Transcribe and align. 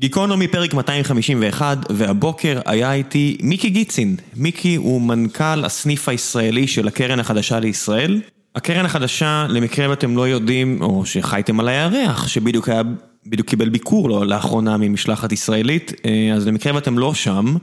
גיקונומי 0.00 0.48
פרק 0.48 0.74
251, 0.74 1.78
והבוקר 1.90 2.60
היה 2.66 2.92
איתי 2.92 3.38
מיקי 3.42 3.70
גיצין. 3.70 4.16
מיקי 4.36 4.74
הוא 4.74 5.02
מנכ"ל 5.02 5.64
הסניף 5.64 6.08
הישראלי 6.08 6.66
של 6.66 6.88
הקרן 6.88 7.20
החדשה 7.20 7.60
לישראל. 7.60 8.20
הקרן 8.54 8.84
החדשה, 8.84 9.46
למקרה 9.48 9.90
ואתם 9.90 10.16
לא 10.16 10.28
יודעים, 10.28 10.82
או 10.82 11.06
שחייתם 11.06 11.60
על 11.60 11.68
הירח, 11.68 12.28
שבדיוק 12.28 12.68
היה, 12.68 12.82
בדיוק 13.26 13.48
קיבל 13.48 13.68
ביקור 13.68 14.08
לא, 14.08 14.26
לאחרונה 14.26 14.76
ממשלחת 14.76 15.32
ישראלית, 15.32 15.92
אז 16.34 16.46
למקרה 16.46 16.74
ואתם 16.74 16.98
לא 16.98 17.14
שם, 17.14 17.56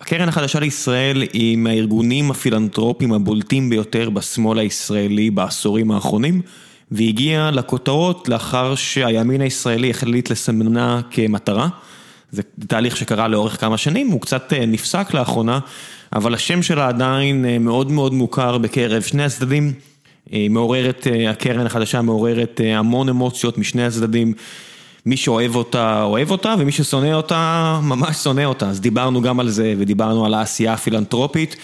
הקרן 0.00 0.28
החדשה 0.28 0.60
לישראל 0.60 1.22
היא 1.32 1.56
מהארגונים 1.56 2.30
הפילנטרופיים 2.30 3.12
הבולטים 3.12 3.70
ביותר 3.70 4.10
בשמאל 4.10 4.58
הישראלי 4.58 5.30
בעשורים 5.30 5.90
האחרונים. 5.90 6.42
והגיע 6.90 7.50
לכותרות 7.52 8.28
לאחר 8.28 8.74
שהימין 8.74 9.40
הישראלי 9.40 9.90
החליט 9.90 10.30
לסמנה 10.30 11.00
כמטרה. 11.10 11.68
זה 12.32 12.42
תהליך 12.66 12.96
שקרה 12.96 13.28
לאורך 13.28 13.60
כמה 13.60 13.78
שנים, 13.78 14.10
הוא 14.10 14.20
קצת 14.20 14.52
נפסק 14.66 15.14
לאחרונה, 15.14 15.58
אבל 16.12 16.34
השם 16.34 16.62
שלה 16.62 16.88
עדיין 16.88 17.64
מאוד 17.64 17.92
מאוד 17.92 18.12
מוכר 18.12 18.58
בקרב 18.58 19.02
שני 19.02 19.24
הצדדים. 19.24 19.72
מעוררת, 20.50 21.06
הקרן 21.28 21.66
החדשה 21.66 22.02
מעוררת 22.02 22.60
המון 22.74 23.08
אמוציות 23.08 23.58
משני 23.58 23.84
הצדדים. 23.84 24.32
מי 25.06 25.16
שאוהב 25.16 25.56
אותה, 25.56 26.02
אוהב 26.02 26.30
אותה, 26.30 26.54
ומי 26.58 26.72
ששונא 26.72 27.12
אותה, 27.12 27.80
ממש 27.82 28.16
שונא 28.16 28.44
אותה. 28.44 28.68
אז 28.68 28.80
דיברנו 28.80 29.22
גם 29.22 29.40
על 29.40 29.48
זה, 29.48 29.74
ודיברנו 29.78 30.26
על 30.26 30.34
העשייה 30.34 30.72
הפילנטרופית, 30.72 31.56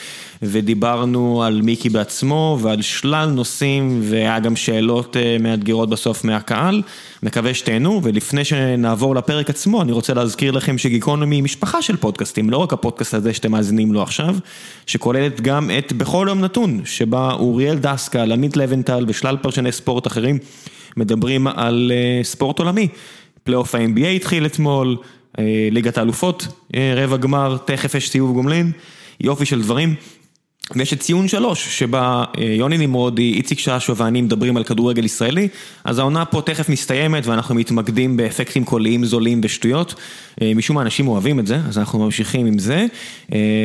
ודיברנו 0.43 1.43
על 1.43 1.63
מיקי 1.63 1.89
בעצמו, 1.89 2.59
ועל 2.61 2.83
שלל 2.83 3.29
נושאים, 3.29 4.01
והיה 4.03 4.39
גם 4.39 4.57
שאלות 4.57 5.17
מאתגרות 5.41 5.91
בסוף 5.91 6.25
מהקהל. 6.25 6.83
מקווה 7.23 7.55
שתהנו, 7.55 8.01
ולפני 8.03 8.45
שנעבור 8.45 9.15
לפרק 9.15 9.51
עצמו, 9.51 9.83
אני 9.83 9.93
רוצה 9.93 10.15
להזכיר 10.15 10.51
לכם 10.51 10.79
שגיקונומי 10.79 11.37
היא 11.37 11.43
משפחה 11.43 11.83
של 11.83 11.97
פודקאסטים, 11.97 12.51
לא 12.51 12.57
רק 12.57 12.73
הפודקאסט 12.73 13.15
הזה 13.15 13.35
שאתם 13.35 13.53
מאזינים 13.53 13.93
לו 13.93 14.03
עכשיו, 14.03 14.37
שכוללת 14.87 15.41
גם 15.41 15.71
את 15.79 15.93
בכל 15.93 16.27
יום 16.29 16.41
נתון, 16.41 16.81
שבה 16.85 17.33
אוריאל 17.33 17.79
דסקל, 17.79 18.33
עמית 18.33 18.57
לבנטל 18.57 19.05
ושלל 19.09 19.37
פרשני 19.37 19.73
ספורט 19.73 20.07
אחרים, 20.07 20.39
מדברים 20.97 21.47
על 21.47 21.93
ספורט 22.23 22.59
עולמי. 22.59 22.89
פלייאוף 23.45 23.75
ה-NBA 23.75 24.07
התחיל 24.07 24.47
אתמול, 24.47 24.97
ליגת 25.71 25.99
האלופות, 25.99 26.47
רבע 26.97 27.17
גמר, 27.17 27.57
תכף 27.65 27.95
יש 27.95 28.11
סיבוב 28.11 28.33
גומלין, 28.33 28.73
יופי 29.21 29.47
של 29.47 29.63
דברים. 29.63 29.95
ויש 30.77 30.93
את 30.93 31.01
ציון 31.01 31.29
שלוש, 31.29 31.79
שבה 31.79 32.25
יוני 32.59 32.79
נמרודי, 32.79 33.33
איציק 33.33 33.59
ששו 33.59 33.97
ואני 33.97 34.23
מדברים 34.23 34.57
על 34.57 34.65
כדורגל 34.65 35.05
ישראלי, 35.05 35.49
אז 35.85 35.99
העונה 35.99 36.25
פה 36.25 36.43
תכף 36.47 36.69
מסתיימת 36.69 37.27
ואנחנו 37.27 37.55
מתמקדים 37.55 38.17
באפקטים 38.17 38.65
קוליים 38.65 39.05
זולים 39.05 39.41
ושטויות. 39.45 39.95
משום 40.55 40.77
מה 40.77 40.83
אנשים 40.83 41.09
אוהבים 41.09 41.41
את 41.41 41.47
זה, 41.47 41.57
אז 41.69 41.79
אנחנו 41.79 41.99
ממשיכים 41.99 42.47
עם 42.47 42.59
זה, 42.59 42.87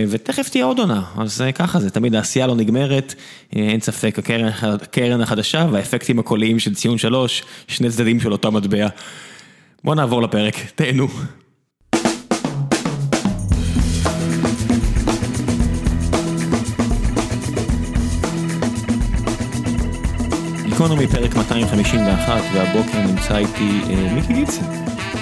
ותכף 0.09 0.49
תהיה 0.49 0.65
עוד 0.65 0.79
עונה, 0.79 1.01
אז 1.17 1.41
ככה 1.55 1.79
זה, 1.79 1.89
תמיד 1.89 2.15
העשייה 2.15 2.47
לא 2.47 2.55
נגמרת, 2.55 3.15
אין 3.53 3.79
ספק, 3.79 4.19
הקרן 4.81 5.21
החדשה 5.21 5.67
והאפקטים 5.71 6.19
הקוליים 6.19 6.59
של 6.59 6.75
ציון 6.75 6.97
שלוש, 6.97 7.43
שני 7.67 7.89
צדדים 7.89 8.19
של 8.19 8.31
אותה 8.31 8.49
מטבע. 8.49 8.87
בואו 9.83 9.95
נעבור 9.95 10.21
לפרק, 10.21 10.55
תהנו. 10.75 11.07
גיקונומי 20.65 21.07
פרק 21.07 21.35
251, 21.35 22.41
והבוקר 22.53 23.01
נמצא 23.07 23.37
איתי 23.37 23.81
מיקי 24.13 24.33
גיצן. 24.33 24.65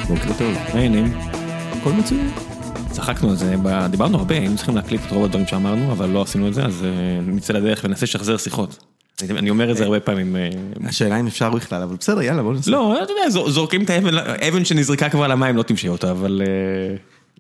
בוקר 0.08 0.34
טוב. 0.38 0.53
מה 0.73 0.80
העניינים? 0.80 1.14
הכל 1.81 1.92
מצוין. 1.92 2.31
צחקנו 2.92 3.30
על 3.30 3.36
זה, 3.36 3.56
דיברנו 3.90 4.17
הרבה, 4.17 4.36
היינו 4.36 4.56
צריכים 4.56 4.75
להקליט 4.75 5.02
את 5.08 5.12
רוב 5.12 5.23
הדברים 5.23 5.47
שאמרנו, 5.47 5.92
אבל 5.92 6.09
לא 6.09 6.22
עשינו 6.22 6.47
את 6.47 6.53
זה, 6.53 6.66
אז 6.66 6.86
נצא 7.28 7.53
לדרך 7.53 7.81
וננסה 7.84 8.06
לשחזר 8.06 8.38
שיחות. 8.38 8.95
אני 9.24 9.50
אומר 9.50 9.72
את 9.72 9.78
זה 9.78 9.84
הרבה 9.84 10.00
פעמים. 10.00 10.36
השאלה 10.84 11.20
אם 11.20 11.28
אפשר 11.28 11.50
בכלל, 11.50 11.81
אבל 11.81 11.96
בסדר, 11.96 12.22
יאללה, 12.22 12.44
בוא 12.44 12.53
ננסה. 12.53 12.72
לא, 12.72 13.03
אתה 13.03 13.12
יודע, 13.12 13.50
זורקים 13.52 13.84
את 13.84 13.90
האבן 14.42 14.66
שנזרקה 14.66 15.09
כבר 15.09 15.28
למים, 15.28 15.58
לא 15.58 15.64
תמשה 15.64 15.90
אותה, 15.90 16.12
אבל... 16.12 16.42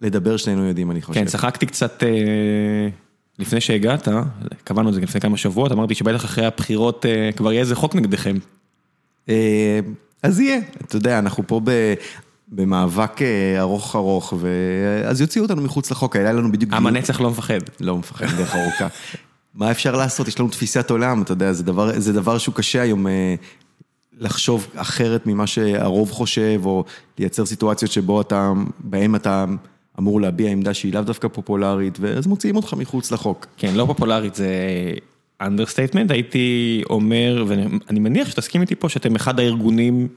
לדבר 0.01 0.37
שנינו 0.37 0.65
יודעים, 0.65 0.91
אני 0.91 1.01
חושב. 1.01 1.19
כן, 1.19 1.25
צחקתי 1.25 1.65
קצת 1.65 2.03
לפני 3.39 3.61
שהגעת, 3.61 4.07
קבענו 4.63 4.89
את 4.89 4.93
זה 4.93 5.01
לפני 5.01 5.21
כמה 5.21 5.37
שבועות, 5.37 5.71
אמרתי 5.71 5.95
שבטח 5.95 6.25
אחרי 6.25 6.45
הבחירות 6.45 7.05
כבר 7.35 7.51
יהיה 7.51 7.61
איזה 7.61 7.75
חוק 7.75 7.95
נגדכם. 7.95 8.37
אז 10.23 10.39
יהיה, 10.39 10.59
אתה 10.85 10.95
יודע, 10.95 11.19
אנחנו 11.19 11.43
פה 11.47 11.61
במאבק 12.47 13.19
ארוך 13.59 13.95
ארוך, 13.95 14.33
אז 15.05 15.21
יוציאו 15.21 15.43
אותנו 15.43 15.61
מחוץ 15.61 15.91
לחוק, 15.91 16.15
היה 16.15 16.33
לנו 16.33 16.51
בדיוק... 16.51 16.73
עם 16.73 16.87
הנצח 16.87 17.21
לא 17.21 17.29
מפחד. 17.29 17.59
לא 17.79 17.97
מפחד, 17.97 18.25
דרך 18.37 18.55
ארוכה. 18.55 18.87
מה 19.55 19.71
אפשר 19.71 19.95
לעשות? 19.95 20.27
יש 20.27 20.39
לנו 20.39 20.49
תפיסת 20.49 20.91
עולם, 20.91 21.21
אתה 21.21 21.31
יודע, 21.31 21.53
זה 21.53 21.63
דבר, 21.63 21.99
זה 21.99 22.13
דבר 22.13 22.37
שהוא 22.37 22.55
קשה 22.55 22.81
היום 22.81 23.05
לחשוב 24.17 24.67
אחרת 24.75 25.27
ממה 25.27 25.47
שהרוב 25.47 26.11
חושב, 26.11 26.61
או 26.65 26.83
לייצר 27.19 27.45
סיטואציות 27.45 27.91
שבו 27.91 28.21
אתה, 28.21 28.53
בהם 28.79 29.15
אתה 29.15 29.45
אמור 29.99 30.21
להביע 30.21 30.51
עמדה 30.51 30.73
שהיא 30.73 30.93
לאו 30.93 31.01
דווקא 31.01 31.27
פופולרית, 31.27 31.97
ואז 32.01 32.27
מוציאים 32.27 32.55
אותך 32.55 32.73
מחוץ 32.73 33.11
לחוק. 33.11 33.45
כן, 33.57 33.75
לא 33.75 33.85
פופולרית 33.85 34.35
זה 34.35 34.49
understatement, 35.43 36.09
הייתי 36.09 36.81
אומר, 36.89 37.45
ואני 37.47 37.99
מניח 37.99 38.29
שתסכים 38.29 38.61
איתי 38.61 38.75
פה, 38.75 38.89
שאתם 38.89 39.15
אחד 39.15 39.39
הארגונים 39.39 40.07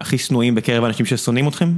הכי 0.00 0.18
שנואים 0.18 0.54
בקרב 0.54 0.84
האנשים 0.84 1.06
ששונאים 1.06 1.48
אתכם? 1.48 1.72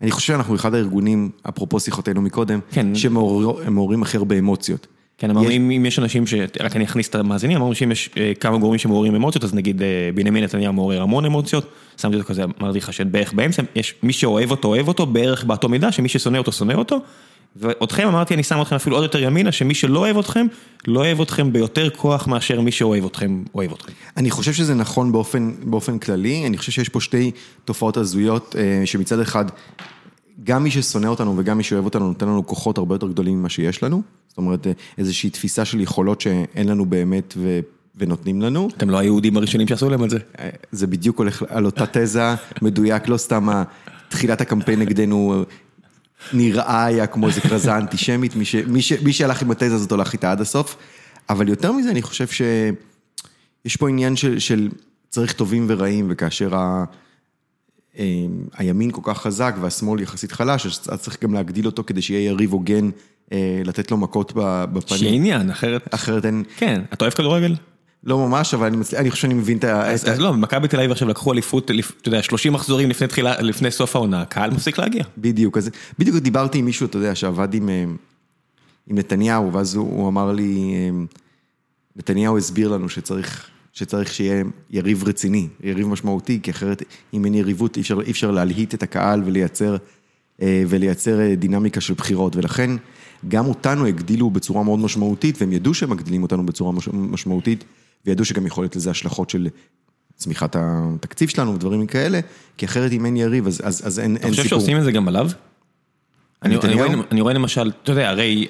אני 0.00 0.10
חושב 0.10 0.26
שאנחנו 0.26 0.54
אחד 0.54 0.74
הארגונים, 0.74 1.30
אפרופו 1.48 1.80
שיחותינו 1.80 2.22
מקודם, 2.22 2.60
כן. 2.70 2.94
שמעוררים 2.94 4.02
הכי 4.02 4.16
הרבה 4.16 4.38
אמוציות. 4.38 4.86
כן, 5.22 5.30
אמרנו, 5.30 5.50
אם 5.50 5.86
יש 5.86 5.98
אנשים 5.98 6.26
ש... 6.26 6.34
רק 6.60 6.76
אני 6.76 6.84
אכניס 6.84 7.08
את 7.08 7.14
המאזינים, 7.14 7.56
אמרנו 7.56 7.74
שאם 7.74 7.92
יש 7.92 8.10
כמה 8.40 8.58
גורמים 8.58 8.78
שמעוררים 8.78 9.14
אמוציות, 9.14 9.44
אז 9.44 9.54
נגיד 9.54 9.82
בנימין 10.14 10.44
נתניהו 10.44 10.72
מעורר 10.72 11.02
המון 11.02 11.24
אמוציות, 11.24 11.72
שמתי 12.00 12.16
אותו 12.16 12.28
כזה, 12.28 12.44
אמרתי 12.60 12.78
לך 12.78 12.92
שבערך 12.92 13.32
באמצע, 13.32 13.62
יש 13.74 13.94
מי 14.02 14.12
שאוהב 14.12 14.50
אותו, 14.50 14.68
אוהב 14.68 14.88
אותו, 14.88 15.06
בערך 15.06 15.44
באותו 15.44 15.68
מידה, 15.68 15.92
שמי 15.92 16.08
ששונא 16.08 16.38
אותו, 16.38 16.52
שונא 16.52 16.72
אותו, 16.72 16.98
ואותכם 17.56 18.08
אמרתי, 18.08 18.34
אני 18.34 18.42
שם 18.42 18.62
אתכם 18.62 18.76
אפילו 18.76 18.96
עוד 18.96 19.02
יותר 19.02 19.22
ימינה, 19.22 19.52
שמי 19.52 19.74
שלא 19.74 19.98
אוהב 19.98 20.18
אתכם, 20.18 20.46
לא 20.86 21.00
אוהב 21.00 21.20
אתכם 21.20 21.52
ביותר 21.52 21.90
כוח 21.90 22.28
מאשר 22.28 22.60
מי 22.60 22.72
שאוהב 22.72 23.04
אתכם, 23.04 23.42
אוהב 23.54 23.72
אתכם. 23.72 23.92
אני 24.16 24.30
חושב 24.30 24.52
שזה 24.52 24.74
נכון 24.74 25.12
באופן, 25.12 25.52
באופן 25.64 25.98
כללי, 25.98 26.46
אני 26.46 26.58
חושב 26.58 26.72
שיש 26.72 26.88
פה 26.88 27.00
שתי 27.00 27.30
תופעות 27.64 27.96
הזויות, 27.96 28.56
שמצד 28.84 29.20
אחד, 29.20 29.44
גם 30.44 30.64
מי 30.64 30.70
ששונא 30.70 31.06
אותנו 31.06 31.34
וגם 31.38 31.56
מי 31.56 31.62
שאוהב 31.62 31.84
אותנו, 31.84 32.08
נותן 32.08 32.26
לנו 32.26 32.46
כוחות 32.46 32.78
הרבה 32.78 32.94
יותר 32.94 33.08
גדולים 33.08 33.38
ממה 33.38 33.48
שיש 33.48 33.82
לנו. 33.82 34.02
זאת 34.28 34.38
אומרת, 34.38 34.66
איזושהי 34.98 35.30
תפיסה 35.30 35.64
של 35.64 35.80
יכולות 35.80 36.20
שאין 36.20 36.68
לנו 36.68 36.86
באמת 36.86 37.34
ו... 37.36 37.60
ונותנים 37.96 38.42
לנו. 38.42 38.68
אתם 38.76 38.90
לא 38.90 38.98
היהודים 38.98 39.36
הראשונים 39.36 39.68
שעשו 39.68 39.90
להם 39.90 40.04
את 40.04 40.10
זה. 40.10 40.18
זה 40.72 40.86
בדיוק 40.86 41.18
הולך 41.18 41.44
על 41.48 41.66
אותה 41.66 41.84
תזה, 41.86 42.34
מדויק, 42.62 43.08
לא 43.08 43.16
סתם 43.16 43.62
תחילת 44.08 44.40
הקמפיין 44.40 44.78
נגדנו 44.78 45.44
נראה 46.32 46.84
היה 46.84 47.06
כמו 47.06 47.28
איזה 47.28 47.40
כרזה 47.40 47.76
אנטישמית, 47.76 48.36
מי, 48.36 48.44
ש... 48.44 48.54
מי, 48.54 48.82
ש... 48.82 48.92
מי 48.92 49.12
שהלך 49.12 49.42
עם 49.42 49.50
התזה 49.50 49.74
הזאת 49.74 49.90
הולך 49.90 50.12
איתה 50.12 50.32
עד 50.32 50.40
הסוף, 50.40 50.76
אבל 51.28 51.48
יותר 51.48 51.72
מזה 51.72 51.90
אני 51.90 52.02
חושב 52.02 52.26
שיש 52.26 53.76
פה 53.76 53.88
עניין 53.88 54.16
של, 54.16 54.38
של 54.38 54.68
צריך 55.10 55.32
טובים 55.32 55.66
ורעים, 55.68 56.06
וכאשר 56.10 56.56
ה... 56.56 56.84
הימין 58.56 58.90
כל 58.90 59.00
כך 59.04 59.18
חזק 59.18 59.54
והשמאל 59.60 60.00
יחסית 60.00 60.32
חלש, 60.32 60.66
אז 60.66 61.00
צריך 61.00 61.22
גם 61.22 61.34
להגדיל 61.34 61.66
אותו 61.66 61.84
כדי 61.86 62.02
שיהיה 62.02 62.26
יריב 62.26 62.52
הוגן, 62.52 62.90
לתת 63.64 63.90
לו 63.90 63.96
מכות 63.96 64.32
בפנים. 64.36 64.98
שיהיה 64.98 65.14
עניין, 65.14 65.50
אחרת... 65.50 65.94
אחרת 65.94 66.26
אין... 66.26 66.44
כן, 66.56 66.82
אתה 66.92 67.04
אוהב 67.04 67.14
כדורגל? 67.14 67.54
לא 68.04 68.18
ממש, 68.18 68.54
אבל 68.54 68.72
אני 68.96 69.10
חושב 69.10 69.22
שאני 69.22 69.34
מבין 69.34 69.58
את 69.58 69.64
ה... 69.64 69.90
אז 69.90 70.20
לא, 70.20 70.34
מכבי 70.34 70.68
תל 70.68 70.76
אביב 70.76 70.90
עכשיו 70.90 71.08
לקחו 71.08 71.32
אליפות, 71.32 71.70
אתה 72.00 72.08
יודע, 72.08 72.22
30 72.22 72.52
מחזורים 72.52 72.88
לפני 73.40 73.70
סוף 73.70 73.96
העונה, 73.96 74.22
הקהל 74.22 74.50
מפסיק 74.50 74.78
להגיע. 74.78 75.04
בדיוק, 75.18 75.58
אז 75.58 75.70
בדיוק 75.98 76.16
דיברתי 76.16 76.58
עם 76.58 76.64
מישהו, 76.64 76.86
אתה 76.86 76.96
יודע, 76.96 77.14
שעבד 77.14 77.54
עם 77.54 77.96
נתניהו, 78.86 79.52
ואז 79.52 79.74
הוא 79.74 80.08
אמר 80.08 80.32
לי, 80.32 80.74
נתניהו 81.96 82.38
הסביר 82.38 82.68
לנו 82.68 82.88
שצריך... 82.88 83.48
שצריך 83.72 84.14
שיהיה 84.14 84.44
יריב 84.70 85.04
רציני, 85.08 85.48
יריב 85.62 85.86
משמעותי, 85.86 86.40
כי 86.42 86.50
אחרת 86.50 86.82
אם 87.14 87.24
אין 87.24 87.34
יריבות 87.34 87.76
אי 87.76 87.82
אפשר, 87.82 88.00
אי 88.00 88.10
אפשר 88.10 88.30
להלהיט 88.30 88.74
את 88.74 88.82
הקהל 88.82 89.22
ולייצר, 89.24 89.76
ולייצר 90.42 91.34
דינמיקה 91.34 91.80
של 91.80 91.94
בחירות, 91.94 92.36
ולכן 92.36 92.70
גם 93.28 93.46
אותנו 93.46 93.86
הגדילו 93.86 94.30
בצורה 94.30 94.62
מאוד 94.62 94.78
משמעותית, 94.78 95.36
והם 95.40 95.52
ידעו 95.52 95.74
שהם 95.74 95.90
מגדילים 95.90 96.22
אותנו 96.22 96.46
בצורה 96.46 96.72
משמעותית, 96.92 97.64
וידעו 98.06 98.24
שגם 98.24 98.46
יכול 98.46 98.64
להיות 98.64 98.76
לזה 98.76 98.90
השלכות 98.90 99.30
של 99.30 99.48
צמיחת 100.16 100.56
התקציב 100.58 101.28
שלנו 101.28 101.54
ודברים 101.54 101.86
כאלה, 101.86 102.20
כי 102.56 102.66
אחרת 102.66 102.92
אם 102.92 103.06
אין 103.06 103.16
יריב 103.16 103.46
אז, 103.46 103.60
אז, 103.64 103.86
אז 103.86 103.98
אין, 103.98 104.10
אין 104.10 104.16
סיפור. 104.16 104.28
אתה 104.32 104.36
חושב 104.36 104.48
שעושים 104.48 104.78
את 104.78 104.84
זה 104.84 104.92
גם 104.92 105.08
עליו? 105.08 105.30
אני, 106.42 106.56
אני, 106.56 106.74
רואה, 106.74 106.88
אני 107.10 107.20
רואה 107.20 107.34
למשל, 107.34 107.72
אתה 107.82 107.92
יודע, 107.92 108.10
הרי... 108.10 108.48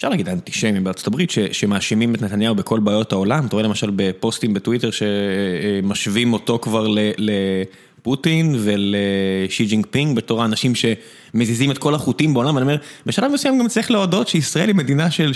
אפשר 0.00 0.08
להגיד 0.08 0.28
אנטישמים 0.28 0.84
בארצות 0.84 1.06
הברית 1.06 1.30
שמאשימים 1.52 2.14
את 2.14 2.22
נתניהו 2.22 2.54
בכל 2.54 2.80
בעיות 2.80 3.12
העולם, 3.12 3.46
אתה 3.46 3.56
רואה 3.56 3.62
למשל 3.62 3.90
בפוסטים 3.96 4.54
בטוויטר 4.54 4.90
שמשווים 4.90 6.32
אותו 6.32 6.58
כבר 6.62 6.86
לפוטין 7.18 8.54
ולשי 8.58 9.64
ג'ינג 9.64 9.86
פינג 9.90 10.16
בתור 10.16 10.42
האנשים 10.42 10.72
שמזיזים 10.74 11.70
את 11.70 11.78
כל 11.78 11.94
החוטים 11.94 12.34
בעולם, 12.34 12.54
ואני 12.54 12.62
אומר, 12.62 12.76
בשלב 13.06 13.32
מסוים 13.32 13.58
גם 13.58 13.68
צריך 13.68 13.90
להודות 13.90 14.28
שישראל 14.28 14.68
היא 14.68 14.76
מדינה 14.76 15.10
של 15.10 15.32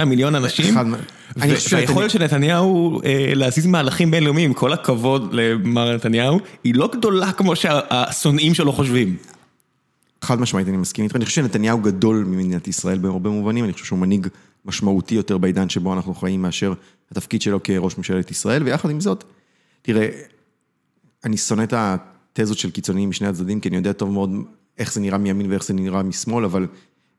8-9 0.00 0.04
מיליון 0.04 0.34
אנשים, 0.34 0.74
אני 1.42 1.52
והיכולת 1.72 2.10
של 2.10 2.22
נתניהו 2.22 3.00
אה, 3.04 3.32
להזיז 3.34 3.66
מהלכים 3.66 4.10
בינלאומיים, 4.10 4.54
כל 4.54 4.72
הכבוד 4.72 5.34
למר 5.34 5.94
נתניהו, 5.94 6.40
היא 6.64 6.74
לא 6.74 6.90
גדולה 6.92 7.32
כמו 7.32 7.56
שהשונאים 7.56 8.54
שלו 8.54 8.72
חושבים. 8.72 9.16
חד 10.22 10.40
משמעית, 10.40 10.68
אני 10.68 10.76
מסכים 10.76 11.04
איתך. 11.04 11.16
אני 11.16 11.24
חושב 11.24 11.42
שנתניהו 11.42 11.78
גדול 11.78 12.24
ממדינת 12.24 12.68
ישראל 12.68 12.98
בהרבה 12.98 13.30
מובנים, 13.30 13.64
אני 13.64 13.72
חושב 13.72 13.84
שהוא 13.84 13.98
מנהיג 13.98 14.26
משמעותי 14.64 15.14
יותר 15.14 15.38
בעידן 15.38 15.68
שבו 15.68 15.92
אנחנו 15.92 16.14
חיים 16.14 16.42
מאשר 16.42 16.72
התפקיד 17.10 17.42
שלו 17.42 17.62
כראש 17.62 17.98
ממשלת 17.98 18.30
ישראל, 18.30 18.62
ויחד 18.62 18.90
עם 18.90 19.00
זאת, 19.00 19.24
תראה, 19.82 20.08
אני 21.24 21.36
שונא 21.36 21.62
את 21.62 21.74
התזות 21.76 22.58
של 22.58 22.70
קיצוניים 22.70 23.10
משני 23.10 23.28
הצדדים, 23.28 23.60
כי 23.60 23.68
אני 23.68 23.76
יודע 23.76 23.92
טוב 23.92 24.10
מאוד 24.10 24.30
איך 24.78 24.92
זה 24.92 25.00
נראה 25.00 25.18
מימין 25.18 25.50
ואיך 25.50 25.64
זה 25.64 25.74
נראה 25.74 26.02
משמאל, 26.02 26.44
אבל 26.44 26.66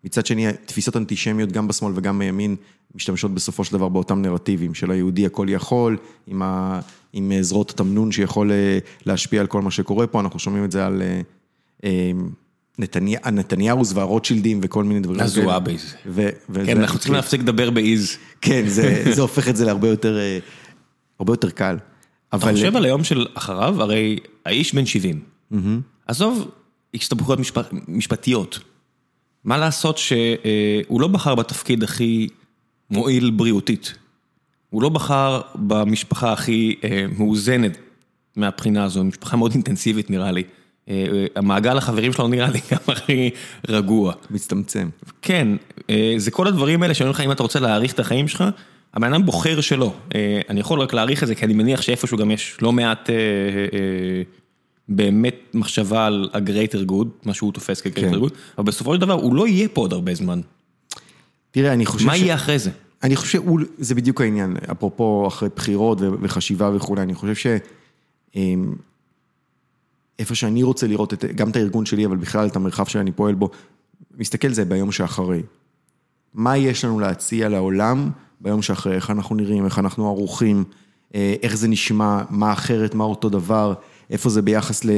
מצד 0.04 0.26
שני, 0.26 0.46
תפיסות 0.66 0.98
אנטישמיות 0.98 1.52
גם 1.52 1.68
בשמאל 1.68 1.94
וגם 1.96 2.20
בימין, 2.20 2.56
משתמשות 2.96 3.34
בסופו 3.34 3.64
של 3.64 3.74
דבר 3.74 3.90
באותם 3.90 4.22
נרטיבים 4.22 4.74
של 4.74 4.92
היהודי 4.92 5.26
הכל 5.26 5.48
יכול, 5.50 5.98
עם, 6.28 6.42
ה... 6.42 6.80
עם 7.14 7.32
זרועות 7.42 7.70
התמנון 7.70 8.12
שיכול 8.12 8.52
אה, 8.52 8.80
להשפיע 9.06 9.42
על 9.42 9.48
כל 9.48 9.62
מה 9.62 9.72
שקורה 9.72 10.08
פה, 10.08 10.20
אנחנו 10.20 10.40
שומעים 10.40 10.66
את 10.66 10.72
זה 10.72 10.86
על... 10.86 11.02
אה, 12.80 12.84
אה, 12.84 12.88
נתניה, 12.88 13.20
הנתניהוז 13.24 13.98
והרוטשילדים 13.98 14.60
וכל 14.64 14.84
מיני 14.84 15.00
דברים. 15.00 15.22
הזועביז. 15.22 15.96
ו- 16.06 16.30
וזה- 16.50 16.66
כן, 16.66 16.78
אנחנו 16.82 16.98
צריכים 17.00 17.16
להפסיק 17.16 17.42
לדבר 17.42 17.70
באיז. 17.70 18.18
כן, 18.42 18.64
זה, 18.68 19.04
זה 19.16 19.22
הופך 19.22 19.50
את 19.50 19.56
זה 19.56 19.66
להרבה 19.66 19.88
יותר, 19.88 20.18
אה, 20.20 20.40
הרבה 21.20 21.34
יותר 21.34 21.50
קל. 21.50 21.76
אתה 22.30 22.38
אבל... 22.38 22.52
חושב 22.54 22.76
על 22.76 22.86
היום 22.86 23.04
של 23.04 23.26
אחריו, 23.34 23.82
הרי 23.82 24.20
האיש 24.46 24.74
בן 24.76 24.86
70. 24.86 25.20
עזוב 26.08 26.52
הסתבכויות 26.96 27.40
משפ... 27.40 27.58
משפטיות. 27.88 28.60
מה 29.44 29.58
לעשות 29.58 29.98
שהוא 29.98 31.02
לא 31.02 31.08
בחר 31.08 31.36
בתפקיד 31.36 31.84
הכי 31.84 32.28
מועיל 32.92 33.30
בריאותית. 33.30 33.94
הוא 34.70 34.82
לא 34.82 34.90
בחר 34.90 35.42
במשפחה 35.56 36.34
הכי 36.34 36.76
אה, 36.84 37.06
מאוזנת 37.18 37.78
מהבחינה 38.36 38.84
הזו, 38.84 39.04
משפחה 39.04 39.38
מאוד 39.38 39.52
אינטנסיבית 39.52 40.10
נראה 40.10 40.32
לי. 40.32 40.44
אה, 40.90 41.06
אה, 41.14 41.26
המעגל 41.36 41.78
החברים 41.78 42.14
שלו 42.14 42.28
נראה 42.28 42.50
לי 42.50 42.60
גם 42.72 42.78
הכי 42.88 43.30
רגוע. 43.68 44.14
מצטמצם. 44.32 44.90
כן, 45.22 45.48
אה, 45.90 46.14
זה 46.18 46.32
כל 46.32 46.48
הדברים 46.48 46.84
האלה 46.84 46.94
שאומרים 46.94 47.14
לך, 47.14 47.22
אם 47.22 47.32
אתה 47.32 47.44
רוצה 47.44 47.60
להעריך 47.60 47.94
את 47.94 48.00
החיים 48.00 48.28
שלך, 48.28 48.44
הבן 48.94 49.14
אדם 49.14 49.26
בוחר 49.26 49.62
שלא. 49.62 49.94
אני 50.50 50.60
יכול 50.60 50.82
רק 50.82 50.94
להעריך 50.94 51.24
את 51.24 51.28
זה, 51.28 51.36
כי 51.36 51.46
אני 51.46 51.54
מניח 51.54 51.82
שאיפשהו 51.82 52.18
גם 52.18 52.32
יש 52.32 52.58
לא 52.62 52.72
מעט 52.72 53.10
באמת 54.90 55.36
מחשבה 55.54 56.06
על 56.06 56.30
ה-greater 56.34 56.92
good, 56.92 57.08
מה 57.26 57.34
שהוא 57.34 57.54
תופס 57.54 57.82
כ-greater 57.82 58.00
כן. 58.00 58.14
good, 58.14 58.34
אבל 58.58 58.66
בסופו 58.66 58.96
של 58.96 59.02
דבר 59.02 59.14
הוא 59.14 59.36
לא 59.36 59.48
יהיה 59.48 59.68
פה 59.68 59.82
עוד 59.82 59.94
הרבה 59.94 60.14
זמן. 60.16 60.42
תראה, 61.52 61.74
אני 61.74 61.86
חושב 61.86 62.06
מה. 62.06 62.18
יהיה 62.18 62.36
אחרי 62.36 62.60
זה? 62.60 62.72
אני 63.04 63.16
חושב 63.16 63.40
שזה 63.80 63.96
בדיוק 63.96 64.22
העניין, 64.22 64.58
אפרופו 64.72 65.28
אחרי 65.28 65.50
בחירות 65.56 65.98
וחשיבה 66.22 66.76
וכולי, 66.76 67.02
אני 67.02 67.14
חושב 67.14 67.36
ש... 67.36 67.48
איפה 70.20 70.36
שאני 70.36 70.64
רוצה 70.64 70.88
לראות 70.88 71.14
את, 71.14 71.26
גם 71.26 71.50
את 71.50 71.56
הארגון 71.56 71.86
שלי, 71.86 72.06
אבל 72.06 72.18
בכלל 72.18 72.48
את 72.48 72.56
המרחב 72.56 72.86
שאני 72.86 73.12
פועל 73.12 73.36
בו, 73.36 73.50
מסתכל 74.18 74.50
זה 74.50 74.66
ביום 74.66 74.92
שאחרי. 74.92 75.42
מה 76.34 76.58
יש 76.58 76.86
לנו 76.86 77.00
להציע 77.00 77.50
לעולם 77.50 78.10
ביום 78.42 78.62
שאחרי, 78.62 78.96
איך 78.96 79.10
אנחנו 79.10 79.36
נראים, 79.36 79.66
איך 79.66 79.80
אנחנו 79.80 80.08
ערוכים, 80.08 80.64
אה, 81.16 81.36
איך 81.44 81.56
זה 81.56 81.68
נשמע, 81.68 82.22
מה 82.30 82.54
אחרת, 82.54 82.96
מה 82.96 83.04
אותו 83.04 83.30
דבר, 83.30 83.74
איפה 84.10 84.30
זה 84.30 84.42
ביחס 84.42 84.86
ל... 84.86 84.90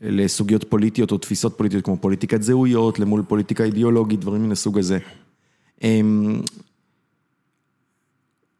לסוגיות 0.00 0.64
פוליטיות 0.64 1.12
או 1.12 1.18
תפיסות 1.18 1.58
פוליטיות 1.58 1.84
כמו 1.84 1.96
פוליטיקת 1.96 2.42
זהויות, 2.42 2.98
למול 2.98 3.22
פוליטיקה 3.28 3.64
אידיאולוגית, 3.64 4.20
דברים 4.20 4.42
מן 4.42 4.52
הסוג 4.52 4.78
הזה. 4.78 4.98
אמ, 5.82 6.40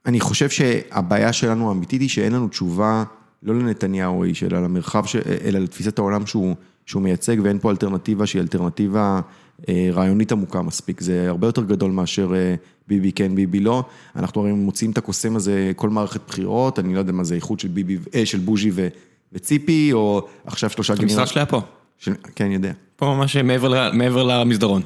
אני 0.07 0.21
חושב 0.21 0.51
שהבעיה 0.51 1.33
שלנו 1.33 1.69
האמיתית 1.69 2.01
היא 2.01 2.09
שאין 2.09 2.33
לנו 2.33 2.49
תשובה, 2.49 3.05
לא 3.43 3.55
לנתניהו 3.55 4.25
האיש, 4.25 4.43
אלא 4.43 4.63
למרחב, 4.63 5.05
ש... 5.05 5.17
אלא 5.17 5.59
לתפיסת 5.59 5.99
העולם 5.99 6.27
שהוא, 6.27 6.55
שהוא 6.87 7.03
מייצג, 7.03 7.37
ואין 7.43 7.59
פה 7.59 7.71
אלטרנטיבה 7.71 8.27
שהיא 8.27 8.43
אלטרנטיבה 8.43 9.21
אה, 9.69 9.89
רעיונית 9.93 10.33
עמוקה 10.33 10.63
מספיק. 10.63 11.01
זה 11.01 11.29
הרבה 11.29 11.47
יותר 11.49 11.63
גדול 11.63 11.91
מאשר 11.91 12.35
אה, 12.35 12.55
ביבי 12.89 13.13
כן, 13.13 13.35
ביבי 13.35 13.61
לא. 13.61 13.85
אנחנו 14.17 14.41
הרי 14.41 14.53
מוציאים 14.53 14.93
את 14.93 14.99
הקוסם 14.99 15.37
הזה 15.37 15.73
כל 15.77 15.91
מערכת 15.91 16.21
בחירות, 16.29 16.79
אני 16.79 16.95
לא 16.95 16.99
יודע 16.99 17.13
מה 17.13 17.25
זה 17.25 17.35
איחוד 17.35 17.61
של, 17.61 17.69
ביבי, 17.69 17.99
אה, 18.15 18.27
של 18.27 18.39
בוז'י 18.39 18.71
ו... 18.75 18.89
וציפי, 19.33 19.93
או 19.93 20.27
עכשיו 20.47 20.71
שלושה 20.71 20.95
המשרד 20.99 21.27
שלה 21.27 21.47
פה, 21.47 21.61
של... 21.99 22.13
כן, 22.35 22.45
אני 22.45 22.55
יודע. 22.55 22.73
פה 22.97 23.07
ממש 23.07 23.37
מעבר 23.37 23.69
ל- 23.69 23.93
מעבר 23.93 24.23
למסדרון. 24.23 24.83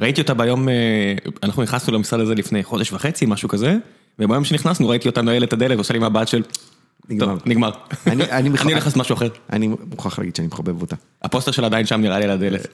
ראיתי 0.00 0.20
אותה 0.20 0.34
ביום, 0.34 0.68
אה, 0.68 1.14
אנחנו 1.42 1.62
נכנסנו 1.62 1.94
למשרד 1.94 2.20
הזה 2.20 2.34
לפני 2.34 2.64
חודש 2.64 2.92
וחצי, 2.92 3.26
משהו 3.26 3.48
כזה, 3.48 3.76
וביום 4.18 4.44
שנכנסנו 4.44 4.88
ראיתי 4.88 5.08
אותה 5.08 5.22
נועלת 5.22 5.48
את 5.48 5.52
הדלת 5.52 5.76
ועושה 5.76 5.94
לי 5.94 5.98
מבט 5.98 6.28
של, 6.28 6.42
נגמר. 7.08 7.36
נגמר. 7.46 7.70
אני- 8.06 8.48
הולך 8.48 8.66
לעשות 8.84 8.96
משהו 8.96 9.14
אחר. 9.14 9.28
אני 9.52 9.68
מוכרח 9.90 10.18
להגיד 10.18 10.36
שאני 10.36 10.48
מחבב 10.48 10.80
אותה. 10.82 10.96
הפוסטר 11.22 11.50
שלה 11.52 11.66
עדיין 11.66 11.86
שם 11.86 12.00
נראה 12.00 12.18
לי 12.18 12.24
על 12.24 12.30
הדלת. 12.30 12.66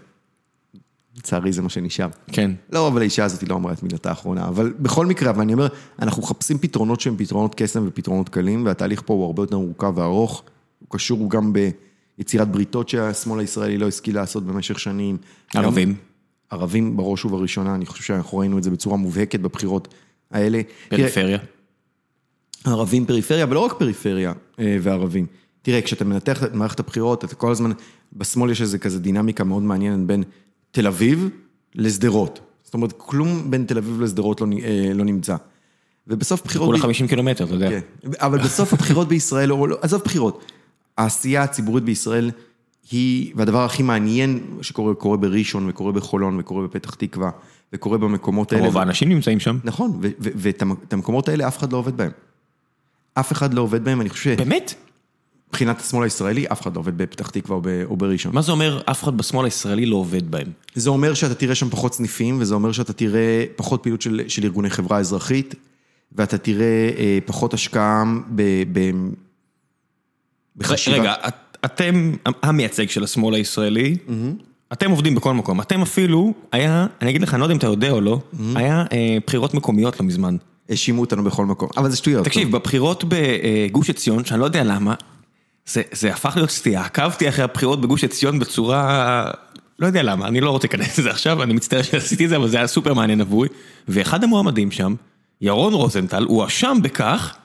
לצערי 1.17 1.53
זה 1.53 1.63
מה 1.63 1.69
שנשאר. 1.69 2.09
כן. 2.33 2.51
לא, 2.73 2.89
אבל 2.89 3.01
האישה 3.01 3.25
הזאת 3.25 3.49
לא 3.49 3.55
אמרה 3.55 3.73
את 3.73 3.83
מילתה 3.83 4.09
האחרונה, 4.09 4.49
אבל 4.49 4.73
בכל 4.79 5.07
מקרה, 5.07 5.31
אבל 5.31 5.41
אני 5.41 5.53
אומר, 5.53 5.67
אנחנו 6.03 6.23
מחפשים 6.23 6.59
פתרונות 6.59 7.01
שהם 7.01 7.17
פתרונות 7.17 7.55
קסם 7.55 7.85
ופתרונות 7.87 8.29
קלים, 8.29 8.67
והתהליך 8.67 9.03
פה 9.07 9.15
הוא 9.15 9.25
הרבה 9.27 9.43
יותר 9.43 9.59
מורכב 9.59 9.93
וארוך, 9.99 10.43
הוא 10.81 10.89
קשור 10.91 11.31
גם 11.31 11.53
ביצירת 12.19 12.49
בריתות 12.49 12.89
שהשמאל 12.89 13.41
הישראלי 13.41 13.79
לא 13.79 13.89
השכיל 13.89 14.15
לעשות 14.15 14.47
במשך 14.47 14.79
שנים. 14.79 15.17
ערבים. 15.55 15.89
גם 15.89 15.95
ערבים 16.51 16.97
בראש 16.97 17.25
ובראשונה, 17.25 17.75
אני 17.75 17.87
חושב 17.87 18.05
שאנחנו 18.05 18.39
ראינו 18.39 18.59
את 18.59 18.63
זה 18.63 18.71
בצורה 18.71 18.97
מובהקת 18.97 19.41
בבחירות 19.41 19.95
האלה. 20.31 20.61
תראה, 20.89 21.03
פריפריה. 21.03 21.39
ערבים 22.65 23.07
פריפריה, 23.07 23.45
אבל 23.45 23.55
לא 23.55 23.61
רק 23.61 23.73
פריפריה 23.73 24.33
אה, 24.59 24.77
וערבים. 24.83 25.27
תראה, 25.63 25.83
כשאתה 25.83 26.05
מנתח 26.05 26.45
את 26.45 26.55
מערכת 26.55 26.81
הבחירות, 26.81 27.25
אתה 27.25 27.35
כל 27.35 27.51
הזמן, 27.53 27.71
בשמאל 28.17 28.51
יש 28.51 28.61
איזה 28.63 28.79
כזה 28.79 29.01
דינמיקה 29.01 29.45
מאוד 29.45 29.63
מעניינת 29.63 30.07
בין 30.07 30.23
תל 30.71 30.87
אביב 30.87 31.29
לשדרות. 31.75 32.41
זאת 32.65 32.75
אומרת, 32.75 32.93
כלום 32.97 33.51
בין 33.51 33.65
תל 33.65 33.79
אביב 33.79 34.01
לשדרות 34.01 34.41
לא, 34.41 34.47
אה, 34.63 34.91
לא 34.95 35.05
נמצא. 35.05 35.37
ובסוף 36.07 36.43
בחירות... 36.45 36.67
כולה 36.67 36.79
ב- 36.79 36.83
50 36.83 37.07
קילומטר, 37.09 37.45
אתה 37.45 37.55
יודע. 37.55 37.69
כן, 37.71 37.81
אבל 38.19 38.39
בסוף 38.39 38.73
הבחירות 38.73 39.09
בישראל, 39.09 39.53
או 39.53 39.67
לא, 39.67 39.77
עזוב 39.83 40.03
בחירות, 40.05 40.53
העשייה 40.99 41.43
הציבורית 41.43 41.85
בישראל 41.85 42.31
היא, 42.91 43.33
והדבר 43.37 43.65
הכי 43.65 43.83
מעניין 43.83 44.41
שקורה, 44.63 44.95
קורה 44.95 45.17
בראשון 45.17 45.69
וקורה 45.69 45.93
בחולון 45.93 46.39
וקורה 46.41 46.67
בפתח 46.67 46.95
תקווה 46.95 47.31
וקורה 47.73 47.99
במקומות 47.99 48.53
האלה. 48.53 48.65
רוב 48.67 48.79
האנשים 48.79 49.09
נמצאים 49.09 49.41
שם. 49.41 49.59
נכון, 49.65 50.01
ואת 50.19 50.63
המ- 50.63 50.73
את 50.89 50.93
המקומות 50.93 51.29
האלה 51.29 51.49
אף 51.49 51.59
אחד 51.59 51.73
לא 51.73 51.79
עובד 51.79 51.97
בהם. 51.97 52.11
אף 53.21 53.33
אחד 53.33 53.55
לא 53.55 53.61
עובד 53.61 53.85
בהם, 53.85 54.01
אני 54.01 54.11
חושב 54.11 54.35
באמת? 54.39 54.75
שמבחינת 55.47 55.81
השמאל 55.81 56.05
הישראלי, 56.05 56.47
אף 56.53 56.63
אחד 56.63 56.75
לא 56.75 56.81
עובד 56.81 56.99
בפתח 56.99 57.31
תקווה 57.31 57.57
או 57.57 57.61
ב- 57.65 57.83
או 57.85 57.97
בראשון. 57.97 58.35
מה 58.35 58.43
זה 58.43 58.53
אומר 58.53 58.81
אף 58.85 59.03
אחד 59.05 59.17
בשמאל 59.17 59.45
הישראלי 59.45 59.87
לא 59.87 59.97
עובד 59.97 60.31
בהם? 60.31 60.47
זה 60.75 60.91
אומר 60.91 61.15
שאתה 61.15 61.35
תראה 61.35 61.55
שם 61.55 61.71
פחות 61.71 61.95
סניפים, 61.95 62.37
וזה 62.41 62.55
אומר 62.55 62.73
שאתה 62.73 62.93
תראה 62.93 63.45
פחות 63.57 63.83
פעילות 63.83 64.03
של, 64.03 64.21
של 64.29 64.45
ארגוני 64.45 64.71
חברה 64.71 64.99
אזרחית, 64.99 65.55
ואתה 66.13 66.39
תראה 66.39 66.67
אה, 66.99 67.19
פחות 67.27 67.55
השקעה 67.55 68.05
ב, 68.35 68.43
ב, 68.73 68.91
בחשיבה. 70.57 70.97
רגע, 70.99 71.15
את- 71.29 71.35
אתם 71.65 72.13
המייצג 72.43 72.89
של 72.89 73.05
השמאל 73.05 73.35
הישראלי, 73.35 73.97
אתם 74.73 74.91
עובדים 74.91 75.15
בכל 75.15 75.35
מקום, 75.35 75.61
אתם 75.61 75.83
אפילו, 75.83 76.33
היה, 76.53 76.87
אני 77.03 77.11
אגיד 77.11 77.23
לך, 77.23 77.35
אני 77.35 77.41
לא 77.41 77.45
יודע 77.45 77.53
אם 77.53 77.59
אתה 77.59 77.67
יודע 77.67 77.91
או 77.91 78.01
לא, 78.01 78.21
היה 78.55 78.85
אה, 78.93 79.19
בחירות 79.27 79.55
מקומיות 79.55 80.01
לא 80.01 80.07
מזמן. 80.07 80.37
האשימו 80.71 81.01
אותנו 81.01 81.25
בכל 81.25 81.47
מקום, 81.47 81.69
אבל 81.77 81.91
זה 81.91 81.97
שטויות. 81.97 82.25
תקשיב, 82.25 82.53
בבחירות 82.53 83.05
בגוש 83.09 83.91
עציון, 83.91 84.25
שאני 84.25 84.41
לא 84.41 84.45
יודע 84.45 84.65
למה, 84.65 84.95
זה, 85.67 85.83
זה 85.93 86.13
הפך 86.13 86.37
להיות 86.37 86.51
סטייה, 86.51 86.85
עקבתי 86.85 87.29
אחרי 87.29 87.45
הבחירות 87.45 87.81
בגוש 87.81 88.05
עציון 88.05 88.39
בצורה, 88.39 89.31
לא 89.79 89.87
יודע 89.87 90.03
למה, 90.03 90.29
אני 90.29 90.41
לא 90.41 90.51
רוצה 90.51 90.69
להיכנס 90.69 90.99
לזה 90.99 91.11
עכשיו, 91.11 91.43
אני 91.43 91.53
מצטער 91.53 91.83
שעשיתי 91.83 92.25
את 92.25 92.29
זה, 92.29 92.37
אבל 92.37 92.49
זה 92.49 92.57
היה 92.57 92.67
סופר 92.67 92.95
מעניין 92.95 93.21
עבורי, 93.21 93.49
ואחד 93.89 94.25
המועמדים 94.25 94.71
שם, 94.71 94.95
ירון 95.41 95.75
רוזנטל, 95.75 96.25
הואשם 96.25 96.79
בכך 96.83 97.37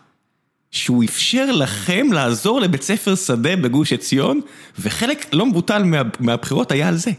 שהוא 0.71 1.03
אפשר 1.03 1.51
לכם 1.51 2.07
לעזור 2.13 2.61
לבית 2.61 2.83
ספר 2.83 3.15
שדה 3.15 3.55
בגוש 3.55 3.93
עציון, 3.93 4.41
וחלק 4.79 5.25
לא 5.33 5.45
מבוטל 5.45 5.83
מה, 5.83 6.01
מהבחירות 6.19 6.71
היה 6.71 6.87
על 6.87 6.95
זה. 6.95 7.11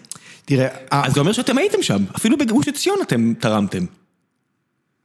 תראה, 0.45 0.69
אז 0.91 1.13
זה 1.13 1.21
אומר 1.21 1.33
שאתם 1.33 1.59
הייתם 1.59 1.83
שם, 1.83 2.05
אפילו 2.17 2.39
בגוש 2.39 2.69
עציון 2.69 2.97
אתם 3.03 3.33
תרמתם. 3.41 3.85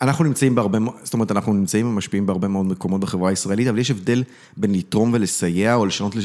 אנחנו 0.01 0.24
נמצאים 0.24 0.55
בהרבה, 0.55 0.79
מאוד- 0.79 0.96
זאת 1.03 1.13
אומרת, 1.13 1.31
אנחנו 1.31 1.53
נמצאים 1.53 1.88
ומשפיעים 1.88 2.25
בהרבה 2.25 2.48
מאוד 2.48 2.65
מקומות 2.65 3.01
בחברה 3.01 3.29
הישראלית, 3.29 3.67
אבל 3.67 3.79
יש 3.79 3.91
הבדל 3.91 4.24
בין 4.58 4.72
לתרום 4.72 5.13
ולסייע, 5.13 5.75
או 5.75 5.86
לשנות, 5.86 6.15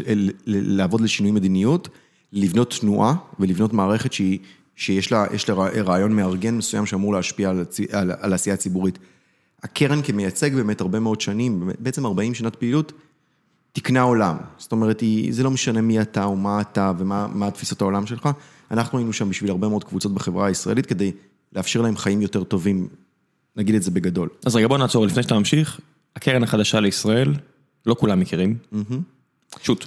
לעבוד 0.47 1.01
לשינוי 1.01 1.33
מדיניות, 1.33 1.89
לבנות 2.33 2.77
תנועה 2.81 3.15
ולבנות 3.41 3.73
מערכת 3.73 4.13
שהיא, 4.13 4.39
שיש 4.77 5.13
לה, 5.13 5.27
לה 5.49 5.55
רע- 5.55 5.69
רעיון 5.83 6.13
מארגן 6.17 6.55
מסוים 6.57 6.87
שאמור 6.87 7.13
להשפיע 7.13 7.51
על, 7.51 7.65
על, 7.93 8.13
על 8.21 8.33
העשייה 8.33 8.55
הציבורית. 8.55 8.99
הקרן 9.63 10.03
כמייצג 10.03 10.55
באמת 10.55 10.81
הרבה 10.81 11.01
מאוד 11.01 11.21
שנים, 11.21 11.71
בעצם 11.79 12.07
40 12.07 12.35
שנת 12.35 12.57
פעילות, 12.57 12.93
תיקנה 13.73 14.01
עולם. 14.01 14.37
זאת 14.59 14.73
אומרת, 14.73 15.01
היא, 15.01 15.33
זה 15.33 15.43
לא 15.43 15.51
משנה 15.51 15.81
מי 15.81 16.01
אתה 16.01 16.25
או 16.25 16.37
מה 16.37 16.61
אתה 16.61 16.93
ומה 16.99 17.27
מה 17.35 17.51
תפיסות 17.51 17.81
העולם 17.81 18.07
שלך. 18.07 18.29
אנחנו 18.71 18.99
היינו 18.99 19.13
שם 19.13 19.29
בשביל 19.31 19.51
הרבה 19.51 19.69
מאוד 19.69 19.85
קבוצות 19.85 20.15
בחברה 20.15 20.47
הישראלית 20.47 20.87
כדי 20.87 21.13
לאפשר 21.53 21.81
להם 21.81 21.97
חיים 21.97 22.23
יותר 22.23 22.45
טובים, 22.45 22.89
נגיד 23.57 23.75
את 23.75 23.83
זה 23.83 23.91
בגדול. 23.91 24.29
אז 24.47 24.57
רגע 24.57 24.67
בוא 24.69 24.79
נעצור 24.79 25.07
לפני 25.07 25.23
שאתה 25.23 25.39
ממשיך, 25.39 25.81
הקרן 26.17 26.43
החדשה 26.43 26.81
לישראל, 26.81 27.35
לא 27.87 27.97
כולם 27.99 28.21
מכירים. 28.21 28.57
שוט. 29.63 29.87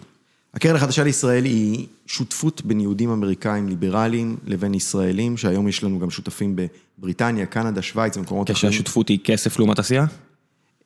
הקרן 0.54 0.76
החדשה 0.76 1.04
לישראל 1.04 1.46
היא 1.46 1.88
שותפות 2.06 2.62
בין 2.66 2.80
יהודים 2.80 3.10
אמריקאים 3.10 3.70
ליברליים 3.70 4.38
לבין 4.48 4.74
ישראלים, 4.74 5.38
שהיום 5.38 5.68
יש 5.68 5.84
לנו 5.84 6.00
גם 6.00 6.10
שותפים 6.10 6.56
בבריטניה, 7.00 7.46
קנדה, 7.46 7.82
שווייץ 7.82 8.18
ומקומות 8.18 8.52
אחרים. 8.52 8.72
כשהשותפות 8.72 9.10
היא 9.10 9.20
כסף 9.24 9.60
לעומת 9.60 9.80
עשייה? 9.80 10.06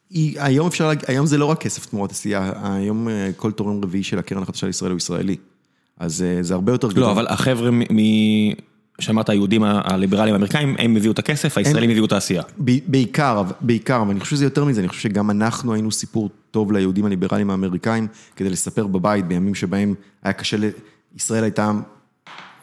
היא, 0.10 0.42
היום 0.42 0.68
אפשר 0.68 0.92
היום 1.08 1.26
זה 1.26 1.38
לא 1.38 1.46
רק 1.46 1.62
כסף 1.62 1.86
תמורת 1.86 2.12
עשייה, 2.12 2.54
היום 2.64 3.10
אה, 3.10 3.30
כל 3.36 3.52
תורם 3.52 3.84
רביעי 3.84 4.04
של 4.04 4.20
הקרן 4.20 4.44
החדשה 4.44 4.68
לישראל 4.68 4.92
הוא 4.92 4.98
ישראלי. 4.98 5.36
אז 5.98 6.22
אה, 6.22 6.44
זה 6.44 6.54
הרבה 6.54 6.72
יותר 6.72 6.92
גדול. 6.92 7.04
לא, 7.04 7.12
אבל 7.12 7.28
החבר'ה. 7.28 7.72
מ- 7.72 8.54
שאמרת, 9.00 9.30
היהודים 9.30 9.64
הליברליים 9.64 10.34
האמריקאים, 10.34 10.76
הם 10.80 10.98
הביאו 10.98 11.12
את 11.12 11.20
הכסף, 11.20 11.58
הישראלים 11.58 11.90
הביאו 11.90 12.06
את 12.06 12.12
העשייה. 12.12 12.44
בעיקר, 12.88 13.42
בעיקר, 13.62 14.02
אבל 14.02 14.12
אני 14.12 14.20
חושב 14.20 14.36
שזה 14.36 14.46
יותר 14.46 14.66
מזה, 14.66 14.82
אני 14.82 14.88
חושב 14.88 15.02
שגם 15.02 15.32
אנחנו 15.32 15.74
היינו 15.74 15.92
סיפור 15.92 16.30
טוב 16.52 16.72
ליהודים 16.72 17.06
הליברליים 17.06 17.50
האמריקאים, 17.50 18.08
כדי 18.36 18.50
לספר 18.50 18.88
בבית 18.88 19.28
בימים 19.28 19.56
שבהם 19.56 19.94
היה 20.24 20.34
קשה, 20.34 20.58
ל- 20.58 20.70
ישראל 21.16 21.44
הייתה, 21.44 21.72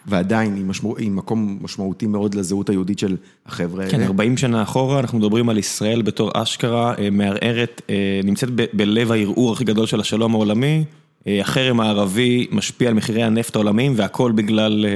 ועדיין, 0.07 0.57
עם, 0.57 0.69
משמע, 0.69 0.91
עם 0.99 1.17
מקום 1.17 1.59
משמעותי 1.61 2.07
מאוד 2.07 2.35
לזהות 2.35 2.69
היהודית 2.69 2.99
של 2.99 3.17
החבר'ה 3.47 3.87
כן, 3.89 3.97
האלה. 3.97 4.07
40 4.07 4.37
שנה 4.37 4.63
אחורה, 4.63 5.01
אנחנו 5.01 5.19
מדברים 5.19 5.49
על 5.49 5.59
ישראל 5.59 6.03
בתור 6.03 6.31
אשכרה 6.35 6.95
אה, 6.99 7.11
מערערת, 7.11 7.83
אה, 7.91 8.21
נמצאת 8.25 8.51
בלב 8.73 9.13
הערעור 9.13 9.53
הכי 9.53 9.65
גדול 9.65 9.87
של 9.87 10.01
השלום 10.01 10.35
העולמי. 10.35 10.85
אה, 11.27 11.41
החרם 11.41 11.81
הערבי 11.81 12.47
משפיע 12.51 12.89
על 12.89 12.95
מחירי 12.95 13.23
הנפט 13.23 13.57
העולמיים, 13.57 13.93
והכל 13.97 14.33
בגלל 14.33 14.87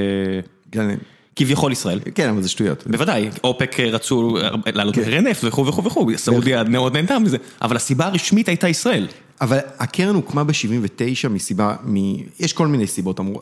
כן, 0.73 0.95
כביכול 1.37 1.73
ישראל. 1.73 2.01
כן, 2.15 2.29
אבל 2.29 2.43
זה 2.43 2.49
שטויות. 2.49 2.87
בוודאי, 2.87 3.29
אופק 3.45 3.81
רצו 3.81 4.37
להעלות 4.75 4.97
מחירי 4.97 5.21
נפט 5.21 5.45
וכו' 5.45 5.67
וכו' 5.67 5.85
וכו', 5.85 6.07
סעודיה 6.17 6.65
מאוד 6.65 6.93
נהנתה 6.93 7.19
מזה, 7.19 7.37
אבל 7.63 7.77
הסיבה 7.77 8.07
הרשמית 8.07 8.49
הייתה 8.49 8.69
ישראל. 8.69 9.09
אבל 9.41 9.59
הקרן 9.79 10.15
הוקמה 10.15 10.45
ב-79 10.45 11.29
מסיבה, 11.29 11.77
מ... 11.85 11.97
יש 12.41 12.53
כל 12.53 12.67
מיני 12.67 12.87
סיבות. 12.87 13.21
אמרו... 13.21 13.41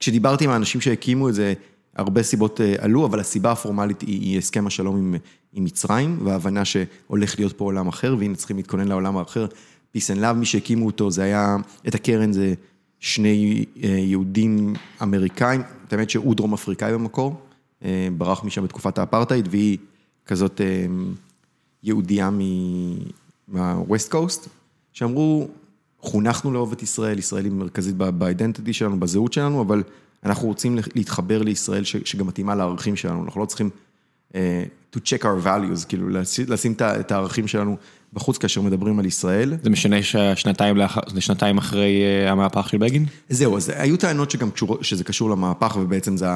כשדיברתי 0.00 0.44
עם 0.44 0.50
האנשים 0.50 0.80
שהקימו 0.80 1.28
את 1.28 1.34
זה, 1.34 1.54
הרבה 1.96 2.22
סיבות 2.22 2.60
אה, 2.60 2.74
עלו, 2.78 3.06
אבל 3.06 3.20
הסיבה 3.20 3.52
הפורמלית 3.52 4.00
היא, 4.00 4.20
היא 4.20 4.38
הסכם 4.38 4.66
השלום 4.66 4.96
עם, 4.96 5.14
עם 5.52 5.64
מצרים, 5.64 6.18
וההבנה 6.24 6.64
שהולך 6.64 7.38
להיות 7.38 7.52
פה 7.52 7.64
עולם 7.64 7.88
אחר, 7.88 8.16
והנה 8.18 8.34
צריכים 8.34 8.56
להתכונן 8.56 8.88
לעולם 8.88 9.16
האחר. 9.16 9.46
Peace 9.96 10.16
and 10.16 10.20
Love, 10.20 10.32
מי 10.32 10.46
שהקימו 10.46 10.86
אותו, 10.86 11.10
זה 11.10 11.22
היה, 11.22 11.56
את 11.88 11.94
הקרן 11.94 12.32
זה 12.32 12.54
שני 13.00 13.64
אה, 13.82 13.88
יהודים 13.88 14.74
אמריקאים, 15.02 15.62
את 15.88 15.92
האמת 15.92 16.10
שהוא 16.10 16.34
דרום 16.34 16.54
אפריקאי 16.54 16.92
במקור, 16.92 17.40
אה, 17.84 18.08
ברח 18.18 18.44
משם 18.44 18.64
בתקופת 18.64 18.98
האפרטהייד, 18.98 19.48
והיא 19.50 19.78
כזאת 20.26 20.60
אה, 20.60 20.86
יהודייה 21.82 22.30
מה-West 23.48 24.12
Coast, 24.12 24.48
שאמרו, 24.92 25.48
חונכנו 26.00 26.52
לאהוב 26.52 26.72
את 26.72 26.82
ישראל, 26.82 27.18
ישראל 27.18 27.44
היא 27.44 27.52
מרכזית 27.52 27.96
באידנטיטי 27.96 28.72
שלנו, 28.72 29.00
בזהות 29.00 29.32
שלנו, 29.32 29.62
אבל 29.62 29.82
אנחנו 30.24 30.48
רוצים 30.48 30.78
להתחבר 30.94 31.42
לישראל 31.42 31.84
שגם 31.84 32.26
מתאימה 32.26 32.54
לערכים 32.54 32.96
שלנו, 32.96 33.24
אנחנו 33.24 33.40
לא 33.40 33.46
צריכים 33.46 33.70
to 34.92 34.98
check 34.98 35.22
our 35.22 35.44
values, 35.44 35.86
כאילו 35.88 36.08
לשים, 36.48 36.74
את 37.00 37.12
הערכים 37.12 37.48
שלנו 37.48 37.76
בחוץ 38.12 38.38
כאשר 38.38 38.60
מדברים 38.62 38.98
על 38.98 39.06
ישראל. 39.06 39.54
זה 39.62 39.70
משנה 39.70 40.02
שהשנתיים 40.02 40.76
לאחר, 40.76 41.00
זה 41.14 41.20
שנתיים 41.20 41.58
אחרי 41.58 42.02
אה, 42.02 42.30
המהפך 42.32 42.68
של 42.68 42.78
בגין? 42.78 43.06
זהו, 43.28 43.56
אז 43.56 43.72
היו 43.76 43.96
טענות 43.96 44.30
שגם 44.30 44.50
קשור, 44.50 44.78
שזה 44.82 45.04
קשור 45.04 45.30
למהפך, 45.30 45.76
ובעצם 45.80 46.16
זה 46.16 46.26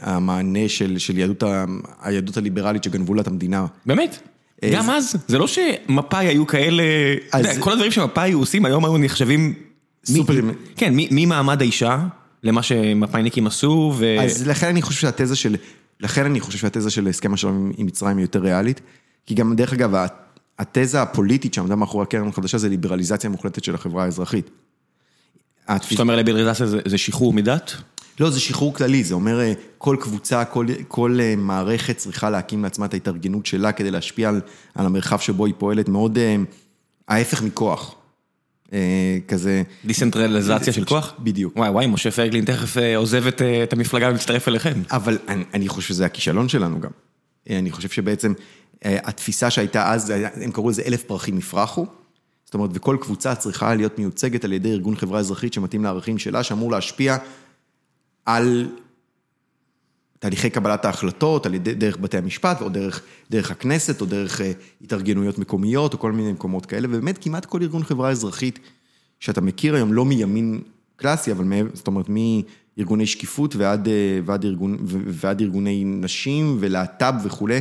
המענה 0.00 0.68
של, 0.68 0.98
של 0.98 1.18
יהדות, 1.18 1.42
ה- 1.42 1.64
היהדות 2.02 2.36
הליברלית 2.36 2.84
שגנבו 2.84 3.14
לה 3.14 3.20
את 3.22 3.26
המדינה. 3.26 3.66
באמת? 3.86 4.18
אה, 4.62 4.70
גם 4.72 4.90
אז, 4.90 5.16
זה 5.28 5.38
לא 5.38 5.46
שמפא"י 5.46 6.26
היו 6.26 6.46
כאלה, 6.46 6.82
אז- 7.32 7.58
כל 7.58 7.72
הדברים 7.72 7.90
שמפא"י 7.90 8.28
היו 8.28 8.38
עושים 8.38 8.64
היום 8.64 8.84
היו 8.84 8.98
נחשבים... 8.98 9.48
מ- 9.50 10.06
סופרים. 10.06 10.50
כן, 10.76 10.92
מ- 10.96 11.08
ממעמד 11.10 11.60
האישה 11.62 12.06
למה 12.42 12.62
שמפא"יניקים 12.62 13.46
עשו, 13.46 13.94
ו... 13.98 14.16
אז 14.20 14.46
לכן 14.48 14.66
אני 14.68 14.82
חושב 14.82 15.00
שהתזה 15.00 15.36
של, 15.36 15.56
לכן 16.00 16.24
אני 16.24 16.40
חושב 16.40 16.58
שהתזה 16.58 16.90
של 16.90 17.08
הסכם 17.08 17.34
השלום 17.34 17.72
עם- 17.76 17.86
מצרים 17.86 18.16
היא 18.16 18.24
יותר 18.24 18.38
ריאלית, 18.42 18.80
כי 19.26 19.34
גם 19.34 19.56
דרך 19.56 19.72
אגב, 19.72 20.06
התזה 20.58 21.02
הפוליטית 21.02 21.54
שעמדה 21.54 21.76
מאחורי 21.76 22.02
הקרן 22.02 22.28
החדשה 22.28 22.58
זה 22.58 22.68
ליברליזציה 22.68 23.30
מוחלטת 23.30 23.64
של 23.64 23.74
החברה 23.74 24.04
האזרחית. 24.04 24.50
התפיס- 25.68 25.86
כשאתה 25.86 26.02
אומר 26.02 26.16
ליברליזציה 26.16 26.66
זה, 26.66 26.98
שחרור 26.98 27.32
מדת? 27.32 27.72
לא, 28.20 28.30
זה 28.30 28.40
שחרור 28.40 28.74
כללי, 28.74 29.04
זה 29.04 29.14
אומר 29.14 29.40
אה, 29.40 29.52
כל 29.78 29.96
קבוצה, 30.00 30.44
כל, 30.44 30.66
כל 30.88 31.18
אה, 31.20 31.36
מערכת 31.36 31.96
צריכה 31.96 32.30
להקים 32.30 32.62
לעצמה 32.62 32.86
את 32.86 32.94
ההתארגנות 32.94 33.46
שלה 33.46 33.72
כדי 33.72 33.90
להשפיע 33.90 34.28
על, 34.28 34.40
על 34.74 34.86
המרחב 34.86 35.18
שבו 35.18 35.46
היא 35.46 35.54
פועלת, 35.58 35.88
מאוד 35.88 36.18
אה, 36.18 36.36
ההפך 37.08 37.42
מכוח. 37.42 37.94
כזה, 39.28 39.62
דיסנטרליזציה 39.84 40.72
של 40.72 40.84
כוח? 40.84 41.14
בדיוק. 41.18 41.56
וואי 41.56 41.70
וואי, 41.70 41.86
משה 41.86 42.10
פייגלין 42.10 42.44
תכף 42.44 42.76
עוזב 42.96 43.26
את, 43.26 43.42
את 43.42 43.72
המפלגה 43.72 44.10
ומצטרף 44.10 44.48
אליכם. 44.48 44.82
אבל 44.90 45.18
אני, 45.28 45.44
אני 45.54 45.68
חושב 45.68 45.88
שזה 45.88 46.06
הכישלון 46.06 46.48
שלנו 46.48 46.80
גם. 46.80 46.90
אני 47.50 47.70
חושב 47.70 47.88
שבעצם 47.88 48.32
התפיסה 48.84 49.50
שהייתה 49.50 49.92
אז, 49.92 50.12
הם 50.34 50.52
קראו 50.52 50.70
לזה 50.70 50.82
אלף 50.82 51.02
פרחים 51.02 51.38
יפרחו. 51.38 51.86
זאת 52.44 52.54
אומרת, 52.54 52.70
וכל 52.74 52.96
קבוצה 53.00 53.34
צריכה 53.34 53.74
להיות 53.74 53.98
מיוצגת 53.98 54.44
על 54.44 54.52
ידי 54.52 54.72
ארגון 54.72 54.96
חברה 54.96 55.20
אזרחית 55.20 55.52
שמתאים 55.52 55.84
לערכים 55.84 56.18
שלה, 56.18 56.42
שאמור 56.42 56.70
להשפיע 56.72 57.16
על 58.26 58.68
תהליכי 60.18 60.50
קבלת 60.50 60.84
ההחלטות, 60.84 61.46
על 61.46 61.54
ידי, 61.54 61.74
דרך 61.74 61.96
בתי 62.00 62.18
המשפט, 62.18 62.62
או 62.62 62.68
דרך, 62.68 63.02
דרך 63.30 63.50
הכנסת, 63.50 64.00
או 64.00 64.06
דרך 64.06 64.40
אה, 64.40 64.52
התארגנויות 64.82 65.38
מקומיות, 65.38 65.94
או 65.94 65.98
כל 65.98 66.12
מיני 66.12 66.32
מקומות 66.32 66.66
כאלה, 66.66 66.88
ובאמת 66.90 67.18
כמעט 67.20 67.44
כל 67.44 67.62
ארגון 67.62 67.84
חברה 67.84 68.10
אזרחית 68.10 68.58
שאתה 69.20 69.40
מכיר 69.40 69.74
היום, 69.74 69.92
לא 69.92 70.04
מימין 70.04 70.60
קלאסי, 70.96 71.32
אבל 71.32 71.44
מעבר, 71.44 71.70
זאת 71.74 71.86
אומרת, 71.86 72.06
מארגוני 72.08 73.06
שקיפות 73.06 73.56
ועד, 73.56 73.88
אה, 73.88 74.20
ועד, 74.24 74.44
ארגון, 74.44 74.76
ועד 74.86 75.40
ארגוני 75.40 75.84
נשים 75.84 76.56
ולהט"ב 76.60 77.14
וכולי, 77.24 77.60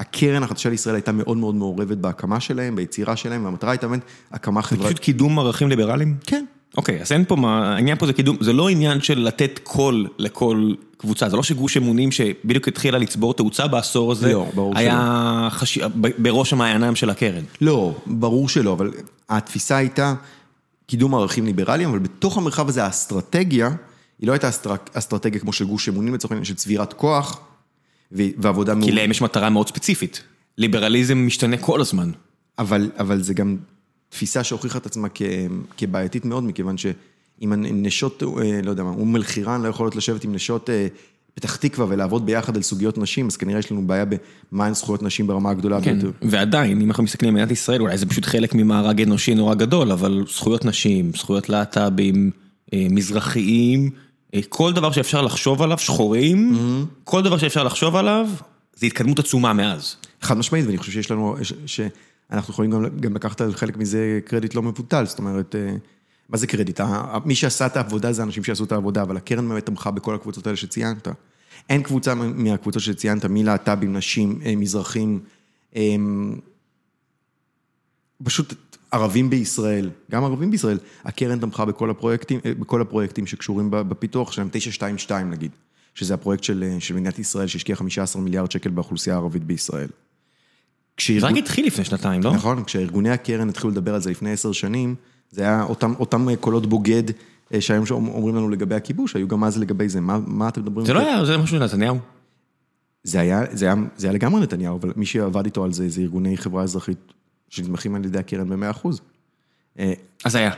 הקרן 0.00 0.42
החדשה 0.42 0.70
לישראל 0.70 0.94
הייתה 0.94 1.12
מאוד 1.12 1.36
מאוד 1.36 1.54
מעורבת 1.54 1.96
בהקמה 1.96 2.40
שלהם, 2.40 2.76
ביצירה 2.76 3.16
שלהם, 3.16 3.44
והמטרה 3.44 3.70
הייתה 3.70 3.88
באמת 3.88 4.00
הקמה 4.32 4.62
חברתית. 4.62 4.86
פשוט 4.86 4.98
קידום 4.98 5.38
ערכים 5.38 5.68
ליברליים? 5.68 6.16
כן. 6.26 6.44
אוקיי, 6.76 7.00
אז 7.00 7.12
אין 7.12 7.24
פה 7.24 7.36
מה, 7.36 7.74
העניין 7.74 7.98
פה 7.98 8.06
זה 8.06 8.12
קידום, 8.12 8.36
זה 8.40 8.52
לא 8.52 8.68
עניין 8.68 9.00
של 9.00 9.18
לתת 9.18 9.60
קול 9.62 10.08
לכל 10.18 10.74
קבוצה, 10.96 11.28
זה 11.28 11.36
לא 11.36 11.42
שגוש 11.42 11.76
אמונים 11.76 12.12
שבדיוק 12.12 12.68
התחילה 12.68 12.98
לצבור 12.98 13.34
תאוצה 13.34 13.66
בעשור 13.66 14.12
הזה, 14.12 14.32
לא, 14.32 14.46
ברור 14.54 14.72
היה 14.76 15.48
חש... 15.50 15.78
ב- 15.78 16.22
בראש 16.22 16.52
המעייניים 16.52 16.96
של 16.96 17.10
הקרן. 17.10 17.42
לא, 17.60 17.94
ברור 18.06 18.48
שלא, 18.48 18.72
אבל 18.72 18.90
התפיסה 19.28 19.76
הייתה 19.76 20.14
קידום 20.86 21.14
ערכים 21.14 21.46
ליברליים, 21.46 21.88
אבל 21.88 21.98
בתוך 21.98 22.38
המרחב 22.38 22.68
הזה 22.68 22.84
האסטרטגיה, 22.84 23.70
היא 24.20 24.28
לא 24.28 24.32
הייתה 24.32 24.48
אסטר... 24.48 24.74
אסטרטגיה 24.92 25.40
כמו 25.40 25.52
של 25.52 25.64
גוש 25.64 25.88
אמונים 25.88 26.14
לצורך 26.14 26.32
העניין, 26.32 26.44
של 26.44 26.54
צבירת 26.54 26.92
כוח. 26.92 27.40
ועבודה 28.12 28.74
כי. 28.82 28.92
להם 28.92 29.10
יש 29.10 29.22
מטרה 29.22 29.50
מאוד 29.50 29.68
ספציפית. 29.68 30.22
ליברליזם 30.58 31.26
משתנה 31.26 31.56
כל 31.56 31.80
הזמן. 31.80 32.10
אבל, 32.58 32.90
אבל 32.98 33.22
זה 33.22 33.34
גם 33.34 33.56
תפיסה 34.08 34.44
שהוכיחה 34.44 34.78
את 34.78 34.86
עצמה 34.86 35.08
כ... 35.14 35.22
כבעייתית 35.76 36.24
מאוד, 36.24 36.44
מכיוון 36.44 36.76
שאם 36.76 37.52
הנשות, 37.52 38.22
אה, 38.22 38.60
לא 38.62 38.70
יודע 38.70 38.82
מה, 38.82 38.90
אום 38.90 39.16
אל-חיראן 39.16 39.62
לא 39.62 39.68
יכולות 39.68 39.96
לשבת 39.96 40.24
עם 40.24 40.34
נשות 40.34 40.70
אה, 40.70 40.86
פתח 41.34 41.56
תקווה 41.56 41.86
ולעבוד 41.88 42.26
ביחד 42.26 42.56
על 42.56 42.62
סוגיות 42.62 42.98
נשים, 42.98 43.26
אז 43.26 43.36
כנראה 43.36 43.58
יש 43.58 43.72
לנו 43.72 43.86
בעיה 43.86 44.04
במהן 44.52 44.74
זכויות 44.74 45.02
נשים 45.02 45.26
ברמה 45.26 45.50
הגדולה 45.50 45.80
כן, 45.82 46.00
ביותר. 46.00 46.10
ועדיין, 46.22 46.80
אם 46.80 46.88
אנחנו 46.88 47.02
מסתכלים 47.02 47.28
על 47.28 47.34
מדינת 47.34 47.50
ישראל, 47.50 47.80
אולי 47.80 47.98
זה 47.98 48.06
פשוט 48.06 48.24
חלק 48.24 48.54
ממארג 48.54 49.02
אנושי 49.02 49.34
נורא 49.34 49.54
גדול, 49.54 49.92
אבל 49.92 50.24
זכויות 50.28 50.64
נשים, 50.64 51.12
זכויות 51.16 51.48
להט"בים, 51.48 52.30
אה, 52.72 52.86
מזרחיים, 52.90 53.90
כל 54.48 54.72
דבר 54.72 54.92
שאפשר 54.92 55.22
לחשוב 55.22 55.62
עליו, 55.62 55.78
שחורים, 55.78 56.56
כל 57.04 57.22
דבר 57.22 57.38
שאפשר 57.38 57.64
לחשוב 57.64 57.96
עליו, 57.96 58.28
זה 58.74 58.86
התקדמות 58.86 59.18
עצומה 59.18 59.52
מאז. 59.52 59.96
חד 60.20 60.38
משמעית, 60.38 60.66
ואני 60.66 60.78
חושב 60.78 60.92
שיש 60.92 61.10
לנו, 61.10 61.36
ש- 61.42 61.52
שאנחנו 61.66 62.52
יכולים 62.52 62.70
גם, 62.70 62.84
גם 63.00 63.14
לקחת 63.14 63.40
על 63.40 63.54
חלק 63.54 63.76
מזה 63.76 64.20
קרדיט 64.24 64.54
לא 64.54 64.62
מבוטל, 64.62 65.06
זאת 65.06 65.18
אומרת, 65.18 65.54
אה, 65.54 65.74
מה 66.28 66.36
זה 66.38 66.46
קרדיט? 66.46 66.80
מי 67.24 67.34
שעשה 67.34 67.66
את 67.66 67.76
העבודה 67.76 68.12
זה 68.12 68.22
אנשים 68.22 68.44
שעשו 68.44 68.64
את 68.64 68.72
העבודה, 68.72 69.02
אבל 69.02 69.16
הקרן 69.16 69.48
באמת 69.48 69.66
תמכה 69.66 69.90
בכל 69.90 70.14
הקבוצות 70.14 70.46
האלה 70.46 70.56
שציינת. 70.56 71.08
אין 71.68 71.82
קבוצה 71.82 72.14
מהקבוצות 72.14 72.82
שציינת, 72.82 73.24
מלהט"בים, 73.24 73.96
נשים, 73.96 74.40
אה, 74.44 74.56
מזרחים, 74.56 75.20
אה, 75.76 75.82
פשוט 78.24 78.69
ערבים 78.90 79.30
בישראל, 79.30 79.90
גם 80.10 80.24
ערבים 80.24 80.50
בישראל, 80.50 80.78
הקרן 81.04 81.38
תמכה 81.38 81.64
בכל 81.64 81.90
הפרויקטים, 81.90 82.40
אה, 82.46 82.52
בכל 82.54 82.80
הפרויקטים 82.80 83.26
שקשורים 83.26 83.68
בפיתוח 83.70 84.32
שלהם, 84.32 84.48
922 84.52 85.30
נגיד, 85.30 85.50
שזה 85.94 86.14
הפרויקט 86.14 86.44
של, 86.44 86.64
אה, 86.66 86.80
של 86.80 86.94
מדינת 86.94 87.18
ישראל 87.18 87.46
שהשקיע 87.46 87.76
15 87.76 88.22
מיליארד 88.22 88.50
שקל 88.50 88.70
באוכלוסייה 88.70 89.16
הערבית 89.16 89.44
בישראל. 89.44 89.88
כשארגון- 90.96 91.30
רק 91.30 91.36
התחיל 91.38 91.66
לפני 91.66 91.84
שנתיים, 91.84 92.22
לא? 92.22 92.34
נכון, 92.34 92.64
כשארגוני 92.64 93.10
הקרן 93.10 93.48
התחילו 93.48 93.70
לדבר 93.70 93.94
על 93.94 94.00
זה 94.00 94.10
לפני 94.10 94.32
עשר 94.32 94.52
שנים, 94.52 94.94
זה 95.30 95.42
היה 95.42 95.62
אותם, 95.62 95.92
אותם 95.98 96.26
קולות 96.40 96.66
בוגד 96.66 97.02
אה, 97.54 97.60
שהיום 97.60 97.84
אומרים 98.08 98.36
לנו 98.36 98.48
לגבי 98.48 98.74
הכיבוש, 98.74 99.16
היו 99.16 99.28
גם 99.28 99.44
אז 99.44 99.58
לגבי 99.58 99.88
זה, 99.88 100.00
מה, 100.00 100.18
מה 100.26 100.48
אתם 100.48 100.60
מדברים? 100.62 100.86
זה 100.86 100.92
לא 100.92 101.00
היה, 101.00 101.24
זה 101.24 101.36
משהו 101.38 101.58
נתניהו. 101.58 101.98
זה 103.04 103.20
היה, 103.20 103.42
זה, 103.52 103.64
היה, 103.64 103.74
זה 103.96 104.06
היה 104.06 104.14
לגמרי 104.14 104.40
נתניהו, 104.42 104.76
אבל 104.78 104.92
מי 104.96 105.06
שעבד 105.06 105.44
איתו 105.44 105.64
על 105.64 105.72
זה, 105.72 105.88
זה 105.88 106.00
ארגוני 106.00 106.36
חברה 106.36 106.62
אזרחית 106.62 107.12
שנתמכים 107.50 107.94
על 107.94 108.04
ידי 108.04 108.18
הקרן 108.18 108.48
במאה 108.48 108.70
אחוז. 108.70 109.00
אה, 109.78 109.92
אז 110.24 110.34
היה. 110.36 110.50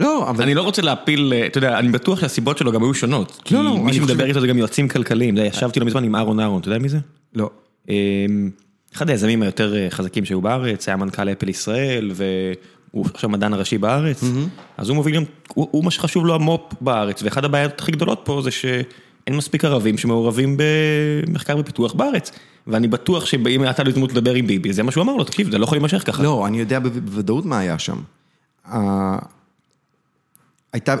לא, 0.00 0.30
אבל... 0.30 0.44
אני 0.44 0.54
לא 0.54 0.62
רוצה 0.62 0.82
להפיל, 0.82 1.32
אה, 1.36 1.46
אתה 1.46 1.58
יודע, 1.58 1.78
אני 1.78 1.88
בטוח 1.88 2.20
שהסיבות 2.20 2.58
שלו 2.58 2.72
גם 2.72 2.82
היו 2.82 2.94
שונות. 2.94 3.40
כי 3.44 3.54
לא, 3.54 3.64
לא, 3.64 3.78
מי 3.78 3.92
שמדבר 3.92 4.14
חושב- 4.14 4.26
איתו 4.26 4.40
זה 4.40 4.46
גם 4.46 4.58
יועצים 4.58 4.88
כלכליים. 4.88 5.34
אתה 5.34 5.44
ישבתי 5.44 5.80
לא 5.80 5.86
מזמן 5.86 6.04
עם 6.04 6.16
אהרון 6.16 6.40
אהרון, 6.40 6.60
אתה 6.60 6.68
יודע 6.68 6.78
מי 6.78 6.88
זה? 6.88 6.98
לא. 7.34 7.50
אמ, 7.88 8.50
אחד 8.94 9.10
היזמים 9.10 9.42
היותר 9.42 9.76
אה, 9.76 9.86
חזקים 9.90 10.24
שהיו 10.24 10.40
בארץ, 10.40 10.88
היה 10.88 10.96
מנכ"ל 10.96 11.28
אפל 11.28 11.48
ישראל, 11.48 12.10
והוא 12.14 13.06
עכשיו 13.14 13.30
מדען 13.30 13.52
הראשי 13.52 13.78
בארץ, 13.78 14.24
אז 14.76 14.88
הוא 14.88 14.94
מוביל 14.96 15.14
גם, 15.16 15.22
הוא 15.54 15.68
הוא 15.70 15.84
מה 15.84 15.90
שחשוב 15.90 16.26
לו 16.26 16.34
המו"פ 16.34 16.60
בארץ, 16.80 17.22
ואחת 17.22 17.44
הבעיות 17.44 17.80
הכי 17.80 17.92
גדולות 17.92 18.20
פה 18.24 18.40
זה 18.44 18.50
שאין 19.24 19.36
מספיק 19.36 19.64
ערבים 19.64 19.98
שמעורבים 19.98 20.56
במחקר 21.26 21.56
ופיתוח 21.58 21.92
בארץ. 21.92 22.30
ואני 22.66 22.88
בטוח 22.88 23.26
שאם 23.26 23.62
הייתה 23.62 23.82
לו 23.82 23.88
הזדמנות 23.88 24.12
לדבר 24.12 24.34
עם 24.34 24.46
ביבי, 24.46 24.72
זה 24.72 24.82
מה 24.82 24.92
שהוא 24.92 25.02
אמר 25.02 25.16
לו, 25.16 25.24
תקשיב, 25.24 25.50
זה 25.50 25.58
לא 25.58 25.64
יכול 25.64 25.78
להימשך 25.78 26.02
ככה. 26.06 26.22
לא, 26.22 26.46
אני 26.46 26.58
יודע 26.60 26.78
בו- 26.78 26.90
בוודאות 26.90 27.44
מה 27.44 27.58
היה 27.58 27.76
שם. 27.78 27.96
הייתה, 30.72 30.96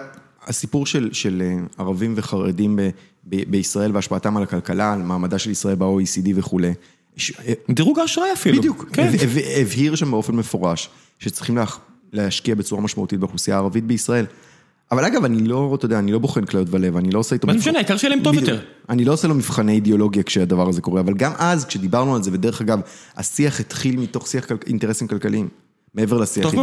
הסיפור 0.46 0.86
של, 0.86 1.08
של 1.12 1.42
אה, 1.44 1.56
ערבים 1.84 2.14
וחרדים 2.16 2.76
ב, 2.76 2.80
ב, 3.28 3.50
בישראל 3.50 3.90
והשפעתם 3.94 4.36
על 4.36 4.42
הכלכלה, 4.42 4.92
על 4.92 5.02
מעמדה 5.02 5.38
של 5.38 5.50
ישראל 5.50 5.74
ב-OECD 5.74 6.28
וכולי. 6.34 6.72
ש- 7.16 7.32
אה, 7.40 7.52
דירוג 7.70 7.98
האשראי 7.98 8.32
אפילו. 8.32 8.58
בדיוק, 8.58 8.84
כן. 8.92 9.10
הב- 9.22 9.38
הבהיר 9.60 9.94
שם 9.94 10.10
באופן 10.10 10.34
מפורש 10.36 10.88
שצריכים 11.18 11.56
לה- 11.56 11.64
להשקיע 12.12 12.54
בצורה 12.54 12.82
משמעותית 12.82 13.18
באוכלוסייה 13.20 13.56
הערבית 13.56 13.84
בישראל. 13.84 14.26
אבל 14.92 15.04
אגב, 15.04 15.24
אני 15.24 15.44
לא, 15.44 15.74
אתה 15.74 15.84
יודע, 15.84 15.98
אני 15.98 16.12
לא 16.12 16.18
בוחן 16.18 16.44
כליות 16.44 16.68
ולב, 16.70 16.96
אני 16.96 17.10
לא 17.10 17.18
עושה 17.18 17.34
איתו... 17.34 17.46
מה 17.46 17.52
זה 17.52 17.58
משנה, 17.58 17.78
העיקר 17.78 17.96
שיהיה 17.96 18.14
להם 18.14 18.24
טוב. 18.24 18.34
יותר. 18.34 18.60
אני 18.88 19.04
לא 19.04 19.12
עושה 19.12 19.28
לו 19.28 19.34
מבחני 19.34 19.72
אידיאולוגיה 19.72 20.22
כשהדבר 20.22 20.68
הזה 20.68 20.80
קורה, 20.80 21.00
אבל 21.00 21.14
גם 21.14 21.32
אז, 21.38 21.64
כשדיברנו 21.64 22.16
על 22.16 22.22
זה, 22.22 22.30
ודרך 22.32 22.60
אגב, 22.60 22.80
השיח 23.16 23.60
התחיל 23.60 23.96
מתוך 24.00 24.26
שיח 24.26 24.46
כל- 24.46 24.54
אינטרסים 24.66 25.08
כלכליים, 25.08 25.48
מעבר 25.94 26.18
לשיח 26.18 26.54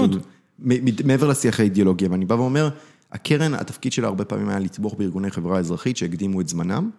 מ- 0.60 1.08
מעבר 1.08 1.28
לשיח 1.28 1.60
האידיאולוגיה, 1.60 2.10
ואני 2.12 2.26
בא 2.26 2.34
ואומר, 2.34 2.70
הקרן, 3.12 3.54
התפקיד 3.54 3.94
שלה 3.94 4.08
הרבה 4.08 4.26
פעמים 4.26 4.50
היה 4.50 4.60
לתמוך 4.60 4.94
בארגוני 4.98 5.32
חברה 5.32 5.60
אזרחית 5.60 5.98
שהקדימו 5.98 6.42
את 6.42 6.48
זמנם, 6.48 6.90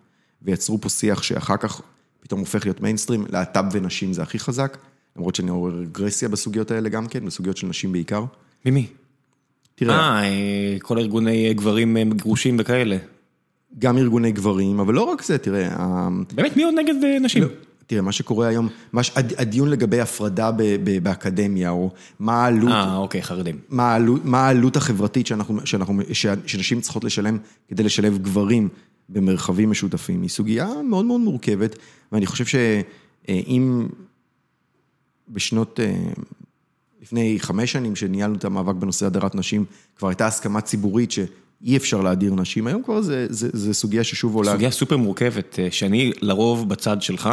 ויצרו 0.43 0.81
פה 0.81 0.89
שיח 0.89 1.23
שאחר 1.23 1.57
כך 1.57 1.81
פתאום 2.21 2.41
הופך 2.41 2.65
להיות 2.67 2.81
מיינסטרים, 2.81 3.25
להט"ב 3.29 3.65
ונשים 3.73 4.13
זה 4.13 4.23
הכי 4.23 4.39
חזק, 4.39 4.77
למרות 5.17 5.35
שאני 5.35 5.51
רואה 5.51 5.73
רגרסיה 5.73 6.29
בסוגיות 6.29 6.71
האלה 6.71 6.89
גם 6.89 7.07
כן, 7.07 7.27
בסוגיות 7.27 7.57
של 7.57 7.67
נשים 7.67 7.93
בעיקר. 7.93 8.25
ממי? 8.67 8.87
תראה, 9.75 9.95
אה, 9.97 10.23
אה, 10.23 10.77
כל 10.83 10.99
ארגוני 10.99 11.55
גברים 11.55 11.97
אה, 11.97 12.03
גרושים 12.05 12.57
וכאלה. 12.61 12.97
גם 13.79 13.99
ארגוני 13.99 14.33
גברים, 14.33 14.81
אבל 14.81 14.95
לא 14.95 15.03
רק 15.03 15.23
זה, 15.23 15.39
תראה, 15.39 15.69
באמת, 16.35 16.57
מי 16.57 16.63
עוד 16.63 16.75
נגד 16.75 16.95
אה, 17.05 17.19
נשים? 17.19 17.45
תראה, 17.87 18.03
מה 18.03 18.13
שקורה 18.13 18.49
היום, 18.49 18.69
מה, 18.93 19.03
ש- 19.03 19.13
הד- 19.17 19.33
הדיון 19.39 19.69
לגבי 19.71 20.01
הפרדה 20.01 20.51
ב, 20.53 20.57
ב, 20.63 20.99
באקדמיה, 21.03 21.71
או 21.71 21.91
מה 22.19 22.45
העלות, 22.45 22.71
אה, 22.73 22.97
אוקיי, 22.97 23.23
חרדים. 23.23 23.59
מה 23.69 23.93
העלות, 23.93 24.25
מה 24.25 24.39
העלות 24.47 24.77
החברתית 24.77 25.27
שאנחנו, 25.27 25.67
שאנחנו, 25.67 26.01
ש- 26.13 26.27
שנשים 26.47 26.81
צריכות 26.81 27.05
לשלם 27.05 27.39
כדי 27.69 27.83
לשלב 27.83 28.19
גברים 28.19 28.69
במרחבים 29.09 29.71
משותפים, 29.71 30.23
היא 30.23 30.31
סוגיה 30.31 30.69
מאוד 30.85 31.05
מאוד 31.05 31.21
מורכבת, 31.21 31.79
ואני 32.13 32.27
חושב 32.27 32.45
שאם 32.47 33.87
בשנות, 35.29 35.81
לפני 37.03 37.37
חמש 37.41 37.73
שנים 37.73 37.97
שניהלנו 37.97 38.37
את 38.37 38.45
המאבק 38.45 38.75
בנושא 38.75 39.07
הדרת 39.07 39.35
נשים, 39.35 39.65
כבר 39.97 40.09
הייתה 40.09 40.27
הסכמה 40.27 40.61
ציבורית 40.61 41.11
שאי 41.11 41.77
אפשר 41.77 42.01
להדיר 42.01 42.35
נשים, 42.35 42.67
היום 42.67 42.83
כבר 42.83 43.01
זה, 43.01 43.27
זה, 43.31 43.49
זה 43.53 43.75
סוגיה 43.75 44.05
ששוב 44.05 44.35
עולה. 44.35 44.53
סוגיה 44.53 44.71
סופר 44.71 44.97
מורכבת, 44.97 45.59
אה, 45.59 45.69
שאני 45.71 46.13
לרוב 46.21 46.69
בצד 46.69 47.03
שלך, 47.03 47.31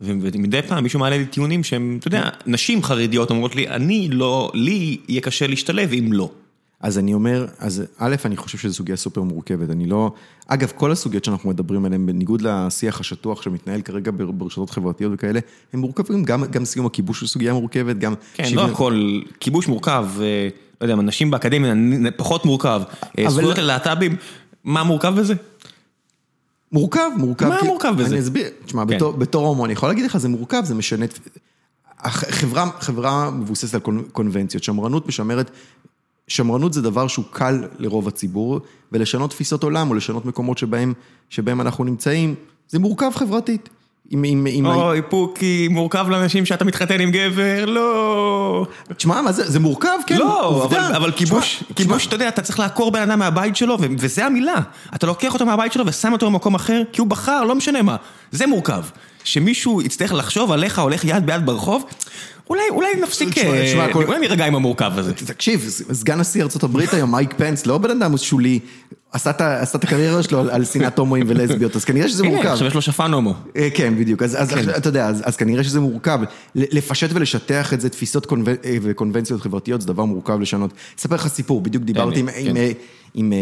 ומדי 0.00 0.62
פעם 0.62 0.82
מישהו 0.82 1.00
מעלה 1.00 1.18
לי 1.18 1.26
טיעונים 1.26 1.64
שהם, 1.64 1.96
אתה 2.00 2.08
יודע, 2.08 2.28
נשים 2.46 2.82
חרדיות 2.82 3.30
אומרות 3.30 3.56
לי, 3.56 3.68
אני 3.68 4.08
לא, 4.08 4.50
לי 4.54 4.96
יהיה 5.08 5.20
קשה 5.20 5.46
להשתלב 5.46 5.92
אם 5.92 6.12
לא. 6.12 6.30
אז 6.84 6.98
אני 6.98 7.14
אומר, 7.14 7.46
אז 7.58 7.82
א', 7.98 8.14
אני 8.24 8.36
חושב 8.36 8.58
שזו 8.58 8.74
סוגיה 8.74 8.96
סופר 8.96 9.22
מורכבת, 9.22 9.70
אני 9.70 9.86
לא... 9.86 10.12
אגב, 10.46 10.72
כל 10.76 10.92
הסוגיות 10.92 11.24
שאנחנו 11.24 11.50
מדברים 11.50 11.84
עליהן, 11.84 12.06
בניגוד 12.06 12.42
לשיח 12.42 13.00
השטוח 13.00 13.42
שמתנהל 13.42 13.80
כרגע 13.82 14.10
בר- 14.10 14.30
ברשתות 14.30 14.70
חברתיות 14.70 15.12
וכאלה, 15.14 15.40
הם 15.72 15.80
מורכבים, 15.80 16.24
גם, 16.24 16.44
גם 16.44 16.64
סיום 16.64 16.86
הכיבוש 16.86 17.20
הוא 17.20 17.28
סוגיה 17.28 17.52
מורכבת, 17.52 17.96
גם... 17.98 18.14
כן, 18.34 18.44
שוויון- 18.44 18.66
לא 18.66 18.72
הכל, 18.72 19.20
כיבוש 19.40 19.68
מורכב, 19.68 20.06
אה, 20.20 20.48
לא 20.80 20.92
יודע, 20.92 21.02
נשים 21.02 21.30
באקדמיה 21.30 21.74
פחות 22.16 22.44
מורכב, 22.44 22.82
אה, 23.18 23.24
אבל- 23.26 23.30
זכויות 23.34 23.58
ללהט"בים, 23.58 24.16
מה 24.64 24.82
מורכב 24.84 25.14
בזה? 25.16 25.34
מורכב, 26.72 27.10
מורכב. 27.16 27.48
מה 27.48 27.60
כי- 27.60 27.66
מורכב 27.66 27.94
בזה? 27.98 28.14
אני 28.14 28.20
אסביר, 28.22 28.46
תשמע, 28.64 28.84
כן. 28.88 28.96
בתור, 28.96 29.12
בתור 29.12 29.46
הומו, 29.46 29.64
אני 29.64 29.72
יכול 29.72 29.88
להגיד 29.88 30.04
לך, 30.04 30.16
זה 30.16 30.28
מורכב, 30.28 30.62
זה 30.64 30.74
משנה... 30.74 31.04
את- 31.04 31.18
הח- 31.98 32.30
חברה, 32.80 33.30
מבוססת 33.30 33.74
על 33.74 33.80
קונ- 33.80 34.10
קונבנציות, 34.12 34.62
שמרנות 34.64 35.08
משמרת... 35.08 35.50
שמרנות 36.28 36.72
זה 36.72 36.82
דבר 36.82 37.08
שהוא 37.08 37.24
קל 37.30 37.64
לרוב 37.78 38.08
הציבור, 38.08 38.60
ולשנות 38.92 39.30
תפיסות 39.30 39.62
עולם 39.62 39.90
או 39.90 39.94
לשנות 39.94 40.26
מקומות 40.26 40.58
שבהם, 40.58 40.92
שבהם 41.30 41.60
אנחנו 41.60 41.84
נמצאים, 41.84 42.34
זה 42.68 42.78
מורכב 42.78 43.10
חברתית. 43.14 43.68
עם, 44.10 44.24
עם, 44.24 44.46
עם, 44.50 44.66
אוי, 44.66 45.02
פוקי, 45.02 45.68
מורכב 45.70 46.06
לאנשים 46.08 46.46
שאתה 46.46 46.64
מתחתן 46.64 47.00
עם 47.00 47.10
גבר, 47.10 47.64
לא. 47.64 48.66
תשמע, 48.96 49.22
מה 49.22 49.32
זה, 49.32 49.50
זה 49.50 49.60
מורכב, 49.60 49.98
כן, 50.06 50.18
לא, 50.18 50.46
עובדה. 50.46 50.86
אבל, 50.86 50.94
אבל 50.94 51.12
כיבוש, 51.12 51.56
תשמע, 51.56 51.76
כיבוש, 51.76 51.96
תשמע, 52.02 52.08
אתה 52.08 52.14
יודע, 52.14 52.28
אתה 52.28 52.42
צריך 52.42 52.58
לעקור 52.58 52.90
בן 52.90 53.02
אדם 53.02 53.18
מהבית 53.18 53.56
שלו, 53.56 53.76
ו- 53.80 53.86
וזה 53.98 54.26
המילה. 54.26 54.60
אתה 54.94 55.06
לוקח 55.06 55.34
אותו 55.34 55.46
מהבית 55.46 55.72
שלו 55.72 55.86
ושם 55.86 56.12
אותו 56.12 56.26
במקום 56.26 56.54
אחר, 56.54 56.82
כי 56.92 57.00
הוא 57.00 57.08
בחר, 57.08 57.44
לא 57.44 57.54
משנה 57.54 57.82
מה. 57.82 57.96
זה 58.30 58.46
מורכב. 58.46 58.82
שמישהו 59.24 59.82
יצטרך 59.82 60.12
לחשוב 60.12 60.52
עליך, 60.52 60.78
הולך 60.78 61.04
יד 61.04 61.26
ביד 61.26 61.46
ברחוב, 61.46 61.84
אולי, 62.50 62.62
אולי 62.70 62.88
נפסיק, 63.02 63.28
תשמע, 63.38 63.86
אה, 63.86 63.92
אולי 63.94 64.18
נירגע 64.18 64.46
עם 64.46 64.54
המורכב 64.54 64.92
הזה. 64.96 65.12
תקשיב, 65.14 65.68
סגן 65.92 66.20
נשיא 66.20 66.42
ארה"ב 66.42 66.76
היום, 66.92 67.10
מייק 67.12 67.34
פנס, 67.36 67.66
לא 67.66 67.78
בן 67.78 67.90
אדם 67.90 68.16
שולי, 68.16 68.58
עשה 69.12 69.30
את 69.74 69.84
הקריירה 69.84 70.22
שלו 70.22 70.40
על- 70.40 70.64
שנאת 70.64 70.98
הומואים 70.98 71.24
ולסביות, 71.28 71.76
אז 71.76 71.84
כנראה 71.84 72.08
שזה 72.08 72.24
הנה, 72.24 72.34
מורכב. 72.34 72.48
עכשיו 72.50 72.66
יש 72.66 72.74
לו 72.74 72.82
שפן 72.82 73.12
הומו. 73.12 73.34
אה, 73.56 73.68
כן, 73.74 73.94
בדיוק, 73.98 74.22
אז, 74.22 74.50
כן. 74.54 74.70
אתה 74.76 74.88
יודע, 74.88 75.06
אז, 75.08 75.36
כנראה 75.36 75.64
שזה 75.64 75.80
מורכב. 75.80 76.18
לפשט 76.54 77.10
ולשטח 77.14 77.72
את 77.72 77.80
זה, 77.80 77.88
תפיסות. 77.88 78.32
אה, 78.64 78.76
וקונבנציות 78.82 79.40
חברתיות, 79.42 79.80
זה 79.80 79.86
דבר 79.86 80.04
מורכב 80.04 80.40
לשנות. 80.40 80.70
אספר 80.98 81.14
לך 81.14 81.26
סיפור, 81.28 81.60
בדיוק 81.60 81.84
דיברתי 81.84 82.20
עם, 82.20 82.28
כן. 82.30 82.56
עם, 83.14 83.32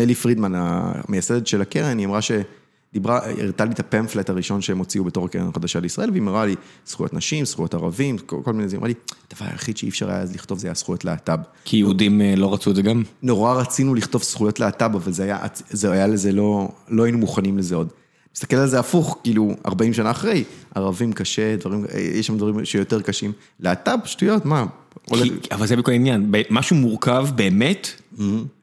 אלי, 0.00 0.14
פרידמן, 0.14 0.52
המייסדת 0.54 1.46
של 1.46 1.62
הקרן, 1.62 1.98
היא 1.98 2.06
אמרה 2.06 2.20
שדיברה, 2.92 3.20
הראתה 3.38 3.64
לי 3.64 3.72
את 3.72 3.80
הפמפלט 3.80 4.30
הראשון 4.30 4.60
שהם 4.60 4.78
הוציאו 4.78 5.04
בתור 5.04 5.24
הקרן 5.24 5.48
החדשה 5.48 5.80
לישראל, 5.80 6.10
והיא 6.10 6.22
אמרה 6.22 6.46
לי, 6.46 6.54
זכויות 6.86 7.14
נשים, 7.14 7.44
זכויות 7.44 7.74
ערבים, 7.74 8.18
כל, 8.18 8.36
כל 8.44 8.52
מיני 8.52 8.68
זה, 8.68 8.76
היא 8.76 8.78
אמרה 8.78 8.88
לי, 8.88 8.94
הדבר 9.32 9.46
היחיד 9.50 9.76
שאי 9.76 9.88
אפשר 9.88 10.10
היה 10.10 10.20
אז 10.20 10.34
לכתוב 10.34 10.58
זה 10.58 10.66
היה 10.66 10.74
זכויות 10.74 11.04
להט"ב. 11.04 11.38
כי 11.64 11.76
יהודים 11.76 12.20
אה, 12.20 12.34
לא 12.36 12.54
רצו 12.54 12.70
את 12.70 12.76
זה 12.76 12.82
גם. 12.82 13.02
נורא 13.22 13.54
רצינו 13.54 13.94
לכתוב 13.94 14.22
זכויות 14.22 14.60
להט"ב, 14.60 14.94
אבל 14.94 15.12
זה 15.12 15.22
היה, 15.22 15.38
זה 15.70 15.92
היה 15.92 16.06
לזה 16.06 16.32
לא, 16.32 16.68
לא 16.88 17.02
היינו 17.04 17.18
מוכנים 17.18 17.58
לזה 17.58 17.74
עוד. 17.74 17.88
מסתכל 18.34 18.56
על 18.56 18.68
זה 18.68 18.78
הפוך, 18.78 19.18
כאילו, 19.24 19.54
40 19.66 19.92
שנה 19.92 20.10
אחרי, 20.10 20.44
ערבים 20.74 21.12
קשה, 21.12 21.56
דברים, 21.56 21.84
יש 21.98 22.26
שם 22.26 22.36
דברים 22.36 22.64
שיותר 22.64 23.02
קשים. 23.02 23.32
להט"ב, 23.60 23.98
שטויות, 24.04 24.44
מה? 24.44 24.66
אבל 25.52 25.66
זה 25.66 25.76
בכל 25.76 25.90
העניין, 25.90 26.26
ב- 26.30 26.42
משהו 26.50 26.76
מורכב 26.76 27.26
באמת, 27.34 27.88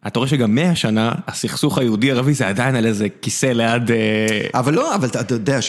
אתה 0.08 0.20
רואה 0.20 0.30
שגם 0.30 0.56
מאה 0.56 0.76
שנה, 0.76 1.12
הסכסוך 1.28 1.78
היהודי-ערבי 1.78 2.34
זה 2.34 2.48
עדיין 2.48 2.76
על 2.76 2.86
איזה 2.86 3.08
כיסא 3.22 3.46
ליד... 3.46 3.92
אה, 3.92 3.98
אבל 4.54 4.74
לא, 4.74 4.96
אבל 4.96 5.08
אתה 5.08 5.36
יודע 5.36 5.60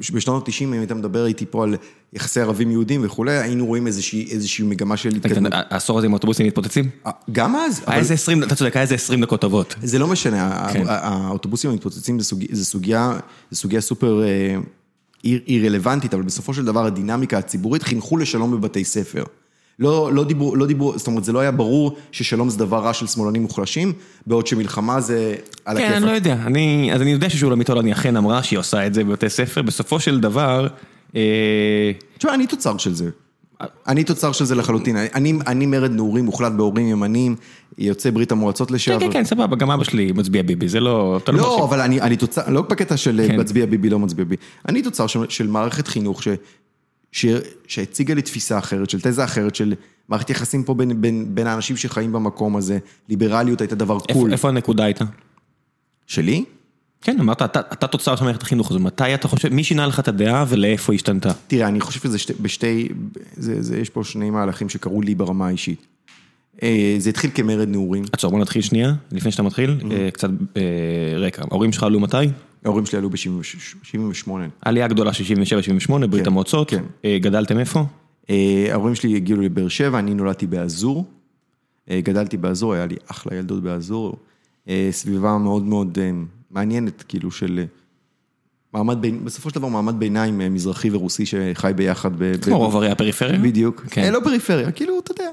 שבשנות 0.00 0.48
ה-90, 0.48 0.62
אם 0.64 0.72
היית 0.72 0.92
מדבר 0.92 1.26
איתי 1.26 1.46
פה 1.50 1.64
על 1.64 1.76
יחסי 2.12 2.40
ערבים 2.40 2.70
יהודים 2.70 3.00
וכולי, 3.04 3.32
היינו 3.38 3.66
רואים 3.66 3.86
איזושהי, 3.86 4.26
מגמה 4.64 4.96
של 4.96 5.08
התקדמות. 5.08 5.52
העשור 5.54 5.98
הזה 5.98 6.06
עם 6.06 6.12
האוטובוסים 6.12 6.46
מתפוצצים? 6.46 6.88
גם 7.32 7.56
אז, 7.56 7.82
היה 7.86 7.98
איזה 7.98 8.14
20, 8.14 8.42
אתה 8.42 8.54
צודק, 8.54 8.76
היה 8.76 8.82
איזה 8.82 8.94
20 8.94 9.20
דקות 9.20 9.40
טובות. 9.40 9.74
זה 9.82 9.98
לא 9.98 10.06
משנה, 10.06 10.66
כן. 10.72 10.82
הא- 10.86 10.98
האוטובוסים 11.06 11.70
המתפוצצים 11.70 12.20
זה 12.50 12.64
סוגיה, 12.64 13.18
סופר 13.80 14.22
אה, 14.22 14.56
אי 15.24 15.38
אי 15.48 15.68
רלוונטית, 15.68 16.14
אבל 16.14 16.22
בסופו 16.22 16.54
של 16.54 16.64
דבר 16.64 16.86
הדינמיקה 16.86 17.38
הציבורית 17.38 17.82
חינכו 17.82 18.16
לשלום 18.16 18.50
בבתי 18.50 18.84
ספר. 18.84 19.24
לא, 19.78 20.10
לא 20.12 20.24
דיברו, 20.24 20.56
לא 20.56 20.66
דיברו, 20.66 20.98
זאת 20.98 21.06
אומרת, 21.06 21.24
זה 21.24 21.32
לא 21.32 21.38
היה 21.38 21.50
ברור 21.50 21.96
ששלום 22.12 22.50
זה 22.50 22.58
דבר 22.58 22.78
רע 22.78 22.92
של 22.92 23.06
שמאלנים 23.06 23.42
מוחלשים, 23.42 23.92
בעוד 24.26 24.46
שמלחמה 24.46 25.00
זה 25.00 25.34
על 25.64 25.76
כן, 25.76 25.82
הכיפאק. 25.84 26.02
אני 26.02 26.06
לא 26.06 26.10
יודע, 26.10 26.36
אני, 26.46 26.90
אז 26.94 27.02
אני 27.02 27.10
יודע 27.10 27.30
ששולמית 27.30 27.70
הולנד 27.70 27.92
אכן 27.92 28.16
אמרה 28.16 28.42
שהיא 28.42 28.58
עושה 28.58 28.86
את 28.86 28.94
זה 28.94 29.04
בבתי 29.04 29.30
ספר, 29.30 29.62
בסופו 29.62 30.00
של 30.00 30.20
דבר, 30.20 30.66
אה, 31.16 31.92
תשמע, 32.18 32.34
אני 32.34 32.46
תוצר 32.46 32.76
של 32.76 32.94
זה. 32.94 33.10
אני 33.88 34.04
תוצר 34.04 34.32
של 34.32 34.44
זה 34.44 34.54
לחלוטין. 34.54 34.96
אני, 34.96 35.32
אני 35.46 35.66
מרד 35.66 35.90
נעורים 35.90 36.24
מוחלט 36.24 36.52
בהורים 36.52 36.86
ימניים, 36.86 37.36
יוצא 37.78 38.10
ברית 38.10 38.32
המועצות 38.32 38.68
כן, 38.68 38.74
לשעבר. 38.74 39.00
כן, 39.00 39.12
כן, 39.12 39.24
סבבה, 39.24 39.56
גם 39.56 39.70
אבא 39.70 39.84
שלי 39.84 40.12
מצביע 40.12 40.42
ביבי, 40.42 40.68
זה 40.68 40.80
לא, 40.80 41.20
לא 41.28 41.34
לא. 41.34 41.64
אבל 41.64 41.80
אני, 41.80 42.00
אני 42.00 42.16
תוצר, 42.16 42.42
לא 42.48 42.62
בקטע 42.62 42.96
של 42.96 43.20
כן. 43.28 43.40
מצביע 43.40 43.66
ביבי, 43.66 43.90
לא 43.90 43.98
מצביע 43.98 44.24
ביבי. 44.24 44.42
אני 44.68 44.82
תוצר 44.82 45.06
של, 45.06 45.20
של 45.28 45.46
מערכת 45.46 45.88
חינוך 45.88 46.22
ש, 46.22 46.28
שהציגה 47.12 48.14
לי 48.14 48.22
תפיסה 48.22 48.58
אחרת, 48.58 48.90
של 48.90 49.00
תזה 49.00 49.24
אחרת, 49.24 49.54
של 49.54 49.74
מערכת 50.08 50.30
יחסים 50.30 50.64
פה 50.64 50.74
בין, 50.74 51.00
בין, 51.00 51.34
בין 51.34 51.46
האנשים 51.46 51.76
שחיים 51.76 52.12
במקום 52.12 52.56
הזה, 52.56 52.78
ליברליות 53.08 53.60
הייתה 53.60 53.74
דבר 53.74 53.98
איפה, 54.08 54.20
קול. 54.20 54.32
איפה 54.32 54.48
הנקודה 54.48 54.84
הייתה? 54.84 55.04
שלי? 56.06 56.44
כן, 57.02 57.20
אמרת, 57.20 57.42
אתה, 57.42 57.60
אתה 57.60 57.86
תוצר 57.86 58.16
של 58.16 58.24
מערכת 58.24 58.42
החינוך 58.42 58.70
הזו, 58.70 58.80
מתי 58.80 59.14
אתה 59.14 59.28
חושב, 59.28 59.48
מי 59.48 59.64
שינה 59.64 59.86
לך 59.86 60.00
את 60.00 60.08
הדעה 60.08 60.44
ולאיפה 60.48 60.92
היא 60.92 60.96
השתנתה? 60.96 61.32
תראה, 61.46 61.68
אני 61.68 61.80
חושב 61.80 62.00
שזה 62.00 62.18
שתי, 62.18 62.32
בשתי, 62.40 62.88
זה, 63.36 63.62
זה, 63.62 63.78
יש 63.78 63.90
פה 63.90 64.04
שני 64.04 64.30
מהלכים 64.30 64.68
שקרו 64.68 65.02
לי 65.02 65.14
ברמה 65.14 65.46
האישית. 65.46 65.86
אה, 66.62 66.94
זה 66.98 67.10
התחיל 67.10 67.30
כמרד 67.34 67.68
נעורים, 67.68 68.04
עצור, 68.12 68.30
בוא 68.30 68.40
נתחיל 68.40 68.62
שנייה, 68.62 68.94
לפני 69.12 69.30
שאתה 69.30 69.42
מתחיל, 69.42 69.78
אה, 69.90 70.10
קצת 70.10 70.30
אה, 70.56 70.62
רקע. 71.16 71.42
ההורים 71.50 71.72
שלך 71.72 71.82
עלו 71.82 72.00
מתי? 72.00 72.16
ההורים 72.64 72.86
שלי 72.86 72.98
עלו 72.98 73.10
ב-78. 73.10 74.30
עלייה 74.60 74.88
גדולה 74.88 75.12
של 75.12 75.24
77-78, 75.88 76.06
ברית 76.06 76.24
כן, 76.24 76.30
המועצות. 76.30 76.70
כן. 76.70 76.84
אה, 77.04 77.18
גדלתם 77.20 77.58
איפה? 77.58 77.84
אה, 78.30 78.66
ההורים 78.70 78.94
שלי 78.94 79.16
הגיעו 79.16 79.40
לבאר 79.40 79.68
שבע, 79.68 79.98
אני 79.98 80.14
נולדתי 80.14 80.46
באזור. 80.46 81.04
אה, 81.90 82.00
גדלתי 82.00 82.36
באזור, 82.36 82.74
היה 82.74 82.86
לי 82.86 82.96
אחלה 83.06 83.36
ילדות 83.36 83.62
באזור. 83.62 84.16
סביבה 84.90 85.38
מאוד 85.38 85.62
מאוד 85.62 85.98
מעניינת, 86.50 87.04
כאילו 87.08 87.30
של 87.30 87.64
מעמד 88.74 89.02
בין, 89.02 89.24
בסופו 89.24 89.50
של 89.50 89.54
דבר 89.54 89.68
מעמד 89.68 89.98
ביניים 89.98 90.54
מזרחי 90.54 90.90
ורוסי 90.90 91.26
שחי 91.26 91.72
ביחד. 91.76 92.10
כמו 92.42 92.58
רוב 92.58 92.76
ערי 92.76 92.90
הפריפריה? 92.90 93.38
בדיוק. 93.38 93.84
כן. 93.90 94.12
לא 94.12 94.20
פריפריה, 94.24 94.72
כאילו, 94.72 94.98
אתה 94.98 95.12
יודע. 95.12 95.30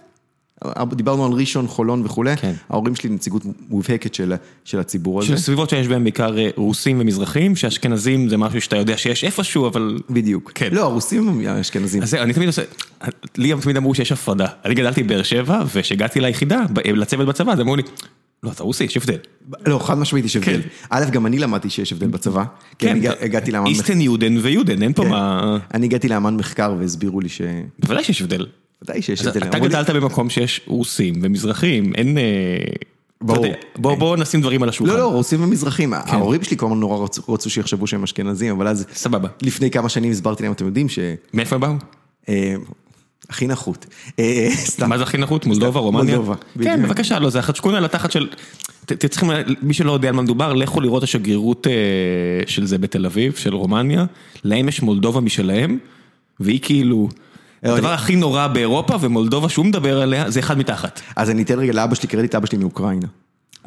דיברנו 0.96 1.26
על 1.26 1.32
ראשון, 1.32 1.68
חולון 1.68 2.02
וכולי. 2.06 2.38
כן. 2.38 2.54
ההורים 2.70 2.96
שלי 2.96 3.10
נציגות 3.10 3.42
מובהקת 3.70 4.14
של, 4.14 4.34
של 4.66 4.80
הציבור 4.80 5.20
הזה. 5.20 5.28
של 5.28 5.38
סביבות 5.38 5.70
שיש 5.70 5.88
בהן 5.88 6.04
בעיקר 6.04 6.38
אה, 6.38 6.50
רוסים 6.56 7.00
ומזרחים, 7.00 7.56
שאשכנזים 7.56 8.30
זה 8.30 8.38
משהו 8.38 8.62
שאתה 8.62 8.78
יודע 8.78 8.98
שיש 8.98 9.24
איפשהו, 9.24 9.68
אבל... 9.68 9.98
בדיוק. 10.10 10.52
כן. 10.56 10.70
לא, 10.72 10.84
הרוסים 10.84 11.28
הם 11.30 11.42
האשכנזים. 11.48 12.02
אז 12.04 12.14
אני 12.16 12.34
תמיד 12.34 12.48
עושה, 12.48 12.62
לי 13.38 13.54
תמיד 13.62 13.78
אמרו 13.78 13.96
שיש 13.96 14.12
הפרדה. 14.12 14.48
אני 14.66 14.76
גדלתי 14.76 15.04
בבאר 15.04 15.24
שבע, 15.24 15.62
וכשהגעתי 15.74 16.20
ליחידה, 16.20 16.62
לצוות 16.86 17.28
בצבא, 17.28 17.52
אז 17.54 17.60
אמרו 17.60 17.76
לי, 17.76 17.84
לא, 18.44 18.52
אתה 18.52 18.64
רוסי, 18.64 18.84
יש 18.84 18.98
הבדל. 18.98 19.18
לא, 19.66 19.80
חד 19.80 19.98
משמעית 19.98 20.26
יש 20.26 20.36
הבדל. 20.36 20.62
כן. 20.62 20.68
א', 20.90 21.06
גם 21.12 21.26
אני 21.26 21.40
למדתי 21.40 21.70
שיש 21.70 21.92
הבדל 21.94 22.08
בצבא. 22.08 22.44
הגע- 22.82 23.12
הגעתי 23.22 23.52
לאמן 23.52 23.70
מחקר. 23.72 23.80
איסטן 23.80 24.02
יודן 24.02 24.38
ויודן, 24.42 24.84
אין 24.84 24.94
פה 24.94 25.04
כן. 25.04 25.10
מה... 25.10 25.58
אני 25.74 25.86
הגעתי 25.86 26.08
לאמן 26.08 26.36
מחקר 26.36 26.76
והסבירו 26.80 27.20
לי 27.22 27.30
ש... 27.30 27.42
בוודאי 27.80 28.04
שיש 28.04 28.22
הבדל. 28.22 28.46
ודאי 28.82 29.02
שיש 29.02 29.22
אז 29.22 29.28
הבדל. 29.28 29.48
אתה 29.48 29.60
גדלת 29.60 29.90
במקום 29.90 30.30
שיש 30.30 30.62
רוסים 30.68 31.14
ומזרחים, 31.22 31.96
אין... 31.96 32.18
אה, 32.18 32.24
ברור. 33.22 33.40
אתה 33.40 33.48
יודע, 33.48 33.60
בוא 33.76 33.96
בוא 33.96 34.18
נשים 34.18 34.42
דברים 34.42 34.64
על 34.64 34.70
השולחן. 34.70 34.94
לא, 34.94 35.00
לא, 35.00 35.12
רוסים 35.14 35.44
ומזרחים. 35.44 35.94
ההורים 35.94 36.44
שלי 36.44 36.58
כל 36.58 36.66
הזמן 36.66 36.80
נורא 36.80 37.06
רצו- 37.06 37.34
רצו 37.34 37.50
שיחשבו 37.50 37.88
שהם 37.88 38.04
אשכנזים, 38.04 38.56
אבל 38.56 38.68
אז 38.68 38.86
סבבה. 38.94 39.30
לפני 39.42 39.72
כמה 39.72 39.90
שנים 39.90 40.12
הסברתי 40.12 40.44
להם, 40.44 40.52
אתם 40.52 40.66
יודעים 40.66 40.90
ש... 40.90 41.00
מאיפה 41.34 41.56
הם 41.56 41.62
באו? 41.62 41.74
אה, 42.30 42.56
הכי 43.30 43.48
נחות. 43.48 43.86
אה. 44.20 44.50
מה 44.88 44.98
זה 44.98 45.04
הכי 45.04 45.18
נחות? 45.18 45.46
מולדובה, 45.46 45.80
רומניה? 45.80 46.16
מולדובה, 46.16 46.36
כן. 46.64 46.84
בבקשה, 46.84 47.20
לא, 47.20 47.30
זה 47.30 47.40
החדשקונה 47.40 47.78
על 47.78 47.86
התחת 47.86 48.12
של... 48.12 48.28
אתם 48.86 49.08
צריכים, 49.08 49.30
מי 49.62 49.74
שלא 49.74 49.92
יודע 49.92 50.10
על 50.10 50.16
מה 50.16 50.22
מדובר, 50.22 50.54
לכו 50.54 50.82
לראות 50.82 51.00
את 51.00 51.04
השגרירות 51.04 51.68
של 52.46 52.66
זה 52.66 52.78
בתל 52.78 53.06
אביב, 53.06 53.36
של 53.36 53.54
רומניה. 53.56 54.06
להם 54.44 54.68
יש 54.70 54.82
מולדובה 54.82 55.20
משלהם, 55.20 55.78
והיא 56.40 56.60
כאילו... 56.62 57.10
הדבר 57.64 57.90
הכי 57.94 58.16
נורא 58.16 58.48
באירופה, 58.48 58.96
ומולדובה 59.02 59.50
שהוא 59.50 59.66
מדבר 59.66 60.02
עליה, 60.02 60.30
זה 60.32 60.40
אחד 60.40 60.58
מתחת. 60.58 61.02
אז 61.16 61.30
אני 61.30 61.42
אתן 61.44 61.60
רגע 61.60 61.74
לאבא 61.74 61.96
שלי 61.96 62.08
קרדיט, 62.08 62.36
אבא 62.36 62.46
שלי 62.48 62.58
מאוקראינה. 62.58 63.08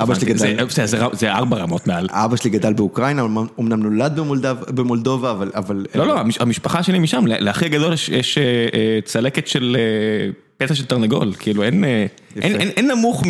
אבא 0.00 0.14
שלי 0.14 0.26
גדל... 0.26 0.66
זה- 1.12 1.33
ארבע 1.33 1.57
רמות 1.57 1.87
מעל. 1.87 2.07
אבא 2.11 2.37
שלי 2.37 2.50
גדל 2.50 2.72
באוקראינה, 2.72 3.22
אמנם 3.61 3.83
נולד 3.83 4.18
במולדובה, 4.68 5.31
אבל... 5.31 5.50
אבל 5.55 5.87
לא, 5.94 6.07
לא, 6.07 6.20
המש- 6.20 6.40
המשפחה 6.40 6.83
שלי 6.83 6.98
משם, 6.98 7.24
לאחי 7.26 7.64
הגדול 7.64 7.92
יש- 7.92 8.09
יש 8.09 8.38
אה, 8.38 8.42
אה, 8.74 8.98
צלקת 9.05 9.46
של 9.46 9.76
אה, 9.79 10.31
פצע 10.59 10.74
של 10.74 10.85
תרנגול, 10.85 11.33
כאילו 11.38 11.62
אין 11.62 11.85
אה, 11.85 12.07
אין- 12.37 12.90
נמוך. 12.90 13.25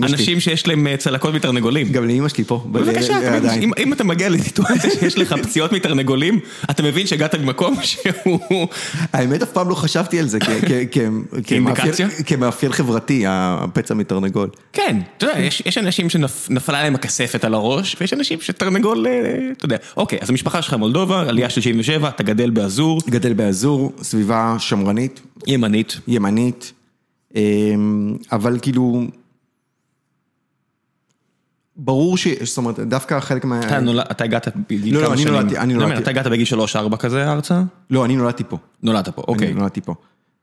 מאנשים 0.00 0.40
שיש 0.40 0.66
להם 0.66 0.86
אה, 0.86 0.96
צלקות 0.96 1.34
מתרנגולים. 1.34 1.88
גם 1.92 2.08
לאמא 2.08 2.28
שלי 2.28 2.44
פה. 2.44 2.64
בבקשה, 2.72 3.36
עדיין. 3.36 3.70
אם- 3.78 3.92
אתה 3.92 4.04
מגיע 4.04 4.28
לסיטואציה 4.28 4.90
שיש 5.00 5.18
לך 5.18 5.34
פציעות 5.42 5.72
מתרנגולים, 5.72 6.38
אתה 6.70 6.82
מבין 6.82 7.06
שהגעת 7.06 7.34
ממקום 7.34 7.76
שהוא... 7.82 8.38
האמת, 9.12 9.42
אף 9.42 9.50
פעם 9.52 9.68
לא 9.68 9.74
חשבתי 9.74 10.18
על 10.20 10.26
זה? 10.28 10.38
כמאפיין- 12.26 12.72
חברתי, 12.72 13.24
הפצע 13.26 13.94
מתרנגול. 13.94 14.48
כן, 14.72 14.96
אתה 15.18 15.26
יודע, 15.26 15.40
יש, 15.40 15.78
אנשים 15.78 16.10
שנפלה 16.10 16.82
להם 16.82 16.94
הכספת 16.94 17.44
על 17.44 17.54
הראש, 17.54 17.96
ויש 18.00 18.12
אנשים 18.12 18.38
שתרנגול, 18.40 19.06
אה, 19.06 19.12
אתה 19.56 19.64
יודע. 19.64 19.76
אוקיי, 19.96 20.18
אז 20.22 20.30
המשפחה 20.30 20.62
שלך 20.62 20.74
מולדובה, 20.74 21.20
עלייה 21.28 21.50
של 21.50 21.60
77, 21.60 22.08
אתה 22.08 22.22
גדל 22.22 22.50
באזור, 22.50 23.00
גדל 23.10 23.32
באזור, 23.32 23.92
סביבה 24.02 24.56
שמרנית, 24.58 25.20
ימנית. 25.46 26.00
ימנית, 26.08 26.72
אבל 28.32 28.58
כאילו... 28.62 29.00
ברור 31.76 32.16
ש... 32.16 32.26
זאת 32.42 32.58
אומרת, 32.58 32.80
דווקא 32.80 33.20
חלק 33.20 33.44
מה... 33.44 33.60
אתה 33.60 33.80
נולד, 33.80 34.04
אתה 34.10 34.24
הגעת 34.24 34.48
בגיל 34.70 34.94
לא, 34.94 35.00
לא, 35.00 35.06
כמה 35.06 35.14
אני 35.14 35.22
שנים? 35.22 35.34
נולדתי, 35.34 35.58
אני 35.58 35.74
לא, 35.74 35.80
נולדתי. 35.82 36.02
אתה 36.02 36.10
הגעת 36.10 36.26
בגיל 36.26 36.46
3-4 36.92 36.96
כזה 36.96 37.32
ארצה? 37.32 37.62
לא, 37.90 38.04
אני 38.04 38.16
נולדתי 38.16 38.44
פה. 38.48 38.58
נולדת 38.82 39.08
פה, 39.08 39.22
אוקיי. 39.28 39.46
אני 39.48 39.54
נולדתי 39.54 39.80
פה. 39.80 39.94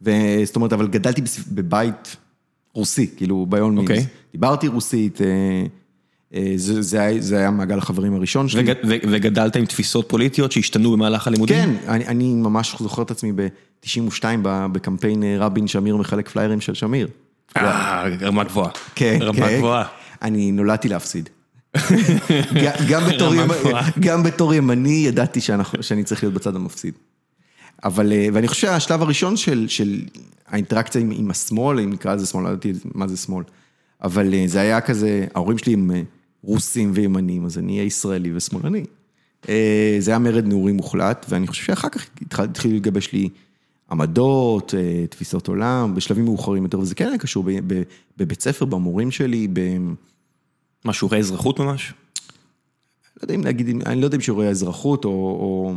וזאת 0.01 0.55
אומרת, 0.55 0.73
אבל 0.73 0.87
גדלתי 0.87 1.21
בבית 1.51 2.15
רוסי, 2.73 3.07
כאילו 3.17 3.45
ביון 3.49 3.77
אוקיי. 3.77 3.95
מינס. 3.95 4.07
דיברתי 4.31 4.67
רוסית, 4.67 5.21
אה, 5.21 5.27
אה, 6.33 6.53
זה- 6.55 6.81
זה 6.81 7.01
היה- 7.01 7.21
זה 7.21 7.37
היה 7.37 7.51
מעגל 7.51 7.77
החברים 7.77 8.13
הראשון 8.15 8.47
שלי. 8.47 8.61
וג- 8.71 8.77
ו- 8.87 8.97
וגדלת 9.11 9.55
עם 9.55 9.65
תפיסות 9.65 10.09
פוליטיות 10.09 10.51
שהשתנו 10.51 10.91
במהלך 10.91 11.27
הלימודים? 11.27 11.55
כן, 11.55 11.89
אני, 11.89 12.07
אני 12.07 12.33
ממש 12.33 12.75
זוכר 12.79 13.01
את 13.01 13.11
עצמי 13.11 13.31
ב-92 13.83 14.25
בקמפיין 14.43 15.23
אה, 15.23 15.35
רבין 15.39 15.67
שמיר 15.67 15.97
מחלק 15.97 16.29
פליירים 16.29 16.61
של 16.61 16.73
שמיר. 16.73 17.07
אה, 17.57 18.05
רמה 18.21 18.43
גבוהה. 18.43 18.71
כן, 18.95 19.17
רמה 19.21 19.47
כן. 19.47 19.57
גבוהה. 19.57 19.85
אני 20.21 20.51
נולדתי 20.51 20.89
להפסיד. 20.89 21.29
גם 23.99 24.23
בתור 24.23 24.53
רמה 24.53 24.55
ימני 24.55 25.03
ידעתי 25.07 25.41
שאני 25.81 26.03
צריך 26.03 26.23
להיות 26.23 26.33
בצד 26.33 26.55
המפסיד. 26.55 26.93
אבל, 27.83 28.11
אה, 28.11 28.27
ואני 28.33 28.47
חושב 28.47 28.67
שהשלב 28.67 29.01
הראשון 29.01 29.37
של, 29.37 29.65
של 29.67 30.01
האינטראקציה 30.47 31.01
עם, 31.01 31.11
עם 31.15 31.31
השמאל, 31.31 31.79
אם 31.79 31.89
נקרא 31.89 32.15
לזה 32.15 32.25
שמאל, 32.25 32.43
לא 32.43 32.49
ידעתי 32.49 32.73
מה 32.95 33.07
זה 33.07 33.17
שמאל, 33.17 33.43
אבל 34.03 34.33
אה, 34.33 34.43
זה 34.47 34.61
היה 34.61 34.81
כזה, 34.81 35.25
ההורים 35.35 35.57
שלי 35.57 35.73
הם 35.73 35.91
רוסים 36.43 36.91
וימנים, 36.93 37.45
אז 37.45 37.57
אני 37.57 37.73
אהיה 37.73 37.85
ישראלי 37.85 38.35
ושמאלני. 38.35 38.83
זה 39.99 40.11
היה 40.11 40.19
מרד 40.19 40.47
נעורים 40.47 40.75
מוחלט, 40.75 41.25
ואני 41.29 41.47
חושב 41.47 41.63
שאחר 41.63 41.89
כך 41.89 42.05
התחילו 42.31 42.73
להתגבש 42.73 43.11
לי 43.11 43.29
עמדות, 43.93 44.73
אה, 44.73 45.07
תפיסות 45.07 45.47
עולם, 45.47 45.95
בשלבים 45.95 46.25
מאוחרים 46.25 46.63
יותר, 46.63 46.79
וזה 46.79 46.95
כן 46.95 47.07
היה 47.07 47.17
קשור 47.17 47.45
בבית 48.17 48.41
ספר, 48.41 48.65
במורים 48.65 49.11
שלי, 49.11 49.47
ב... 49.53 49.59
מה, 50.85 50.93
שיעורי 50.93 51.19
אזרחות 51.19 51.59
ממש? 51.59 51.93
לא 53.17 53.23
יודע 53.23 53.35
אם 53.35 53.43
להגיד, 53.43 53.69
אני 53.85 54.01
לא 54.01 54.05
יודע 54.05 54.15
אם 54.15 54.21
שיעורי 54.21 54.47
האזרחות 54.47 55.05
או... 55.05 55.09
או... 55.11 55.75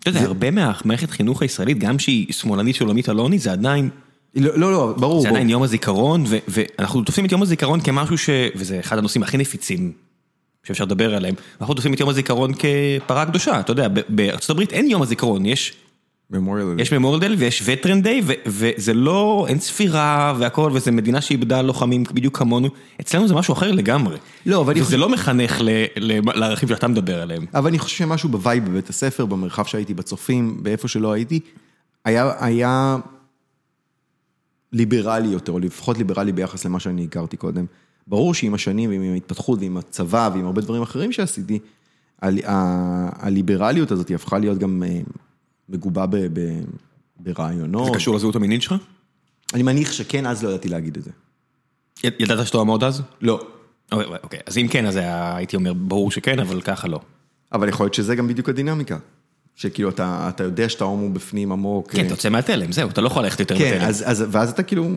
אתה 0.00 0.10
יודע, 0.10 0.20
הרבה 0.20 0.50
מהמערכת 0.50 1.10
חינוך 1.10 1.42
הישראלית, 1.42 1.78
גם 1.78 1.98
שהיא 1.98 2.32
שמאלנית 2.32 2.76
שולמית 2.76 3.08
אלוני, 3.08 3.38
זה 3.38 3.52
עדיין, 3.52 3.90
לא, 4.34 4.58
לא, 4.58 4.72
לא, 4.72 4.94
ברור. 4.98 5.22
זה. 5.22 5.28
עדיין 5.28 5.48
יום 5.48 5.62
הזיכרון, 5.62 6.24
ואנחנו 6.48 7.02
תופסים 7.02 7.24
את 7.24 7.32
יום 7.32 7.42
הזיכרון 7.42 7.80
כמשהו 7.80 8.18
ש... 8.18 8.30
וזה 8.56 8.80
אחד 8.80 8.98
הנושאים 8.98 9.22
הכי 9.22 9.36
נפיצים 9.36 9.92
שאפשר 10.68 10.84
לדבר 10.84 11.14
עליהם. 11.14 11.34
אנחנו 11.60 11.74
תופסים 11.74 11.94
את 11.94 12.00
יום 12.00 12.08
הזיכרון 12.08 12.52
כפרה 12.54 13.26
קדושה, 13.26 13.60
אתה 13.60 13.70
יודע, 13.72 13.88
ב- 13.88 14.00
בארצות 14.08 14.50
הברית 14.50 14.72
אין 14.72 14.90
יום 14.90 15.02
הזיכרון, 15.02 15.46
יש... 15.46 15.72
Memorial 16.32 16.36
יש 16.78 16.92
Memorial 16.92 17.34
ויש 17.38 17.62
Veteran 17.64 18.02
Day, 18.02 18.20
וזה 18.46 18.94
לא, 18.94 19.46
אין 19.48 19.58
ספירה 19.60 20.34
והכל, 20.38 20.70
וזו 20.74 20.92
מדינה 20.92 21.20
שאיבדה 21.20 21.62
לוחמים 21.62 22.04
בדיוק 22.12 22.38
כמונו. 22.38 22.68
אצלנו 23.00 23.28
זה 23.28 23.34
משהו 23.34 23.54
אחר 23.54 23.72
לגמרי. 23.72 24.16
לא, 24.46 24.60
אבל 24.60 24.70
אני 24.72 24.80
וזה 24.80 24.86
חושב- 24.86 24.98
לא 25.00 25.08
מחנך 25.08 25.60
לערכים 26.34 26.68
שאתה 26.68 26.88
מדבר 26.88 27.22
עליהם. 27.22 27.46
אבל 27.54 27.68
אני 27.68 27.78
חושב 27.78 27.96
שמשהו 27.96 28.28
ב 28.28 28.35
vibe 28.35 28.64
בבית 28.64 28.90
הספר, 28.90 29.26
במרחב 29.26 29.64
שהייתי, 29.64 29.94
בצופים, 29.94 30.62
באיפה 30.62 30.88
שלא 30.88 31.12
הייתי, 31.12 31.40
היה, 32.04 32.32
היה 32.40 32.96
ליברלי 34.72 35.28
יותר, 35.28 35.52
או 35.52 35.58
לפחות 35.58 35.98
ליברלי 35.98 36.32
ביחס 36.32 36.64
למה 36.64 36.80
שאני 36.80 37.04
הכרתי 37.04 37.36
קודם. 37.36 37.64
ברור 38.08 38.34
שעם 38.34 38.54
השנים 38.54 38.90
ועם 38.90 39.12
ההתפתחות 39.12 39.58
ועם 39.60 39.76
הצבא 39.76 40.30
ועם 40.34 40.44
הרבה 40.44 40.60
דברים 40.60 40.82
אחרים 40.82 41.12
שעשיתי, 41.12 41.58
הליברליות 42.22 43.90
הזאת 43.90 44.10
הפכה 44.14 44.38
להיות 44.38 44.58
גם 44.58 44.82
אה, 44.86 45.00
מגובה 45.68 46.04
ברעיונות. 47.20 47.86
זה 47.86 47.92
קשור 47.94 48.14
לזהות 48.14 48.36
המינית 48.36 48.62
שלך? 48.62 48.74
אני 49.54 49.62
מניח 49.62 49.92
שכן, 49.92 50.26
אז 50.26 50.44
לא 50.44 50.48
ידעתי 50.48 50.68
להגיד 50.68 50.96
את 50.96 51.04
זה. 51.04 51.10
ידעת 52.04 52.46
שאתה 52.46 52.58
הומו 52.58 52.78
אז? 52.82 53.02
לא. 53.20 53.40
אוקיי, 53.92 54.06
אוקיי, 54.22 54.40
אז 54.46 54.58
אם 54.58 54.68
כן, 54.70 54.86
אז 54.86 54.98
הייתי 55.02 55.56
אומר, 55.56 55.72
ברור 55.72 56.10
שכן, 56.10 56.38
אבל 56.38 56.60
ככה 56.60 56.88
לא. 56.88 57.00
אבל 57.52 57.68
יכול 57.68 57.84
להיות 57.84 57.94
שזה 57.94 58.16
גם 58.16 58.28
בדיוק 58.28 58.48
הדינמיקה. 58.48 58.98
שכאילו 59.54 59.88
אתה, 59.88 60.26
אתה 60.28 60.44
יודע 60.44 60.68
שאתה 60.68 60.84
הומו 60.84 61.12
בפנים 61.12 61.52
עמוק. 61.52 61.90
כן, 61.90 62.06
אתה 62.06 62.12
יוצא 62.12 62.28
מהתלם, 62.28 62.72
זהו, 62.72 62.88
אתה 62.88 63.00
לא 63.00 63.06
יכול 63.06 63.22
ללכת 63.22 63.40
יותר 63.40 63.58
כן. 63.58 63.78
אז, 63.80 64.04
אז, 64.06 64.24
ואז 64.30 64.50
אתה 64.50 64.62
כאילו, 64.62 64.90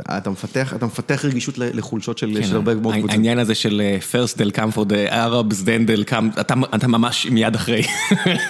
אתה, 0.00 0.30
מפתח, 0.30 0.72
אתה 0.76 0.86
מפתח 0.86 1.24
רגישות 1.24 1.54
לחולשות 1.58 2.18
של, 2.18 2.34
כן, 2.40 2.46
של 2.46 2.54
הרבה 2.56 2.74
מאוד 2.74 2.94
קבוצות. 2.94 3.10
העניין 3.10 3.38
הזה 3.38 3.54
של 3.54 3.82
אה, 3.84 3.98
first 4.12 4.34
they'll 4.38 4.56
come 4.56 4.76
for 4.76 4.84
the 4.88 5.10
Arabs, 5.12 5.64
then 5.64 5.88
they'll 5.88 6.10
come, 6.10 6.40
אתה- 6.40 6.54
אתה 6.74 6.88
ממש 6.88 7.26
מיד 7.26 7.54
אחרי. 7.54 7.82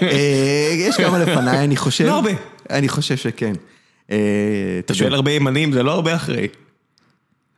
אה, 0.02 0.68
יש 0.72 0.96
כמה 0.96 1.18
לפניי, 1.18 1.64
אני 1.64 1.76
חושב. 1.76 2.04
לא 2.06 2.14
הרבה, 2.14 2.30
אני 2.70 2.88
חושב 2.88 3.16
שכן. 3.16 3.52
אה, 4.10 4.16
אתה 4.78 4.94
שואל 4.94 5.14
הרבה 5.14 5.30
ימנים, 5.32 5.72
זה 5.72 5.82
לא 5.82 5.92
הרבה 5.92 6.14
אחרי. 6.16 6.48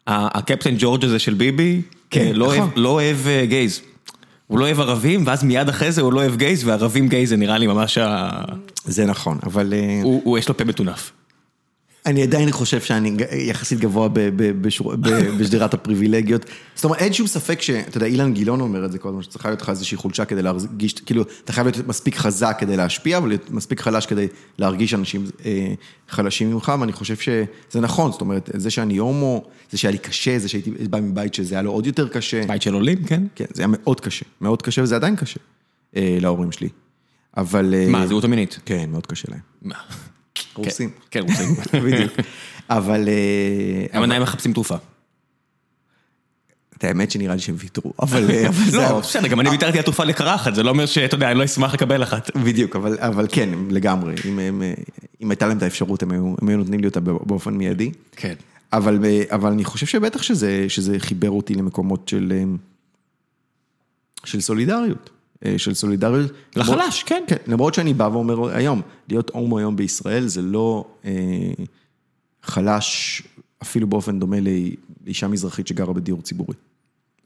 הקפטן 0.07 0.75
ג'ורג' 0.79 1.05
הזה 1.05 1.19
של 1.19 1.35
ביבי, 1.35 1.83
כן, 2.11 2.31
לא 2.35 2.47
נכון. 2.47 2.59
אוהב- 2.59 2.71
לא 2.77 2.89
אוהב 2.89 3.17
אה, 3.27 3.47
גייז. 3.47 3.81
הוא 4.47 4.59
לא 4.59 4.65
אוהב 4.65 4.81
ערבים, 4.81 5.27
ואז 5.27 5.45
מיד 5.45 5.69
אחרי 5.69 5.93
זה 5.93 6.01
הוא 6.03 6.13
לא 6.13 6.21
אוהב 6.21 6.37
גייז, 6.37 6.67
וערבים 6.69 7.09
גייז 7.09 7.29
זה 7.29 7.37
נראה 7.37 7.59
לי 7.59 7.67
ממש 7.67 7.99
ה... 7.99 8.31
זה 8.85 9.05
נכון, 9.07 9.39
אבל 9.47 9.75
הוא, 10.03 10.21
הוא 10.25 10.39
יש 10.39 10.49
לו 10.49 10.57
פה 10.57 10.65
מטונף. 10.65 11.11
אני 12.07 12.23
עדיין 12.23 12.53
חושב 12.53 12.81
שאני 12.81 13.17
יחסית 13.33 13.81
גבוה 13.81 14.09
בשדרת 15.39 15.75
הפריבילגיות. 15.75 16.45
זאת 16.75 16.85
אומרת, 16.85 16.99
אין 16.99 17.13
שום 17.13 17.27
ספק 17.27 17.63
ש... 17.63 17.71
אתה 17.71 17.97
יודע, 17.97 18.07
אילן 18.07 18.35
גילאון 18.35 18.61
אומר 18.61 18.85
את 18.85 18.93
זה 18.93 18.99
כל 18.99 19.09
הזמן, 19.09 19.23
שצריכה 19.23 19.49
להיות 19.49 19.63
לך 19.63 19.71
איזושהי 19.71 19.97
חולשה 19.97 20.25
כדי 20.25 20.43
להרגיש, 20.43 20.93
כאילו, 20.93 21.25
אתה 21.45 21.53
חייב 21.53 21.67
להיות 21.67 21.89
מספיק 21.89 22.17
חזק 22.17 22.57
כדי 22.61 22.77
להשפיע, 22.77 23.19
אבל 23.19 23.29
להיות 23.29 23.51
מספיק 23.51 23.81
חלש 23.81 24.07
כדי 24.07 24.27
להרגיש 24.59 24.95
אנשים 24.95 25.25
אה, 25.45 25.75
חלשים 26.09 26.51
ממך, 26.51 26.73
ואני 26.81 26.93
חושב 26.93 27.17
שזה 27.17 27.81
נכון, 27.81 28.13
זאת 28.13 28.21
אומרת, 28.21 28.51
זה 28.55 28.71
שאני 28.71 28.97
הומו, 28.97 29.45
זה 29.71 29.79
שהיה 29.79 29.93
לי 29.93 29.99
קשה, 29.99 30.39
זה 30.39 30.49
שהייתי 30.49 30.71
בא 30.71 31.01
מבית 31.01 31.35
שזה 31.35 31.55
היה 31.55 31.63
לו 31.63 31.73
עוד 31.73 31.87
יותר 31.87 32.09
קשה. 32.09 32.47
בית 32.47 32.63
של 32.63 32.75
עולים, 32.75 33.05
כן? 33.05 33.23
כן, 33.35 33.45
זה 33.55 33.63
היה 33.63 33.69
מאוד 33.73 34.01
קשה, 34.01 34.25
מאוד 34.41 34.63
קשה, 34.63 34.83
וזה 34.83 34.97
עדיין 34.97 35.17
קשה 35.17 35.41
אה, 35.97 36.19
להורים 36.21 36.53
שלי. 36.53 36.69
אבל... 37.37 37.75
אה, 37.75 37.89
מה, 37.89 38.07
זהות 38.07 38.25
המינית? 38.25 38.59
כן, 38.65 38.91
מאוד 38.91 39.07
קשה 39.07 39.29
להם. 39.31 39.73
רוסים. 40.55 40.91
כן, 41.11 41.21
רוסים. 41.21 41.55
בדיוק. 41.85 42.13
אבל... 42.71 43.09
אה, 43.09 43.87
הם 43.93 44.03
עדיין 44.03 44.23
מחפשים 44.23 44.53
תרופה. 44.53 44.77
את 46.79 46.85
האמת 46.85 47.11
שנראה 47.11 47.35
לי 47.35 47.41
שהם 47.41 47.55
ויתרו, 47.59 47.93
אבל 48.03 48.31
אה. 48.31 48.49
לא, 48.73 49.01
בסדר, 49.01 49.29
גם 49.29 49.41
אני 49.41 49.49
ויתרתי 49.49 49.79
על 49.79 49.85
תרופה 49.85 50.05
לקרחת, 50.05 50.55
זה 50.55 50.63
לא 50.63 50.71
אומר 50.71 50.87
שאתה 50.87 51.15
יודע, 51.15 51.31
אני 51.31 51.39
לא 51.39 51.45
אשמח 51.45 51.75
לקבל 51.75 52.03
אחת. 52.03 52.37
בדיוק, 52.37 52.77
אבל, 52.77 53.27
כן, 53.33 53.49
לגמרי. 53.71 54.15
אם, 54.25 54.63
אה, 54.63 54.75
הייתה 55.29 55.47
להם 55.47 55.59
את 55.59 55.63
האפשרות, 55.63 56.03
הם 56.03 56.11
היו, 56.11 56.57
נותנים 56.57 56.81
לי 56.81 56.87
אותה 56.87 57.01
באופן 57.01 57.55
מיידי. 57.55 57.93
כן. 58.17 58.35
אבל, 58.73 59.05
אה, 59.05 59.23
אבל 59.31 59.53
אני 59.53 59.65
חושב 59.65 59.87
שבטח 59.87 60.23
שזה, 60.23 60.67
שזה 60.69 60.99
חיבר 60.99 61.31
אותי 61.31 61.55
למקומות 61.55 62.09
של, 62.09 62.33
אה, 62.37 62.45
של 64.25 64.41
סולידריות. 64.41 65.11
אה, 65.45 65.55
של 65.59 65.75
סולידריות. 65.75 66.31
לחלש, 66.57 67.03
כן. 67.03 67.25
כן, 67.27 67.37
למרות 67.47 67.75
שאני 67.75 67.95
בא 67.95 68.09
ואומר 68.13 68.49
היום, 68.57 68.83
להיות 69.09 69.31
הומו 69.31 69.59
היום 69.59 69.77
בישראל 69.77 70.27
זה 70.27 70.43
לא 70.43 70.85
אה, 71.05 71.11
חלש 72.43 73.23
אפילו 73.63 73.87
באופן 73.87 74.19
דומה 74.21 74.41
לאי- 74.41 74.75
לאישה 75.07 75.29
מזרחית 75.29 75.67
שגרה 75.67 75.93
בדיור 75.93 76.23
ציבורי. 76.23 76.55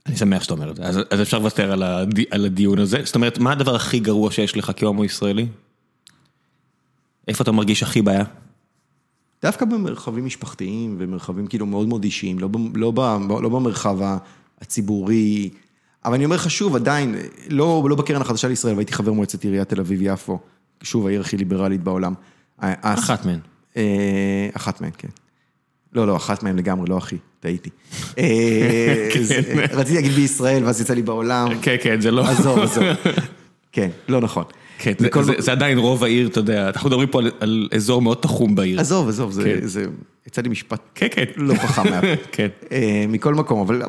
אני 0.07 0.17
שמח 0.17 0.43
שאתה 0.43 0.55
אומר 0.55 0.71
את 0.71 0.77
זה, 0.77 0.83
אז, 0.83 0.99
אז 1.11 1.23
אפשר 1.23 1.39
לוותר 1.39 1.73
על, 1.73 1.83
הדי, 1.83 2.25
על 2.31 2.45
הדיון 2.45 2.79
הזה. 2.79 2.99
זאת 3.05 3.15
אומרת, 3.15 3.39
מה 3.39 3.53
הדבר 3.53 3.75
הכי 3.77 4.01
גרוע 4.01 4.31
שיש 4.31 4.57
לך 4.57 4.73
כהומו 4.77 5.05
ישראלי? 5.05 5.47
איפה 7.29 7.43
אתה 7.43 7.53
מרגיש 7.53 7.83
הכי 7.83 8.03
בעיה? 8.03 8.25
דווקא 9.43 9.65
במרחבים 9.65 10.27
משפחתיים 10.27 10.97
ומרחבים 10.99 11.47
כאילו 11.47 11.67
מאוד 11.67 11.89
מאוד 11.89 12.05
אישיים, 12.05 12.39
לא, 12.39 12.49
לא, 12.75 12.91
ב- 12.91 13.33
לא 13.43 13.49
במרחב 13.49 13.99
הציבורי, 14.61 15.51
אבל 16.05 16.15
אני 16.15 16.25
אומר 16.25 16.37
לך 16.37 16.51
שוב, 16.51 16.77
עדיין, 16.77 17.15
לא, 17.49 17.87
לא 17.91 17.97
בקרן 17.97 18.21
החדשה 18.21 18.49
לישראל, 18.49 18.75
והייתי 18.75 18.93
חבר 18.93 19.13
מועצת 19.13 19.45
עיריית 19.45 19.69
תל 19.69 19.81
אביב-יפו, 19.81 20.39
שוב, 20.83 21.07
העיר 21.07 21.21
הכי 21.21 21.37
ליברלית 21.37 21.83
בעולם. 21.83 22.15
אחת 22.61 23.27
מהן. 23.27 23.39
אה, 23.77 23.83
אחת 24.53 24.81
מהן, 24.81 24.91
כן. 24.99 25.09
לא, 25.93 26.07
לא, 26.07 26.17
אחת 26.17 26.43
מהן 26.43 26.57
לגמרי, 26.57 26.91
לא 26.91 26.99
אחי, 26.99 27.17
טעיתי. 27.41 27.71
אה, 28.19 29.09
זה- 29.23 29.41
רציתי 29.73 29.95
להגיד 29.95 30.13
בישראל, 30.13 30.65
ואז 30.65 30.81
יצא 30.81 30.95
לי 30.95 31.03
בעולם. 31.03 31.49
כן, 31.63 31.77
כן, 31.83 32.01
זה 32.01 32.11
לא... 32.11 32.27
עזוב, 32.29 32.59
עזוב. 32.59 32.85
כן, 33.73 33.89
לא 34.09 34.21
נכון. 34.21 34.45
כן, 34.79 34.93
זה, 34.99 35.07
מכל- 35.07 35.23
זה, 35.25 35.33
זה 35.39 35.53
עדיין 35.53 35.79
רוב 35.79 36.05
העיר, 36.05 36.29
אתה 36.29 36.41
יודע, 36.41 36.67
אנחנו 36.69 36.89
מדברים 36.91 37.09
פה 37.09 37.19
על, 37.19 37.31
על 37.41 37.69
אזור 37.75 38.03
מאוד 38.03 38.19
תחום 38.21 38.55
בעיר. 38.55 38.81
עזוב, 38.81 39.09
עזוב, 39.09 39.31
זה, 39.33 39.43
כן. 39.61 39.67
זה, 39.67 39.85
יצא 40.27 40.43
לי 40.43 40.49
משפט 40.49 40.81
כן, 40.95 41.07
כן. 41.11 41.25
לא 41.37 41.55
חכם 41.55 41.83
מהפה. 41.91 42.07
כן. 42.33 42.49
אה, 42.73 43.05
מכל 43.09 43.35
מקום, 43.35 43.61
אבל 43.61 43.83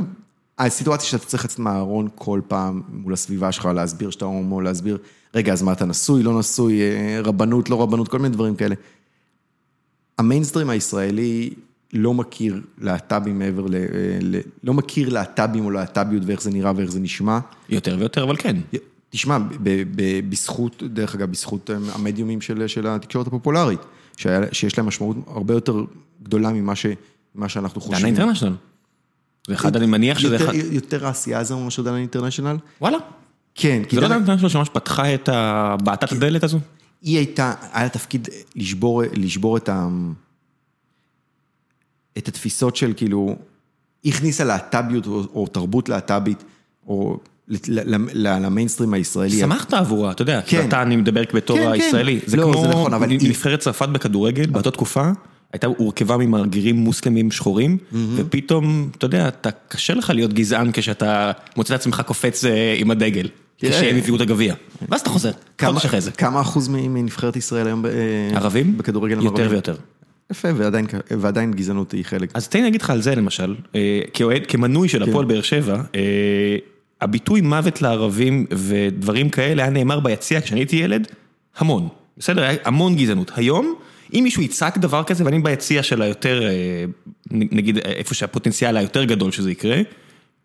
הסיטואציה 0.60 1.08
שאתה 1.10 1.26
צריך 1.26 1.46
לצאת 1.46 1.60
מהארון 1.60 2.08
כל 2.16 2.42
פעם 2.48 2.82
מול 2.90 3.14
הסביבה 3.14 3.52
שלך, 3.52 3.66
להסביר 3.66 4.10
שאתה 4.10 4.26
הומו, 4.26 4.62
להסביר, 4.62 4.98
רגע, 5.36 5.54
אז 5.54 5.62
מה, 5.62 5.72
אתה 5.72 5.86
נשוי, 5.86 6.24
לא 6.24 6.40
נשוי, 6.40 6.82
אה, 6.82 7.20
רבנות, 7.24 7.70
לא 7.70 7.82
רבנות, 7.82 8.08
כל 8.08 8.18
מיני 8.20 8.34
דברים 8.34 8.56
כאלה. 8.56 8.76
המיינסטרים 10.18 10.70
הישראלי 10.70 11.50
לא 11.94 12.14
מכיר 12.14 12.62
להט"בים 12.78 13.40
מעבר 13.40 13.66
ל... 13.66 13.76
אה, 13.76 13.80
ל- 14.22 14.40
לא 14.64 14.74
מכיר 14.74 15.10
להט"בים 15.10 15.66
או 15.66 15.72
להט"ביות 15.72 16.24
ואיך 16.26 16.42
זה 16.42 16.52
נראה 16.52 16.72
ואיך 16.76 16.92
זה 16.92 17.00
נשמע. 17.00 17.40
יותר 17.70 17.96
ויותר, 18.00 18.24
אבל 18.24 18.36
כן. 18.38 18.56
תשמע, 19.10 19.38
ב- 19.40 19.48
ב- 19.96 20.30
בזכות, 20.30 20.84
דרך 20.84 21.16
אגב, 21.16 21.32
בזכות 21.32 21.70
אה, 21.70 21.76
המדיומים 21.94 22.42
של, 22.42 22.68
של 22.68 22.88
התקשורת 22.88 23.28
הפופולרית, 23.28 23.80
שהיה, 24.18 24.42
שיש 24.52 24.78
להם 24.78 24.88
משמעות 24.88 25.18
הרבה 25.28 25.54
יותר 25.54 25.84
גדולה 26.24 26.54
ממה, 26.54 26.76
ש, 26.76 26.86
ממה 27.36 27.50
שאנחנו 27.50 27.82
דנה 27.82 27.90
חושבים. 27.90 28.06
אינטרנשיונל. 28.06 28.56
זה 29.50 29.56
אחד, 29.56 29.76
אני 29.76 29.86
מניח 29.86 30.20
שזה 30.20 30.36
אחד... 30.36 30.54
יותר 30.54 31.06
העשייה 31.06 31.40
הזו 31.40 31.60
מאשר 31.60 31.82
דנה 31.82 31.98
אינטרנשיונל? 31.98 32.58
וואלה. 32.82 32.98
כן, 33.56 33.82
זה 33.92 34.02
לא 34.02 34.08
דנה 34.08 34.16
אינטרנשיונל 34.16 34.50
שממש 34.54 34.70
פתחה 34.70 35.14
את 35.14 35.30
ה... 35.30 35.76
בעטת 35.84 36.12
הדלת 36.12 36.44
הזו? 36.44 36.60
היא 37.02 37.18
הייתה, 37.18 37.54
היה 37.74 37.84
לה 37.84 37.90
תפקיד 37.90 38.28
לשבור, 38.56 39.58
את 39.58 39.70
ה... 39.70 39.88
את 42.18 42.28
התפיסות 42.28 42.76
של 42.76 42.94
כאילו, 42.98 43.36
היא 44.04 44.14
הכניסה 44.14 44.44
להט"ביות 44.44 45.08
או, 45.08 45.24
או 45.34 45.48
תרבות 45.48 45.90
להט"בית, 45.90 46.44
או 46.88 47.20
למיינסטרים 48.14 48.94
הישראלי. 48.94 49.40
שמחת 49.40 49.74
עבורה, 49.74 50.12
אתה 50.12 50.22
יודע, 50.22 50.42
כן. 50.48 50.68
אתה, 50.68 50.82
אני 50.82 50.96
מדבר 50.96 51.22
בתור 51.34 51.58
כן, 51.58 51.64
כן. 51.66 51.72
הישראלי. 51.72 52.20
זה 52.26 52.38
לא, 52.38 52.44
כמו 52.44 52.62
זה 52.62 52.68
נכון, 52.68 52.94
אבל 52.94 53.10
היא- 53.10 53.30
נבחרת 53.30 53.60
צרפת 53.60 53.90
בכדורגל, 53.90 54.46
באותה 54.46 54.72
תקופה, 54.72 55.12
הייתה 55.54 55.68
הורכבה 55.68 56.18
ממרגרים 56.18 56.76
מוסלמים 56.76 57.32
שחורים, 57.32 57.78
ופתאום, 58.16 58.90
אתה 58.98 59.06
יודע, 59.06 59.28
אתה, 59.28 59.50
קשה 59.68 59.94
לך 59.94 60.10
להיות 60.10 60.34
גזען 60.34 60.70
כשאתה 60.74 61.32
מוצא 61.58 61.76
את 61.76 61.80
עצמך 61.80 62.02
קופץ 62.06 62.46
אה, 62.46 62.76
עם 62.78 62.92
הדגל, 62.92 63.28
תראה. 63.58 63.72
כשהם 63.72 63.96
הביאו 63.98 64.16
את 64.16 64.22
הגביע. 64.22 64.54
ואז 64.90 65.02
אתה 65.02 65.10
חוזר, 65.10 65.32
חודש 65.62 65.86
אחרי 65.86 66.02
זה. 66.02 66.12
כמה 66.12 66.42
אחוז 66.42 66.68
מנבחרת 66.68 67.36
ישראל 67.36 67.68
היום 67.68 67.86
אה, 67.86 67.92
ערבים? 68.36 68.78
בכדורגל 68.78 69.18
הם 69.18 69.24
יותר 69.24 69.42
ערבים? 69.42 69.52
ויותר. 69.52 69.76
יפה, 70.32 70.48
ועדיין, 70.56 70.86
ועדיין 71.20 71.52
גזענות 71.52 71.92
היא 71.92 72.06
חלק. 72.06 72.32
אז 72.34 72.48
תן 72.48 72.60
לי 72.60 72.66
להגיד 72.66 72.82
לך 72.82 72.90
על 72.90 73.02
זה 73.02 73.16
למשל, 73.16 73.56
אה, 73.76 74.02
כאוהד, 74.14 74.42
כמנוי 74.48 74.90
של 74.90 75.04
הפועל 75.04 75.26
באר 75.26 75.42
שבע, 75.42 75.82
הביטוי 77.02 77.42
מוות 77.42 77.82
לערבים 77.82 78.46
ודברים 78.52 79.30
כאלה 79.30 79.64
היה 79.64 79.72
נאמר 79.72 80.00
ביציע 80.00 80.42
כשאני 80.42 80.60
הייתי 80.60 80.76
ילד, 80.76 81.08
המון, 81.58 81.88
בסדר? 82.18 82.44
היה 82.44 82.58
המון 82.66 82.96
גזענות. 82.96 83.32
היום, 83.36 83.76
אם 84.14 84.22
מישהו 84.24 84.42
יצעק 84.42 84.78
דבר 84.78 85.04
כזה, 85.04 85.26
ואני 85.26 85.40
ביציע 85.40 85.84
של 85.84 86.02
היותר, 86.02 86.48
אה, 86.48 86.86
נגיד 87.32 87.78
אה, 87.78 87.84
איפה 87.84 88.14
שהפוטנציאל 88.14 88.78
היותר 88.78 89.04
גדול 89.04 89.32
שזה 89.32 89.52
יקרה, 89.52 89.82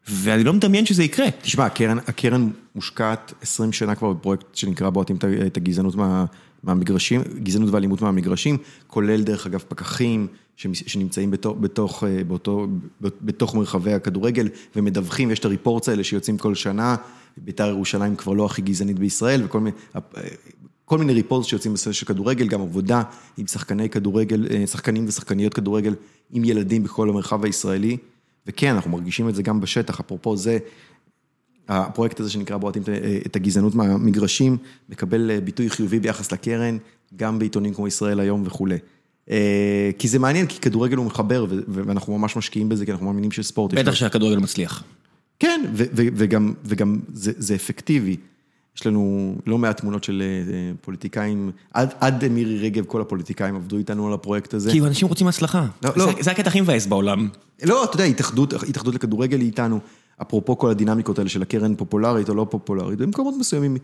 ואני 0.09 0.45
לא 0.45 0.53
מדמיין 0.53 0.87
שזה 0.87 1.05
יקרה. 1.05 1.27
תשמע, 1.43 1.67
הקרן, 1.67 1.99
הקרן 1.99 2.51
מושקעת 2.75 3.33
20 3.43 3.73
שנה 3.73 3.95
כבר 3.95 4.13
בפרויקט 4.13 4.55
שנקרא 4.55 4.91
בועטים 4.91 5.17
את 5.47 5.57
הגזענות 5.57 5.95
מה, 5.95 6.25
מהמגרשים, 6.63 7.23
גזענות 7.43 7.71
ואלימות 7.71 8.03
מהמגרשים, 8.03 8.57
כולל 8.87 9.23
דרך 9.23 9.47
אגב 9.47 9.65
פקחים 9.69 10.27
שנמצאים 10.57 11.31
בתוך, 11.31 11.57
בתוך, 11.61 12.05
אה, 12.05 12.25
באותו, 12.25 12.67
בתוך 13.01 13.55
מרחבי 13.55 13.93
הכדורגל 13.93 14.49
ומדווחים, 14.77 15.31
יש 15.31 15.39
את 15.39 15.45
הריפורטס 15.45 15.89
האלה 15.89 16.05
שיוצאים 16.05 16.39
כל 16.39 16.55
שנה, 16.55 16.97
בית"ר 17.37 17.69
ירושלים 17.69 18.17
כבר 18.17 18.33
לא 18.33 18.47
הכי 18.47 18.63
גזענית 18.63 18.99
בישראל, 18.99 19.45
וכל 19.45 19.61
מיני, 19.61 19.77
כל 20.85 20.99
מיני 20.99 21.13
ריפורטס 21.13 21.47
שיוצאים 21.49 21.71
בנושא 21.73 21.93
של 21.93 22.07
כדורגל, 22.07 22.47
גם 22.49 22.61
עבודה 22.61 23.03
עם 23.37 23.47
שחקני 23.47 23.89
כדורגל, 23.91 24.47
אה, 24.51 24.67
שחקנים 24.67 25.05
ושחקניות 25.09 25.55
כדורגל 25.55 25.95
עם 26.31 26.45
ילדים 26.45 26.83
בכל 26.83 27.09
המרחב 27.09 27.45
הישראלי. 27.45 27.97
וכן, 28.47 28.75
אנחנו 28.75 28.91
מרגישים 28.91 29.29
את 29.29 29.35
זה 29.35 29.43
גם 29.43 29.61
בשטח, 29.61 30.01
אפרופו 30.01 30.37
זה, 30.37 30.59
הפרויקט 31.69 32.21
הזה 32.21 32.31
שנקרא 32.31 32.57
בועטים 32.57 32.83
את- 32.83 32.89
את 33.27 33.37
הגזענות 33.37 33.75
מהמגרשים, 33.75 34.57
מקבל 34.89 35.31
אה, 35.31 35.41
ביטוי 35.41 35.71
חיובי 35.71 35.99
ביחס 36.01 36.33
לקרן, 36.33 36.77
גם 37.17 37.39
בעיתונים 37.39 37.75
כמו 37.75 37.89
ישראל 37.89 38.21
היום 38.21 38.43
וכולי. 38.47 38.77
אה, 39.31 39.91
כי 39.99 40.09
זה 40.09 40.19
מעניין, 40.19 40.47
כי 40.47 40.59
כדורגל 40.61 40.97
הוא 40.97 41.07
מחבר, 41.07 41.47
ואנחנו 41.69 42.19
ממש 42.19 42.37
משקיעים 42.37 42.69
בזה, 42.69 42.85
כי 42.87 42.93
אנחנו 42.93 43.07
מאמינים 43.07 43.31
שספורט 43.31 43.75
בטח 43.75 43.95
שהכדורגל 43.95 44.37
מצליח. 44.39 44.85
כן, 45.39 45.61
וגם, 45.95 46.55
וגם 46.65 47.01
זה, 47.13 47.33
זה 47.37 47.55
אפקטיבי. 47.55 48.17
יש 48.77 48.87
לנו 48.87 49.35
לא 49.47 49.59
מעט 49.59 49.81
תמונות 49.81 50.05
של 50.05 50.23
אה, 50.23 50.73
פוליטיקאים, 50.81 51.51
עד, 51.75 51.95
עד 52.01 52.29
מירי 52.29 52.59
רגב, 52.59 52.85
כל 52.85 53.01
הפוליטיקאים 53.01 53.57
עבדו 53.57 53.77
איתנו 53.77 54.07
על 54.07 54.13
הפרויקט 54.13 54.55
הזה. 54.55 54.71
כי 54.73 54.81
אנשים 54.81 55.09
רוצים 55.09 55.27
הצלחה. 55.29 55.67
לא, 55.83 55.91
זה- 55.91 55.99
לא. 55.99 56.13
זה 56.21 56.31
הקטע 56.31 56.49
הכי 56.49 56.61
מבאס 56.61 56.87
בעולם. 56.87 57.29
לא, 57.65 57.85
אתה 57.85 57.95
יודע, 57.95 58.05
התאחדות, 58.05 58.53
התאחדות 58.53 58.95
לכדורגל 58.95 59.41
היא 59.41 59.47
איתנו, 59.47 59.81
אפרופו 60.23 60.59
כל 60.59 60.71
הדינמיקות 60.71 61.19
האלה 61.19 61.31
של 61.31 61.43
הקרן 61.43 61.75
פופולרית 61.77 62.29
או 62.29 62.35
לא 62.35 62.47
פופולרית, 62.51 62.99
במקומות 62.99 63.35
מסוימים 63.39 63.77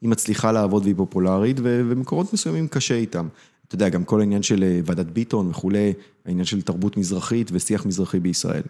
היא 0.00 0.10
מצליחה 0.10 0.52
לעבוד 0.52 0.82
והיא 0.82 0.94
פופולרית, 0.96 1.56
ובמקומות 1.62 2.32
מסוימים 2.32 2.68
קשה 2.68 2.94
איתם. 2.94 3.28
אתה 3.68 3.74
יודע, 3.74 3.88
גם 3.88 4.04
כל 4.04 4.20
העניין 4.20 4.42
של 4.42 4.62
אה, 4.64 4.80
ועדת 4.84 5.06
ביטון 5.06 5.48
וכולי, 5.50 5.92
העניין 6.26 6.44
של 6.44 6.62
תרבות 6.62 6.96
מזרחית 6.96 7.50
ושיח 7.52 7.86
מזרחי 7.86 8.20
בישראל. 8.20 8.62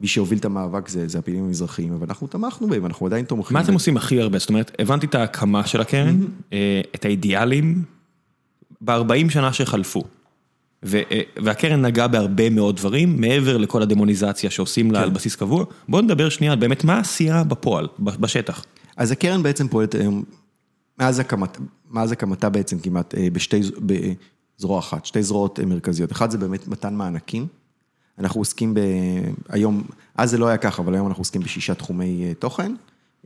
מי 0.00 0.06
שהוביל 0.06 0.38
את 0.38 0.44
המאבק 0.44 0.88
זה, 0.88 1.08
זה 1.08 1.18
הפעילים 1.18 1.44
המזרחיים, 1.44 1.92
אבל 1.92 2.06
אנחנו 2.08 2.26
תמכנו 2.26 2.68
בהם, 2.68 2.86
אנחנו 2.86 3.06
עדיין 3.06 3.24
תומכים. 3.24 3.54
מה 3.54 3.60
אתם 3.60 3.72
עושים 3.72 3.96
הכי 3.96 4.20
הרבה? 4.20 4.38
זאת 4.38 4.48
אומרת, 4.48 4.76
הבנתי 4.78 5.06
את 5.06 5.14
ההקמה 5.14 5.66
של 5.66 5.80
הקרן, 5.80 6.20
אה, 6.52 6.80
את 6.94 7.04
האידיאלים, 7.04 7.82
ב-40 8.80 9.30
שנה 9.30 9.52
שחלפו, 9.52 10.04
ו- 10.84 11.00
והקרן 11.42 11.86
נגעה 11.86 12.08
בהרבה 12.08 12.50
מאוד 12.50 12.76
דברים, 12.76 13.20
מעבר 13.20 13.56
לכל 13.56 13.82
הדמוניזציה 13.82 14.50
שעושים 14.50 14.90
לה 14.90 14.98
כן. 14.98 15.04
על 15.04 15.10
בסיס 15.10 15.36
קבוע, 15.36 15.64
בואו 15.88 16.02
נדבר 16.02 16.28
שנייה 16.28 16.52
על 16.52 16.58
באמת 16.58 16.84
מה 16.84 16.94
העשייה 16.94 17.44
בפועל, 17.44 17.88
בשטח. 17.98 18.64
אז 18.96 19.10
הקרן 19.10 19.42
בעצם 19.42 19.68
פועלת 19.68 19.94
היום, 19.94 20.24
מאז, 20.98 21.18
הקמת, 21.18 21.58
מאז 21.90 22.12
הקמתה 22.12 22.48
בעצם 22.48 22.78
כמעט 22.78 23.14
אה, 23.14 23.28
בשתי, 23.32 23.60
בזרוע 24.58 24.78
אחת, 24.78 25.06
שתי 25.06 25.22
זרועות 25.22 25.60
אה, 25.60 25.66
מרכזיות. 25.66 26.12
אחד 26.12 26.30
זה 26.30 26.38
באמת 26.38 26.68
מתן 26.68 26.94
מענקים. 26.94 27.46
אנחנו 28.18 28.40
עוסקים 28.40 28.74
ב... 28.74 28.80
היום, 29.48 29.82
אז 30.14 30.30
זה 30.30 30.38
לא 30.38 30.46
היה 30.46 30.56
ככה, 30.56 30.82
אבל 30.82 30.94
היום 30.94 31.06
אנחנו 31.06 31.20
עוסקים 31.20 31.42
בשישה 31.42 31.74
תחומי 31.74 32.24
אה, 32.28 32.34
תוכן. 32.34 32.74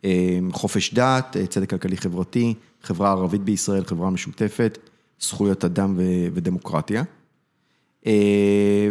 אה, 0.04 0.38
חופש 0.52 0.94
דת, 0.94 1.36
אה, 1.36 1.46
צדק 1.46 1.70
כלכלי 1.70 1.96
חברתי, 1.96 2.54
חברה 2.82 3.10
ערבית 3.10 3.42
בישראל, 3.42 3.84
חברה 3.84 4.10
משותפת, 4.10 4.78
זכויות 5.20 5.64
אדם 5.64 5.94
ו- 5.96 6.26
ודמוקרטיה. 6.34 7.02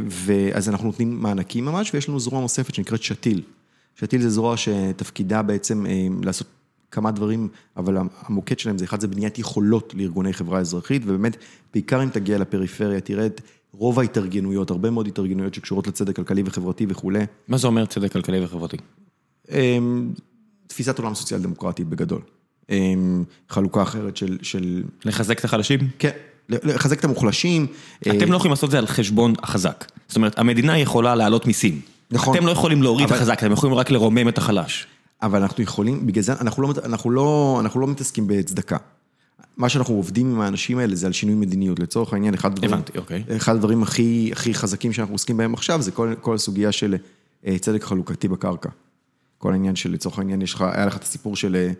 ואז 0.07 0.69
אנחנו 0.69 0.85
נותנים 0.87 1.21
מענקים 1.21 1.65
ממש, 1.65 1.93
ויש 1.93 2.09
לנו 2.09 2.19
זרוע 2.19 2.41
נוספת 2.41 2.75
שנקראת 2.75 3.03
שתיל. 3.03 3.41
שתיל 3.95 4.21
זה 4.21 4.29
זרוע 4.29 4.57
שתפקידה 4.57 5.41
בעצם 5.41 5.85
לעשות 6.23 6.47
כמה 6.91 7.11
דברים, 7.11 7.47
אבל 7.77 7.97
המוקד 7.97 8.59
שלהם 8.59 8.77
זה 8.77 8.85
אחד, 8.85 9.01
זה 9.01 9.07
בניית 9.07 9.39
יכולות 9.39 9.93
לארגוני 9.97 10.33
חברה 10.33 10.59
אזרחית, 10.59 11.01
ובאמת, 11.05 11.37
בעיקר 11.73 12.03
אם 12.03 12.09
תגיע 12.09 12.37
לפריפריה, 12.37 13.01
תראה 13.01 13.25
את 13.25 13.41
רוב 13.73 13.99
ההתארגנויות, 13.99 14.71
הרבה 14.71 14.89
מאוד 14.89 15.07
התארגנויות 15.07 15.53
שקשורות 15.53 15.87
לצדק 15.87 16.15
כלכלי 16.15 16.43
וחברתי 16.45 16.85
וכולי. 16.89 17.19
מה 17.47 17.57
זה 17.57 17.67
אומר 17.67 17.85
צדק 17.85 18.11
כלכלי 18.11 18.43
וחברתי? 18.43 18.77
אה, 19.51 19.77
תפיסת 20.67 20.99
עולם 20.99 21.15
סוציאל 21.15 21.39
דמוקרטית 21.41 21.87
בגדול. 21.87 22.21
אה, 22.69 22.93
חלוקה 23.49 23.81
אחרת 23.81 24.17
של, 24.17 24.37
של, 24.41 24.83
לחזק 25.05 25.39
את 25.39 25.45
החלשים? 25.45 25.79
כן, 25.99 26.09
לחזק 26.49 26.99
את 26.99 27.05
המוחלשים. 27.05 27.67
אה, 28.07 28.17
אתם 28.17 28.31
לא 28.31 28.35
יכולים 28.37 28.51
לעשות 28.51 28.67
את 28.67 28.71
זה 28.71 28.77
על 28.77 28.87
חשבון 28.87 29.33
החזק. 29.43 29.85
זאת 30.07 30.15
אומרת, 30.15 30.39
המדינה 30.39 30.79
יכולה 30.79 31.15
להעלות 31.15 31.45
מיסים. 31.47 31.81
נכון. 32.11 32.37
אתם 32.37 32.45
לא 32.45 32.51
יכולים 32.51 32.83
להוריד 32.83 33.05
את 33.05 33.11
אבל- 33.11 33.19
החזק, 33.19 33.39
אתם 33.39 33.51
יכולים 33.51 33.75
רק 33.75 33.91
לרומם 33.91 34.29
את 34.29 34.37
החלש. 34.37 34.87
אבל 35.21 35.41
אנחנו 35.41 35.63
יכולים, 35.63 36.07
בגלל 36.07 36.23
זה 36.23 36.33
אנחנו 36.41 36.63
לא, 36.63 36.73
אנחנו 36.85 37.11
לא, 37.11 37.57
אנחנו 37.59 37.79
לא 37.79 37.87
מתעסקים 37.87 38.27
בצדקה. 38.27 38.77
מה 39.57 39.69
שאנחנו 39.69 39.95
עובדים 39.95 40.31
עם 40.31 40.41
האנשים 40.41 40.77
האלה 40.77 40.95
זה 40.95 41.07
על 41.07 41.13
שינוי 41.13 41.35
מדיניות. 41.35 41.79
לצורך 41.79 42.13
העניין, 42.13 42.33
אחד 42.33 42.51
הדברים, 42.51 42.73
הבנתי, 42.73 42.97
אוקיי. 42.97 43.23
אחד 43.37 43.55
הדברים 43.55 43.83
הכי, 43.83 44.29
הכי 44.31 44.53
חזקים 44.53 44.93
שאנחנו 44.93 45.15
עוסקים 45.15 45.37
בהם 45.37 45.53
עכשיו, 45.53 45.81
זה 45.81 45.91
כל, 45.91 46.13
כל 46.21 46.35
הסוגיה 46.35 46.71
של 46.71 46.95
אה, 47.47 47.59
צדק 47.59 47.83
חלוקתי 47.83 48.27
בקרקע. 48.27 48.69
כל 49.37 49.53
העניין 49.53 49.75
של, 49.75 49.91
לצורך 49.91 50.19
העניין, 50.19 50.41
יש 50.41 50.53
לך, 50.53 50.61
היה 50.73 50.85
לך 50.85 50.97
את 50.97 51.03
הסיפור 51.03 51.35
של, 51.35 51.55
אה, 51.55 51.71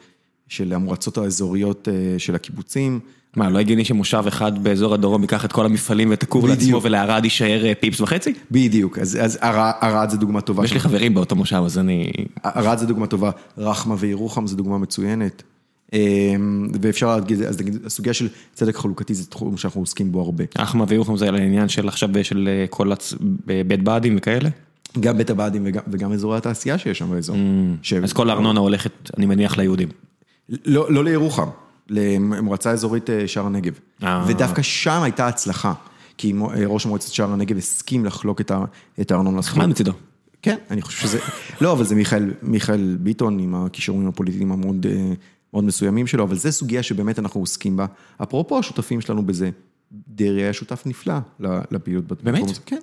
של 0.47 0.73
המועצות 0.73 1.17
האזוריות 1.17 1.87
אה, 1.87 2.19
של 2.19 2.35
הקיבוצים. 2.35 2.99
מה, 3.35 3.49
לא 3.49 3.59
הגיוני 3.59 3.85
שמושב 3.85 4.23
אחד 4.27 4.63
באזור 4.63 4.93
הדרום 4.93 5.21
ייקח 5.21 5.45
את 5.45 5.51
כל 5.51 5.65
המפעלים 5.65 6.09
ואת 6.09 6.23
הכור. 6.23 6.47
לעצמו 6.47 6.81
ולערד 6.83 7.23
יישאר 7.23 7.73
פיפס 7.79 8.01
וחצי? 8.01 8.33
בדיוק, 8.51 8.99
אז, 8.99 9.17
אז 9.21 9.39
ערד 9.81 10.09
זה 10.09 10.17
דוגמה 10.17 10.41
טובה. 10.41 10.65
יש 10.65 10.73
לי 10.73 10.79
חברים 10.79 11.13
באותו 11.13 11.35
מושב, 11.35 11.61
אז 11.65 11.77
אני... 11.77 12.11
ערד 12.43 12.77
זה 12.77 12.85
דוגמה 12.85 13.07
טובה, 13.07 13.31
רחמה 13.57 13.95
וירוחם 13.99 14.47
זה 14.47 14.55
דוגמה 14.55 14.77
מצוינת. 14.77 15.43
אמ, 15.93 16.67
ואפשר 16.81 17.15
להגיד, 17.15 17.41
אז 17.41 17.61
נגיד, 17.61 17.85
הסוגיה 17.85 18.13
של 18.13 18.27
צדק 18.53 18.75
חלוקתי 18.75 19.13
זה 19.13 19.25
תחום 19.25 19.57
שאנחנו 19.57 19.81
עוסקים 19.81 20.11
בו 20.11 20.21
הרבה. 20.21 20.43
אחמה 20.57 20.85
וירוחם 20.87 21.17
זה 21.17 21.27
על 21.27 21.35
העניין 21.35 21.69
של 21.69 21.87
עכשיו 21.87 22.09
של 22.23 22.49
אה, 22.51 22.65
כל 22.69 22.91
הצ... 22.91 23.13
בית 23.67 23.83
באדים 23.83 24.15
וכאלה? 24.17 24.49
גם 24.99 25.17
בית 25.17 25.29
הבה"דים 25.29 25.61
וגם, 25.65 25.83
וגם 25.87 26.11
אזורי 26.11 26.37
התעשייה 26.37 26.77
שיש 26.77 26.97
שם 26.97 27.09
באזור. 27.09 27.37
ש... 27.81 27.93
אז 27.93 28.13
כל 28.13 28.29
הארנונה 28.29 28.59
הולכת, 28.59 28.91
אני 29.17 29.25
מניח, 29.25 29.57
ליהודים. 29.57 29.89
לא, 30.49 30.91
לא 30.91 31.03
לירוחם, 31.03 31.47
למועצה 31.89 32.71
אזורית 32.71 33.09
אה, 33.09 33.27
שער 33.27 33.45
הנגב. 33.45 33.73
אה. 34.03 34.25
ודווקא 34.27 34.61
שם 34.61 35.01
הייתה 35.03 35.27
הצלחה, 35.27 35.73
כי 36.17 36.33
אה, 36.33 36.65
ראש 36.65 36.85
מועצת 36.85 37.13
שער 37.13 37.33
הנגב 37.33 37.57
הסכים 37.57 38.05
לחלוק 38.05 38.41
את 39.01 39.11
הארנונה. 39.11 39.39
נחמד 39.39 39.65
מצידו. 39.65 39.91
כן, 40.43 40.55
אני 40.71 40.81
חושב 40.81 41.07
שזה, 41.07 41.19
לא, 41.61 41.71
אבל 41.71 41.83
זה 41.83 41.95
מיכאל, 41.95 42.31
מיכאל 42.41 42.97
ביטון 42.99 43.39
עם 43.39 43.55
הכישורים 43.55 44.07
הפוליטיים 44.07 44.51
המאוד 44.51 44.85
אה, 44.89 45.13
מאוד 45.53 45.63
מסוימים 45.63 46.07
שלו, 46.07 46.23
אבל 46.23 46.35
זו 46.35 46.51
סוגיה 46.51 46.83
שבאמת 46.83 47.19
אנחנו 47.19 47.41
עוסקים 47.41 47.77
בה. 47.77 47.85
אפרופו 48.23 48.59
השותפים 48.59 49.01
שלנו 49.01 49.25
בזה, 49.25 49.49
דרעי 49.91 50.41
היה 50.43 50.53
שותף 50.53 50.83
נפלא 50.85 51.13
לפעילות. 51.71 52.07
בתחום 52.07 52.25
באמת? 52.33 52.59
כן, 52.65 52.79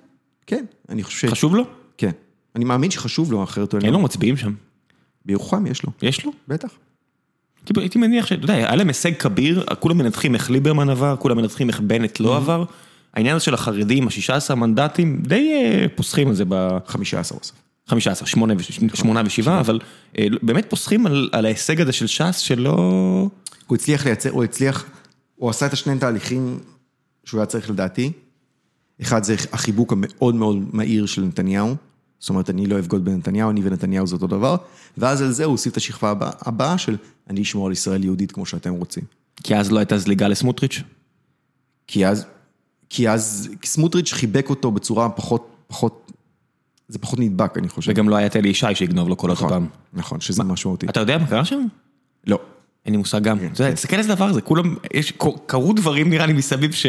כן, 0.47 0.65
אני 0.89 1.03
חושב 1.03 1.27
ש... 1.27 1.31
חשוב 1.31 1.55
לו? 1.55 1.63
כן. 1.97 2.11
אני 2.55 2.65
מאמין 2.65 2.91
שחשוב 2.91 3.31
לו, 3.31 3.43
אחרת 3.43 3.73
הוא 3.73 3.81
אין 3.83 3.93
לו 3.93 3.99
מצביעים 3.99 4.37
שם. 4.37 4.53
בירוחם 5.25 5.65
יש 5.67 5.83
לו, 5.83 5.91
יש 6.01 6.25
לו? 6.25 6.31
בטח. 6.47 6.69
הייתי- 7.67 7.79
הייתי 7.79 7.99
מניח 7.99 8.25
שאתה 8.27 8.43
יודע, 8.43 8.53
היה 8.53 8.75
להם 8.75 8.87
הישג 8.87 9.13
כביר, 9.19 9.65
כולם 9.79 9.97
מנתחים 9.97 10.33
איך 10.35 10.51
ליברמן 10.51 10.89
עבר, 10.89 11.15
כולם 11.19 11.37
מנתחים 11.37 11.69
איך 11.69 11.79
בנט 11.79 12.19
לא 12.19 12.37
עבר. 12.37 12.63
העניין 13.13 13.35
הזה 13.35 13.45
של 13.45 13.53
החרדים, 13.53 14.07
ה-16 14.07 14.55
מנדטים, 14.55 15.21
די 15.27 15.51
אה, 15.53 15.85
פוסחים 15.95 16.27
על 16.27 16.33
זה 16.33 16.43
ב... 16.49 16.77
15 16.87 17.37
בסוף. 17.39 17.51
15, 17.91 18.27
8 18.27 18.53
ו-7, 19.23 19.49
אבל 19.49 19.79
אה, 20.17 20.27
באמת 20.41 20.69
פוסחים 20.69 21.05
על 21.05 21.29
על 21.31 21.45
ההישג 21.45 21.81
הזה 21.81 21.91
של 21.91 22.07
ש"ס 22.07 22.37
שלא... 22.37 22.75
הוא 23.67 23.75
הצליח 23.75 24.05
לייצר, 24.05 24.29
הוא 24.29 24.43
הצליח, 24.43 24.85
הוא 25.35 25.49
עשה 25.49 25.65
את 25.65 25.73
השני 25.73 25.99
תהליכים 25.99 26.59
שהוא 27.25 27.39
היה 27.39 27.45
צריך 27.45 27.69
לדעתי. 27.69 28.11
אחד 29.01 29.23
זה 29.23 29.35
החיבוק 29.51 29.93
המאוד 29.93 30.35
מאוד 30.35 30.57
מהיר 30.73 31.05
של 31.05 31.21
נתניהו, 31.21 31.75
זאת 32.19 32.29
אומרת, 32.29 32.49
אני 32.49 32.65
לא 32.65 32.79
אבגוד 32.79 33.05
בנתניהו, 33.05 33.49
אני 33.49 33.61
ונתניהו 33.63 34.07
זה 34.07 34.15
אותו 34.15 34.27
דבר, 34.27 34.55
ואז 34.97 35.21
על 35.21 35.31
זה 35.31 35.45
הוא 35.45 35.51
הוסיף 35.51 35.71
את 35.71 35.77
השכבה 35.77 36.09
הבאה, 36.09 36.31
הבאה 36.41 36.77
של 36.77 36.97
אני 37.29 37.41
אשמור 37.41 37.65
על 37.65 37.71
ישראל 37.71 38.03
יהודית 38.03 38.31
כמו 38.31 38.45
שאתם 38.45 38.73
רוצים. 38.73 39.03
כי 39.43 39.55
אז 39.55 39.71
לא 39.71 39.79
הייתה 39.79 39.97
זליגה 39.97 40.27
לסמוטריץ'. 40.27 40.81
כי 41.87 42.07
אז, 42.07 42.25
כי 42.89 43.09
אז 43.09 43.49
סמוטריץ' 43.65 44.13
חיבק 44.13 44.49
אותו 44.49 44.71
בצורה 44.71 45.09
פחות, 45.09 45.47
פחות, 45.67 46.11
זה 46.91 46.99
פחות 46.99 47.19
נדבק, 47.19 47.57
אני 47.57 47.69
חושב. 47.69 47.91
וגם 47.91 48.09
לא 48.09 48.15
היה 48.15 48.27
את 48.27 48.35
אלי 48.35 48.49
ישי 48.49 48.75
שיגנוב 48.75 49.09
לו 49.09 49.15
קולות 49.15 49.37
נכון, 49.37 49.47
הפעם. 49.47 49.67
נכון, 49.93 50.19
שזה 50.19 50.43
משמעותי. 50.43 50.85
אתה 50.85 50.99
יודע 50.99 51.17
מה 51.17 51.27
קרה 51.27 51.45
שם? 51.45 51.65
לא. 52.27 52.39
אין 52.85 52.93
לי 52.93 52.97
מושג 52.97 53.23
גם. 53.23 53.37
אתה 53.37 53.63
יודע, 53.63 53.73
תסתכל 53.73 53.95
איזה 53.95 54.15
דבר 54.15 54.33
זה, 54.33 54.41
כולם, 54.41 54.75
יש, 54.93 55.13
קרו 55.45 55.73
דברים 55.73 56.09
נראה 56.09 56.25
לי 56.25 56.33
מסביב 56.33 56.71
ש... 56.71 56.85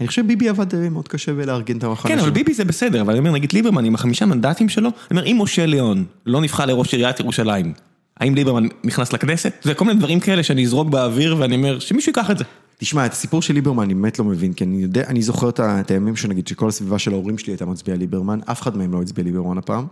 אני 0.00 0.08
חושב 0.08 0.26
ביבי 0.26 0.48
עבד 0.48 0.74
אה, 0.74 0.88
מאוד 0.88 1.08
קשה 1.08 1.34
בלארגן 1.34 1.78
את 1.78 1.84
המחנה 1.84 2.12
כן, 2.12 2.18
אבל 2.18 2.30
ביבי 2.30 2.54
זה 2.54 2.64
בסדר, 2.64 3.00
אבל 3.00 3.10
אני 3.10 3.18
אומר, 3.18 3.30
נגיד 3.30 3.52
ליברמן 3.52 3.84
עם 3.84 3.94
החמישה 3.94 4.26
מנדטים 4.26 4.68
שלו, 4.68 4.88
אני 5.10 5.18
אומר, 5.18 5.30
אם 5.32 5.38
משה 5.42 5.66
ליאון 5.66 6.04
לא 6.26 6.40
נבחר 6.40 6.66
לראש 6.66 6.94
עיריית 6.94 7.20
ירושלים, 7.20 7.72
האם 8.20 8.34
ליברמן 8.34 8.66
נכנס 8.84 9.12
לכנסת? 9.12 9.52
זה 9.62 9.74
כל 9.74 9.84
מיני 9.84 9.98
דברים 9.98 10.20
כאלה 10.20 10.42
שאני 10.42 10.64
אזרוק 10.64 10.88
באוויר 10.88 11.36
ואני 11.38 11.56
אומר, 11.56 11.78
שמישהו 11.78 12.10
ייקח 12.10 12.30
את 12.30 12.38
זה. 12.38 12.44
תשמע, 12.78 13.06
את 13.06 13.12
הסיפור 13.12 13.42
של 13.42 13.54
ליברמן 13.54 13.82
אני 13.82 13.94
באמת 13.94 14.18
לא 14.18 14.24
מבין, 14.24 14.52
כי 14.52 14.64
אני 14.64 14.76
יודע, 14.76 15.04
אני 15.06 15.22
זוכר 15.22 15.48
את 15.60 15.90
הימים 15.90 16.16
שנגיד 16.16 16.48
שכל 16.48 16.68
הסביבה 16.68 16.98
של 16.98 17.12
ההורים 17.12 17.38
שלי 17.38 17.52
הייתה 17.52 17.66
מצביעה 17.66 17.98
ליברמן, 17.98 18.40
אף 18.44 18.62
אחד 18.62 18.76
מהם 18.76 18.92
לא 18.92 19.02
הצביע 19.02 19.24
ליברמן 19.24 19.58
הפעם, 19.58 19.86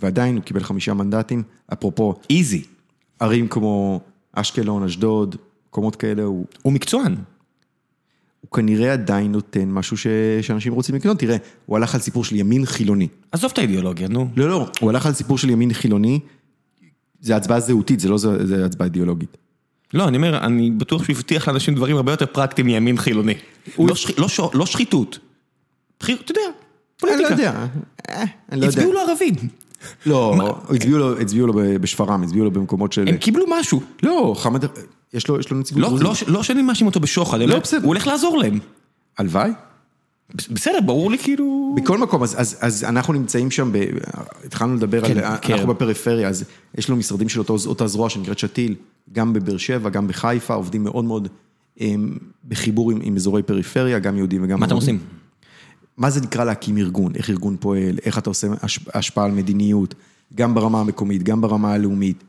ועדיין 0.00 0.36
הוא 0.36 0.44
קיבל 0.44 0.62
חמישה 0.62 0.94
מנדטים, 0.94 1.42
אפרופו 1.72 2.14
איזי. 2.30 2.64
ערים 3.20 3.48
כמו 3.48 4.00
אשקלון, 4.32 4.84
אשדוד, 4.84 5.36
מקומות 5.68 5.96
כאלה, 5.96 6.22
הוא, 6.22 6.46
הוא 6.62 6.72
מקצוען. 6.72 7.14
הוא 8.40 8.50
כנראה 8.50 8.92
עדיין 8.92 9.32
נותן 9.32 9.68
משהו 9.70 9.96
ש, 9.96 10.06
שאנשים 10.42 10.72
רוצים 10.72 10.94
לקנות, 10.94 11.18
תראה, 11.18 11.36
הוא 11.66 11.76
הלך 11.76 11.94
על 11.94 12.00
סיפור 12.00 12.24
של 12.24 12.36
ימין 12.36 12.66
חילוני. 12.66 13.08
עזוב 13.32 13.50
את 13.52 13.58
האידיאולוגיה, 13.58 14.08
נו. 14.08 14.28
לא, 14.36 14.48
לא, 14.48 14.68
הוא 14.80 14.90
הלך 14.90 15.06
על 15.06 15.12
סיפור 15.12 15.38
של 15.38 15.50
ימין 15.50 15.72
חילוני, 15.72 16.20
זה 17.22 17.36
הצבעה 17.36 17.60
זהותית, 17.60 18.00
זה 18.00 18.08
לא 18.08 18.18
זה, 18.18 18.46
זה 18.46 18.64
הצבעה 18.66 18.84
אידיאולוגית. 18.86 19.36
לא, 19.94 20.08
אני 20.08 20.16
אומר, 20.16 20.38
אני 20.38 20.70
בטוח 20.70 21.04
שהוא 21.04 21.16
הבטיח 21.16 21.48
לאנשים 21.48 21.74
דברים 21.74 21.96
הרבה 21.96 22.12
יותר 22.12 22.26
פרקטיים 22.26 22.66
מימין 22.66 22.98
חילוני. 22.98 23.34
לא 23.78 23.94
שח- 23.94 24.18
לא 24.18 24.28
ש- 24.28 24.40
לא 24.54 24.66
שחיתות. 24.66 25.18
אתה 25.98 26.12
יודע, 26.12 26.20
אני 26.34 26.40
לא 26.42 26.52
פוליטיקה. 26.98 27.30
יודע, 27.30 27.66
אה, 28.08 28.22
אני 28.52 28.60
לא 28.60 28.66
יודע. 28.66 28.68
הצביעו 28.68 28.92
לו 28.92 29.00
ערבים. 29.00 29.34
לא, 30.06 30.34
הצביעו 30.70 30.98
לו, 30.98 31.20
הצביעו 31.20 31.46
לו 31.46 31.52
בשפרעם, 31.80 32.22
הצביעו 32.22 32.44
לו 32.44 32.50
במקומות 32.50 32.92
של... 32.92 33.08
הם 33.08 33.16
קיבלו 33.16 33.44
משהו. 33.48 33.80
לא, 34.02 34.34
חמד, 34.38 34.64
יש 35.14 35.28
לו, 35.28 35.40
יש 35.40 35.50
לו 35.50 35.58
נציגות 35.58 35.82
לא. 35.82 35.98
לא, 36.00 36.12
לא 36.26 36.42
שאני 36.42 36.62
מאשים 36.62 36.86
אותו 36.86 37.00
בשוחד, 37.00 37.38
לא, 37.40 37.58
בסדר. 37.58 37.80
הוא 37.80 37.86
הולך 37.88 38.06
לעזור 38.06 38.38
להם. 38.38 38.58
הלוואי. 39.18 39.50
בסדר, 40.34 40.80
ברור 40.86 41.10
לי 41.10 41.18
כאילו... 41.18 41.74
בכל 41.76 41.98
מקום, 41.98 42.22
אז, 42.22 42.34
אז, 42.40 42.56
אז 42.60 42.84
אנחנו 42.84 43.12
נמצאים 43.12 43.50
שם, 43.50 43.72
ב, 43.72 43.84
התחלנו 44.44 44.74
לדבר 44.74 45.08
כן, 45.08 45.18
על, 45.18 45.36
כן. 45.42 45.52
אנחנו 45.52 45.68
בפריפריה, 45.68 46.28
אז 46.28 46.44
יש 46.78 46.88
לנו 46.88 46.98
משרדים 46.98 47.28
של 47.28 47.38
אותו, 47.38 47.56
אותה 47.66 47.86
זרוע 47.86 48.10
שנקראת 48.10 48.38
שתיל, 48.38 48.74
גם 49.12 49.32
בבאר 49.32 49.56
שבע, 49.56 49.90
גם 49.90 50.08
בחיפה, 50.08 50.54
עובדים 50.54 50.84
מאוד 50.84 51.04
מאוד 51.04 51.28
הם, 51.80 52.18
בחיבור 52.48 52.90
עם, 52.90 52.98
עם 53.02 53.16
אזורי 53.16 53.42
פריפריה, 53.42 53.98
גם 53.98 54.16
יהודים 54.16 54.44
וגם... 54.44 54.60
מה 54.60 54.66
אתם. 54.66 54.74
עושים? 54.74 54.98
מה 55.96 56.10
זה 56.10 56.20
נקרא 56.20 56.44
להקים 56.44 56.78
ארגון, 56.78 57.12
איך 57.14 57.30
ארגון 57.30 57.56
פועל, 57.60 57.98
איך 58.04 58.18
אתה 58.18 58.30
עושה 58.30 58.46
הש- 58.62 58.88
השפעה 58.94 59.24
על 59.24 59.30
מדיניות, 59.30 59.94
גם 60.34 60.54
ברמה 60.54 60.80
המקומית, 60.80 61.22
גם 61.22 61.40
ברמה 61.40 61.72
הלאומית. 61.72 62.24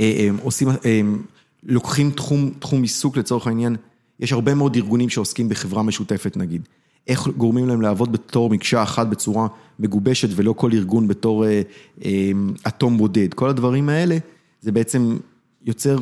אה, 0.00 0.26
הם 0.28 0.36
עושים, 0.42 0.68
הם 0.84 1.22
לוקחים 1.62 2.10
תחום, 2.10 2.50
תחום 2.58 2.82
עיסוק 2.82 3.16
לצורך 3.16 3.46
העניין, 3.46 3.76
יש 4.20 4.32
הרבה 4.32 4.54
מאוד 4.54 4.76
ארגונים 4.76 5.08
שעוסקים 5.08 5.48
בחברה 5.48 5.82
משותפת 5.82 6.36
נגיד. 6.36 6.62
איך 7.06 7.28
גורמים 7.36 7.68
להם 7.68 7.80
לעבוד 7.80 8.12
בתור 8.12 8.50
מקשה 8.50 8.82
אחת 8.82 9.06
בצורה 9.06 9.46
מגובשת 9.78 10.28
ולא 10.36 10.52
כל 10.52 10.70
ארגון 10.72 11.08
בתור 11.08 11.46
אה, 11.46 11.62
אה, 12.04 12.30
אטום 12.68 12.98
בודד. 12.98 13.34
כל 13.34 13.48
הדברים 13.48 13.88
האלה, 13.88 14.18
זה 14.60 14.72
בעצם 14.72 15.16
יוצר 15.64 15.98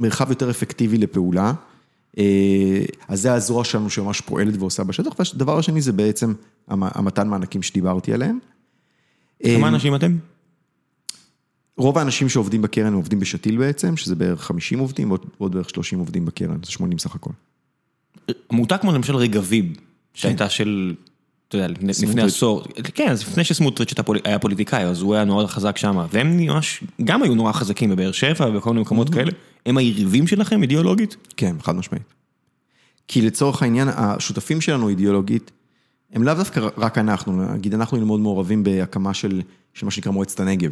מרחב 0.00 0.30
יותר 0.30 0.50
אפקטיבי 0.50 0.98
לפעולה. 0.98 1.52
אה, 2.18 2.84
אז 3.08 3.20
זה 3.20 3.32
הזרוע 3.32 3.64
שלנו 3.64 3.90
שממש 3.90 4.20
פועלת 4.20 4.54
ועושה 4.58 4.84
בשטח, 4.84 5.12
והדבר 5.18 5.58
השני 5.58 5.80
זה 5.80 5.92
בעצם 5.92 6.34
המ- 6.68 6.82
המתן 6.82 7.28
מענקים 7.28 7.62
שדיברתי 7.62 8.12
עליהם. 8.12 8.38
כמה 9.44 9.68
אנשים 9.68 9.94
אתם? 9.94 10.16
רוב 11.76 11.98
האנשים 11.98 12.28
שעובדים 12.28 12.62
בקרן 12.62 12.92
עובדים 12.94 13.20
בשתיל 13.20 13.58
בעצם, 13.58 13.96
שזה 13.96 14.14
בערך 14.14 14.40
50 14.42 14.78
עובדים, 14.78 15.10
ועוד 15.10 15.26
ועוד 15.40 15.52
בערך 15.52 15.70
30 15.70 15.98
עובדים 15.98 16.24
בקרן, 16.24 16.56
זה 16.64 16.70
80 16.70 16.98
סך 16.98 17.14
הכל. 17.14 17.30
עמותה 18.52 18.78
כמו 18.78 18.92
למשל 18.92 19.16
רגבים, 19.16 19.72
שהייתה 20.14 20.48
של, 20.48 20.94
אתה 21.48 21.56
יודע, 21.56 21.68
לפני-. 21.68 22.22
עשור, 22.22 22.64
כן, 22.94 23.08
אז 23.08 23.22
לפני 23.22 23.44
שסמוטריץ' 23.44 23.94
היה 24.24 24.38
פוליטיקאי, 24.38 24.84
אז 24.84 25.02
הוא 25.02 25.14
היה 25.14 25.24
נורא 25.24 25.46
חזק 25.46 25.76
שם, 25.76 26.06
והם 26.10 26.36
ממש, 26.36 26.84
גם 27.04 27.22
היו 27.22 27.34
נורא 27.34 27.52
חזקים 27.52 27.90
בבאר 27.90 28.12
שבע 28.12 28.48
ובכל 28.48 28.70
מיני 28.70 28.80
מקומות 28.80 29.10
כאלה. 29.10 29.30
הם 29.66 29.78
היריבים 29.78 30.26
שלכם 30.26 30.62
אידיאולוגית? 30.62 31.16
כן, 31.36 31.56
חד 31.62 31.76
משמעית. 31.76 32.14
כי 33.08 33.22
לצורך 33.22 33.62
העניין, 33.62 33.88
השותפים 33.88 34.60
שלנו 34.60 34.88
אידיאולוגית, 34.88 35.50
הם 36.12 36.22
לאו 36.22 36.34
דווקא 36.34 36.68
רק 36.78 36.98
אנחנו, 36.98 37.54
נגיד 37.54 37.74
אנחנו 37.74 37.96
היינו 37.96 38.06
מאוד 38.06 38.20
מעורבים 38.20 38.64
בהקמה 38.64 39.14
של, 39.14 39.42
של 39.74 39.86
מה 39.86 39.90
שנקרא 39.90 40.12
מועצת 40.12 40.40
הנגב. 40.40 40.70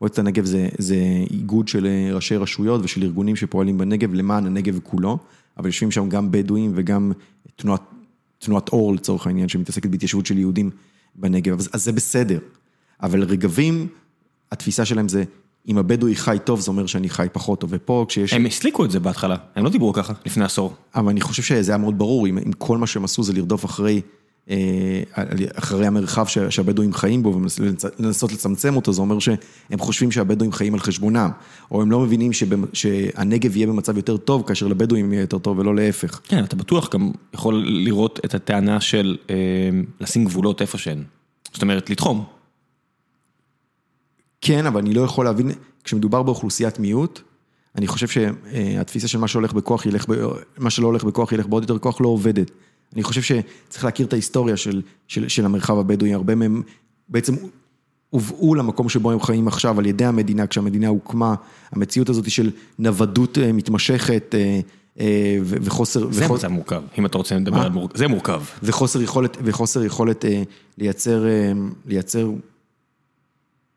מועצת 0.00 0.18
הנגב 0.18 0.44
זה, 0.44 0.68
זה 0.78 0.96
איגוד 1.30 1.68
של 1.68 1.86
ראשי 2.12 2.36
רשויות 2.36 2.80
ושל 2.84 3.02
ארגונים 3.02 3.36
שפועלים 3.36 3.78
בנגב 3.78 4.14
למען 4.14 4.46
הנגב 4.46 4.78
כולו, 4.82 5.18
אבל 5.58 5.66
יושבים 5.66 5.90
שם 5.90 6.08
גם 6.08 6.30
בדואים 6.30 6.72
וגם 6.74 7.12
תנועת, 7.56 7.82
תנועת 8.38 8.68
אור 8.68 8.94
לצורך 8.94 9.26
העניין, 9.26 9.48
שמתעסקת 9.48 9.90
בהתיישבות 9.90 10.26
של 10.26 10.38
יהודים 10.38 10.70
בנגב, 11.14 11.58
אז, 11.58 11.68
אז 11.72 11.84
זה 11.84 11.92
בסדר. 11.92 12.38
אבל 13.02 13.22
רגבים, 13.22 13.88
התפיסה 14.52 14.84
שלהם 14.84 15.08
זה, 15.08 15.24
אם 15.68 15.78
הבדואי 15.78 16.14
חי 16.14 16.36
טוב, 16.44 16.60
זה 16.60 16.70
אומר 16.70 16.86
שאני 16.86 17.08
חי 17.08 17.26
פחות 17.32 17.60
טוב, 17.60 17.70
ופה 17.72 18.06
כשיש... 18.08 18.32
הם 18.32 18.46
הסליקו 18.46 18.84
את 18.84 18.90
זה 18.90 19.00
בהתחלה, 19.00 19.36
הם 19.56 19.64
לא 19.64 19.70
דיברו 19.70 19.92
ככה 19.92 20.12
לפני 20.26 20.44
עשור. 20.44 20.74
אבל 20.94 21.08
אני 21.08 21.20
חושב 21.20 21.42
שזה 21.42 21.72
היה 21.72 21.78
מאוד 21.78 21.98
ברור, 21.98 22.26
אם, 22.26 22.38
אם 22.38 22.52
כל 22.52 22.78
מה 22.78 22.86
שהם 22.86 23.04
עשו 23.04 23.22
זה 23.22 23.32
לרדוף 23.32 23.64
אחרי, 23.64 24.00
אחרי 25.54 25.86
המרחב 25.86 26.26
שהבדואים 26.26 26.92
חיים 26.92 27.22
בו 27.22 27.40
ולנסות 27.98 28.32
לצמצם 28.32 28.76
אותו, 28.76 28.92
זה 28.92 29.00
אומר 29.00 29.18
שהם 29.18 29.38
חושבים 29.78 30.12
שהבדואים 30.12 30.52
חיים 30.52 30.74
על 30.74 30.80
חשבונם, 30.80 31.30
או 31.70 31.82
הם 31.82 31.90
לא 31.90 32.00
מבינים 32.00 32.30
שהנגב 32.72 33.56
יהיה 33.56 33.66
במצב 33.66 33.96
יותר 33.96 34.16
טוב, 34.16 34.42
כאשר 34.46 34.66
לבדואים 34.66 35.12
יהיה 35.12 35.20
יותר 35.20 35.38
טוב 35.38 35.58
ולא 35.58 35.74
להפך. 35.74 36.20
כן, 36.24 36.44
אתה 36.44 36.56
בטוח 36.56 36.94
גם 36.94 37.10
יכול 37.34 37.64
לראות 37.66 38.20
את 38.24 38.34
הטענה 38.34 38.80
של 38.80 39.16
אה, 39.30 39.34
לשים 40.00 40.24
גבולות 40.24 40.62
איפה 40.62 40.78
שאין. 40.78 41.04
זאת 41.52 41.62
אומרת, 41.62 41.90
לתחום. 41.90 42.24
כן, 44.40 44.66
אבל 44.66 44.80
אני 44.80 44.94
לא 44.94 45.00
יכול 45.00 45.24
להבין, 45.24 45.50
כשמדובר 45.84 46.22
באוכלוסיית 46.22 46.78
מיעוט, 46.78 47.20
אני 47.76 47.86
חושב 47.86 48.08
שהתפיסה 48.08 49.08
של 49.08 49.18
מה 49.18 49.28
שהולך 49.28 49.52
בכוח 49.52 49.86
ילך. 49.86 50.06
מה 50.58 50.70
שלא 50.70 50.86
הולך 50.86 51.04
בכוח 51.04 51.32
ילך 51.32 51.46
בעוד 51.46 51.62
יותר 51.62 51.78
כוח 51.78 52.00
לא 52.00 52.08
עובדת. 52.08 52.50
אני 52.94 53.02
חושב 53.02 53.22
שצריך 53.22 53.84
להכיר 53.84 54.06
את 54.06 54.12
ההיסטוריה 54.12 54.56
של, 54.56 54.82
של, 55.08 55.28
של 55.28 55.44
המרחב 55.44 55.78
הבדואי, 55.78 56.14
הרבה 56.14 56.34
מהם 56.34 56.62
בעצם 57.08 57.34
הובאו 58.10 58.54
למקום 58.54 58.88
שבו 58.88 59.10
הם 59.10 59.20
חיים 59.20 59.48
עכשיו 59.48 59.78
על 59.78 59.86
ידי 59.86 60.04
המדינה, 60.04 60.46
כשהמדינה 60.46 60.88
הוקמה, 60.88 61.34
המציאות 61.72 62.08
הזאת 62.08 62.30
של 62.30 62.50
נוודות 62.78 63.38
אה, 63.38 63.52
מתמשכת 63.52 64.34
אה, 64.34 64.60
אה, 65.00 65.38
וחוסר... 65.42 66.12
זה 66.12 66.24
וחו- 66.24 66.34
מצב 66.34 66.48
מורכב, 66.48 66.82
אם 66.98 67.06
אתה 67.06 67.18
רוצה 67.18 67.36
לדבר? 67.36 67.58
על 67.60 67.70
מורכב, 67.70 67.98
זה 67.98 68.08
מורכב. 68.08 68.42
וחוסר 68.62 69.02
יכולת, 69.02 69.36
וחוסר 69.44 69.84
יכולת 69.84 70.24
לייצר, 70.78 71.24
לייצר 71.86 72.30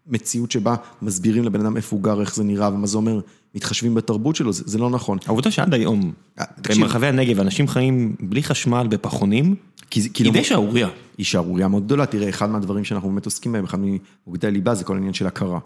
מציאות 0.08 0.52
שבה 0.52 0.76
מסבירים 1.02 1.44
לבן 1.44 1.60
אדם 1.60 1.78
איפה 1.78 1.96
הוא 1.96 2.04
גר, 2.04 2.22
איך 2.22 2.36
זה 2.36 2.44
נראה 2.44 2.74
ומה 2.74 2.88
זה 2.88 2.98
אומר, 2.98 3.20
מתחשבים 3.56 3.94
בתרבות 3.94 4.36
שלו, 4.36 4.54
זה, 4.54 4.64
זה 4.66 4.78
לא 4.78 4.90
נכון. 4.90 5.18
העובדה 5.26 5.52
שעד 5.52 5.74
היום, 5.74 6.12
אה, 6.40 6.46
תקשיב. 6.62 6.84
במרחבי 6.84 7.08
הנגב, 7.08 7.40
אנשים 7.40 7.68
חיים 7.68 8.16
בלי 8.20 8.44
חשמל 8.44 8.88
בפחונים, 8.90 9.56
כי, 9.90 10.14
כי 10.14 10.24
היא 10.24 10.28
לא- 10.28 10.34
די 10.34 10.44
שערורייה. 10.44 10.90
היא 11.18 11.26
שערורייה 11.26 11.68
מאוד 11.68 11.86
גדולה, 11.86 12.06
תראה, 12.06 12.30
אחד 12.30 12.50
מהדברים 12.50 12.84
שאנחנו 12.84 13.10
באמת 13.10 13.26
עוסקים 13.26 13.52
בהם, 13.52 13.64
אחד 13.64 13.80
ממוקדי 13.82 14.48
הליבה, 14.48 14.76
זה 14.76 14.84
כל 14.84 14.96
העניין 14.96 15.14
של 15.14 15.28
הכרה. 15.28 15.60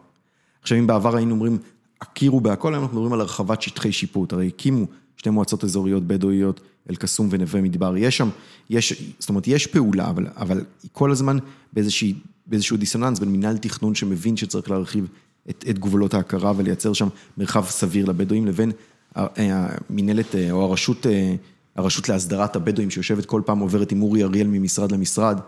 עכשיו, 0.62 0.78
אם 0.78 0.88
בעבר 0.88 1.16
היינו 1.16 1.32
אומרים, 1.32 1.58
הכירו 2.02 2.42
בהכל, 2.42 2.74
היום 2.74 2.84
אנחנו 2.84 2.98
מדברים 2.98 3.14
על 3.14 3.22
הרחבת 3.22 3.62
שטחי 3.62 3.92
שיפוט, 3.92 4.34
הרי 4.34 4.48
הקימו 4.48 4.86
שתי 5.18 5.30
מועצות 5.30 5.64
אזוריות 5.64 6.04
בדואיות, 6.04 6.62
אל-קסום 6.90 7.28
ונווה 7.32 7.62
מדבר, 7.62 7.98
יש 7.98 8.18
שם, 8.18 8.30
יש, 8.70 9.04
זאת 9.20 9.30
אומרת, 9.30 9.48
יש 9.48 9.68
פעולה, 9.68 10.10
אבל, 10.10 10.28
אבל 10.38 10.62
היא 10.84 10.90
כל 10.94 11.12
הזמן 11.12 11.38
באיזושהי, 11.74 12.14
באיזשהו 12.48 12.78
דיסוננס 12.78 13.20
בין 13.20 13.30
מינהל 13.30 13.58
תכנון 13.58 13.96
שמבין 13.96 14.38
שצריך 14.38 14.72
להרחיב 14.72 15.08
את, 15.50 15.66
את 15.70 15.80
גבולות 15.80 16.14
ההכרה 16.14 16.54
ולייצר 16.58 16.94
שם 16.94 17.08
מרחב 17.38 17.66
סביר 17.66 18.06
לבדואים, 18.06 18.46
לבין 18.48 18.72
ה- 19.16 19.26
המינהלת 19.90 20.36
אה, 20.36 20.52
או 20.52 20.64
הרשות, 20.66 21.08
אה, 21.08 21.36
הרשות 21.76 22.10
להסדרת 22.10 22.56
הבדואים, 22.56 22.90
שיושבת 22.92 23.26
כל 23.26 23.42
פעם 23.46 23.60
עוברת 23.60 23.92
עם 23.92 24.02
אורי 24.02 24.24
אריאל 24.24 24.48
ממשרד 24.48 24.92
למשרד, 24.92 25.40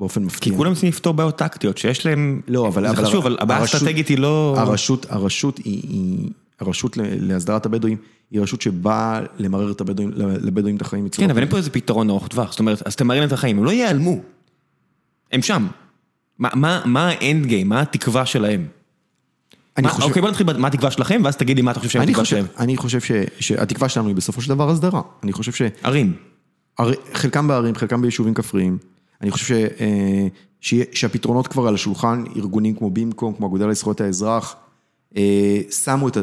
באופן 0.00 0.20
כי 0.20 0.26
מפתיע. 0.26 0.56
כולם 0.56 0.72
צריכים 0.72 0.88
לפתור 0.88 1.14
בעיות 1.14 1.36
טקטיות, 1.38 1.78
שיש 1.78 2.06
להם, 2.06 2.40
לא, 2.48 2.68
אבל... 2.68 2.82
זה 2.82 2.90
אבל 2.90 3.04
חשוב, 3.04 3.26
אבל 3.26 3.36
הבעיה 3.40 3.60
האסטרטגית 3.60 4.08
היא 4.08 4.18
לא... 4.18 4.54
הרשות, 4.58 5.06
הרשות 5.08 5.58
היא, 5.58 5.80
היא, 5.88 6.30
הרשות 6.60 6.96
להסדרת 7.00 7.66
הבדואים, 7.66 7.96
היא 8.30 8.40
רשות 8.40 8.62
שבאה 8.62 9.20
למרר 9.38 9.70
את 9.72 9.80
הבדואים, 9.80 10.10
לבדואים 10.16 10.76
את 10.76 10.82
החיים. 10.82 11.08
כן, 11.12 11.30
אבל 11.30 11.40
אין 11.40 11.48
פה 11.50 11.56
איזה 11.56 11.70
פתרון 11.70 12.10
ארוך 12.10 12.28
טווח, 12.28 12.50
זאת 12.50 12.60
אומרת, 12.60 12.82
אז 12.86 12.96
תמרן 12.96 13.24
את 13.26 13.32
החיים, 13.32 13.58
הם 13.58 13.64
לא 13.64 13.70
ייעלמו. 13.70 14.16
הם 15.32 15.42
שם. 15.42 15.66
מה- 16.38 16.48
מה 16.54 16.82
מה 16.84 17.08
האנד 17.08 17.46
גיים, 17.46 17.68
מה 17.68 17.80
התקווה 17.80 18.26
שלהם? 18.26 18.66
אני 19.76 19.86
מה- 19.86 19.92
חושב, 19.92 20.08
אוקיי, 20.08 20.22
בוא 20.22 20.30
נתחיל 20.30 20.46
במה 20.52 20.68
התקווה 20.68 20.90
שלכם, 20.90 21.20
ואז 21.24 21.36
תגיד 21.36 21.56
לי 21.56 21.62
מה 21.62 21.70
אתה 21.70 21.80
חושב 21.80 21.90
שהם 21.90 22.02
אני 22.02 22.10
התקווה 22.10 22.24
חושב, 22.24 22.36
שלהם. 22.36 22.46
אני 22.58 22.76
חושב 22.76 22.98
שהתקווה 23.40 23.88
שלנו 23.88 24.08
היא 24.08 24.16
בסופו 24.16 24.42
של 24.42 24.48
דבר 24.48 24.70
הסדרה. 24.70 25.00
אני 25.22 25.32
חושב 25.32 25.52
ש... 25.52 25.62
ערים. 25.82 26.12
חלקם 27.12 27.48
בערים, 27.48 27.74
חלקם 27.74 28.02
ביישובים 28.02 28.34
כפריים. 28.34 28.78
אני 29.20 29.30
חושב 29.30 29.46
ש, 29.46 29.52
אה, 29.52 30.26
שהפתרונות 30.92 31.48
כבר 31.48 31.68
על 31.68 31.74
השולחן, 31.74 32.24
ארגונים 32.36 32.74
כמו 32.74 32.90
בימקום, 32.90 33.34
כמו 33.34 33.46
האגודה 33.46 33.66
לזכויות 33.66 34.00
האזרח, 34.00 34.56
אה, 35.16 35.60
שמו 35.70 36.08
את, 36.08 36.16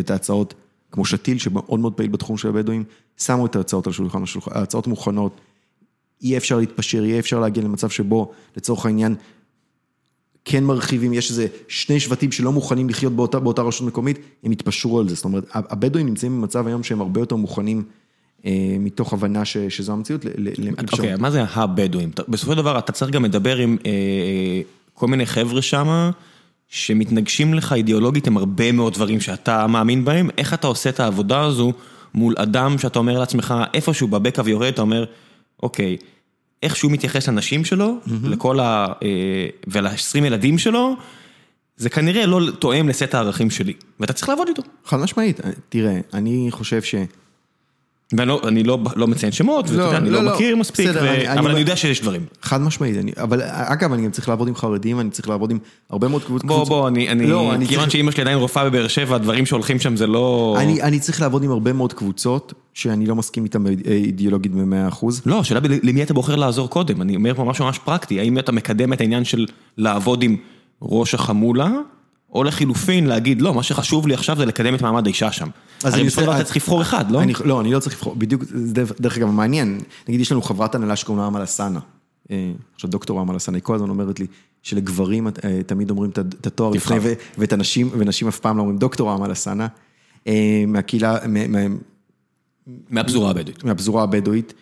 את, 0.00 0.10
ההצעות, 0.10 0.54
כמו 0.92 1.04
שתיל, 1.04 1.38
שמאוד 1.38 1.80
מאוד 1.80 1.94
פעיל 1.94 2.10
בתחום 2.10 2.36
של 2.36 2.48
הבדואים, 2.48 2.84
שמו 3.16 3.46
את 3.46 3.56
ההצעות 3.56 3.86
על 3.86 3.90
השולחן, 3.90 4.22
ההצעות 4.50 4.86
מוכנות, 4.86 5.40
יהיה 6.20 6.38
אפשר 6.38 6.56
להתפשר, 6.58 7.04
יהיה 7.04 7.18
אפשר 7.18 7.40
להגיע 7.40 7.64
למצב 7.64 7.90
שבו, 7.90 8.32
לצורך 8.56 8.86
העניין, 8.86 9.14
כן 10.50 10.64
מרחיבים, 10.64 11.12
יש 11.12 11.30
איזה 11.30 11.46
שני 11.68 12.00
שבטים 12.00 12.32
שלא 12.32 12.52
מוכנים 12.52 12.88
לחיות 12.88 13.12
באותה, 13.12 13.40
באותה 13.40 13.62
רשות 13.62 13.86
מקומית, 13.86 14.18
הם 14.44 14.52
יתפשרו 14.52 15.00
על 15.00 15.08
זה. 15.08 15.14
זאת 15.14 15.24
אומרת, 15.24 15.44
הבדואים 15.52 16.06
נמצאים 16.06 16.40
במצב 16.40 16.66
היום 16.66 16.82
שהם 16.82 17.00
הרבה 17.00 17.20
יותר 17.20 17.36
מוכנים, 17.36 17.82
אה, 18.46 18.76
מתוך 18.80 19.12
הבנה 19.12 19.44
ש, 19.44 19.56
שזו 19.56 19.92
המציאות. 19.92 20.24
ל- 20.24 20.28
ל- 20.36 20.70
אוקיי, 20.92 21.16
מה 21.16 21.30
זה 21.30 21.42
הבדואים? 21.42 22.10
בסופו 22.28 22.52
של 22.52 22.58
דבר 22.58 22.78
אתה 22.78 22.92
צריך 22.92 23.10
גם 23.10 23.24
לדבר 23.24 23.56
עם 23.56 23.76
אה, 23.86 24.60
כל 24.94 25.06
מיני 25.06 25.26
חבר'ה 25.26 25.62
שמה, 25.62 26.10
שמתנגשים 26.68 27.54
לך 27.54 27.72
אידיאולוגית 27.72 28.26
עם 28.26 28.36
הרבה 28.36 28.72
מאוד 28.72 28.94
דברים 28.94 29.20
שאתה 29.20 29.66
מאמין 29.66 30.04
בהם, 30.04 30.30
איך 30.38 30.54
אתה 30.54 30.66
עושה 30.66 30.90
את 30.90 31.00
העבודה 31.00 31.40
הזו 31.40 31.72
מול 32.14 32.34
אדם 32.38 32.78
שאתה 32.78 32.98
אומר 32.98 33.18
לעצמך, 33.18 33.54
איפשהו 33.74 34.08
בבקע 34.08 34.42
ויורד, 34.44 34.72
אתה 34.72 34.82
אומר, 34.82 35.04
אוקיי, 35.62 35.96
איך 36.62 36.76
שהוא 36.76 36.92
מתייחס 36.92 37.28
לנשים 37.28 37.64
שלו, 37.64 37.98
לכל 38.24 38.60
ה... 38.60 38.86
אה, 39.02 39.46
ול-20 39.66 40.18
ילדים 40.24 40.58
שלו, 40.58 40.96
זה 41.76 41.90
כנראה 41.90 42.26
לא 42.26 42.50
תואם 42.58 42.88
לסט 42.88 43.14
הערכים 43.14 43.50
שלי, 43.50 43.72
ואתה 44.00 44.12
צריך 44.12 44.28
לעבוד 44.28 44.48
איתו. 44.48 44.62
חד 44.84 44.96
משמעית, 44.96 45.40
תראה, 45.68 46.00
אני 46.14 46.46
חושב 46.50 46.82
ש... 46.82 46.94
ואני 48.12 48.28
לא, 48.28 48.40
אני 48.48 48.62
לא, 48.64 48.78
לא 48.96 49.06
מציין 49.08 49.32
שמות, 49.32 49.70
ואתה 49.70 49.82
יודע, 49.82 49.96
אני 49.96 50.10
לא, 50.10 50.18
לא, 50.18 50.24
לא. 50.24 50.34
מכיר 50.34 50.56
מספיק, 50.56 50.88
בסדר, 50.88 51.02
ו... 51.04 51.08
אני- 51.10 51.28
אני- 51.28 51.40
אבל 51.40 51.50
אני 51.50 51.60
יודע 51.60 51.76
שיש 51.76 52.00
דברים. 52.00 52.22
חד 52.42 52.60
משמעית, 52.60 52.96
אני, 52.96 53.12
אבל 53.16 53.42
אגב, 53.44 53.92
אני 53.92 54.04
גם 54.04 54.10
צריך 54.10 54.28
לעבוד 54.28 54.48
עם 54.48 54.54
חרדים, 54.54 55.00
אני 55.00 55.10
צריך 55.10 55.28
לעבוד 55.28 55.50
עם 55.50 55.58
הרבה 55.90 56.08
מאוד 56.08 56.24
קבוצות. 56.24 56.46
בוא, 56.46 56.64
בוא, 56.64 56.88
אני, 56.88 57.08
אני, 57.08 57.26
לא, 57.26 57.54
אני 57.54 57.66
כיוון 57.66 57.80
צריך- 57.84 57.92
שאימא 57.92 58.10
שלי 58.10 58.20
עדיין 58.22 58.38
רופאה 58.38 58.64
בבאר 58.70 58.88
שבע, 58.88 59.16
הדברים 59.16 59.46
שהולכים 59.46 59.78
שם 59.78 59.96
זה 59.96 60.06
לא... 60.06 60.56
אני, 60.60 60.82
אני 60.82 61.00
צריך 61.00 61.20
לעבוד 61.20 61.42
עם 61.44 61.50
הרבה 61.50 61.72
מאוד 61.72 61.92
קבוצות, 61.92 62.52
שאני 62.74 63.06
לא 63.06 63.14
מסכים 63.14 63.44
איתן 63.44 63.64
אידיאולוגית 63.86 64.52
במאה 64.52 64.88
אחוז. 64.88 65.22
לא, 65.26 65.40
השאלה 65.40 65.60
למי 65.82 66.02
אתה 66.02 66.14
בוחר 66.14 66.36
לעזור 66.36 66.70
קודם, 66.70 67.02
אני 67.02 67.16
אומר 67.16 67.34
פה 67.34 67.44
משהו 67.44 67.64
ממש 67.64 67.78
פרקטי, 67.78 68.20
האם 68.20 68.38
אתה 68.38 68.52
מקדם 68.52 68.92
את 68.92 69.00
העניין 69.00 69.24
של 69.24 69.46
לעבוד 69.78 70.22
עם 70.22 70.36
ראש 70.82 71.14
החמולה, 71.14 71.70
או 72.32 72.44
לחילופין 72.44 73.06
להגיד, 73.06 73.42
לא, 73.42 73.54
מה 73.54 73.62
שחשוב 73.62 74.06
לי 74.06 74.14
עכשיו 74.14 74.36
זה 74.36 74.46
לקדם 74.46 74.74
את 74.74 74.82
מעמד 74.82 75.06
האישה 75.06 75.32
שם. 75.32 75.48
אז 75.84 75.94
אני 75.94 76.04
בסופו 76.04 76.20
של 76.20 76.26
דבר 76.26 76.36
אתה 76.36 76.44
צריך 76.44 76.56
לבחור 76.56 76.82
אחד, 76.82 77.10
לא? 77.10 77.22
אני, 77.22 77.32
לא, 77.44 77.60
אני 77.60 77.72
לא 77.72 77.80
צריך 77.80 77.94
לבחור, 77.96 78.14
בדיוק, 78.14 78.42
זה 78.44 78.72
דרך- 79.00 79.16
אגב 79.18 79.28
מעניין, 79.30 79.80
נגיד 80.08 80.20
יש 80.20 80.32
לנו 80.32 80.42
חברת 80.42 80.74
הנהלה 80.74 80.96
שקוראים 80.96 81.22
לה 81.22 81.28
אמל 81.28 81.40
אלסאנה, 81.40 81.80
אה, 82.30 82.52
עכשיו 82.74 82.90
דוקטור 82.90 83.22
אמל 83.22 83.32
אלסאנה, 83.32 83.56
היא 83.56 83.62
כל 83.62 83.74
הזמן 83.74 83.88
אומרת 83.88 84.20
לי 84.20 84.26
שלגברים 84.62 85.26
אה, 85.28 85.32
תמיד 85.66 85.90
אומרים 85.90 86.10
את 86.10 86.46
התואר. 86.46 86.70
לפני, 86.70 86.96
ואת 87.38 87.52
הנשים, 87.52 87.90
ונשים 87.92 88.28
אף 88.28 88.38
פעם 88.38 88.56
לא 88.56 88.62
אומרים 88.62 88.78
דוקטור 88.78 89.14
אמל 89.14 89.26
אלסאנה, 89.28 89.66
אה, 90.26 90.64
מהקהילה, 90.66 91.16
מה- 91.28 91.46
מה- 91.48 91.74
מהפזורה 92.90 93.30
הבדואית. 93.30 93.64
מהפזורה 93.64 94.02
הבדואית, 94.02 94.54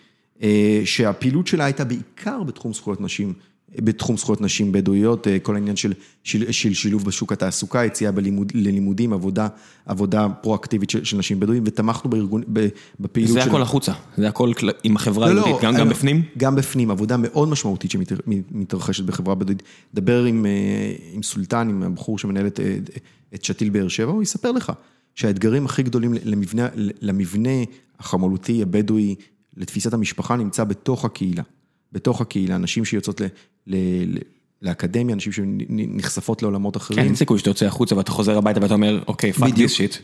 שהפעילות 0.85 1.47
שלה 1.47 1.65
הייתה 1.65 1.85
בעיקר 1.85 2.43
בתחום 2.43 2.73
זכויות 2.73 3.01
נשים 3.01 3.33
בתחום 3.75 4.17
זכויות 4.17 4.41
נשים 4.41 4.71
בדואיות, 4.71 5.27
כל 5.43 5.55
העניין 5.55 5.75
של, 5.75 5.93
של, 6.23 6.51
של 6.51 6.73
שילוב 6.73 7.05
בשוק 7.05 7.31
התעסוקה, 7.31 7.85
יציאה 7.85 8.11
בלימוד, 8.11 8.51
ללימודים, 8.55 9.13
עבודה, 9.13 9.47
עבודה 9.85 10.27
פרואקטיבית 10.29 10.89
של, 10.89 11.03
של 11.03 11.17
נשים 11.17 11.39
בדואים, 11.39 11.63
ותמכנו 11.65 12.09
בארגון, 12.09 12.43
בפעילות 12.99 13.33
של... 13.33 13.43
זה 13.43 13.49
הכל 13.49 13.61
החוצה, 13.61 13.93
זה 14.17 14.27
הכל 14.27 14.51
עם 14.83 14.95
החברה 14.95 15.27
לא, 15.27 15.31
היהודית, 15.31 15.63
לא, 15.63 15.69
גם, 15.69 15.73
לא, 15.73 15.79
גם 15.79 15.89
בפנים? 15.89 16.23
גם 16.37 16.55
בפנים, 16.55 16.91
עבודה 16.91 17.17
מאוד 17.17 17.49
משמעותית 17.49 17.91
שמתרחשת 17.91 19.03
בחברה 19.03 19.35
בדואית. 19.35 19.63
דבר 19.93 20.23
עם, 20.23 20.45
עם 21.13 21.23
סולטן, 21.23 21.69
עם 21.69 21.83
הבחור 21.83 22.19
שמנהל 22.19 22.47
את, 22.47 22.59
את 23.33 23.43
שתיל 23.43 23.69
באר 23.69 23.87
שבע, 23.87 24.11
הוא 24.11 24.23
יספר 24.23 24.51
לך 24.51 24.71
שהאתגרים 25.15 25.65
הכי 25.65 25.83
גדולים 25.83 26.13
למבנה, 26.23 26.67
למבנה 27.01 27.49
החמולתי 27.99 28.61
הבדואי, 28.61 29.15
לתפיסת 29.57 29.93
המשפחה, 29.93 30.35
נמצא 30.35 30.63
בתוך 30.63 31.05
הקהילה. 31.05 31.43
בתוך 31.91 32.21
הקהילה, 32.21 32.57
נשים 32.57 32.85
שיוצאות 32.85 33.21
לאקדמיה, 34.61 35.15
נשים 35.15 35.31
שנחשפות 35.31 36.41
לעולמות 36.41 36.77
אחרים. 36.77 36.99
כן, 36.99 37.05
אין 37.05 37.15
סיכוי 37.15 37.39
שאתה 37.39 37.49
יוצא 37.49 37.65
החוצה 37.65 37.97
ואתה 37.97 38.11
חוזר 38.11 38.37
הביתה 38.37 38.61
ואתה 38.61 38.73
אומר, 38.73 39.03
אוקיי, 39.07 39.33
fuck 39.33 39.53
this 39.53 39.71
shit. 39.71 39.95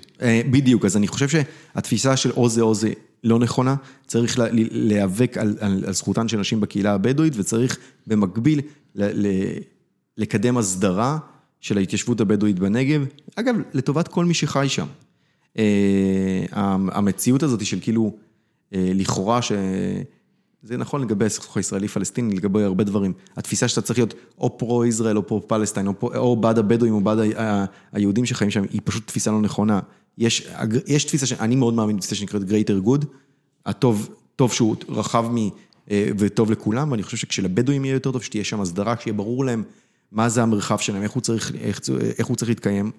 בדיוק, 0.51 0.85
אז 0.85 0.97
אני 0.97 1.07
חושב 1.07 1.27
שהתפיסה 1.29 2.17
של 2.17 2.31
או 2.31 2.49
זה 2.49 2.61
או 2.61 2.75
זה 2.75 2.93
לא 3.23 3.39
נכונה, 3.39 3.75
צריך 4.07 4.39
לה, 4.39 4.45
להיאבק 4.51 5.37
על, 5.37 5.55
על, 5.59 5.83
על 5.87 5.93
זכותן 5.93 6.27
של 6.27 6.39
נשים 6.39 6.59
בקהילה 6.59 6.93
הבדואית, 6.93 7.33
וצריך 7.35 7.77
במקביל 8.07 8.61
ל, 8.95 9.27
ל, 9.27 9.27
לקדם 10.17 10.57
הסדרה 10.57 11.17
של 11.59 11.77
ההתיישבות 11.77 12.21
הבדואית 12.21 12.59
בנגב, 12.59 13.05
אגב, 13.35 13.55
לטובת 13.73 14.07
כל 14.07 14.25
מי 14.25 14.33
שחי 14.33 14.65
שם. 14.69 14.87
אה, 15.57 16.45
המציאות 16.91 17.43
הזאת 17.43 17.65
של 17.65 17.77
כאילו, 17.81 18.15
אה, 18.73 18.91
לכאורה 18.95 19.41
ש... 19.41 19.51
זה 20.63 20.77
נכון 20.77 21.01
לגבי 21.01 21.25
הסכסוך 21.25 21.57
הישראלי-פלסטיני, 21.57 22.35
לגבי 22.35 22.63
הרבה 22.63 22.83
דברים. 22.83 23.13
התפיסה 23.37 23.67
שאתה 23.67 23.81
צריך 23.81 23.99
להיות 23.99 24.13
או 24.37 24.57
פרו-ישראל 24.57 25.17
או 25.17 25.27
פרו-פלסטיין, 25.27 25.87
או, 25.87 25.93
או 26.01 26.35
בעד 26.35 26.59
הבדואים 26.59 26.93
או 26.93 27.01
בעד 27.01 27.17
היהודים 27.91 28.25
שחיים 28.25 28.51
שם, 28.51 28.63
היא 28.69 28.81
פשוט 28.83 29.07
תפיסה 29.07 29.31
לא 29.31 29.41
נכונה. 29.41 29.79
יש, 30.17 30.47
יש 30.87 31.03
תפיסה, 31.03 31.25
שאני 31.25 31.55
מאוד 31.55 31.73
מאמין 31.73 31.97
בתפיסה 31.97 32.15
שנקראת 32.15 32.41
greater 32.41 32.87
good, 32.87 33.05
הטוב, 33.65 34.09
טוב 34.35 34.53
שהוא 34.53 34.75
רחב 34.89 35.25
מ... 35.31 35.37
אה, 35.91 36.09
וטוב 36.17 36.51
לכולם, 36.51 36.91
ואני 36.91 37.03
חושב 37.03 37.17
שכשלבדואים 37.17 37.85
יהיה 37.85 37.93
יותר 37.93 38.11
טוב, 38.11 38.23
שתהיה 38.23 38.43
שם 38.43 38.61
הסדרה, 38.61 38.95
שיהיה 38.99 39.13
ברור 39.13 39.45
להם 39.45 39.63
מה 40.11 40.29
זה 40.29 40.43
המרחב 40.43 40.77
שלהם, 40.77 41.03
איך 41.03 41.11
הוא 41.11 41.21
צריך, 41.21 41.51
איך, 41.55 41.79
איך 42.17 42.27
הוא 42.27 42.35
צריך 42.35 42.49
להתקיים. 42.49 42.91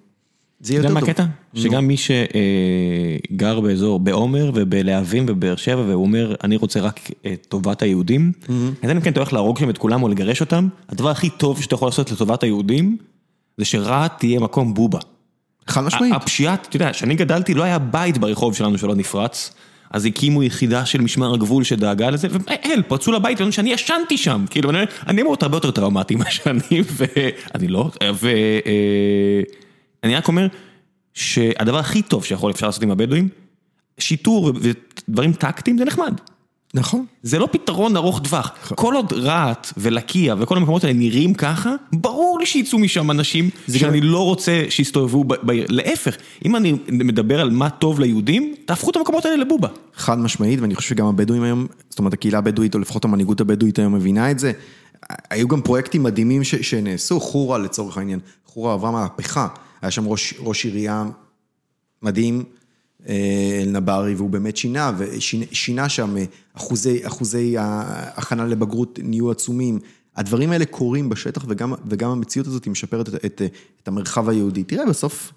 זה 0.60 0.72
יהיה 0.72 0.78
יותר 0.78 0.88
טוב. 0.88 0.96
אתה 0.98 1.10
יודע 1.10 1.24
מה 1.24 1.28
הקטע? 1.30 1.60
שגם 1.60 1.86
מי 1.86 1.96
שגר 1.96 3.60
באזור, 3.60 4.00
בעומר 4.00 4.50
ובלהבים 4.54 5.26
ובאר 5.28 5.56
שבע, 5.56 5.80
והוא 5.80 6.02
אומר, 6.02 6.34
אני 6.44 6.56
רוצה 6.56 6.80
רק 6.80 7.00
את 7.26 7.46
טובת 7.48 7.82
היהודים, 7.82 8.32
אז 8.82 8.90
אם 8.90 9.00
כן 9.00 9.12
אתה 9.12 9.20
הולך 9.20 9.32
להרוג 9.32 9.58
שם 9.58 9.70
את 9.70 9.78
כולם 9.78 10.02
או 10.02 10.08
לגרש 10.08 10.40
אותם, 10.40 10.68
הדבר 10.88 11.10
הכי 11.10 11.30
טוב 11.30 11.62
שאתה 11.62 11.74
יכול 11.74 11.88
לעשות 11.88 12.12
לטובת 12.12 12.42
היהודים, 12.42 12.96
זה 13.58 13.64
שרהט 13.64 14.18
תהיה 14.18 14.40
מקום 14.40 14.74
בובה. 14.74 14.98
חד 15.66 15.80
משמעית. 15.84 16.14
הפשיעה, 16.14 16.54
אתה 16.54 16.76
יודע, 16.76 16.92
כשאני 16.92 17.14
גדלתי 17.14 17.54
לא 17.54 17.62
היה 17.62 17.78
בית 17.78 18.18
ברחוב 18.18 18.54
שלנו 18.54 18.78
שלא 18.78 18.94
נפרץ. 18.94 19.52
אז 19.90 20.04
הקימו 20.04 20.42
יחידה 20.42 20.86
של 20.86 21.00
משמר 21.00 21.34
הגבול 21.34 21.64
שדאגה 21.64 22.10
לזה, 22.10 22.28
ואל, 22.30 22.82
פרצו 22.88 23.12
לבית, 23.12 23.38
שאני 23.50 23.72
ישנתי 23.72 24.16
שם, 24.16 24.44
כאילו, 24.50 24.70
אני 25.06 25.22
אמור 25.22 25.32
להיות 25.32 25.42
הרבה 25.42 25.56
יותר 25.56 25.70
טראומטי 25.70 26.16
מה 26.24 26.30
שאני, 26.30 26.82
ואני 26.90 27.68
לא, 27.68 27.90
ואני 30.04 30.16
רק 30.16 30.28
אומר 30.28 30.46
שהדבר 31.14 31.78
הכי 31.78 32.02
טוב 32.02 32.24
שיכול 32.24 32.50
אפשר 32.50 32.66
לעשות 32.66 32.82
עם 32.82 32.90
הבדואים, 32.90 33.28
שיטור 33.98 34.52
ודברים 34.60 35.32
טקטיים 35.32 35.78
זה 35.78 35.84
נחמד. 35.84 36.14
נכון. 36.74 37.06
זה 37.22 37.38
לא 37.38 37.48
פתרון 37.52 37.96
ארוך 37.96 38.20
טווח. 38.20 38.72
כל 38.74 38.94
עוד 38.94 39.12
רהט 39.12 39.72
ולקיה 39.76 40.34
וכל 40.38 40.56
המקומות 40.56 40.84
האלה 40.84 40.98
נראים 40.98 41.34
ככה, 41.34 41.74
ברור 41.92 42.38
לי 42.38 42.46
שיצאו 42.46 42.78
משם 42.78 43.10
אנשים 43.10 43.50
שאני 43.76 44.00
לא 44.00 44.24
רוצה 44.24 44.64
שיסתובבו 44.68 45.24
בעיר. 45.24 45.66
להפך, 45.68 46.16
אם 46.44 46.56
אני 46.56 46.74
מדבר 46.88 47.40
על 47.40 47.50
מה 47.50 47.70
טוב 47.70 48.00
ליהודים, 48.00 48.54
תהפכו 48.64 48.90
את 48.90 48.96
המקומות 48.96 49.24
האלה 49.24 49.36
לבובה. 49.36 49.68
חד 49.94 50.18
משמעית, 50.18 50.60
ואני 50.60 50.74
חושב 50.74 50.88
שגם 50.88 51.06
הבדואים 51.06 51.42
היום, 51.42 51.66
זאת 51.90 51.98
אומרת 51.98 52.12
הקהילה 52.12 52.38
הבדואית, 52.38 52.74
או 52.74 52.80
לפחות 52.80 53.04
המנהיגות 53.04 53.40
הבדואית 53.40 53.78
היום 53.78 53.94
מבינה 53.94 54.30
את 54.30 54.38
זה. 54.38 54.52
היו 55.30 55.48
גם 55.48 55.60
פרויקטים 55.62 56.02
מדהימים 56.02 56.44
שנעשו, 56.44 57.20
חורה 57.20 57.58
לצורך 57.58 57.98
העניין, 57.98 58.18
חורה 58.46 58.72
עברה 58.72 58.90
מהפכה, 58.90 59.48
היה 59.84 59.90
שם 59.90 60.06
ראש, 60.06 60.34
ראש 60.38 60.64
עירייה 60.64 61.04
מדהים. 62.02 62.44
אלנברי, 63.62 64.14
והוא 64.14 64.30
באמת 64.30 64.56
שינה, 64.56 64.92
ושינה 64.98 65.88
שם 65.88 66.14
אחוזי, 66.54 67.06
אחוזי 67.06 67.58
ההכנה 67.58 68.44
לבגרות 68.44 68.98
נהיו 69.02 69.30
עצומים. 69.30 69.78
הדברים 70.16 70.50
האלה 70.50 70.64
קורים 70.64 71.08
בשטח, 71.08 71.44
וגם, 71.48 71.74
וגם 71.86 72.10
המציאות 72.10 72.46
הזאת 72.46 72.66
משפרת 72.66 73.08
את, 73.08 73.24
את, 73.24 73.42
את 73.82 73.88
המרחב 73.88 74.28
היהודי. 74.28 74.64
תראה, 74.64 74.86
בסוף, 74.86 75.32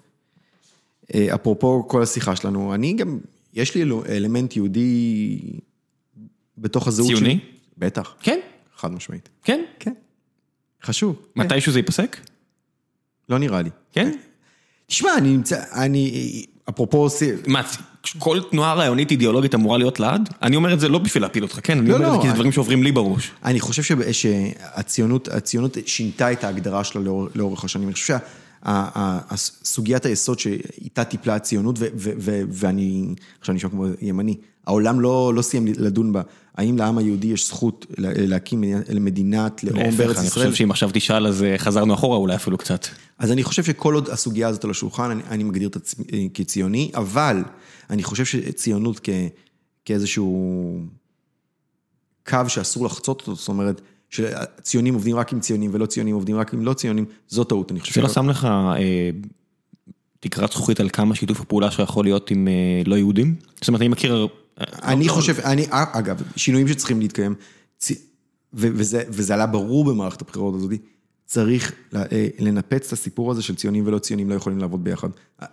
אה, 1.14 1.34
אפרופו 1.34 1.88
כל 1.88 2.02
השיחה 2.02 2.36
שלנו, 2.36 2.74
אני 2.74 2.92
גם, 2.92 3.18
יש 3.54 3.74
לי 3.74 3.84
אלמנט 4.08 4.56
יהודי 4.56 5.38
בתוך 6.58 6.88
הזהות 6.88 7.08
שלי. 7.08 7.18
ציוני? 7.18 7.40
בטח. 7.78 8.14
כן. 8.20 8.40
חד 8.76 8.92
משמעית. 8.92 9.28
כן? 9.44 9.64
כן. 9.78 9.92
חשוב. 10.82 11.16
מתישהו 11.36 11.66
כן. 11.66 11.72
זה 11.72 11.78
ייפסק? 11.78 12.16
לא 13.28 13.38
נראה 13.38 13.62
לי. 13.62 13.70
כן? 13.92 14.12
תשמע, 14.88 15.10
אני 15.18 15.28
נמצא, 15.28 15.56
אני, 15.74 16.44
אפרופו... 16.68 17.08
מה, 17.46 17.62
כל 18.18 18.40
תנועה 18.50 18.74
רעיונית 18.74 19.10
אידיאולוגית 19.10 19.54
אמורה 19.54 19.78
להיות 19.78 20.00
לעד? 20.00 20.28
אני 20.42 20.56
אומר 20.56 20.74
את 20.74 20.80
זה 20.80 20.88
לא 20.88 20.98
בשביל 20.98 21.22
להפיל 21.22 21.42
אותך, 21.42 21.60
כן? 21.62 21.78
אני 21.78 21.88
לא, 21.88 21.94
אומר 21.94 22.06
את 22.06 22.10
זה 22.10 22.16
לא, 22.16 22.22
כי 22.22 22.28
זה 22.28 22.34
דברים 22.34 22.52
שעוברים 22.52 22.82
לי 22.82 22.92
בראש. 22.92 23.30
אני 23.44 23.60
חושב 23.60 23.96
שהציונות 24.12 25.78
שינתה 25.86 26.32
את 26.32 26.44
ההגדרה 26.44 26.84
שלה 26.84 27.02
לאורך 27.34 27.64
השנים. 27.64 27.88
אני 27.88 27.94
חושב 27.94 28.16
שהסוגיית 28.64 30.06
היסוד 30.06 30.38
שאיתה 30.38 31.04
טיפלה 31.04 31.34
הציונות, 31.34 31.76
ואני, 32.50 33.14
עכשיו 33.40 33.54
נשמע 33.54 33.70
כמו 33.70 33.86
ימני, 34.00 34.36
העולם 34.66 35.00
לא, 35.00 35.32
לא 35.34 35.42
סיים 35.42 35.66
לדון 35.66 36.12
בה. 36.12 36.22
האם 36.54 36.78
לעם 36.78 36.98
היהודי 36.98 37.26
יש 37.26 37.46
זכות 37.46 37.86
להקים 37.98 38.64
מדינת 39.00 39.64
לאום 39.64 39.78
בארץ 39.78 39.96
ישראל? 39.96 40.18
אני 40.20 40.30
חושב 40.30 40.54
שאם 40.54 40.70
עכשיו 40.70 40.90
תשאל 40.92 41.26
אז 41.26 41.42
אה, 41.42 41.58
חזרנו 41.58 41.94
אחורה 41.94 42.16
אולי 42.16 42.34
אפילו 42.34 42.58
קצת. 42.58 42.86
אז 43.18 43.32
אני 43.32 43.42
חושב 43.42 43.64
שכל 43.64 43.94
עוד 43.94 44.08
הסוגיה 44.08 44.48
הזאת 44.48 44.64
על 44.64 44.70
השולחן, 44.70 45.10
אני, 45.10 45.22
אני 45.30 45.44
מגדיר 45.44 45.68
את 45.68 45.76
עצמי 45.76 46.28
כציוני, 46.34 46.90
אבל 46.94 47.42
אני 47.90 48.02
חושב 48.02 48.24
שציונות 48.24 49.00
כ, 49.02 49.08
כאיזשהו 49.84 50.80
קו 52.28 52.38
שאסור 52.48 52.86
לחצות 52.86 53.20
אותו, 53.20 53.34
זאת 53.34 53.48
אומרת, 53.48 53.80
שציונים 54.10 54.94
עובדים 54.94 55.16
רק 55.16 55.32
עם 55.32 55.40
ציונים 55.40 55.70
ולא 55.74 55.86
ציונים 55.86 56.14
עובדים 56.14 56.36
רק 56.36 56.54
עם 56.54 56.64
לא 56.64 56.74
ציונים, 56.74 57.04
זו 57.28 57.44
טעות, 57.44 57.72
אני 57.72 57.80
חושב. 57.80 57.94
זה 57.94 58.00
לא 58.00 58.08
שם 58.08 58.28
לך 58.28 58.44
אה, 58.44 59.10
תקרת 60.20 60.52
זכוכית 60.52 60.80
על 60.80 60.88
כמה 60.88 61.14
שיתוף 61.14 61.40
הפעולה 61.40 61.70
שיכול 61.70 62.04
להיות 62.04 62.30
עם 62.30 62.48
אה, 62.48 62.82
לא 62.86 62.96
יהודים? 62.96 63.34
זאת 63.60 63.68
אומרת, 63.68 63.80
אני 63.80 63.88
מכיר... 63.88 64.28
אני 64.82 65.08
חושב, 65.08 65.40
אני, 65.40 65.66
אגב, 65.70 66.22
שינויים 66.36 66.68
שצריכים 66.68 67.00
להתקיים, 67.00 67.34
וזה, 68.54 69.02
וזה 69.08 69.34
עלה 69.34 69.46
ברור 69.46 69.84
במערכת 69.84 70.20
הבחירות 70.22 70.54
הזאת, 70.54 70.70
צריך 71.26 71.72
אה, 71.94 72.28
לנפץ 72.38 72.86
את 72.86 72.92
הסיפור 72.92 73.30
הזה 73.30 73.42
של 73.42 73.54
ציונים 73.54 73.86
ולא 73.86 73.98
ציונים 73.98 74.30
לא 74.30 74.34
יכולים 74.34 74.58
לעבוד 74.58 74.84
ביחד. 74.84 75.08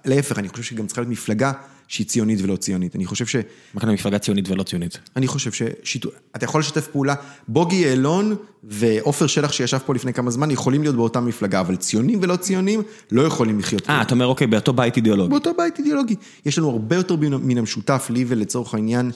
להפך, 0.05 0.39
אני 0.39 0.49
חושב 0.49 0.63
שגם 0.63 0.87
צריכה 0.87 1.01
להיות 1.01 1.11
מפלגה 1.11 1.51
שהיא 1.87 2.07
ציונית 2.07 2.39
ולא 2.41 2.55
ציונית. 2.55 2.95
אני 2.95 3.05
חושב 3.05 3.25
ש... 3.25 3.35
מה 3.73 3.81
כאן 3.81 3.89
מפלגה 3.89 4.19
ציונית 4.19 4.49
ולא 4.49 4.63
ציונית? 4.63 4.99
אני 5.15 5.27
חושב 5.27 5.51
ששיתוף... 5.51 6.13
אתה 6.35 6.45
יכול 6.45 6.59
לשתף 6.59 6.87
פעולה, 6.87 7.15
בוגי 7.47 7.75
יעלון 7.75 8.35
ועופר 8.63 9.27
שלח 9.27 9.51
שישב 9.51 9.77
פה 9.85 9.93
לפני 9.93 10.13
כמה 10.13 10.31
זמן 10.31 10.51
יכולים 10.51 10.81
להיות 10.81 10.95
באותה 10.95 11.19
מפלגה, 11.19 11.59
אבל 11.59 11.75
ציונים 11.75 12.19
ולא 12.21 12.35
ציונים 12.35 12.81
לא 13.11 13.21
יכולים 13.21 13.59
לחיות. 13.59 13.89
אה, 13.89 14.01
אתה 14.01 14.13
אומר, 14.13 14.25
אוקיי, 14.25 14.47
באותו 14.47 14.73
בית 14.73 14.97
אידיאולוגי. 14.97 15.29
באותו 15.29 15.51
בית 15.57 15.79
אידיאולוגי. 15.79 16.15
יש 16.45 16.57
לנו 16.57 16.69
הרבה 16.69 16.95
יותר 16.95 17.15
מן 17.15 17.57
המשותף, 17.57 18.07
לי 18.09 18.25
ולצורך 18.27 18.73
העניין, 18.73 19.11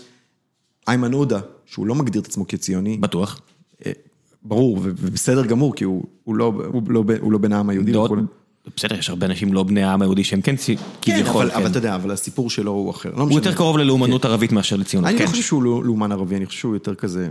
איימן 0.88 1.14
עודה, 1.14 1.40
שהוא 1.66 1.88
לא 1.88 1.96
מגדיר 1.96 2.22
את 2.22 2.28
עצמו 2.28 2.48
כציוני. 2.48 2.98
בטוח. 2.98 3.42
אה, 3.86 3.92
ברור, 4.44 4.78
ובסדר 4.84 5.46
גמור, 5.46 5.76
כי 5.76 5.84
הוא 5.84 6.06
לא, 6.28 6.54
לא, 6.88 7.04
לא 7.30 7.38
בן 7.38 7.54
העם 7.54 7.70
היהודי. 7.70 7.94
בסדר, 8.78 8.99
יש 8.99 9.10
הרבה 9.10 9.26
אנשים 9.26 9.53
לא 9.53 9.64
בני 9.64 9.84
העם 9.84 10.01
היהודי 10.01 10.24
שהם 10.24 10.41
כן 10.41 10.55
כביכול. 11.01 11.49
כן, 11.49 11.55
אבל 11.55 11.68
אתה 11.68 11.78
יודע, 11.78 11.95
אבל 11.95 12.12
הסיפור 12.12 12.49
שלו 12.49 12.72
הוא 12.72 12.91
אחר. 12.91 13.12
לא 13.16 13.24
הוא 13.24 13.32
יותר 13.32 13.55
קרוב 13.55 13.78
ללאומנות 13.78 14.22
כן. 14.22 14.28
ערבית 14.28 14.51
מאשר 14.51 14.76
לציונות. 14.76 15.10
אני 15.10 15.20
לא 15.20 15.28
חושב 15.28 15.43
שהוא 15.43 15.64
לא- 15.64 15.84
לאומן 15.84 16.12
ערבי, 16.12 16.36
אני 16.36 16.45
חושב 16.45 16.60
שהוא 16.60 16.76
יותר 16.76 16.95
כזה... 16.95 17.30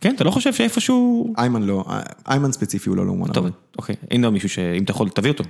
כן, 0.00 0.14
אתה 0.14 0.24
לא 0.24 0.30
חושב 0.30 0.52
שאיפשהו... 0.52 1.32
איימן 1.38 1.62
לא, 1.62 1.84
איימן 2.28 2.52
ספציפי 2.52 2.88
הוא 2.88 2.96
לא 2.96 3.06
לאומן 3.06 3.24
ערבי. 3.24 3.34
טוב, 3.34 3.50
אוקיי, 3.78 3.96
אין 4.10 4.24
עוד 4.24 4.32
מישהו 4.32 4.48
שאם 4.48 4.82
אתה 4.82 4.90
יכול, 4.90 5.08
תביא 5.08 5.30
אותו, 5.30 5.44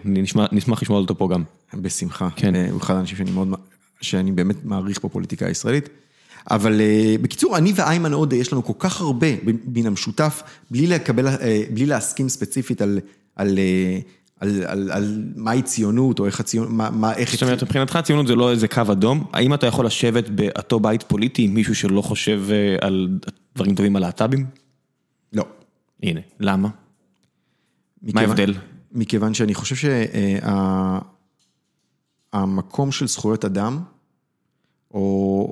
נשמח 0.53 0.83
לשמוע 0.83 1.01
אותו 1.01 1.19
פה 1.19 1.29
גם. 1.29 1.43
בשמחה. 1.75 2.29
כן. 2.37 2.55
אה, 2.55 2.71
הוא 2.71 2.81
אחד 2.81 2.95
האנשים 2.95 3.17
שאני 3.17 3.31
מאוד, 3.31 3.49
שאני 4.01 4.33
באמת 4.33 4.65
מעריך 4.65 5.05
בפוליטיקה 5.05 5.47
הישראלית. 5.47 5.89
אבל 6.51 6.81
אה, 6.81 7.15
בקיצור, 7.23 7.57
אני 7.57 7.73
ואיימן 7.75 8.13
עודה, 8.13 8.37
יש 8.37 8.53
לנו 8.53 8.65
כל 8.65 8.73
כך 8.79 9.01
הרבה 9.01 9.27
מן 9.45 9.87
המשותף, 9.87 10.43
בלי 10.71 10.87
לקבל, 10.87 11.27
אה, 11.27 11.63
בלי 11.71 11.87
להסכים 11.87 12.29
ספציפית 12.29 12.83
על, 12.83 13.59
על, 14.41 14.63
אה, 14.63 14.73
על, 14.73 14.91
על, 14.91 15.23
מהי 15.37 15.63
ציונות, 15.63 16.19
או 16.19 16.27
איך 16.27 16.41
הציונות, 16.41 16.71
מה, 16.73 16.91
מה, 16.91 17.15
איך... 17.15 17.33
זאת 17.33 17.43
אומרת, 17.43 17.63
מבחינתך 17.63 17.99
ציונות 18.05 18.27
זה 18.27 18.35
לא 18.35 18.51
איזה 18.51 18.69
קו 18.69 18.83
אדום, 18.93 19.25
האם 19.33 19.55
אתה 19.55 19.67
יכול 19.67 19.87
לשבת 19.87 20.29
באותו 20.29 20.81
בית 20.81 21.03
פוליטי 21.03 21.43
עם 21.43 21.55
מישהו 21.55 21.75
שלא 21.75 22.03
חושב 22.03 22.43
על 22.81 23.19
דברים 23.55 23.75
טובים 23.75 23.97
על 23.97 24.03
להט"בים? 24.03 24.47
לא. 25.33 25.45
הנה, 26.03 26.21
למה? 26.41 26.69
מה 28.03 28.21
ההבדל? 28.21 28.55
מכיוון 28.93 29.35
שאני 29.35 29.55
חושב 29.55 29.91
שהמקום 32.33 32.93
של 32.93 33.09
זכויות 33.09 33.45
אדם, 33.45 33.83
או, 34.95 35.01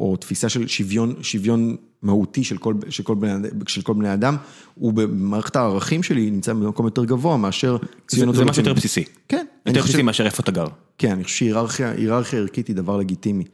או 0.00 0.16
תפיסה 0.16 0.48
של 0.48 0.66
שוויון, 0.66 1.14
שוויון 1.22 1.76
מהותי 2.02 2.44
של 2.44 2.58
כל, 2.58 2.74
של, 2.88 3.02
כל 3.02 3.14
בני, 3.14 3.48
של 3.66 3.82
כל 3.82 3.92
בני 3.92 4.14
אדם, 4.14 4.36
הוא 4.74 4.92
במערכת 4.92 5.56
הערכים 5.56 6.02
שלי 6.02 6.30
נמצא 6.30 6.52
במקום 6.52 6.86
יותר 6.86 7.04
גבוה 7.04 7.36
מאשר 7.36 7.76
ציונות. 8.08 8.34
זה, 8.34 8.38
זה 8.38 8.44
משהו 8.44 8.62
יותר 8.62 8.72
בסיסי. 8.72 9.04
כן. 9.28 9.46
יותר 9.66 9.82
בסיסי 9.82 10.02
מאשר 10.02 10.26
איפה 10.26 10.42
אתה 10.42 10.50
גר. 10.50 10.66
כן, 10.98 11.10
אני 11.10 11.24
חושב 11.24 11.36
שהיררכיה 11.36 12.40
ערכית 12.40 12.68
היא 12.68 12.76
דבר 12.76 12.96
לגיטימי. 12.96 13.44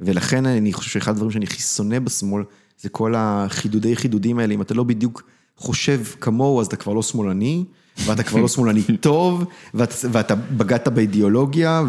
ולכן 0.00 0.46
אני 0.46 0.72
חושב 0.72 0.90
שאחד 0.90 1.12
הדברים 1.12 1.30
שאני 1.30 1.44
הכי 1.44 1.62
שונא 1.62 1.98
בשמאל, 1.98 2.42
זה 2.80 2.88
כל 2.88 3.14
החידודי 3.16 3.96
חידודים 3.96 4.38
האלה, 4.38 4.54
אם 4.54 4.62
אתה 4.62 4.74
לא 4.74 4.84
בדיוק 4.84 5.22
חושב 5.56 6.00
כמוהו, 6.20 6.60
אז 6.60 6.66
אתה 6.66 6.76
כבר 6.76 6.92
לא 6.92 7.02
שמאלני, 7.02 7.64
ואתה 8.04 8.22
כבר 8.22 8.40
לא 8.40 8.48
שמאלני 8.48 8.82
טוב, 9.00 9.44
ואתה, 9.74 9.94
ואתה 10.12 10.34
בגדת 10.34 10.88
באידיאולוגיה, 10.88 11.82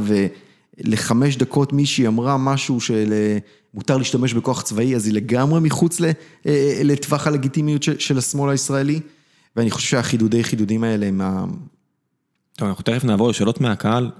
ולחמש 0.78 1.38
דקות 1.38 1.74
מישהי 1.74 2.07
אמרה 2.07 2.38
משהו 2.38 2.82
של 2.82 3.13
מותר 3.74 3.97
להשתמש 3.97 4.34
בכוח 4.34 4.61
צבאי, 4.61 4.95
אז 4.95 5.05
היא 5.05 5.13
לגמרי 5.13 5.59
מחוץ 5.59 6.01
לטווח 6.84 7.28
הלגיטימיות 7.28 7.84
של, 7.84 8.17
השמאל 8.17 8.51
הישראלי, 8.51 8.99
ואני 9.55 9.71
חושב 9.71 9.88
שהחידודי 9.88 10.43
חידודים 10.43 10.84
האלה 10.84 11.05
הם 11.05 11.21
ה... 11.21 11.45
טוב, 12.57 12.67
אנחנו 12.67 12.84
תכף 12.84 13.03
נעבור 13.03 13.30
לשאלות 13.30 13.61
מהקהל. 13.61 14.11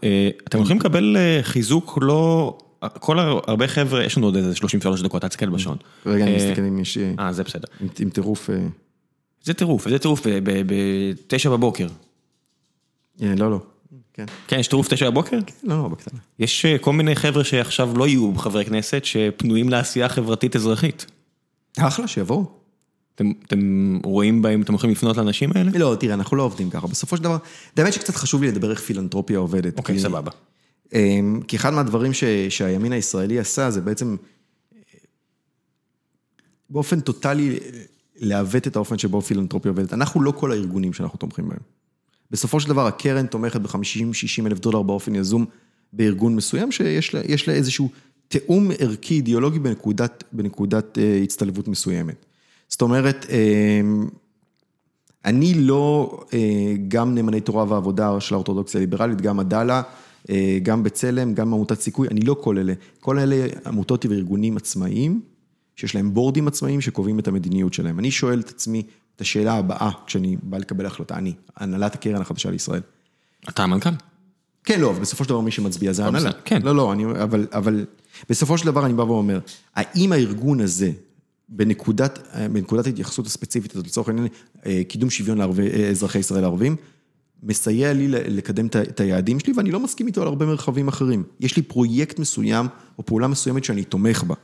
אתם 0.48 0.58
הולכים 0.58 0.78
לקבל 0.78 1.18
חיזוק 1.42 2.00
לא... 2.02 2.58
כל 3.00 3.20
הרבה 3.20 3.68
חבר'ה, 3.68 4.04
יש 4.04 4.18
לנו 4.18 4.28
עוד 4.28 4.36
איזה 4.36 4.56
33 4.56 5.02
דקות, 5.02 5.22
תסתכל 5.22 5.50
בשעון. 5.50 5.78
רגע, 6.06 6.24
אני 6.24 6.36
מסתכל 6.36 6.62
אם 6.62 6.80
יש... 6.80 6.98
אה, 7.20 7.34
זה 7.34 7.44
בסדר. 7.44 7.68
עם 8.00 8.10
טירוף... 8.10 8.50
זה 9.44 9.54
טירוף, 9.54 9.90
זה 9.90 10.00
טירוף 10.00 10.22
בתשע 10.44 11.50
בבוקר. 11.50 11.88
לא, 13.20 13.52
לא. 13.52 13.60
כן. 14.14 14.26
כן, 14.48 14.60
יש 14.60 14.68
טירוף 14.68 14.88
תשע 14.94 15.10
בבוקר? 15.10 15.40
לא, 15.64 15.84
לא, 15.84 15.88
בקטנה. 15.88 16.20
יש 16.40 16.66
כל 16.82 16.94
מיני 16.94 17.16
חבר'ה 17.16 17.44
שעכשיו 17.44 17.98
לא 17.98 18.08
יהיו 18.08 18.36
חברי 18.36 18.66
כנסת, 18.66 19.06
שפנויים 19.06 19.70
לעשייה 19.70 20.10
חברתית 20.10 20.56
אזרחית. 20.56 21.06
אחלה, 21.80 22.08
שיבואו. 22.08 22.46
אתם 23.16 24.00
רואים 24.04 24.42
בהם, 24.42 24.62
אתם 24.62 24.74
יכולים 24.74 24.96
לפנות 24.96 25.18
לאנשים 25.18 25.50
האלה? 25.56 25.72
לא, 25.78 25.96
תראה, 26.00 26.14
אנחנו 26.14 26.38
לא 26.38 26.44
עובדים 26.44 26.70
ככה. 26.70 26.88
בסופו 26.88 27.18
של 27.18 27.24
דבר, 27.24 27.38
האמת 27.78 27.94
שקצת 27.94 28.16
חשוב 28.16 28.42
לי 28.44 28.48
לדבר 28.48 28.72
איך 28.72 28.80
פילנטרופיה 28.80 29.38
עובדת. 29.38 29.78
אוקיי, 29.78 30.00
סבבה. 30.00 30.32
כי 31.48 31.56
אחד 31.56 31.74
מהדברים 31.74 32.12
שהימין 32.50 32.92
הישראלי 32.92 33.40
עשה, 33.40 33.72
זה 33.72 33.82
בעצם 33.82 34.16
באופן 36.70 37.00
טוטאלי 37.00 37.60
לעוות 38.16 38.68
את 38.68 38.76
האופן 38.76 38.98
שבו 38.98 39.22
פילנטרופיה 39.22 39.72
עובדת. 39.72 39.94
אנחנו 39.94 40.22
לא 40.22 40.32
כל 40.32 40.52
הארגונים 40.52 40.94
שאנחנו 40.94 41.20
תומכים 41.20 41.50
בהם. 41.50 41.60
בסופו 42.34 42.60
של 42.60 42.70
דבר, 42.70 42.88
הקרן 42.88 43.26
תומכת 43.26 43.62
ב-50-60 43.62 44.46
אלף 44.46 44.60
דולר 44.60 44.82
באופן 44.82 45.16
יזום 45.16 45.46
בארגון 45.94 46.36
מסוים, 46.36 46.72
שיש 46.72 47.48
לה 47.48 47.54
איזשהו 47.54 47.90
תיאום 48.28 48.70
ערכי 48.80 49.14
אידיאולוגי 49.14 49.60
בנקודת, 49.60 50.24
בנקודת 50.32 50.98
הצטלבות 51.24 51.68
מסוימת. 51.68 52.26
זאת 52.70 52.82
אומרת, 52.82 53.26
אני 55.26 55.54
לא 55.54 56.20
גם 56.88 57.16
נאמני 57.16 57.42
תורה 57.42 57.66
ועבודה 57.70 58.20
של 58.20 58.36
האורתודוקסיה 58.36 58.78
הליברלית, 58.78 59.22
גם 59.22 59.40
עדאלה, 59.40 59.82
גם 60.64 60.84
בצלם, 60.84 61.34
גם 61.34 61.54
עמותת 61.54 61.82
סיכוי, 61.82 62.08
אני 62.08 62.22
לא 62.22 62.36
כל 62.42 62.58
אלה. 62.58 62.74
כל 63.00 63.20
אלה 63.20 63.48
עמותות 63.66 64.06
וארגונים 64.06 64.58
עצמאיים, 64.58 65.22
שיש 65.76 65.96
להם 65.96 66.14
בורדים 66.14 66.48
עצמאיים 66.48 66.82
שקובעים 66.82 67.20
את 67.20 67.28
המדיניות 67.28 67.74
שלהם. 67.74 68.00
אני 68.00 68.12
שואל 68.12 68.40
את 68.40 68.50
עצמי 68.50 68.84
את 69.16 69.22
השאלה 69.22 69.54
הבאה, 69.54 69.90
כשאני 70.06 70.38
בא 70.44 70.58
לקבל 70.58 70.86
החלטה, 70.86 71.16
אני, 71.18 71.34
הנהלת 71.58 71.96
הקרן 71.96 72.22
החדשה 72.22 72.52
לישראל. 72.52 72.82
אתה 73.50 73.64
המנכ"ל? 73.64 73.90
כן, 74.64 74.82
לא, 74.82 74.90
אבל 74.92 75.02
בסופו 75.02 75.24
של 75.24 75.30
דבר 75.30 75.40
מי 75.40 75.52
שמצביע 75.52 75.94
זה 75.94 76.06
ההנהלה. 76.06 76.32
כן. 76.46 76.62
לא, 76.62 76.76
לא, 76.76 76.94
אני, 76.94 77.06
אבל, 77.06 77.48
אבל 77.52 77.86
בסופו 78.30 78.58
של 78.58 78.66
דבר 78.66 78.86
אני 78.86 78.94
בא 78.94 79.02
ואומר, 79.02 79.40
האם 79.76 80.12
הארגון 80.12 80.62
הזה, 80.62 80.92
בנקודת, 81.50 82.20
בנקודת 82.52 82.86
ההתייחסות 82.86 83.26
הספציפית 83.26 83.72
הזאת, 83.72 83.88
לצורך 83.88 84.08
העניין, 84.08 84.28
קידום 84.88 85.10
שוויון 85.10 85.38
לאזרחי 85.38 86.20
ישראל 86.20 86.44
הערבים, 86.44 86.76
מסייע 87.44 87.94
לי 87.94 88.08
לקדם 88.08 88.68
את 88.68 89.00
היעדים 89.00 89.40
שלי, 89.40 89.54
ואני 89.58 89.72
לא 89.72 89.80
מסכים 89.80 90.08
איתו 90.08 90.22
על 90.22 90.28
הרבה 90.28 90.46
מרחבים 90.46 90.88
אחרים. 90.88 91.24
יש 91.40 91.56
לי 91.58 91.62
פרויקט 91.62 92.20
מסוים, 92.20 92.68
או 92.98 93.06
פעולה 93.06 93.28
מסוימת 93.28 93.64
שאני 93.64 93.84
תומך 93.84 94.24
בה. 94.24 94.36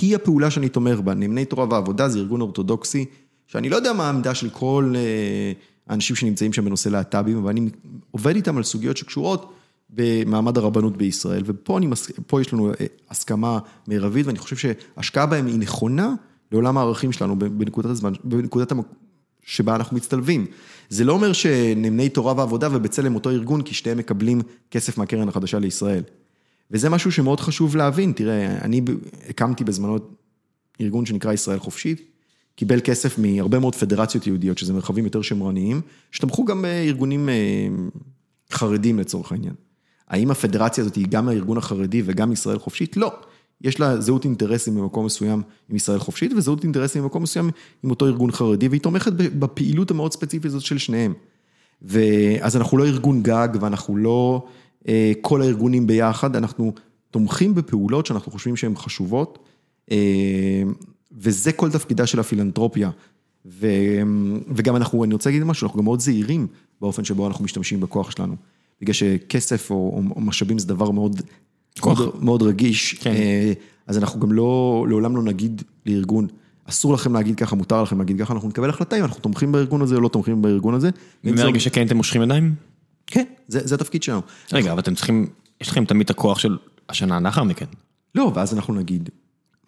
היא 0.00 0.16
הפעולה 0.16 0.50
שאני 0.50 0.68
תומך 0.68 0.98
בה, 0.98 1.14
נאמני 1.14 1.44
תורה 1.44 1.66
ועבודה 1.70 2.08
זה 2.08 2.18
ארגון 2.18 2.40
אורתודוקסי, 2.40 3.04
שאני 3.52 3.68
לא 3.68 3.76
יודע 3.76 3.92
מה 3.92 4.06
העמדה 4.06 4.34
של 4.34 4.50
כל 4.50 4.94
האנשים 5.86 6.16
שנמצאים 6.16 6.52
שם 6.52 6.64
בנושא 6.64 6.88
להט"בים, 6.88 7.38
אבל 7.38 7.50
אני 7.50 7.70
עובד 8.10 8.34
איתם 8.36 8.56
על 8.56 8.62
סוגיות 8.62 8.96
שקשורות 8.96 9.54
במעמד 9.90 10.58
הרבנות 10.58 10.96
בישראל, 10.96 11.42
ופה 11.46 11.78
אני, 11.78 11.86
יש 12.40 12.52
לנו 12.52 12.72
הסכמה 13.10 13.58
מרבית, 13.88 14.26
ואני 14.26 14.38
חושב 14.38 14.56
שהשקעה 14.56 15.26
בהם 15.26 15.46
היא 15.46 15.58
נכונה 15.58 16.14
לעולם 16.52 16.78
הערכים 16.78 17.12
שלנו 17.12 17.38
בנקודת 17.38 17.90
הזמן, 17.90 18.12
בנקודת 18.24 18.72
המקום. 18.72 18.94
שבה 19.42 19.76
אנחנו 19.76 19.96
מצטלבים. 19.96 20.46
זה 20.88 21.04
לא 21.04 21.12
אומר 21.12 21.32
שנאמני 21.32 22.08
תורה 22.08 22.34
ועבודה 22.36 22.68
ובצלם 22.72 23.14
אותו 23.14 23.30
ארגון, 23.30 23.62
כי 23.62 23.74
שתיהם 23.74 23.98
מקבלים 23.98 24.40
כסף 24.70 24.98
מהקרן 24.98 25.28
החדשה 25.28 25.58
לישראל. 25.58 26.02
וזה 26.70 26.88
משהו 26.88 27.12
שמאוד 27.12 27.40
חשוב 27.40 27.76
להבין, 27.76 28.12
תראה, 28.12 28.58
אני 28.62 28.80
הקמתי 29.28 29.64
בזמנו 29.64 29.98
ארגון 30.80 31.06
שנקרא 31.06 31.32
ישראל 31.32 31.58
חופשית, 31.58 32.09
קיבל 32.60 32.80
כסף 32.84 33.18
מהרבה 33.18 33.58
מאוד 33.58 33.74
פדרציות 33.74 34.26
יהודיות, 34.26 34.58
שזה 34.58 34.72
מרחבים 34.72 35.04
יותר 35.04 35.22
שמרניים, 35.22 35.80
שתמכו 36.12 36.44
גם 36.44 36.62
בארגונים 36.62 37.28
חרדים 38.52 38.98
לצורך 38.98 39.32
העניין. 39.32 39.54
האם 40.08 40.30
הפדרציה 40.30 40.84
הזאת 40.84 40.96
היא 40.96 41.06
גם 41.08 41.28
הארגון 41.28 41.56
החרדי 41.58 42.02
וגם 42.04 42.32
ישראל 42.32 42.58
חופשית? 42.58 42.96
לא. 42.96 43.12
יש 43.60 43.80
לה 43.80 44.00
זהות 44.00 44.24
אינטרסים 44.24 44.74
במקום 44.74 45.06
מסוים 45.06 45.42
עם 45.70 45.76
ישראל 45.76 45.98
חופשית, 45.98 46.32
וזהות 46.32 46.64
אינטרסים 46.64 47.02
במקום 47.02 47.22
מסוים 47.22 47.50
עם 47.84 47.90
אותו 47.90 48.06
ארגון 48.06 48.30
חרדי, 48.30 48.68
והיא 48.68 48.80
תומכת 48.80 49.12
בפעילות 49.12 49.90
המאוד 49.90 50.12
ספציפית 50.12 50.44
הזאת 50.44 50.62
של 50.62 50.78
שניהם. 50.78 51.14
ואז 51.82 52.56
אנחנו 52.56 52.78
לא 52.78 52.86
ארגון 52.86 53.22
גג, 53.22 53.48
ואנחנו 53.60 53.96
לא 53.96 54.46
כל 55.20 55.42
הארגונים 55.42 55.86
ביחד, 55.86 56.36
אנחנו 56.36 56.72
תומכים 57.10 57.54
בפעולות 57.54 58.06
שאנחנו 58.06 58.32
חושבים 58.32 58.56
שהן 58.56 58.76
חשובות, 58.76 59.38
וזה 61.12 61.52
כל 61.52 61.70
תפקידה 61.70 62.06
של 62.06 62.20
הפילנטרופיה. 62.20 62.90
וגם 64.54 64.76
אנחנו, 64.76 65.04
אני 65.04 65.12
רוצה 65.12 65.30
להגיד 65.30 65.44
משהו, 65.44 65.66
אנחנו 65.66 65.78
גם 65.78 65.84
מאוד 65.84 66.00
זהירים 66.00 66.46
באופן 66.80 67.04
שבו 67.04 67.26
אנחנו 67.26 67.44
משתמשים 67.44 67.80
בכוח 67.80 68.10
שלנו. 68.10 68.36
בגלל 68.80 68.92
שכסף 68.92 69.70
או 69.70 70.02
משאבים 70.16 70.58
זה 70.58 70.66
דבר 70.66 70.90
מאוד... 70.90 71.20
מאוד, 71.84 72.24
מאוד 72.24 72.42
רגיש, 72.42 72.94
כן. 72.94 73.14
אז 73.86 73.98
אנחנו 73.98 74.20
גם 74.20 74.32
לא, 74.32 74.86
לעולם 74.88 75.16
לא 75.16 75.22
נגיד 75.22 75.62
לארגון, 75.86 76.26
אסור 76.64 76.94
לכם 76.94 77.14
להגיד 77.14 77.36
ככה, 77.36 77.56
מותר 77.56 77.82
לכם 77.82 77.98
להגיד 77.98 78.20
ככה, 78.20 78.34
אנחנו 78.34 78.48
נקבל 78.48 78.70
החלטה 78.70 78.96
אם 78.96 79.04
אנחנו 79.04 79.20
תומכים 79.20 79.52
בארגון 79.52 79.82
הזה 79.82 79.94
או 79.94 80.00
לא 80.00 80.08
תומכים 80.08 80.42
בארגון 80.42 80.74
הזה. 80.74 80.90
ומהרגע 81.24 81.60
שכן 81.60 81.86
אתם 81.86 81.96
מושכים 81.96 82.22
ידיים? 82.22 82.54
כן, 83.06 83.24
זה, 83.48 83.60
זה 83.66 83.74
התפקיד 83.74 84.02
שלנו. 84.02 84.20
רגע, 84.52 84.72
אבל 84.72 84.80
אתם 84.80 84.94
צריכים, 84.94 85.26
יש 85.60 85.68
לכם 85.68 85.84
תמיד 85.84 86.04
את 86.04 86.10
הכוח 86.10 86.38
של 86.38 86.56
השנה 86.88 87.20
לאחר 87.20 87.44
מכן. 87.44 87.66
לא, 88.14 88.32
ואז 88.34 88.54
אנחנו 88.54 88.74
נגיד, 88.74 89.10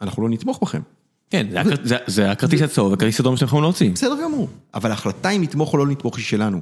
אנחנו 0.01 0.23
לא 0.23 0.29
נתמוך 0.29 0.59
בכם. 0.63 0.81
כן, 1.33 1.47
זה, 2.07 2.31
הכרטיס 2.31 2.63
הצהוב, 2.63 2.93
הכרטיס 2.93 3.21
אדום 3.21 3.37
שאתם 3.37 3.47
יכולים 3.47 3.63
להוציא. 3.63 3.91
בסדר 3.91 4.17
גמור, 4.25 4.49
אבל 4.75 4.91
ההחלטה 4.91 5.31
אם 5.31 5.43
לתמוך 5.43 5.73
או 5.73 5.79
לא 5.79 5.87
לתמוך 5.87 6.17
היא 6.17 6.25
שלנו. 6.25 6.61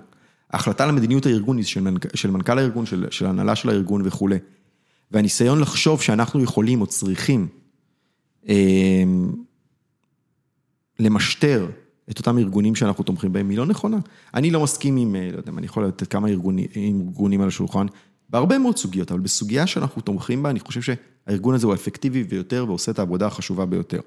ההחלטה 0.51 0.85
על 0.85 0.93
מדיניות 0.93 1.27
הארגון 1.27 1.57
היא 1.57 1.64
של, 1.64 1.81
מנכ... 1.81 2.16
של 2.16 2.31
מנכ"ל 2.31 2.59
הארגון, 2.59 2.87
של, 2.87 3.07
של 3.11 3.27
הנהלה 3.27 3.57
של 3.57 3.68
הארגון 3.68 4.03
וכולי. 4.05 4.39
והניסיון 5.11 5.61
לחשוב 5.61 6.03
שאנחנו 6.03 6.43
יכולים 6.43 6.81
או 6.81 6.87
צריכים 6.87 7.49
אה, 8.49 8.55
למשטר 10.99 11.66
את 12.11 12.18
אותם 12.18 12.39
ארגונים 12.39 12.75
שאנחנו 12.75 13.05
תומכים 13.05 13.33
בהם, 13.33 13.49
היא 13.49 13.59
לא 13.59 13.66
נכונה. 13.66 13.99
אני 14.35 14.51
לא 14.51 14.62
מסכים 14.62 14.97
עם, 14.97 15.16
לא 15.33 15.37
יודע, 15.37 15.53
אני 15.59 15.66
יכול 15.66 15.87
לתת 15.87 16.09
כמה 16.09 16.29
ארגונים, 16.29 16.66
ארגונים 16.77 17.41
על 17.41 17.49
השולחן, 17.49 17.87
בהרבה 18.29 18.59
מאוד 18.59 18.77
סוגיות, 18.77 19.11
אבל 19.12 19.21
בסוגיה 19.21 19.66
שאנחנו 19.66 20.03
תומכים 20.03 20.43
בה, 20.43 20.51
אני 20.51 20.61
חושב 20.61 20.81
שהארגון 20.83 21.55
הזה 21.55 21.66
הוא 21.66 21.75
אפקטיבי 21.75 22.25
ביותר 22.25 22.64
ועושה 22.68 22.93
את 22.93 22.99
העבודה 22.99 23.27
החשובה 23.27 23.66
ביותר. 23.66 24.01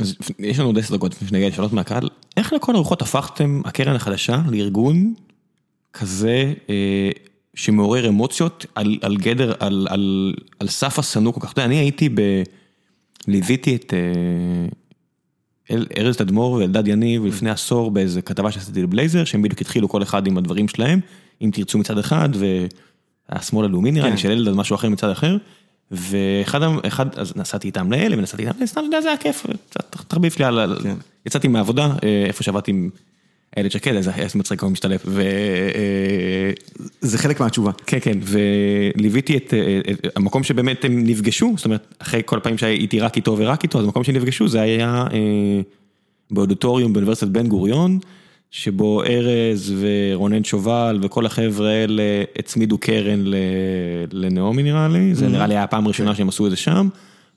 אז 0.00 0.14
יש 0.38 0.58
לנו 0.58 0.68
עוד 0.68 0.78
עשר 0.78 0.96
דקות 0.96 1.12
לפני 1.12 1.28
שנגיע 1.28 1.48
לשאלות 1.48 1.72
מהקהל, 1.72 2.08
איך 2.36 2.52
לכל 2.52 2.74
הרוחות 2.74 3.02
הפכתם 3.02 3.62
הקרן 3.64 3.96
החדשה 3.96 4.42
לארגון 4.48 5.14
כזה 5.92 6.52
אה, 6.70 7.10
שמעורר 7.54 8.08
אמוציות 8.08 8.66
על, 8.74 8.98
על 9.02 9.16
גדר, 9.16 9.52
על, 9.60 9.86
על, 9.90 10.34
על 10.58 10.68
סף 10.68 10.98
השנוא 10.98 11.32
כל 11.32 11.40
כך, 11.40 11.52
אתה 11.52 11.60
יודע, 11.60 11.66
אני 11.66 11.76
הייתי 11.76 12.08
ב... 12.08 12.20
ליוויתי 13.28 13.76
את 13.76 13.94
אה, 13.94 15.76
ארז 15.98 16.16
תדמור 16.16 16.52
ואלדד 16.52 16.88
יניב 16.88 17.26
לפני 17.26 17.50
עשור 17.50 17.90
באיזה 17.90 18.22
כתבה 18.22 18.52
שעשיתי 18.52 18.82
לבלייזר, 18.82 19.24
שהם 19.24 19.42
בדיוק 19.42 19.60
התחילו 19.60 19.88
כל 19.88 20.02
אחד 20.02 20.26
עם 20.26 20.38
הדברים 20.38 20.68
שלהם, 20.68 21.00
אם 21.42 21.50
תרצו 21.52 21.78
מצד 21.78 21.98
אחד, 21.98 22.28
והשמאל 23.28 23.64
הלאומי 23.64 23.92
נראה 23.92 24.10
לי, 24.10 24.16
של 24.16 24.30
אלדד 24.30 24.52
משהו 24.52 24.74
אחר 24.76 24.88
מצד 24.88 25.10
אחר, 25.10 25.36
ואחד, 25.90 26.60
אחד, 26.86 27.18
אז 27.18 27.32
נסעתי 27.36 27.68
איתם 27.68 27.92
לאלה 27.92 28.18
ונסעתי 28.18 28.48
איתם, 28.48 28.66
סתם, 28.66 28.80
זה 29.02 29.08
היה 29.08 29.16
כיף, 29.16 29.46
תחביף 30.08 30.38
לי 30.38 30.44
על, 30.44 30.76
יצאתי 31.26 31.48
מהעבודה, 31.48 31.94
איפה 32.26 32.42
שעבדתי 32.42 32.70
עם 32.70 32.90
איילת 33.56 33.72
שקד, 33.72 33.94
איזה 33.94 34.10
מצחיק 34.34 34.62
הוא 34.62 34.70
משתלב, 34.70 35.00
ו... 35.04 35.22
זה 37.00 37.18
חלק 37.18 37.40
מהתשובה. 37.40 37.70
כן, 37.86 37.98
כן, 38.00 38.18
וליוויתי 38.22 39.36
את 39.36 39.54
המקום 40.16 40.42
שבאמת 40.42 40.84
הם 40.84 41.04
נפגשו, 41.04 41.52
זאת 41.56 41.64
אומרת, 41.64 41.94
אחרי 41.98 42.22
כל 42.24 42.38
הפעמים 42.38 42.58
שהייתי 42.58 43.00
רק 43.00 43.16
איתו 43.16 43.38
ורק 43.38 43.62
איתו, 43.62 43.78
אז 43.78 43.84
המקום 43.84 44.04
שנפגשו 44.04 44.48
זה 44.48 44.60
היה 44.60 45.04
באודיטוריום 46.30 46.92
באוניברסיטת 46.92 47.28
בן 47.30 47.46
גוריון, 47.46 47.98
שבו 48.50 49.02
ארז 49.02 49.74
ורונן 49.80 50.44
שובל 50.44 50.98
וכל 51.02 51.26
החבר'ה 51.26 51.70
האלה 51.70 52.02
הצמידו 52.38 52.78
קרן 52.78 53.24
לנעמי 54.12 54.62
נראה 54.62 54.88
לי, 54.88 55.14
זה 55.14 55.28
נראה 55.28 55.46
לי 55.46 55.54
היה 55.54 55.64
הפעם 55.64 55.84
הראשונה 55.84 56.14
שהם 56.14 56.28
עשו 56.28 56.46
את 56.46 56.50
זה 56.50 56.56
שם, 56.56 56.88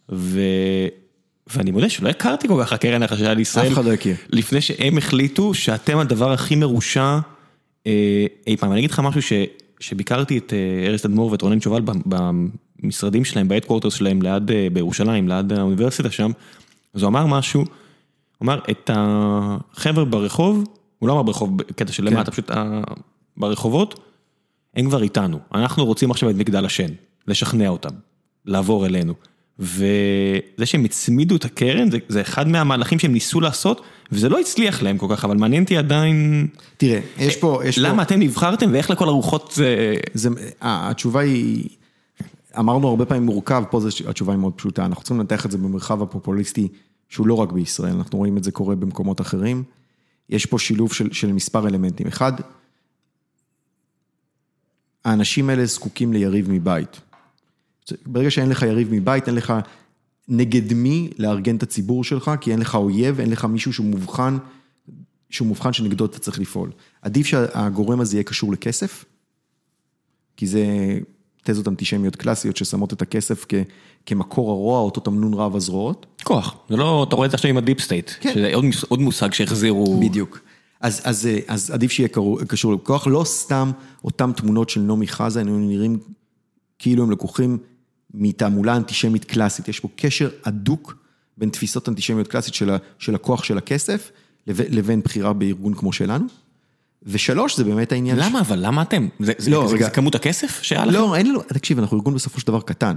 ואני 0.10 1.72
מודה 1.72 1.90
שלא 1.90 2.10
הכרתי 2.10 2.48
כל 2.48 2.64
כך 2.64 2.74
הקרן 2.74 3.04
החדשה 3.04 3.34
לישראל, 3.34 3.68
אף 3.68 3.74
אחד 3.74 3.86
לא 3.86 3.94
הכיר, 3.94 4.16
לפני 4.30 4.62
שהם 4.62 4.98
החליטו 4.98 5.54
שאתם 5.54 5.98
הדבר 5.98 6.32
הכי 6.32 6.56
מרושע 6.56 7.20
אי 8.48 8.58
פעם, 8.60 8.72
אני 8.72 8.80
אגיד 8.80 8.92
לך 8.92 9.00
משהו 9.00 9.38
שביקרתי 9.80 10.38
את 10.38 10.54
ארז 10.88 11.02
תדמור 11.02 11.32
ואת 11.32 11.42
רונן 11.42 11.62
שובל 11.62 11.82
במשרדים 12.06 13.26
שלהם, 13.26 13.48
ב 13.48 13.51
headquarters 13.51 13.94
שלהם 13.94 14.22
ליד, 14.22 14.52
בירושלים, 14.74 15.28
ליד 15.28 15.54
האוניברסיטה 15.54 16.12
שם, 16.12 16.32
אז 16.94 17.02
הוא 17.02 17.10
אמר 17.10 17.26
משהו, 17.26 17.60
הוא 17.60 17.68
אמר 18.46 18.60
את 18.72 18.90
החבר'ה 18.94 20.06
ברחוב, 20.06 20.64
הוא 21.04 21.08
לא 21.08 21.14
אמר 21.14 21.24
ברחוב 21.24 21.58
בקטע 21.58 21.92
של 21.92 22.06
למטה, 22.06 22.32
פשוט 22.32 22.52
ברחובות, 23.38 24.00
הם 24.76 24.86
כבר 24.86 25.04
איתנו, 25.04 25.40
אנחנו 25.54 25.86
רוצים 25.86 26.12
עכשיו 26.12 26.30
את 26.30 26.36
מגדל 26.36 26.66
השן, 26.66 26.88
לשכנע 27.28 27.70
אותם, 27.70 27.90
לעבור 28.46 28.86
אלינו. 28.86 29.14
וזה 29.60 30.66
שהם 30.66 30.86
הצמידו 30.86 31.36
את 31.36 31.46
הקרן, 31.46 31.88
זה 32.08 32.22
אחד 32.22 32.48
מהמהלכים 32.48 33.00
שהם 33.00 33.14
ניסו 33.14 33.42
לעשות, 33.42 33.82
וזה 34.12 34.30
לא 34.30 34.40
הצליח 34.40 34.82
להם 34.82 34.98
כל 34.98 35.08
כך, 35.10 35.26
אבל 35.26 35.38
מעניין 35.38 35.64
אותי 35.64 35.78
עדיין... 35.78 36.48
תראה, 36.78 37.00
יש 37.18 37.38
פה... 37.38 37.62
יש 37.66 37.78
למה 37.78 37.96
פה... 37.96 38.02
אתם 38.02 38.20
נבחרתם 38.20 38.70
ואיך 38.74 38.90
לכל 38.90 39.08
הרוחות 39.08 39.52
זה... 39.56 39.96
זה... 40.14 40.30
התשובה 40.62 41.20
היא, 41.20 41.70
אמרנו 42.60 42.88
הרבה 42.88 43.06
פעמים 43.06 43.24
מורכב, 43.24 43.64
פה 43.70 43.80
זה, 43.80 43.90
התשובה 44.10 44.34
היא 44.34 44.40
מאוד 44.40 44.54
פשוטה, 44.54 44.86
אנחנו 44.86 45.04
צריכים 45.04 45.20
לנתח 45.20 45.46
את 45.46 45.52
זה 45.52 45.58
במרחב 45.58 46.02
הפופוליסטי, 46.02 46.68
שהוא 47.10 47.28
לא 47.28 47.34
רק 47.34 47.52
בישראל, 47.52 47.94
אנחנו 47.94 48.18
רואים 48.18 48.38
את 48.38 48.44
זה 48.44 48.52
קורה 48.52 48.76
במקומות 48.76 49.22
אחרים. 49.22 49.64
יש 50.30 50.46
פה 50.46 50.60
שילוב 50.60 50.94
של, 50.94 51.14
של 51.14 51.34
מספר 51.34 51.68
אלמנטים. 51.68 52.08
אחד, 52.08 52.34
האנשים 55.06 55.50
האלה 55.50 55.66
זקוקים 55.66 56.14
ליריב 56.14 56.52
מבית. 56.52 57.02
ברגע 58.06 58.32
שאין 58.32 58.50
לך 58.50 58.62
יריב 58.62 58.88
מבית, 58.92 59.28
אין 59.28 59.36
לך 59.36 59.54
נגד 60.28 60.74
מי 60.74 61.10
לארגן 61.18 61.56
את 61.56 61.64
הציבור 61.64 62.04
שלך, 62.04 62.32
כי 62.42 62.52
אין 62.52 62.60
לך 62.60 62.76
אויב, 62.76 63.20
אין 63.20 63.30
לך 63.30 63.46
מישהו 63.46 63.74
שהוא 63.74 63.86
מובחן, 63.86 64.38
שהוא 65.30 65.48
מובחן 65.48 65.74
שנגדו 65.74 66.06
אתה 66.06 66.20
צריך 66.20 66.40
לפעול. 66.40 66.72
עדיף 67.02 67.28
שהגורם 67.28 68.00
הזה 68.00 68.16
יהיה 68.16 68.24
קשור 68.24 68.52
לכסף, 68.52 69.06
כי 70.38 70.48
זה 70.48 70.66
תזות 71.44 71.68
אנטישמיות 71.68 72.16
קלאסיות 72.16 72.58
ששמות 72.58 72.94
את 72.94 73.02
הכסף 73.02 73.46
כ, 73.50 73.54
כמקור 74.06 74.52
הרוע, 74.52 74.80
אותו 74.80 75.02
תמנון 75.02 75.34
רב 75.34 75.56
הזרועות. 75.56 76.06
כוח, 76.24 76.56
זה 76.70 76.76
לא, 76.78 77.06
אתה 77.08 77.16
רואה 77.16 77.26
את 77.26 77.32
זה 77.32 77.36
עכשיו 77.36 77.50
עם 77.50 77.58
ה 77.58 77.62
deep 77.62 77.80
state, 77.80 78.12
כן. 78.20 78.34
שזה 78.34 78.50
עוד, 78.54 78.66
עוד 78.88 79.00
מושג 79.00 79.34
שהחזירו. 79.34 80.00
בדיוק. 80.00 80.40
אז, 80.82 81.02
אז, 81.04 81.30
אז 81.48 81.72
עדיף 81.72 81.92
שיהיה 81.92 82.10
קשור 82.48 82.74
לכוח, 82.74 83.08
לא 83.08 83.24
סתם 83.26 83.72
אותם 84.04 84.32
תמונות 84.36 84.70
של 84.70 84.82
נעמי 84.82 85.08
חזן, 85.08 85.48
הם 85.48 85.68
נראים 85.68 86.00
כאילו 86.80 87.04
הם 87.04 87.12
לקוחים 87.12 87.58
מתעמולה 88.14 88.76
אנטישמית 88.76 89.26
קלאסית, 89.26 89.68
יש 89.68 89.80
פה 89.80 89.88
קשר 89.96 90.30
הדוק 90.46 90.96
בין 91.38 91.50
תפיסות 91.50 91.90
אנטישמיות 91.90 92.28
קלאסית 92.28 92.54
של, 92.54 92.76
של 93.00 93.16
הכוח 93.16 93.44
של 93.44 93.58
הכסף, 93.58 94.12
לבין 94.48 95.02
בחירה 95.02 95.34
בארגון 95.34 95.74
כמו 95.74 95.94
שלנו. 95.94 96.26
ושלוש, 97.04 97.58
זה 97.58 97.64
באמת 97.64 97.92
העניין... 97.92 98.18
למה 98.20 98.40
אבל? 98.40 98.60
למה 98.66 98.82
אתם? 98.82 99.08
זה, 99.20 99.34
לא, 99.48 99.68
זה, 99.68 99.76
רגע, 99.76 99.86
זה 99.86 99.92
כמות 99.92 100.16
הכסף 100.16 100.62
שהיה 100.62 100.86
לכם? 100.86 100.94
לא, 100.94 101.16
אין 101.16 101.30
לנו, 101.30 101.42
תקשיב, 101.42 101.80
אנחנו 101.80 101.98
ארגון 101.98 102.14
בסופו 102.14 102.40
של 102.40 102.48
דבר 102.48 102.62
קטן, 102.62 102.96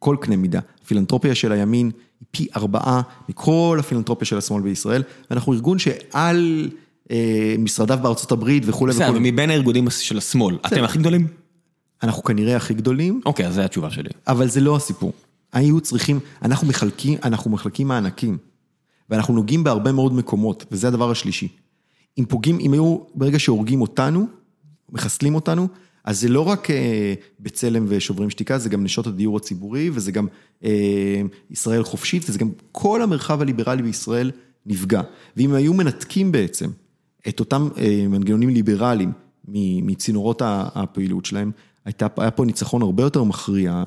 בכל 0.00 0.16
קנה 0.20 0.36
מידה. 0.36 0.60
הפילנטרופיה 0.82 1.34
של 1.34 1.52
הימין 1.52 1.90
היא 2.20 2.26
פי 2.30 2.46
ארבעה 2.56 3.02
מכל 3.28 3.76
הפילנטרופיה 3.80 4.26
של 4.26 4.38
השמאל 4.38 4.62
בישראל, 4.62 5.02
ואנחנו 5.30 5.52
ארגון 5.52 5.78
שעל 5.78 6.70
אה, 7.10 7.54
משרדיו 7.58 7.98
בארצות 8.02 8.32
הברית 8.32 8.62
וכולי 8.66 8.92
וכולי. 8.92 9.10
בסדר, 9.10 9.18
מבין 9.20 9.50
הארגונים 9.50 9.90
של 9.90 10.18
השמאל, 10.18 10.58
אתם 10.66 10.84
הכי 10.84 10.98
גדולים? 10.98 11.26
אנחנו 12.02 12.22
כנראה 12.22 12.56
הכי 12.56 12.74
גדולים. 12.74 13.20
אוקיי, 13.26 13.46
אז 13.46 13.54
זו 13.54 13.60
התשובה 13.60 13.90
שלי. 13.90 14.10
אבל 14.26 14.48
זה 14.48 14.60
לא 14.60 14.76
הסיפור. 14.76 15.12
היו 15.52 15.80
צריכים, 15.80 16.20
אנחנו 16.42 16.66
מחלקים, 16.66 17.18
אנחנו 17.24 17.50
מחלקים 17.50 17.88
מענקים, 17.88 18.38
ואנחנו 19.10 19.34
נוגעים 19.34 19.64
בהרבה 19.64 19.92
מאוד 19.92 20.12
מקומות, 20.12 20.64
וזה 20.72 20.88
הדבר 20.88 21.10
השלישי. 21.10 21.48
אם 22.18 22.24
פוגעים, 22.28 22.58
אם 22.60 22.72
היו, 22.72 22.98
ברגע 23.14 23.38
שהורגים 23.38 23.80
אותנו, 23.80 24.26
מחסלים 24.92 25.34
אותנו, 25.34 25.68
אז 26.04 26.20
זה 26.20 26.28
לא 26.28 26.40
רק 26.40 26.70
אה, 26.70 27.14
בצלם 27.40 27.84
ושוברים 27.88 28.30
שתיקה, 28.30 28.58
זה 28.58 28.68
גם 28.68 28.84
נשות 28.84 29.06
הדיור 29.06 29.36
הציבורי, 29.36 29.90
וזה 29.92 30.12
גם 30.12 30.26
אה, 30.64 31.22
ישראל 31.50 31.84
חופשית, 31.84 32.22
וזה 32.28 32.38
גם 32.38 32.50
כל 32.72 33.02
המרחב 33.02 33.42
הליברלי 33.42 33.82
בישראל 33.82 34.30
נפגע. 34.66 35.02
ואם 35.36 35.54
היו 35.54 35.74
מנתקים 35.74 36.32
בעצם 36.32 36.70
את 37.28 37.40
אותם 37.40 37.68
אה, 37.78 38.06
מנגנונים 38.08 38.48
ליברליים 38.48 39.12
מצינורות 39.82 40.42
הפעילות 40.44 41.24
שלהם, 41.24 41.50
הייתה, 41.84 42.06
היה 42.16 42.30
פה 42.30 42.44
ניצחון 42.44 42.82
הרבה 42.82 43.02
יותר 43.02 43.24
מכריע 43.24 43.84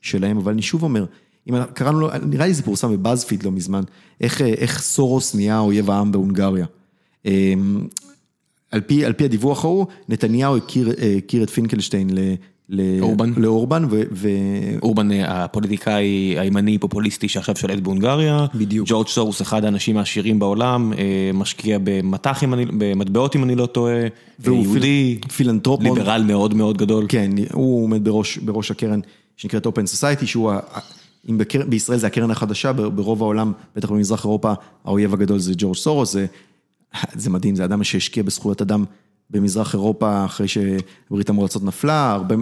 שלהם, 0.00 0.38
אבל 0.38 0.52
אני 0.52 0.62
שוב 0.62 0.82
אומר, 0.82 1.04
אם 1.48 1.54
קראנו 1.74 2.00
לו, 2.00 2.08
נראה 2.26 2.46
לי 2.46 2.54
זה 2.54 2.62
פורסם 2.62 2.92
בבאזפיד 2.92 3.42
לא 3.42 3.50
מזמן, 3.50 3.82
איך, 4.20 4.42
איך 4.42 4.82
סורוס 4.82 5.34
נהיה 5.34 5.58
אויב 5.58 5.90
העם 5.90 6.12
בהונגריה. 6.12 6.66
על 8.70 8.80
פי, 8.80 9.04
על 9.04 9.12
פי 9.12 9.24
הדיווח 9.24 9.64
ההוא, 9.64 9.86
נתניהו 10.08 10.56
הכיר, 10.56 10.92
הכיר 11.18 11.42
את 11.42 11.50
פינקלשטיין 11.50 12.10
ל... 12.12 12.34
לאורבן, 12.68 13.32
לאורבן 13.36 13.84
ו... 13.90 14.02
ו... 14.12 14.28
אורבן 14.82 15.10
הפוליטיקאי 15.12 16.34
הימני 16.38 16.78
פופוליסטי 16.78 17.28
שעכשיו 17.28 17.56
שולט 17.56 17.78
בהונגריה, 17.78 18.46
בדיוק, 18.54 18.88
ג'ורג' 18.88 19.06
סורוס 19.08 19.42
אחד 19.42 19.64
האנשים 19.64 19.96
העשירים 19.96 20.38
בעולם, 20.38 20.92
משקיע 21.34 21.78
במטח, 21.84 22.44
במטבעות 22.78 23.36
אם 23.36 23.44
אני 23.44 23.54
לא 23.54 23.66
טועה, 23.66 24.00
והוא 24.38 24.62
יהודי, 24.62 25.18
פילנטרופ, 25.36 25.82
ליברל 25.82 26.22
מאוד 26.26 26.54
מאוד 26.54 26.76
גדול, 26.76 27.06
כן, 27.08 27.30
הוא 27.52 27.84
עומד 27.84 28.04
בראש, 28.04 28.38
בראש 28.38 28.70
הקרן 28.70 29.00
שנקראת 29.36 29.66
Open 29.66 29.70
Society, 29.70 30.26
שהוא, 30.26 30.52
אם. 31.28 31.38
בישראל 31.68 31.98
זה 31.98 32.06
הקרן 32.06 32.30
החדשה, 32.30 32.72
ברוב 32.72 33.22
העולם, 33.22 33.52
בטח 33.76 33.90
במזרח 33.90 34.24
אירופה, 34.24 34.52
האויב 34.84 35.14
הגדול 35.14 35.38
זה 35.38 35.52
ג'ורג' 35.56 35.76
סורוס, 35.76 36.12
זה 36.12 36.26
זה 37.14 37.30
מדהים, 37.30 37.54
זה 37.54 37.64
אדם 37.64 37.84
שהשקיע 37.84 38.22
בזכויות 38.22 38.62
אדם 38.62 38.84
במזרח 39.30 39.74
אירופה 39.74 40.24
אחרי 40.24 40.46
שברית 40.48 41.28
המועצות 41.28 41.62
נפלה, 41.64 42.12
הרבה, 42.12 42.34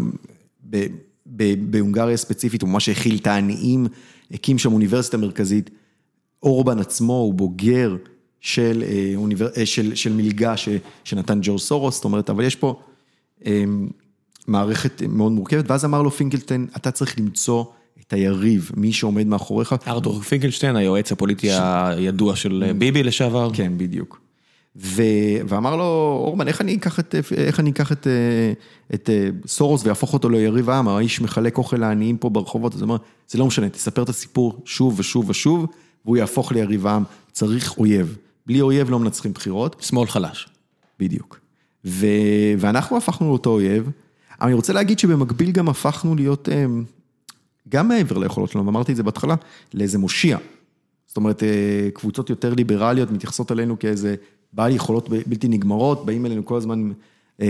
בהונגריה 1.71 2.17
ספציפית 2.17 2.63
הוא 2.63 2.71
ממש 2.71 2.89
האכיל 2.89 3.17
את 3.17 3.27
העניים, 3.27 3.87
הקים 4.31 4.59
שם 4.59 4.73
אוניברסיטה 4.73 5.17
מרכזית. 5.17 5.71
אורבן 6.43 6.79
עצמו 6.79 7.13
הוא 7.13 7.35
בוגר 7.35 7.97
של, 8.41 8.85
אה, 8.87 9.13
אוניבר... 9.17 9.49
אה, 9.57 9.67
של, 9.67 9.95
של 9.95 10.13
מלגה 10.13 10.57
ש, 10.57 10.69
שנתן 11.05 11.39
ג'ורג' 11.43 11.61
סורוס, 11.61 11.95
זאת 11.95 12.05
אומרת, 12.05 12.31
אבל 12.31 12.45
יש 12.45 12.57
פה 12.57 12.81
אה, 13.47 13.65
מערכת 14.47 15.03
מאוד 15.09 15.33
מורכבת, 15.33 15.71
ואז 15.71 15.85
אמר 15.85 16.03
לו 16.03 16.11
פינקלטן, 16.11 16.67
אתה 16.77 16.91
צריך 16.91 17.19
למצוא 17.19 17.65
את 18.01 18.13
היריב, 18.13 18.71
מי 18.77 18.93
שעומד 18.93 19.27
מאחוריך. 19.27 19.75
ארתור 19.87 20.21
פינקלשטיין, 20.21 20.77
היועץ 20.77 21.13
הפוליטי 21.13 21.49
ש... 21.49 21.53
הידוע 21.97 22.37
של 22.37 22.73
ביבי 22.79 23.03
לשעבר. 23.03 23.51
כן, 23.53 23.73
בדיוק. 23.77 24.26
ו... 24.79 25.03
ואמר 25.49 25.77
לו, 25.77 26.21
אורבן, 26.25 26.49
איך 26.49 26.61
אני 26.61 26.75
אקח 26.75 27.01
את, 27.01 27.15
איך 27.37 27.61
אני 27.61 27.71
אקח 27.71 27.93
את, 27.93 28.07
את 28.95 29.11
סורוס 29.47 29.85
ויהפוך 29.85 30.13
אותו 30.13 30.29
ליריב 30.29 30.71
העם, 30.71 30.89
האיש 30.89 31.21
מחלק 31.21 31.59
אוכל 31.59 31.77
לעניים 31.77 32.17
פה 32.17 32.29
ברחובות, 32.29 32.75
אז 32.75 32.81
הוא 32.81 32.87
אמר, 32.87 32.97
זה 33.29 33.39
לא 33.39 33.47
משנה, 33.47 33.69
תספר 33.69 34.03
את 34.03 34.09
הסיפור 34.09 34.63
שוב 34.65 35.01
ושוב 35.01 35.31
ושוב, 35.31 35.67
והוא 36.05 36.17
יהפוך 36.17 36.53
ליריב 36.53 36.87
העם, 36.87 37.05
צריך 37.33 37.79
אויב. 37.79 38.17
בלי 38.47 38.61
אויב 38.61 38.91
לא 38.91 38.99
מנצחים 38.99 39.33
בחירות. 39.33 39.77
שמאל 39.81 40.07
חלש. 40.07 40.49
בדיוק. 41.01 41.41
ו... 41.85 42.07
ואנחנו 42.59 42.97
הפכנו 42.97 43.29
לאותו 43.29 43.51
אויב, 43.51 43.91
אבל 44.41 44.47
אני 44.47 44.55
רוצה 44.55 44.73
להגיד 44.73 44.99
שבמקביל 44.99 45.51
גם 45.51 45.69
הפכנו 45.69 46.15
להיות, 46.15 46.49
גם 47.69 47.89
מעבר 47.89 48.19
ליכולות 48.19 48.51
שלנו, 48.51 48.67
ואמרתי 48.67 48.93
את 48.93 48.97
זה 48.97 49.03
בהתחלה, 49.03 49.35
לאיזה 49.75 49.99
מושיע. 49.99 50.39
זאת 51.07 51.17
אומרת, 51.17 51.43
קבוצות 51.95 52.31
יותר 52.31 52.55
ליברליות 52.55 53.11
מתייחסות 53.11 53.53
אלינו 53.53 53.79
כאיזה 53.79 54.15
בעל 54.53 54.73
יכולות 54.73 55.09
בלתי 55.09 55.49
נגמרות, 55.49 56.07
באים 56.07 56.27
אלינו 56.27 56.45
כל 56.45 56.57
הזמן, 56.57 56.93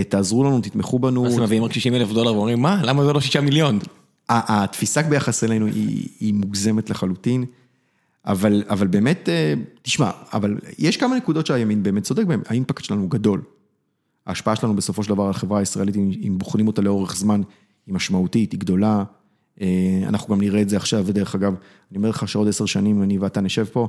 תעזרו 0.09 0.43
לנו, 0.43 0.61
תתמכו 0.61 0.99
בנו. 0.99 1.27
אז 1.27 1.39
מביאים 1.39 1.63
רק 1.63 1.73
60 1.73 1.95
אלף 1.95 2.11
דולר 2.11 2.33
ואומרים, 2.33 2.61
מה, 2.61 2.81
למה 2.83 3.05
זה 3.05 3.13
לא 3.13 3.21
6 3.21 3.35
מיליון? 3.37 3.79
התפיסה 4.29 5.01
ביחס 5.01 5.43
אלינו 5.43 5.65
היא, 5.65 6.07
היא 6.19 6.33
מוגזמת 6.33 6.89
לחלוטין, 6.89 7.45
אבל, 8.25 8.63
אבל 8.69 8.87
באמת, 8.87 9.29
תשמע, 9.81 10.11
אבל 10.33 10.57
יש 10.79 10.97
כמה 10.97 11.17
נקודות 11.17 11.45
שהימין 11.45 11.83
באמת 11.83 12.03
צודק 12.03 12.25
בהן, 12.25 12.41
האימפקט 12.47 12.83
שלנו 12.83 13.01
הוא 13.01 13.09
גדול. 13.09 13.41
ההשפעה 14.25 14.55
שלנו 14.55 14.75
בסופו 14.75 15.03
של 15.03 15.09
דבר 15.09 15.23
על 15.23 15.29
החברה 15.29 15.59
הישראלית, 15.59 15.95
אם 15.95 16.35
בוחנים 16.37 16.67
אותה 16.67 16.81
לאורך 16.81 17.15
זמן, 17.15 17.41
היא 17.87 17.95
משמעותית, 17.95 18.51
היא 18.51 18.59
גדולה. 18.59 19.03
אנחנו 20.07 20.35
גם 20.35 20.41
נראה 20.41 20.61
את 20.61 20.69
זה 20.69 20.77
עכשיו, 20.77 21.03
ודרך 21.05 21.35
אגב, 21.35 21.53
אני 21.91 21.97
אומר 21.97 22.09
לך 22.09 22.27
שעוד 22.27 22.47
עשר 22.47 22.65
שנים, 22.65 23.03
אני 23.03 23.17
ואתה 23.17 23.41
נשב 23.41 23.65
פה, 23.65 23.87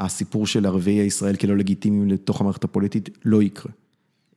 הסיפור 0.00 0.46
של 0.46 0.66
ערביי 0.66 1.00
ישראל 1.00 1.36
כלא 1.36 1.56
לגיטימיים 1.56 2.08
לתוך 2.08 2.40
המערכת 2.40 2.64
הפוליטית 2.64 3.08
לא 3.24 3.42
יקרה. 3.42 3.72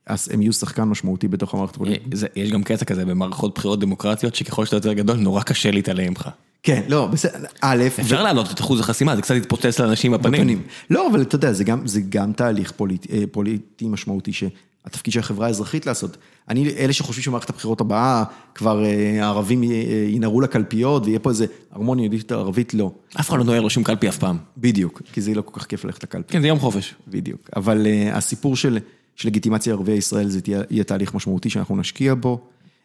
אז 0.06 0.28
הם 0.32 0.42
יהיו 0.42 0.52
שחקן 0.52 0.82
משמעותי 0.82 1.28
בתוך 1.28 1.54
המערכת 1.54 1.74
הפוליטית. 1.74 2.02
זה, 2.12 2.26
יש 2.36 2.50
גם 2.50 2.62
קטע 2.62 2.84
כזה 2.84 3.04
במערכות 3.04 3.54
בחירות 3.54 3.80
דמוקרטיות, 3.80 4.34
שככל 4.34 4.64
שאתה 4.64 4.76
יותר 4.76 4.92
גדול, 4.92 5.16
נורא 5.16 5.42
קשה 5.42 5.70
להתעלם 5.70 6.12
לך. 6.12 6.28
כן, 6.62 6.82
לא, 6.88 7.06
בסדר, 7.06 7.44
א', 7.60 7.84
אפשר 8.00 8.22
להעלות 8.22 8.50
את 8.50 8.60
אחוז 8.60 8.80
החסימה, 8.80 9.16
זה 9.16 9.22
קצת 9.22 9.34
יתפוצץ 9.34 9.80
לאנשים 9.80 10.12
בפנים. 10.12 10.32
בפנים. 10.32 10.62
לא, 10.90 11.08
אבל 11.10 11.22
אתה 11.22 11.34
יודע, 11.34 11.52
זה 11.52 11.64
גם, 11.64 11.86
זה 11.86 12.00
גם 12.08 12.32
תהליך 12.32 12.72
פוליט, 12.72 13.06
אה, 13.10 13.22
פוליטי 13.32 13.88
משמעותי 13.88 14.32
שהתפקיד 14.84 15.12
של 15.12 15.20
החברה 15.20 15.46
האזרחית 15.46 15.86
לעשות. 15.86 16.16
אני, 16.48 16.70
אלה 16.70 16.92
שחושבים 16.92 17.22
שמערכת 17.22 17.50
הבחירות 17.50 17.80
הבאה, 17.80 18.24
כבר 18.54 18.84
אה, 18.84 19.24
הערבים 19.24 19.62
אה, 19.62 19.68
ינהרו 20.08 20.40
לקלפיות 20.40 21.06
ויהיה 21.06 21.18
פה 21.18 21.30
איזה 21.30 21.46
הרמוניה 21.70 22.02
יהודית 22.02 22.32
ערבית, 22.32 22.74
לא. 22.74 22.92
אף 23.20 23.28
אחד 23.28 23.38
לא 23.38 23.44
נוהר 23.44 23.60
לו 23.60 23.70
שום 23.70 23.84
קלפי 23.84 24.08
אף 24.08 24.18
פעם. 24.18 24.38
בדיוק, 24.58 25.02
כי 25.12 25.20
זה 25.20 25.34
לא 25.34 25.42
כל 25.42 25.60
כך 25.60 25.66
כיף 25.66 25.84
ללכת 25.84 26.02
לקלפי. 26.02 26.32
כן, 26.32 26.40
זה 26.40 26.46
יום 26.48 26.58
חופש. 26.58 26.94
בדיוק. 27.08 27.50
אבל 27.56 27.86
uh, 27.86 28.16
הסיפור 28.16 28.56
של, 28.56 28.78
של 29.16 29.28
לגיטימציה 29.28 29.74
ערביי 29.74 29.96
ישראל, 29.96 30.28
זה 30.28 30.40
תהיה, 30.40 30.62
יהיה 30.70 30.84
תהליך 30.84 31.14
משמעותי 31.14 31.50
שאנחנו 31.50 31.76
נשקיע 31.76 32.14
בו, 32.14 32.40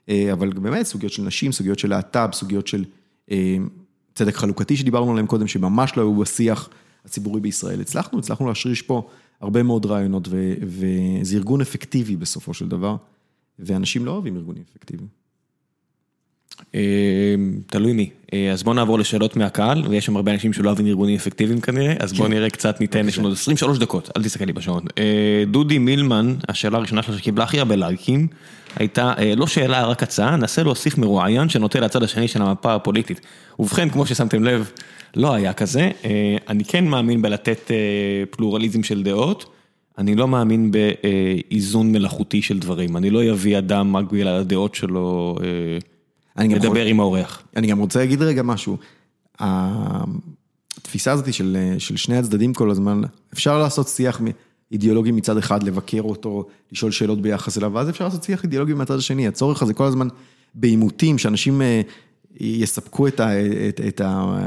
uh, 0.06 0.12
אבל 0.34 0.50
באמת 0.50 0.86
סוגיות 0.86 1.12
של 1.12 1.24
נשים, 1.24 1.52
סוגיות 1.52 1.80
של 1.80 1.90
להט"ב, 1.90 2.30
סוגיות 2.34 2.68
של 2.68 2.86
uh, 3.30 3.34
צדק 4.16 4.36
חלוקתי 4.36 4.78
שדיברנו 4.78 5.12
עליהם 5.12 5.28
קודם, 5.28 5.48
שממש 5.48 5.98
לא 5.98 6.02
היו 6.02 6.16
בשיח 6.16 6.70
הציבורי 7.06 7.42
בישראל. 7.42 7.82
הצלחנו, 7.82 8.20
הצלחנו 8.20 8.48
להשריש 8.48 8.82
פה 8.82 9.08
הרבה 9.42 9.64
מאוד 9.64 9.86
רעיונות, 9.86 10.28
וזה 10.62 11.38
ארגון 11.38 11.62
אפקטיבי 11.62 12.16
בסופו 12.16 12.54
של 12.54 12.68
דבר, 12.68 12.96
ואנשים 13.60 14.06
לא 14.06 14.12
אוהבים 14.12 14.36
ארגונים 14.36 14.64
אפקטיביים. 14.72 15.10
אה, 16.76 16.80
תלוי 17.68 17.94
מי. 17.94 18.10
אה, 18.34 18.52
אז 18.52 18.64
בוא 18.64 18.74
נעבור 18.74 19.00
לשאלות 19.00 19.36
מהקהל, 19.36 19.84
ויש 19.90 20.06
שם 20.06 20.16
הרבה 20.16 20.34
אנשים 20.34 20.54
שלא 20.54 20.70
אוהבים 20.70 20.88
ארגונים 20.88 21.16
אפקטיביים 21.16 21.62
כנראה, 21.62 21.94
אז 22.00 22.14
בוא 22.14 22.28
נראה 22.28 22.50
קצת, 22.50 22.82
ניתן, 22.82 23.08
יש 23.08 23.18
לנו 23.18 23.28
עוד 23.28 23.34
23 23.34 23.78
דקות, 23.78 24.10
אל 24.18 24.24
תסתכל 24.24 24.46
לי 24.46 24.54
בשעון. 24.54 24.84
אה, 24.98 25.44
דודי 25.48 25.78
מילמן, 25.78 26.36
השאלה 26.50 26.78
הראשונה 26.78 27.04
שלה 27.04 27.18
שקיבלה 27.18 27.44
הכי 27.44 27.60
הרבה 27.60 27.76
לייקים, 27.76 28.28
הייתה 28.76 29.14
לא 29.38 29.48
שאלה, 29.48 29.86
רק 29.86 30.04
הצעה, 30.04 30.36
ננסה 30.36 30.64
להוסיף 30.64 30.98
מרואיין 30.98 31.50
שנוטה 31.50 31.80
לצד 31.80 32.04
השני 32.04 32.28
של 32.28 32.42
המפה 32.42 32.76
הפוליטית. 32.76 33.22
ובכן, 33.60 33.90
כמו 33.90 34.06
ששמתם 34.06 34.44
לב, 34.44 34.72
לא 35.16 35.34
היה 35.34 35.54
כזה. 35.54 35.92
אני 36.48 36.64
כן 36.66 36.86
מאמין 36.86 37.22
בלתת 37.22 37.72
פלורליזם 38.30 38.84
של 38.84 39.04
דעות. 39.04 39.46
אני 39.98 40.16
לא 40.16 40.28
מאמין 40.28 40.72
באיזון 40.72 41.92
מלאכותי 41.92 42.42
של 42.42 42.60
דברים, 42.60 42.98
אני 42.98 43.10
לא 43.10 43.32
אביא 43.32 43.58
אדם 43.58 43.98
רק 43.98 44.12
בגלל 44.12 44.40
הדעות 44.40 44.76
שלו. 44.76 45.36
לדבר 46.38 46.86
עם 46.86 47.00
האורח. 47.00 47.44
אני 47.56 47.68
גם 47.68 47.80
רוצה 47.80 48.00
להגיד 48.00 48.22
רגע 48.22 48.44
משהו. 48.44 48.78
התפיסה 49.40 51.12
הזאת 51.12 51.34
של, 51.34 51.58
של 51.78 51.98
שני 51.98 52.18
הצדדים 52.18 52.54
כל 52.54 52.72
הזמן, 52.72 53.02
אפשר 53.34 53.60
לעשות 53.60 53.88
שיח 53.88 54.22
אידיאולוגי 54.72 55.12
מצד 55.12 55.38
אחד, 55.38 55.64
לבקר 55.64 56.02
אותו, 56.02 56.48
לשאול 56.72 56.92
שאלות 56.92 57.22
ביחס 57.22 57.58
אליו, 57.58 57.72
ואז 57.74 57.90
אפשר 57.90 58.06
לעשות 58.06 58.24
שיח 58.24 58.44
אידיאולוגי 58.44 58.74
מהצד 58.74 58.98
השני. 58.98 59.28
הצורך 59.28 59.62
הזה 59.62 59.74
כל 59.74 59.86
הזמן 59.86 60.08
בעימותים, 60.56 61.18
שאנשים 61.18 61.62
אה, 61.62 61.82
יספקו 62.40 63.08
את 63.08 63.20
ה... 63.20 63.30
את 63.88 64.02
ה... 64.02 64.38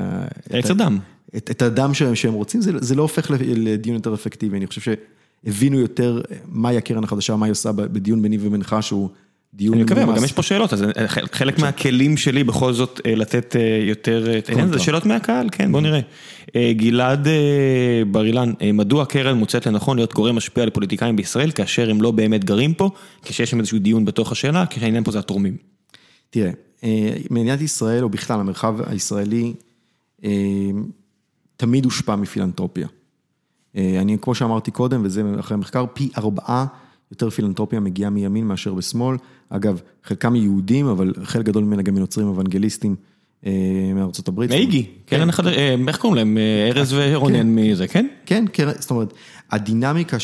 עץ 0.50 0.70
הדם. 0.70 0.98
את, 1.36 1.50
את 1.50 1.62
הדם 1.62 1.94
שהם, 1.94 2.14
שהם 2.14 2.32
רוצים, 2.32 2.60
זה, 2.60 2.72
זה 2.80 2.94
לא 2.94 3.02
הופך 3.02 3.30
לדיון 3.40 3.96
יותר 3.96 4.14
אפקטיבי. 4.14 4.56
אני 4.56 4.66
חושב 4.66 4.80
שהבינו 5.44 5.78
יותר 5.78 6.20
מהי 6.48 6.76
הקרן 6.76 7.04
החדשה, 7.04 7.36
מה 7.36 7.46
היא 7.46 7.50
עושה 7.50 7.72
בדיון 7.72 8.22
ביני 8.22 8.38
ובינך, 8.40 8.76
שהוא... 8.80 9.08
דיון 9.54 9.74
אני 9.74 9.82
מקווה, 9.82 10.02
אבל 10.02 10.16
גם 10.16 10.24
יש 10.24 10.32
פה 10.32 10.42
שאלות, 10.42 10.72
אז 10.72 10.84
חלק 11.32 11.58
מהכלים 11.58 12.16
שלי 12.16 12.44
בכל 12.44 12.72
זאת 12.72 13.00
לתת 13.04 13.56
יותר, 13.88 14.26
זה 14.72 14.78
שאלות 14.78 15.06
מהקהל, 15.06 15.48
כן, 15.52 15.72
בוא 15.72 15.80
נראה. 15.80 16.00
גלעד 16.72 17.28
בר 18.10 18.24
אילן, 18.24 18.52
מדוע 18.74 19.02
הקרן 19.02 19.36
מוצאת 19.36 19.66
לנכון 19.66 19.96
להיות 19.96 20.14
גורם 20.14 20.36
משפיע 20.36 20.66
לפוליטיקאים 20.66 21.16
בישראל, 21.16 21.50
כאשר 21.50 21.90
הם 21.90 22.02
לא 22.02 22.10
באמת 22.10 22.44
גרים 22.44 22.74
פה, 22.74 22.90
כשיש 23.22 23.50
שם 23.50 23.58
איזשהו 23.58 23.78
דיון 23.78 24.04
בתוך 24.04 24.32
השאלה, 24.32 24.66
כשהעניין 24.66 25.04
פה 25.04 25.10
זה 25.10 25.18
התורמים. 25.18 25.56
תראה, 26.30 26.50
מדינת 27.30 27.60
ישראל, 27.60 28.04
או 28.04 28.08
בכלל 28.08 28.40
המרחב 28.40 28.76
הישראלי, 28.86 29.52
תמיד 31.56 31.84
הושפע 31.84 32.16
מפילנטרופיה. 32.16 32.88
אני, 33.76 34.16
כמו 34.20 34.34
שאמרתי 34.34 34.70
קודם, 34.70 35.00
וזה 35.04 35.22
אחרי 35.40 35.54
המחקר, 35.54 35.84
פי 35.92 36.08
ארבעה 36.18 36.66
יותר 37.10 37.30
פילנטרופיה 37.30 37.80
מגיעה 37.80 38.10
מימין 38.10 38.46
מאשר 38.46 38.74
בשמאל. 38.74 39.16
אגב, 39.48 39.80
חלקם 40.04 40.36
יהודים, 40.36 40.86
אבל 40.86 41.14
חלק 41.24 41.46
גדול 41.46 41.64
ממנה 41.64 41.82
גם 41.82 41.94
מנוצרים 41.94 42.28
אוונגליסטים 42.28 42.96
אה, 43.46 43.92
מארצות 43.94 44.28
הברית. 44.28 44.50
מאיגי, 44.50 44.86
קרן 45.06 45.28
אחד, 45.28 45.46
אה, 45.46 45.76
איך 45.88 45.96
קוראים 45.98 46.16
להם? 46.16 46.38
אה, 46.38 46.68
ארז 46.68 46.92
ורונן 46.92 47.36
כן. 47.36 47.54
מזה, 47.54 47.88
כן? 47.88 48.06
כן, 48.26 48.44
זאת 48.78 48.90
אומרת, 48.90 49.14
הדינמיקה 49.50 50.16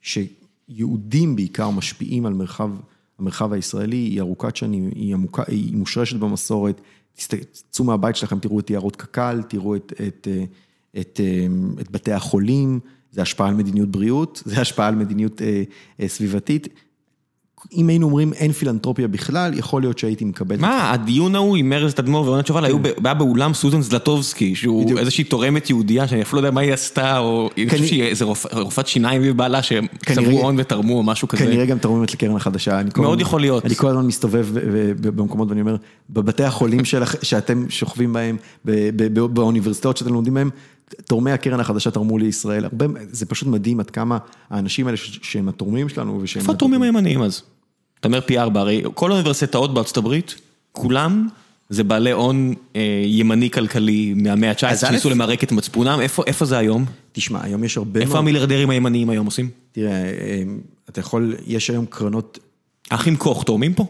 שיהודים 0.00 1.36
בעיקר 1.36 1.70
משפיעים 1.70 2.26
על 2.26 2.32
מרחב, 2.32 2.70
המרחב 3.18 3.52
הישראלי 3.52 3.96
היא 3.96 4.20
ארוכת 4.20 4.56
שנים, 4.56 4.90
היא 4.94 5.14
עמוקה, 5.14 5.42
היא 5.46 5.76
מושרשת 5.76 6.16
במסורת. 6.16 6.80
תצאו 7.14 7.84
מהבית 7.84 8.16
שלכם, 8.16 8.38
תראו 8.38 8.60
את 8.60 8.70
יערות 8.70 8.96
קק"ל, 8.96 9.42
תראו 9.48 9.76
את, 9.76 9.92
את, 10.06 10.28
את, 10.98 11.20
את 11.80 11.90
בתי 11.90 12.12
החולים. 12.12 12.80
זה 13.16 13.22
השפעה 13.22 13.48
על 13.48 13.54
מדיניות 13.54 13.88
בריאות, 13.88 14.42
זה 14.44 14.60
השפעה 14.60 14.86
על 14.88 14.94
מדיניות 14.94 15.42
אה, 15.42 15.62
אה, 16.00 16.08
סביבתית. 16.08 16.68
אם 17.72 17.88
היינו 17.88 18.06
אומרים 18.06 18.32
אין 18.32 18.52
פילנטרופיה 18.52 19.08
בכלל, 19.08 19.58
יכול 19.58 19.82
להיות 19.82 19.98
שהייתי 19.98 20.24
מקבל. 20.24 20.56
מה, 20.60 20.92
הדיון 20.92 21.34
ההוא 21.34 21.56
עם 21.56 21.72
ארז 21.72 21.94
תדמור 21.94 22.26
ועונת 22.26 22.46
שובל, 22.46 22.64
היו 22.64 22.78
היה 23.04 23.14
באולם 23.14 23.54
סוזן 23.54 23.80
זלטובסקי, 23.80 24.54
שהוא 24.54 24.98
איזושהי 24.98 25.24
תורמת 25.24 25.70
יהודייה, 25.70 26.08
שאני 26.08 26.22
אפילו 26.22 26.42
לא 26.42 26.46
יודע 26.46 26.54
מה 26.54 26.60
היא 26.60 26.72
עשתה, 26.72 27.18
או 27.18 27.50
איזה 28.00 28.24
רופאת 28.52 28.86
שיניים 28.86 29.22
ובעלה 29.24 29.62
שהם 29.62 29.86
צברו 30.14 30.40
הון 30.40 30.56
ותרמו 30.58 30.98
או 30.98 31.02
משהו 31.02 31.28
כזה. 31.28 31.44
כנראה 31.44 31.66
גם 31.66 31.78
תרמו 31.78 32.02
לקרן 32.02 32.36
החדשה. 32.36 32.80
מאוד 32.96 33.20
יכול 33.20 33.40
להיות. 33.40 33.64
אני 33.64 33.74
כל 33.74 33.88
הזמן 33.88 34.06
מסתובב 34.06 34.46
במקומות 35.00 35.48
ואני 35.48 35.60
אומר, 35.60 35.76
בבתי 36.10 36.44
החולים 36.44 36.84
שאתם 37.22 37.64
שוכבים 37.68 38.12
בהם, 38.12 38.36
באוניברסיטאות 39.32 39.96
שאתם 39.96 40.12
לומדים 40.12 40.34
בהם, 40.34 40.50
תורמי 41.04 41.32
הקרן 41.32 41.60
החדשה 41.60 41.90
תרמו 41.90 42.18
לישראל, 42.18 42.64
הרבה, 42.64 42.86
זה 43.10 43.26
פשוט 43.26 43.48
מדהים 43.48 43.80
עד 43.80 43.90
כמה 43.90 44.18
האנשים 44.50 44.86
האלה 44.86 44.96
שהם 44.96 45.48
התורמים 45.48 45.88
שלנו 45.88 46.18
ושהם... 46.22 46.40
איפה 46.40 46.52
התורמים 46.52 46.82
הימניים 46.82 47.22
אז? 47.22 47.42
אתה 48.00 48.08
אומר 48.08 48.20
פי 48.20 48.38
ארבע, 48.38 48.60
הרי 48.60 48.82
כל 48.94 49.10
האוניברסיטאות 49.10 49.74
בארצות 49.74 49.96
הברית, 49.96 50.34
כולם 50.72 51.28
זה 51.68 51.84
בעלי 51.84 52.10
הון 52.10 52.54
אה, 52.76 53.02
ימני 53.04 53.50
כלכלי 53.50 54.14
מהמאה 54.16 54.50
ה-19, 54.50 54.76
שניסו 54.76 55.10
למרק 55.10 55.44
את 55.44 55.52
מצפונם, 55.52 55.98
איפה, 56.00 56.22
איפה 56.26 56.44
זה 56.44 56.58
היום? 56.58 56.84
תשמע, 57.12 57.42
היום 57.42 57.64
יש 57.64 57.76
הרבה 57.76 58.00
איפה 58.00 58.12
מאוד... 58.12 58.18
המיליארדרים 58.18 58.70
הימניים 58.70 59.10
היום 59.10 59.26
עושים? 59.26 59.50
תראה, 59.72 59.92
אה, 59.92 60.42
אתה 60.88 61.00
יכול, 61.00 61.34
יש 61.46 61.70
היום 61.70 61.86
קרנות... 61.86 62.38
אחים 62.90 63.16
קוך 63.16 63.44
תורמים 63.44 63.74
פה? 63.74 63.86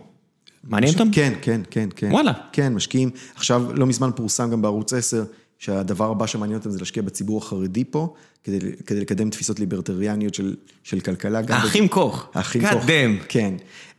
מעניין 0.64 0.92
אותם? 0.92 1.08
כן, 1.12 1.32
כן, 1.42 1.60
כן, 1.70 1.88
כן. 1.96 2.12
וואלה. 2.12 2.32
כן, 2.52 2.74
משקיעים. 2.74 3.10
עכשיו, 3.34 3.64
לא 3.74 3.86
מזמן 3.86 4.10
פורסם 4.16 4.50
גם 4.50 4.62
בערוץ 4.62 4.92
10, 4.92 5.24
שהדבר 5.58 6.10
הבא 6.10 6.26
שמעניין 6.26 6.58
אותם 6.58 6.70
זה 6.70 6.78
להשקיע 6.78 7.02
בציבור 7.02 7.38
החרדי 7.38 7.84
פה, 7.84 8.14
כדי, 8.44 8.58
כדי 8.86 9.00
לקדם 9.00 9.30
תפיסות 9.30 9.60
ליברטריאניות 9.60 10.34
של, 10.34 10.54
של 10.82 11.00
כלכלה. 11.00 11.40
האחים 11.48 11.88
קוך. 11.88 12.28
האחים. 12.34 12.64
God 12.64 12.72
damn. 12.86 13.24
כן. 13.28 13.54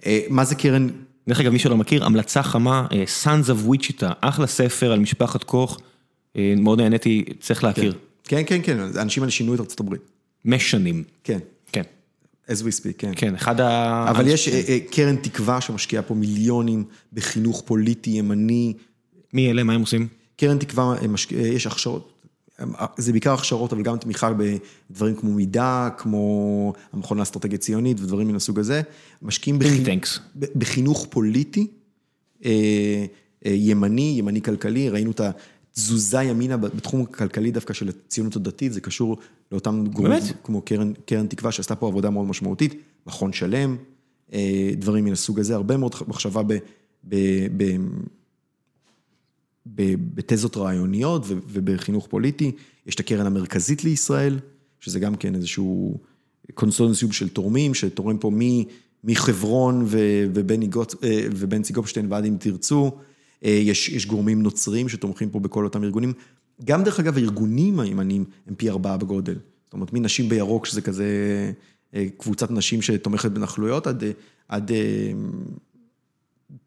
אה, 0.05 0.19
מה 0.29 0.45
זה 0.45 0.55
קרן? 0.55 0.87
דרך 1.27 1.39
אגב, 1.39 1.51
מי 1.51 1.59
שלא 1.59 1.77
מכיר, 1.77 2.05
המלצה 2.05 2.43
חמה, 2.43 2.87
אה, 2.91 3.03
Sons 3.23 3.47
of 3.47 3.69
Wichita, 3.69 4.07
אחלה 4.21 4.47
ספר 4.47 4.91
על 4.91 4.99
משפחת 4.99 5.43
קוך, 5.43 5.79
אה, 6.37 6.53
מאוד 6.57 6.81
נהניתי, 6.81 7.23
צריך 7.39 7.63
להכיר. 7.63 7.93
כן, 8.23 8.43
כן, 8.45 8.59
כן, 8.63 8.77
האנשים 8.95 9.23
האלה 9.23 9.31
שינו 9.31 9.55
את 9.55 9.59
ארצות 9.59 9.79
הברית. 9.79 10.01
משנים. 10.45 11.03
כן. 11.23 11.39
כן. 11.71 11.81
as 12.47 12.51
we 12.51 12.81
speak, 12.81 12.93
כן. 12.97 13.11
כן, 13.15 13.35
אחד 13.35 13.61
ה... 13.61 14.05
אבל 14.09 14.27
יש 14.27 14.49
קרן 14.91 15.15
תקווה 15.15 15.61
שמשקיעה 15.61 16.03
פה 16.03 16.13
מיליונים 16.13 16.83
בחינוך 17.13 17.63
פוליטי 17.65 18.09
ימני. 18.09 18.73
מי 19.33 19.51
אלה? 19.51 19.63
מה 19.63 19.73
הם 19.73 19.81
עושים? 19.81 20.07
קרן 20.37 20.57
תקווה, 20.57 20.95
יש 21.31 21.67
הכשרות, 21.67 22.17
זה 22.97 23.11
בעיקר 23.11 23.33
הכשרות, 23.33 23.73
אבל 23.73 23.81
גם 23.81 23.97
תמיכה 23.97 24.31
בדברים 24.89 25.15
כמו 25.15 25.31
מידע, 25.31 25.89
כמו 25.97 26.73
המכון 26.93 27.17
לאסטרטגיה 27.17 27.57
ציונית 27.57 27.99
ודברים 27.99 28.27
מן 28.27 28.35
הסוג 28.35 28.59
הזה. 28.59 28.81
משקיעים 29.21 29.59
בחינוך, 29.59 30.19
בחינוך 30.55 31.07
פוליטי, 31.09 31.67
אה, 32.45 32.51
אה, 33.45 33.51
ימני, 33.51 34.15
ימני 34.17 34.41
כלכלי, 34.41 34.89
ראינו 34.89 35.11
את 35.11 35.21
התזוזה 35.21 36.23
ימינה 36.23 36.57
בתחום 36.57 37.01
הכלכלי 37.01 37.51
דווקא 37.51 37.73
של 37.73 37.89
הציונות 37.89 38.35
הדתית, 38.35 38.73
זה 38.73 38.81
קשור 38.81 39.17
לאותם 39.51 39.85
גורמים 39.93 40.23
כמו 40.43 40.61
קרן, 40.61 40.93
קרן 41.05 41.27
תקווה 41.27 41.51
שעשתה 41.51 41.75
פה 41.75 41.87
עבודה 41.87 42.09
מאוד 42.09 42.27
משמעותית, 42.27 42.75
מכון 43.07 43.33
שלם, 43.33 43.75
אה, 44.33 44.71
דברים 44.77 45.05
מן 45.05 45.11
הסוג 45.11 45.39
הזה, 45.39 45.55
הרבה 45.55 45.77
מאוד 45.77 45.95
מחשבה 46.07 46.43
ב... 46.43 46.53
ב, 47.03 47.15
ב 47.57 47.77
בתזות 49.75 50.57
רעיוניות 50.57 51.23
ובחינוך 51.27 52.07
פוליטי, 52.07 52.51
יש 52.85 52.95
את 52.95 52.99
הקרן 52.99 53.25
המרכזית 53.25 53.83
לישראל, 53.83 54.39
שזה 54.79 54.99
גם 54.99 55.15
כן 55.15 55.35
איזשהו 55.35 55.99
קונסולנסיום 56.53 57.11
של 57.11 57.29
תורמים, 57.29 57.73
שתורם 57.73 58.17
פה 58.17 58.31
מחברון 59.03 59.87
אה, 59.93 60.25
ובנצי 61.31 61.73
גופשטיין 61.73 62.11
ועד 62.11 62.25
אם 62.25 62.35
תרצו, 62.39 62.91
אה, 63.45 63.49
יש, 63.49 63.89
יש 63.89 64.05
גורמים 64.05 64.41
נוצרים 64.41 64.89
שתומכים 64.89 65.29
פה 65.29 65.39
בכל 65.39 65.63
אותם 65.63 65.83
ארגונים. 65.83 66.13
גם 66.65 66.83
דרך 66.83 66.99
אגב, 66.99 67.17
הארגונים 67.17 67.79
הימניים 67.79 68.25
הם 68.47 68.55
פי 68.55 68.69
ארבעה 68.69 68.97
בגודל. 68.97 69.35
זאת 69.65 69.73
אומרת, 69.73 69.93
מנשים 69.93 70.29
בירוק, 70.29 70.65
שזה 70.65 70.81
כזה 70.81 71.05
אה, 71.93 72.05
קבוצת 72.17 72.51
נשים 72.51 72.81
שתומכת 72.81 73.31
בנכלויות, 73.31 73.87
עד, 73.87 74.03
אה, 74.03 74.11
עד 74.47 74.71
אה, 74.71 75.11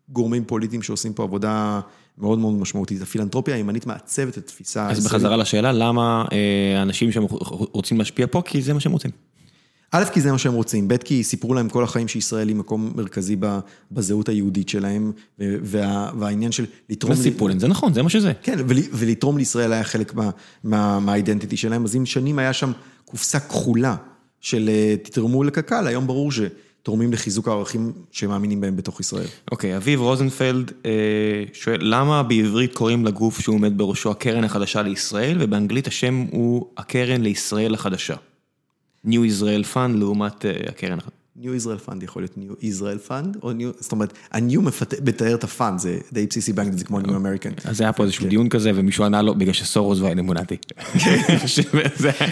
גורמים 0.08 0.44
פוליטיים 0.44 0.82
שעושים 0.82 1.12
פה 1.12 1.22
עבודה 1.22 1.80
מאוד 2.20 2.38
מאוד 2.38 2.54
משמעותית. 2.54 3.02
הפילנטרופיה 3.02 3.54
הימנית 3.54 3.86
מעצבת 3.86 4.38
את 4.38 4.44
התפיסה. 4.44 4.88
אז 4.88 5.06
בחזרה 5.06 5.36
לשאלה, 5.36 5.72
למה 5.72 6.24
אנשים 6.82 7.12
שהם 7.12 7.24
רוצים 7.72 7.98
להשפיע 7.98 8.26
פה? 8.30 8.42
כי 8.44 8.62
זה 8.62 8.74
מה 8.74 8.80
שהם 8.80 8.92
רוצים. 8.92 9.10
א', 9.92 10.04
כי 10.12 10.20
זה 10.20 10.32
מה 10.32 10.38
שהם 10.38 10.52
רוצים, 10.52 10.88
ב', 10.88 10.96
כי 10.96 11.24
סיפרו 11.24 11.54
להם 11.54 11.68
כל 11.68 11.84
החיים 11.84 12.08
שישראל 12.08 12.48
היא 12.48 12.56
מקום 12.56 12.92
מרכזי 12.94 13.36
בזהות 13.92 14.28
היהודית 14.28 14.68
שלהם, 14.68 15.12
וה, 15.38 16.10
והעניין 16.18 16.52
של 16.52 16.66
לתרום... 16.90 17.12
מה 17.12 17.18
סיפרו 17.18 17.48
להם? 17.48 17.58
זה 17.58 17.68
נכון, 17.68 17.94
זה 17.94 18.02
מה 18.02 18.08
שזה. 18.08 18.32
כן, 18.42 18.58
ולתרום 18.92 19.38
לישראל 19.38 19.72
היה 19.72 19.84
חלק 19.84 20.14
מהאידנטיטי 20.64 21.56
שלהם, 21.56 21.84
אז 21.84 21.96
אם 21.96 22.06
שנים 22.06 22.38
היה 22.38 22.52
שם 22.52 22.72
קופסה 23.04 23.40
כחולה 23.40 23.96
של 24.40 24.70
אה, 24.72 24.94
תתרמו 25.02 25.44
לקק"ל, 25.44 25.86
היום 25.86 26.06
ברור 26.06 26.32
שתורמים 26.82 27.12
לחיזוק 27.12 27.48
הערכים 27.48 27.92
שמאמינים 28.10 28.60
בהם 28.60 28.76
בתוך 28.76 29.00
ישראל. 29.00 29.26
אוקיי, 29.50 29.76
אביב 29.76 30.00
רוזנפלד 30.00 30.72
אה, 30.86 30.90
שואל, 31.52 31.78
למה 31.80 32.22
בעברית 32.22 32.74
קוראים 32.74 33.04
לגוף 33.04 33.40
שהוא 33.40 33.54
עומד 33.54 33.78
בראשו 33.78 34.10
הקרן 34.10 34.44
החדשה 34.44 34.82
לישראל, 34.82 35.36
ובאנגלית 35.40 35.86
השם 35.86 36.26
הוא 36.30 36.66
הקרן 36.76 37.20
לישראל 37.20 37.74
החדשה? 37.74 38.14
New 39.06 39.08
Israel 39.08 39.74
Fund 39.74 39.96
לעומת 39.98 40.46
אה, 40.46 40.52
הקרן 40.68 40.98
החדשה. 40.98 41.19
New 41.38 41.62
Israel 41.62 41.88
Fund 41.88 42.04
יכול 42.04 42.22
להיות 42.22 42.34
New 42.38 42.62
Israel 42.62 43.08
Fund, 43.08 43.38
או 43.42 43.52
New, 43.52 43.80
זאת 43.80 43.92
אומרת, 43.92 44.12
ה-New 44.32 44.60
מתאר 45.04 45.34
את 45.34 45.44
ה-Fund, 45.44 45.78
זה 45.78 45.98
די 46.12 46.26
בסיסי 46.26 46.52
באנגלית, 46.52 46.78
זה 46.78 46.84
כמו 46.84 47.00
New 47.00 47.04
American. 47.04 47.68
אז 47.68 47.80
היה 47.80 47.92
פה 47.92 48.02
איזשהו 48.02 48.28
דיון 48.28 48.48
כזה, 48.48 48.70
ומישהו 48.74 49.04
ענה 49.04 49.22
לו, 49.22 49.34
בגלל 49.34 49.52
שסורוס 49.52 49.98
והאלמונטי. 49.98 50.56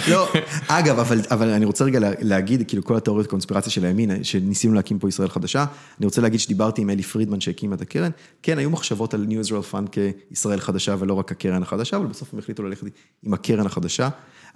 לא, 0.10 0.28
אגב, 0.68 0.98
אבל 1.30 1.48
אני 1.48 1.64
רוצה 1.64 1.84
רגע 1.84 2.00
להגיד, 2.20 2.68
כאילו 2.68 2.84
כל 2.84 2.96
התיאוריות 2.96 3.26
קונספירציה 3.26 3.72
של 3.72 3.84
הימין, 3.84 4.24
שניסינו 4.24 4.74
להקים 4.74 4.98
פה 4.98 5.08
ישראל 5.08 5.28
חדשה, 5.28 5.64
אני 5.98 6.06
רוצה 6.06 6.20
להגיד 6.20 6.40
שדיברתי 6.40 6.82
עם 6.82 6.90
אלי 6.90 7.02
פרידמן 7.02 7.40
שהקים 7.40 7.72
את 7.72 7.80
הקרן, 7.80 8.10
כן, 8.42 8.58
היו 8.58 8.70
מחשבות 8.70 9.14
על 9.14 9.26
New 9.28 9.46
Israel 9.46 9.74
Fund 9.74 9.88
כישראל 10.30 10.60
חדשה 10.60 10.94
ולא 10.98 11.14
רק 11.14 11.32
הקרן 11.32 11.62
החדשה, 11.62 11.96
אבל 11.96 12.06
בסוף 12.06 12.32
הם 12.32 12.38
החליטו 12.38 12.62
ללכת 12.62 12.86
עם 13.22 13.34
הקרן 13.34 13.66
החדשה, 13.66 14.08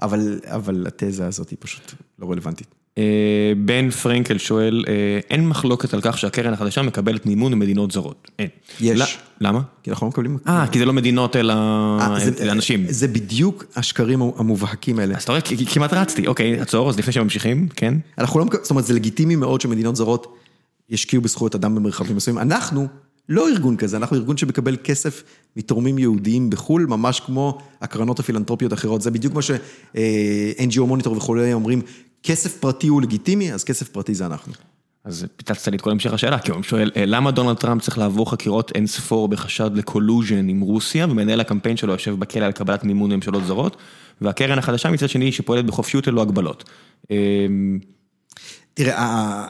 אבל 0.02 0.86
התזה 0.86 1.26
הזאת 1.26 1.50
היא 1.50 1.56
פשוט 1.60 1.92
לא 2.18 2.30
רלוונטית. 2.30 2.81
אה, 2.98 3.52
בן 3.56 3.90
פרנקל 3.90 4.38
שואל, 4.38 4.84
אה, 4.88 5.20
אין 5.30 5.48
מחלוקת 5.48 5.94
על 5.94 6.00
כך 6.02 6.18
שהקרן 6.18 6.52
החדשה 6.52 6.82
מקבלת 6.82 7.26
מימון 7.26 7.54
ממדינות 7.54 7.90
זרות. 7.90 8.30
אין. 8.38 8.48
יש. 8.80 9.18
למה? 9.40 9.60
כי 9.82 9.90
אנחנו 9.90 10.06
לא 10.06 10.10
מקבלים... 10.10 10.38
אה, 10.48 10.66
כי 10.66 10.78
זה 10.78 10.84
לא 10.84 10.92
מדינות 10.92 11.36
אלא 11.36 11.54
אנשים. 12.50 12.84
זה 12.88 13.08
בדיוק 13.08 13.64
השקרים 13.76 14.22
המובהקים 14.36 14.98
האלה. 14.98 15.16
אז 15.16 15.22
אתה 15.22 15.32
רואה, 15.32 15.42
כמעט 15.72 15.92
רצתי, 15.92 16.26
אוקיי, 16.26 16.60
עצור, 16.60 16.88
אז 16.88 16.98
לפני 16.98 17.12
שממשיכים, 17.12 17.68
כן? 17.76 17.94
אנחנו 18.18 18.40
לא, 18.40 18.46
זאת 18.62 18.70
אומרת, 18.70 18.84
זה 18.84 18.94
לגיטימי 18.94 19.36
מאוד 19.36 19.60
שמדינות 19.60 19.96
זרות 19.96 20.38
ישקיעו 20.90 21.22
בזכויות 21.22 21.54
אדם 21.54 21.74
במרחבים 21.74 22.16
מסוימים. 22.16 22.42
אנחנו 22.42 22.86
לא 23.28 23.48
ארגון 23.48 23.76
כזה, 23.76 23.96
אנחנו 23.96 24.16
ארגון 24.16 24.36
שמקבל 24.36 24.76
כסף 24.84 25.22
מתורמים 25.56 25.98
יהודיים 25.98 26.50
בחו"ל, 26.50 26.86
ממש 26.86 27.20
כמו 27.20 27.58
הקרנות 27.80 28.20
הפילנטרופיות 28.20 28.72
האחרות. 28.72 29.02
זה 29.02 29.10
בדיוק 29.10 29.34
מה 29.34 29.42
ש-NGO 29.42 30.80
מוניטור 30.80 31.16
וכולי 31.16 31.52
אומרים, 31.52 31.82
כסף 32.22 32.56
פרטי 32.56 32.88
הוא 32.88 33.02
לגיטימי, 33.02 33.52
אז 33.52 33.64
כסף 33.64 33.88
פרטי 33.88 34.14
זה 34.14 34.26
אנחנו. 34.26 34.52
אז 35.04 35.26
פיצצת 35.36 35.68
לי 35.68 35.76
את 35.76 35.80
כל 35.80 35.90
המשך 35.90 36.12
השאלה, 36.12 36.38
כי 36.38 36.50
הוא 36.50 36.62
שואל, 36.62 36.90
אה, 36.96 37.06
למה 37.06 37.30
דונלד 37.30 37.56
טראמפ 37.56 37.82
צריך 37.82 37.98
לעבור 37.98 38.30
חקירות 38.30 38.72
אין 38.74 38.86
ספור 38.86 39.28
בחשד 39.28 39.70
לקולוז'ן 39.74 40.48
עם 40.48 40.60
רוסיה, 40.60 41.06
ומנהל 41.10 41.40
הקמפיין 41.40 41.76
שלו 41.76 41.92
יושב 41.92 42.14
בכלא 42.18 42.44
על 42.44 42.52
קבלת 42.52 42.84
מימון 42.84 43.12
ממשלות 43.12 43.44
זרות, 43.44 43.76
והקרן 44.20 44.58
החדשה 44.58 44.90
מצד 44.90 45.08
שני 45.08 45.32
שפועלת 45.32 45.66
בחופשיות 45.66 46.06
ללא 46.06 46.22
הגבלות. 46.22 46.70
אמ, 47.10 47.78
תראה, 48.74 49.46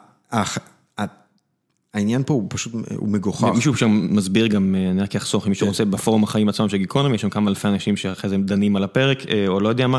העניין 1.94 2.22
פה 2.26 2.34
הוא 2.34 2.46
פשוט, 2.48 2.72
הוא 2.96 3.08
מגוחך. 3.08 3.44
מישהו 3.54 3.76
שם 3.76 4.08
מסביר 4.10 4.46
גם, 4.46 4.74
אה, 4.78 4.90
אני 4.90 5.02
רק 5.02 5.16
אחסוך, 5.16 5.44
אם 5.44 5.48
מישהו 5.48 5.66
כן. 5.66 5.70
רוצה 5.70 5.84
בפורום 5.84 6.24
החיים 6.24 6.48
עצמם 6.48 6.68
של 6.68 6.76
גיקונומי, 6.76 7.14
יש 7.14 7.22
שם 7.22 7.30
כמה 7.30 7.50
אלפי 7.50 7.68
אנשים 7.68 7.96
שאחרי 7.96 8.30
זה 8.30 8.36
דנים 8.36 8.76
על 8.76 8.84
הפרק, 8.84 9.26
אה, 9.30 9.48
או 9.48 9.60
לא 9.60 9.68
יודע 9.68 9.86
מה. 9.86 9.98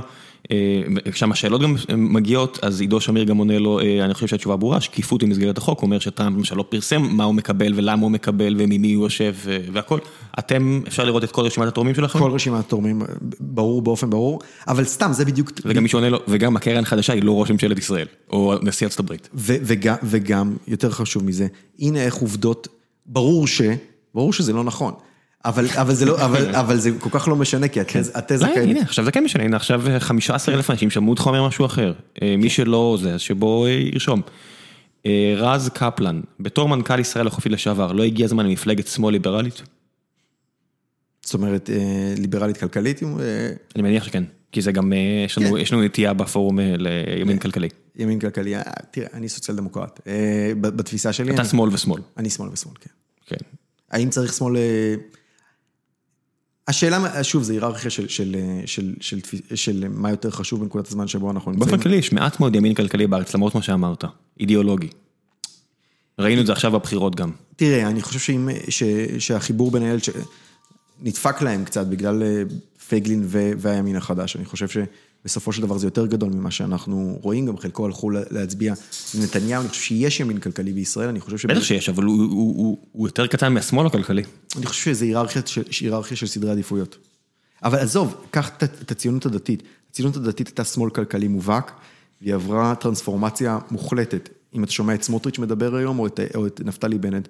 אה, 0.51 0.57
שם 1.13 1.31
השאלות 1.31 1.61
גם 1.61 1.75
מגיעות, 1.89 2.59
אז 2.61 2.81
עידו 2.81 3.01
שמיר 3.01 3.23
גם 3.23 3.37
עונה 3.37 3.59
לו, 3.59 3.79
אני 3.79 4.13
חושב 4.13 4.27
שהתשובה 4.27 4.57
ברורה, 4.57 4.81
שקיפות 4.81 5.21
היא 5.21 5.29
מסגרת 5.29 5.57
החוק, 5.57 5.79
הוא 5.79 5.85
אומר 5.85 5.99
שטראמפ 5.99 6.37
למשל 6.37 6.55
לא 6.55 6.65
פרסם 6.69 7.01
מה 7.01 7.23
הוא 7.23 7.35
מקבל 7.35 7.73
ולמה 7.75 8.01
הוא 8.01 8.11
מקבל 8.11 8.55
וממי 8.57 8.93
הוא 8.93 9.05
יושב 9.05 9.35
והכל. 9.73 9.99
אתם, 10.39 10.81
אפשר 10.87 11.03
לראות 11.03 11.23
את 11.23 11.31
כל 11.31 11.41
רשימת 11.41 11.67
התורמים 11.67 11.95
שלכם? 11.95 12.19
כל 12.19 12.31
רשימת 12.31 12.59
התורמים, 12.59 13.01
ברור 13.39 13.81
באופן 13.81 14.09
ברור, 14.09 14.39
אבל 14.67 14.83
סתם, 14.83 15.13
זה 15.13 15.25
בדיוק... 15.25 15.51
וגם 15.65 15.83
מישהו 15.83 15.97
עונה 15.97 16.09
לו, 16.09 16.19
וגם 16.27 16.55
הקרן 16.55 16.83
החדשה 16.83 17.13
היא 17.13 17.23
לא 17.23 17.41
ראש 17.41 17.51
ממשלת 17.51 17.77
ישראל, 17.77 18.07
או 18.29 18.55
נשיא 18.61 18.87
ארצות 18.87 18.99
הברית. 18.99 19.29
וגם, 20.03 20.55
יותר 20.67 20.91
חשוב 20.91 21.23
מזה, 21.23 21.47
הנה 21.83 22.01
איך 22.01 22.15
עובדות, 22.15 22.67
ברור 23.05 23.47
ש... 23.47 23.61
ברור 24.13 24.33
שזה 24.33 24.53
לא 24.53 24.63
נכון. 24.63 24.93
אבל, 25.45 25.65
אבל 25.75 25.93
זה 25.93 26.05
לא, 26.05 26.25
אבל, 26.25 26.55
אבל 26.61 26.77
זה 26.77 26.91
כל 26.99 27.09
כך 27.11 27.27
לא 27.27 27.35
משנה, 27.35 27.67
כי 27.67 27.79
התזה 27.79 28.45
כן. 28.45 28.53
כאלה. 28.55 28.69
הנה, 28.69 28.81
עכשיו 28.81 29.05
זה 29.05 29.11
כן 29.11 29.23
משנה, 29.23 29.43
הנה 29.43 29.55
עכשיו 29.55 29.81
15 29.99 30.55
אלף 30.55 30.69
אנשים 30.69 30.89
שמעו 30.89 31.09
אותך 31.09 31.27
אומר 31.27 31.47
משהו 31.47 31.65
אחר. 31.65 31.93
אה, 32.21 32.35
מי 32.37 32.49
שלא 32.49 32.97
זה, 33.01 33.13
אז 33.13 33.21
שבו 33.21 33.67
ירשום. 33.67 34.21
אה, 35.05 35.33
רז 35.37 35.69
קפלן, 35.73 36.21
בתור 36.39 36.69
מנכ"ל 36.69 36.99
ישראל 36.99 37.27
החופי 37.27 37.49
לשעבר, 37.49 37.91
לא 37.91 38.03
הגיע 38.03 38.25
הזמן 38.25 38.45
למפלגת 38.45 38.87
שמאל 38.87 39.13
ליברלית? 39.13 39.61
זאת 41.21 41.33
אומרת, 41.33 41.69
אה, 41.69 42.13
ליברלית 42.17 42.57
כלכלית? 42.57 43.03
אני 43.75 43.83
מניח 43.83 44.03
שכן, 44.03 44.23
כי 44.53 44.61
זה 44.61 44.71
גם, 44.71 44.93
יש 45.25 45.37
לנו, 45.37 45.49
כן. 45.49 45.57
יש 45.57 45.73
לנו 45.73 45.81
נטייה 45.81 46.13
בפורום 46.13 46.59
לימין 46.59 47.39
כלכלי. 47.39 47.69
ימין 47.95 48.19
כלכלי, 48.19 48.53
תראה, 48.91 49.07
אני 49.13 49.29
סוציאל 49.29 49.57
דמוקרט, 49.57 49.99
בתפיסה 50.61 51.13
שלי. 51.13 51.33
אתה 51.33 51.45
שמאל 51.45 51.69
ושמאל. 51.73 52.01
אני 52.17 52.29
שמאל 52.29 52.49
ושמאל, 52.53 52.75
כן. 52.79 52.89
כן. 53.25 53.45
האם 53.91 54.09
צריך 54.09 54.33
שמאל... 54.33 54.55
השאלה, 56.67 57.23
שוב, 57.23 57.43
זה 57.43 57.53
היררכיה 57.53 57.91
של 57.91 58.07
של, 58.07 58.35
של, 58.65 58.93
של, 58.99 59.19
של 59.55 59.85
מה 59.89 60.09
יותר 60.09 60.31
חשוב 60.31 60.61
בנקודת 60.61 60.87
הזמן 60.87 61.07
שבו 61.07 61.31
אנחנו 61.31 61.51
נמצאים. 61.51 61.69
באופן 61.69 61.83
כללי, 61.83 61.95
יש 61.95 62.13
מעט 62.13 62.39
מאוד 62.39 62.55
ימין 62.55 62.73
כלכלי 62.73 63.07
בארץ, 63.07 63.35
למרות 63.35 63.55
מה 63.55 63.61
שאמרת, 63.61 64.03
אידיאולוגי. 64.39 64.87
ראינו 66.19 66.41
את 66.41 66.45
זה 66.45 66.51
עכשיו 66.51 66.71
בבחירות 66.71 67.15
גם. 67.15 67.31
תראה, 67.55 67.87
אני 67.87 68.01
חושב 68.01 68.19
שאם, 68.19 68.49
ש, 68.69 68.83
שהחיבור 69.19 69.71
בין 69.71 69.83
הילד, 69.83 70.01
נדפק 71.01 71.41
להם 71.41 71.65
קצת 71.65 71.87
בגלל 71.87 72.23
אה, 72.23 72.43
פייגלין 72.87 73.27
והימין 73.57 73.95
החדש, 73.95 74.35
אני 74.35 74.45
חושב 74.45 74.67
ש... 74.67 74.77
בסופו 75.25 75.53
של 75.53 75.61
דבר 75.61 75.77
זה 75.77 75.87
יותר 75.87 76.05
גדול 76.05 76.29
ממה 76.29 76.51
שאנחנו 76.51 77.19
רואים, 77.21 77.45
גם 77.45 77.57
חלקו 77.57 77.85
הלכו 77.85 78.09
להצביע 78.09 78.73
עם 79.15 79.23
נתניהו, 79.23 79.61
אני 79.61 79.69
חושב 79.69 79.81
שיש 79.81 80.19
ימין 80.19 80.39
כלכלי 80.39 80.73
בישראל, 80.73 81.09
אני 81.09 81.19
חושב 81.19 81.37
ש... 81.37 81.45
בטח 81.45 81.63
שיש, 81.63 81.89
אבל 81.89 82.03
הוא 82.03 82.15
הוא, 82.15 82.57
הוא, 82.57 82.77
הוא 82.91 83.07
יותר 83.07 83.27
קטן 83.27 83.53
מהשמאל 83.53 83.87
הכלכלי. 83.87 84.23
אני 84.57 84.65
חושב 84.65 84.81
שזה 84.81 85.05
היררכיה 85.05 85.41
היררכיה 85.81 86.17
של 86.17 86.27
סדרי 86.27 86.51
עדיפויות. 86.51 86.97
אבל 87.63 87.79
עזוב, 87.79 88.15
קח 88.31 88.49
את 88.59 88.91
הציונות 88.91 89.25
הדתית. 89.25 89.63
הציונות 89.91 90.15
הדתית 90.15 90.47
הייתה 90.47 90.63
שמאל 90.63 90.89
כלכלי 90.89 91.27
מובהק, 91.27 91.71
והיא 92.21 92.33
עברה 92.33 92.75
טרנספורמציה 92.75 93.59
מוחלטת. 93.71 94.29
אם 94.55 94.63
אתה 94.63 94.71
שומע 94.71 94.93
את 94.93 95.03
סמוטריץ' 95.03 95.39
מדבר 95.39 95.75
היום, 95.75 95.99
או 95.99 96.07
את, 96.07 96.19
או 96.35 96.47
את 96.47 96.61
נפתלי 96.65 96.97
בנט, 96.97 97.27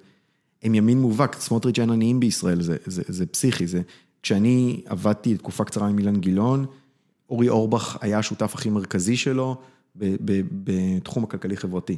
הם 0.64 0.74
ימין 0.74 1.00
מובהק, 1.00 1.36
סמוטריץ' 1.40 1.78
אין 1.78 1.90
עניים 1.90 2.20
בישראל, 2.20 2.62
זה, 2.62 2.76
זה, 2.86 3.02
זה 3.08 3.26
פסיכי, 3.26 3.66
זה... 3.66 3.80
כשאני 4.22 4.80
עבדתי 4.86 5.36
תקופה 5.36 5.64
קצרה 5.64 5.88
עם 5.88 5.98
אילן 5.98 6.20
גילאון, 6.20 6.66
אורי 7.30 7.48
אורבך 7.48 7.96
היה 8.00 8.18
השותף 8.18 8.54
הכי 8.54 8.70
מרכזי 8.70 9.16
שלו 9.16 9.56
בתחום 9.96 11.24
הכלכלי-חברתי. 11.24 11.96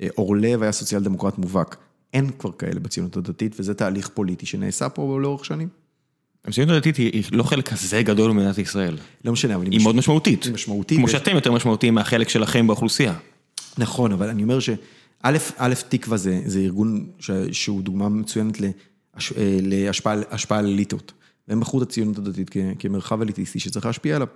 אה, 0.00 0.08
אורלב 0.18 0.62
היה 0.62 0.72
סוציאל 0.72 1.02
דמוקרט 1.02 1.38
מובהק. 1.38 1.76
אין 2.14 2.30
כבר 2.38 2.52
כאלה 2.52 2.80
בציונות 2.80 3.16
הדתית, 3.16 3.56
וזה 3.58 3.74
תהליך 3.74 4.08
פוליטי 4.08 4.46
שנעשה 4.46 4.88
פה 4.88 5.18
לאורך 5.22 5.44
שנים. 5.44 5.68
הציונות 6.44 6.76
הדתית 6.76 6.96
היא 6.96 7.24
לא 7.32 7.42
חלק 7.42 7.68
כזה 7.68 8.02
גדול 8.02 8.30
במדינת 8.30 8.58
ישראל. 8.58 8.96
לא 9.24 9.32
משנה, 9.32 9.54
אבל 9.54 9.66
היא 9.70 9.82
מאוד 9.82 9.96
משמעותית. 9.96 10.44
היא 10.44 10.52
משמעותית. 10.52 10.98
כמו 10.98 11.08
שאתם 11.08 11.34
יותר 11.34 11.52
משמעותיים 11.52 11.94
מהחלק 11.94 12.28
שלכם 12.28 12.66
באוכלוסייה. 12.66 13.14
נכון, 13.78 14.12
אבל 14.12 14.28
אני 14.28 14.42
אומר 14.42 14.58
שא', 15.24 15.74
תקווה 15.88 16.16
זה 16.16 16.58
ארגון 16.58 17.06
שהוא 17.52 17.82
דוגמה 17.82 18.08
מצוינת 18.08 18.60
אה, 18.62 19.58
להשפעה 19.62 20.58
על 20.58 20.66
אליטות. 20.66 21.12
והם 21.48 21.60
בחרו 21.60 21.82
את 21.82 21.88
הציונות 21.88 22.18
הדתית 22.18 22.50
כמרחב 22.78 23.22
אליטיסטי 23.22 23.58
שצריך 23.58 23.86
להשפיע 23.86 24.16
עליו. 24.16 24.28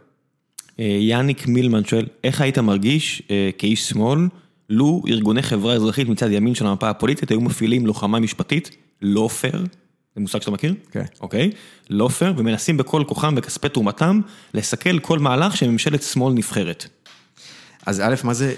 אה, 0.81 0.85
יאניק 1.01 1.47
מילמן 1.47 1.85
שואל, 1.85 2.07
איך 2.25 2.41
היית 2.41 2.59
מרגיש 2.59 3.23
אה, 3.31 3.51
כאיש 3.59 3.89
שמאל, 3.89 4.29
לו 4.69 5.03
ארגוני 5.09 5.43
חברה 5.43 5.75
אזרחית 5.75 6.09
מצד 6.09 6.31
ימין 6.31 6.55
של 6.55 6.67
המפה 6.67 6.91
הפוליטית 6.91 7.31
היו 7.31 7.41
מפעילים 7.41 7.87
לוחמה 7.87 8.21
משפטית, 8.21 8.71
לא 9.03 9.29
פייר, 9.29 9.65
זה 10.15 10.21
מושג 10.21 10.41
שאתה 10.41 10.51
מכיר? 10.51 10.75
כן. 10.91 11.05
אוקיי, 11.21 11.51
לא 11.91 12.09
פייר, 12.09 12.35
ומנסים 12.37 12.77
בכל 12.77 13.05
כוחם 13.07 13.35
וכספי 13.37 13.69
תרומתם, 13.69 14.21
לסכל 14.55 14.99
כל 14.99 15.19
מהלך 15.19 15.57
של 15.57 15.71
ממשלת 15.71 16.03
שמאל 16.03 16.35
נבחרת. 16.35 16.87
אז 17.87 18.01
א', 18.01 18.15
מה 18.25 18.35
זה, 18.35 18.55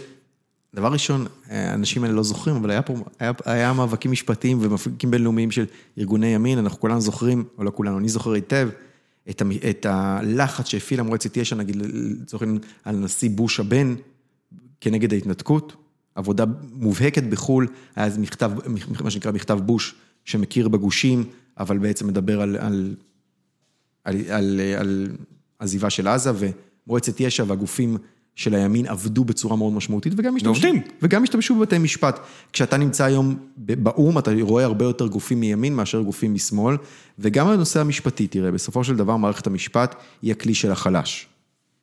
דבר 0.74 0.92
ראשון, 0.92 1.26
האנשים 1.48 2.04
האלה 2.04 2.14
לא 2.14 2.22
זוכרים, 2.22 2.56
אבל 2.56 2.70
היה 2.70 2.82
פה, 2.82 2.94
היה, 3.18 3.32
היה 3.44 3.72
מאבקים 3.72 4.10
משפטיים 4.10 4.58
ומאבקים 4.60 5.10
בינלאומיים 5.10 5.50
של 5.50 5.64
ארגוני 5.98 6.26
ימין, 6.26 6.58
אנחנו 6.58 6.80
כולנו 6.80 7.00
זוכרים, 7.00 7.44
או 7.58 7.64
לא 7.64 7.70
כולנו, 7.70 7.98
אני 7.98 8.08
זוכר 8.08 8.32
היטב. 8.32 8.68
את, 9.30 9.40
המ, 9.40 9.50
את 9.70 9.86
הלחץ 9.86 10.66
שהפעילה 10.66 11.02
מועצת 11.02 11.36
יש"ע, 11.36 11.56
נגיד 11.56 11.76
לצורך 11.76 12.42
על 12.84 12.94
הנשיא 12.94 13.30
בוש 13.30 13.60
הבן, 13.60 13.94
כנגד 14.80 15.12
ההתנתקות, 15.12 15.76
עבודה 16.14 16.44
מובהקת 16.72 17.22
בחו"ל, 17.22 17.66
היה 17.96 18.06
איזה 18.06 18.20
מכתב, 18.20 18.50
מה 19.00 19.10
שנקרא 19.10 19.32
מכתב 19.32 19.58
בוש, 19.66 19.94
שמכיר 20.24 20.68
בגושים, 20.68 21.24
אבל 21.58 21.78
בעצם 21.78 22.06
מדבר 22.06 22.40
על, 22.40 22.56
על, 22.56 22.94
על, 24.04 24.16
על, 24.28 24.60
על 24.78 25.08
עזיבה 25.58 25.90
של 25.90 26.08
עזה, 26.08 26.32
ומועצת 26.86 27.20
יש"ע 27.20 27.44
והגופים 27.46 27.96
של 28.36 28.54
הימין 28.54 28.86
עבדו 28.86 29.24
בצורה 29.24 29.56
מאוד 29.56 29.72
משמעותית, 29.72 30.12
וגם 30.16 30.36
השתמשו. 30.36 30.60
וגם 31.02 31.22
השתמשו 31.22 31.54
בבתי 31.54 31.78
משפט. 31.78 32.20
כשאתה 32.52 32.76
נמצא 32.76 33.04
היום 33.04 33.36
באו"ם, 33.56 34.18
אתה 34.18 34.30
רואה 34.40 34.64
הרבה 34.64 34.84
יותר 34.84 35.06
גופים 35.06 35.40
מימין 35.40 35.76
מאשר 35.76 36.00
גופים 36.00 36.34
משמאל, 36.34 36.76
וגם 37.18 37.48
הנושא 37.48 37.80
המשפטי, 37.80 38.26
תראה, 38.26 38.50
בסופו 38.50 38.84
של 38.84 38.96
דבר 38.96 39.16
מערכת 39.16 39.46
המשפט 39.46 39.94
היא 40.22 40.32
הכלי 40.32 40.54
של 40.54 40.72
החלש. 40.72 41.26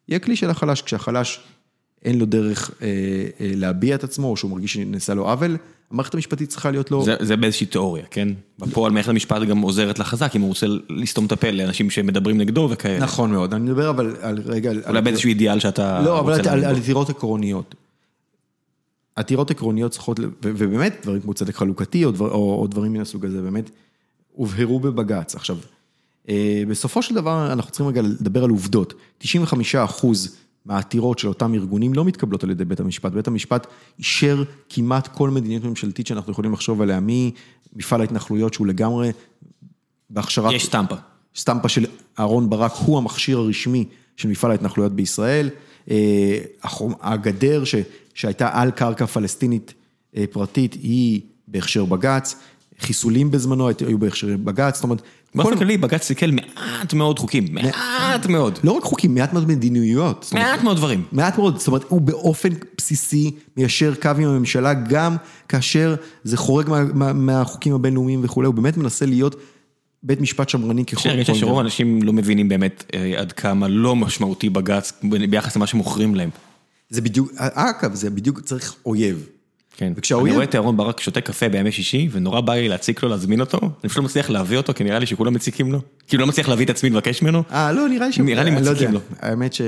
היא 0.08 0.16
הכלי 0.16 0.36
של 0.36 0.50
החלש, 0.50 0.82
כשהחלש 0.82 1.40
אין 2.06 2.20
לו 2.20 2.26
דרך 2.26 2.72
אה, 2.82 2.88
אה, 3.42 3.52
להביע 3.56 3.96
את 3.96 4.04
עצמו, 4.04 4.28
או 4.28 4.38
שהוא 4.38 4.52
מרגיש 4.52 4.74
שנעשה 4.74 5.14
לו 5.14 5.30
עוול, 5.30 5.58
המערכת 5.92 6.14
המשפטית 6.14 6.50
צריכה 6.50 6.72
להיות 6.72 6.92
לו... 6.92 7.04
זה, 7.04 7.16
זה 7.20 7.36
באיזושהי 7.38 7.66
תיאוריה, 7.68 8.04
כן? 8.12 8.28
בפועל 8.60 8.92
מערכת 8.92 9.10
המשפט 9.10 9.42
גם 9.42 9.62
עוזרת 9.62 10.00
לחזק, 10.00 10.36
אם 10.36 10.42
הוא 10.42 10.48
רוצה 10.50 10.68
לסתום 10.90 11.26
את 11.26 11.32
הפה 11.32 11.52
לאנשים 11.52 11.90
שמדברים 11.90 12.38
נגדו 12.38 12.68
וכאלה. 12.72 13.00
נכון 13.00 13.32
מאוד, 13.32 13.54
אני 13.54 13.64
מדבר 13.64 13.90
אבל 13.90 14.16
על 14.22 14.42
רגע... 14.46 14.70
על- 14.72 14.82
אולי 14.88 15.02
באיזשהו 15.02 15.28
אידיאל 15.30 15.60
שאתה 15.60 16.02
לא, 16.02 16.20
אבל 16.20 16.34
על- 16.50 16.66
על. 16.66 16.76
עתירות 16.76 17.10
עקרוניות. 17.10 17.76
עתירות 19.16 19.52
עקרוניות 19.52 19.92
צריכות, 19.92 20.20
ובאמת, 20.44 21.00
דברים 21.04 21.22
כמו 21.22 21.34
צדק 21.34 21.56
חלוקתי 21.56 22.06
או, 22.06 22.12
דבר, 22.12 22.30
או, 22.32 22.62
או 22.62 22.68
דברים 22.68 22.94
מן 22.94 23.02
הסוג 23.02 23.26
הזה, 23.26 23.42
באמת, 23.42 23.70
הובהרו 24.32 24.80
בבג"ץ. 24.80 25.36
עכשיו, 25.36 25.58
אה, 26.30 26.64
בסופו 26.68 27.02
של 27.02 27.16
דבר, 27.16 27.54
אנחנו 27.54 27.72
צריכים 27.72 27.88
רגע 27.88 28.02
לדבר 28.02 28.44
על 28.44 28.50
עובדות. 28.50 28.94
95 29.18 29.76
אחוז 29.76 30.36
מהעתירות 30.70 31.20
של 31.20 31.28
אותם 31.28 31.54
ארגונים 31.54 31.94
לא 31.94 32.06
מתקבלות 32.06 32.44
על 32.44 32.50
ידי 32.50 32.66
בית 32.66 32.80
המשפט. 32.80 33.12
בית 33.12 33.28
המשפט 33.28 33.68
אישר 34.00 34.44
כמעט 34.70 35.08
כל 35.08 35.30
מדיניות 35.30 35.64
ממשלתית 35.64 36.08
שאנחנו 36.08 36.32
יכולים 36.32 36.54
לחשוב 36.54 36.82
עליה, 36.82 37.00
ממפעל 37.02 38.02
ההתנחלויות 38.02 38.54
שהוא 38.54 38.68
לגמרי 38.68 39.12
בהכשרת... 40.10 40.52
יש 40.54 40.66
סטמפה. 40.66 40.96
סטמפה 41.36 41.70
של 41.70 41.86
אהרון 42.20 42.50
ברק 42.50 42.74
הוא 42.86 42.98
המכשיר 42.98 43.38
הרשמי 43.38 43.86
של 44.18 44.30
מפעל 44.30 44.52
ההתנחלויות 44.52 44.92
בישראל. 44.92 45.50
אה, 45.92 46.40
הגדר 47.02 47.64
ש, 47.64 47.76
שהייתה 48.14 48.50
על 48.54 48.72
קרקע 48.72 49.06
פלסטינית 49.06 49.74
אה, 50.18 50.26
פרטית 50.32 50.74
היא 50.74 51.22
בהכשר 51.48 51.86
בג"ץ, 51.86 52.36
חיסולים 52.80 53.32
בזמנו 53.32 53.70
היו 53.88 54.00
בהכשר 54.00 54.28
בג"ץ, 54.44 54.76
זאת 54.76 54.84
אומרת, 54.84 55.02
באופן 55.36 55.50
כל- 55.54 55.58
כללי 55.60 55.78
בג"ץ 55.78 56.04
סיכל 56.04 56.32
מעט 56.32 56.94
מאוד 56.94 57.20
חוקים, 57.20 57.46
מעט 57.52 58.26
מאוד, 58.26 58.60
לא 58.64 58.72
רק 58.72 58.84
חוקים, 58.84 59.16
מעט 59.16 59.34
מאוד 59.34 59.44
אומרת, 60.34 60.48
מעט 60.48 60.64
מאוד 60.64 60.78
דברים. 60.78 61.04
מעט 61.12 61.38
מאוד, 61.38 61.58
זאת 61.58 61.68
אומרת, 61.68 61.84
הוא 61.88 62.02
באופן 62.02 62.50
בסיסי 62.78 63.32
מיישר 63.58 63.94
קו 64.02 64.10
עם 64.18 64.24
הממשלה, 64.28 64.74
גם 64.74 65.16
כאשר 65.48 65.96
זה 66.24 66.38
חורג 66.38 66.70
מה, 66.70 66.84
מה, 66.94 67.14
מהחוקים 67.14 67.74
הבינלאומיים 67.74 68.20
וכולי, 68.24 68.48
הוא 68.48 68.56
באמת 68.56 68.78
מנסה 68.78 69.06
להיות 69.06 69.36
בית 70.04 70.22
משפט 70.22 70.50
שמרני 70.50 70.86
ככל 70.86 71.00
יש 71.00 71.06
לי 71.06 71.12
הרגשה 71.12 71.34
כל 71.34 71.40
שרוב. 71.40 71.58
האנשים 71.60 72.04
לא 72.04 72.14
מבינים 72.14 72.50
באמת 72.50 72.84
אה, 72.94 73.14
עד 73.20 73.32
כמה 73.32 73.68
לא 73.68 73.96
משמעותי 73.96 74.50
בג"ץ 74.50 74.94
ביחס 75.30 75.56
למה 75.56 75.68
שמוכרים 75.68 76.16
להם. 76.16 76.30
זה 76.90 77.02
בדיוק, 77.02 77.32
אגב, 77.38 77.94
זה 77.96 78.10
בדיוק 78.10 78.40
צריך 78.40 78.76
אויב. 78.86 79.28
כן. 79.80 79.94
אני 80.20 80.32
רואה 80.32 80.44
את 80.44 80.56
אהרון 80.56 80.78
ברק 80.78 81.00
שותה 81.00 81.22
קפה 81.22 81.50
בימי 81.50 81.72
שישי, 81.72 82.10
ונורא 82.12 82.42
בא 82.42 82.54
לי 82.54 82.70
להציק 82.70 83.04
לו, 83.04 83.10
להזמין 83.10 83.40
אותו, 83.40 83.58
אני 83.62 83.90
פשוט 83.90 83.98
לא 83.98 84.04
מצליח 84.04 84.30
להביא 84.30 84.58
אותו, 84.58 84.74
כי 84.74 84.84
נראה 84.84 85.00
לי 85.00 85.06
שכולם 85.06 85.34
מציקים 85.34 85.72
לו. 85.72 85.80
כאילו 86.08 86.22
לא 86.22 86.28
מצליח 86.28 86.50
להביא 86.50 86.66
את 86.66 86.70
עצמי 86.70 86.90
לבקש 86.90 87.22
ממנו, 87.22 87.44
אה, 87.52 87.72
לא, 87.72 87.90
נראה 87.90 88.08
לי 88.08 88.14
ש... 88.14 88.20
נראה 88.20 88.44
לי 88.44 88.52
אני 88.52 88.66
לא 88.66 88.72
מציקים. 88.72 88.94
לו. 88.94 89.00
האמת 89.20 89.54
ש... 89.54 89.62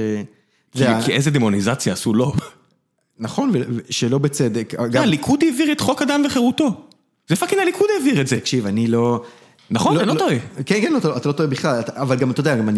כי 0.75 1.11
איזה 1.11 1.31
דמוניזציה 1.31 1.93
עשו 1.93 2.13
לו. 2.13 2.33
נכון, 3.19 3.51
שלא 3.89 4.17
בצדק. 4.17 4.73
אגב, 4.77 5.01
הליכוד 5.01 5.43
העביר 5.43 5.71
את 5.71 5.79
חוק 5.79 6.01
אדם 6.01 6.21
וחירותו. 6.25 6.69
זה 7.29 7.35
fucking 7.35 7.61
הליכוד 7.61 7.87
העביר 7.97 8.21
את 8.21 8.27
זה. 8.27 8.39
תקשיב, 8.39 8.65
אני 8.65 8.87
לא... 8.87 9.23
נכון, 9.71 9.97
אני 9.97 10.07
לא 10.07 10.13
טועה. 10.13 10.35
כן, 10.65 10.81
כן, 10.81 10.93
לא, 10.93 10.97
אתה 11.17 11.29
לא 11.29 11.33
טועה 11.33 11.49
בכלל, 11.49 11.81
אבל 11.95 12.15
גם 12.15 12.31
אתה 12.31 12.39
יודע, 12.39 12.55
גם 12.55 12.69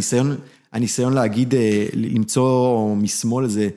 הניסיון, 0.72 1.14
להגיד, 1.14 1.56
אה, 1.56 1.86
למצוא 1.94 2.96
משמאל 2.96 3.46
איזה 3.46 3.62
אה, 3.62 3.68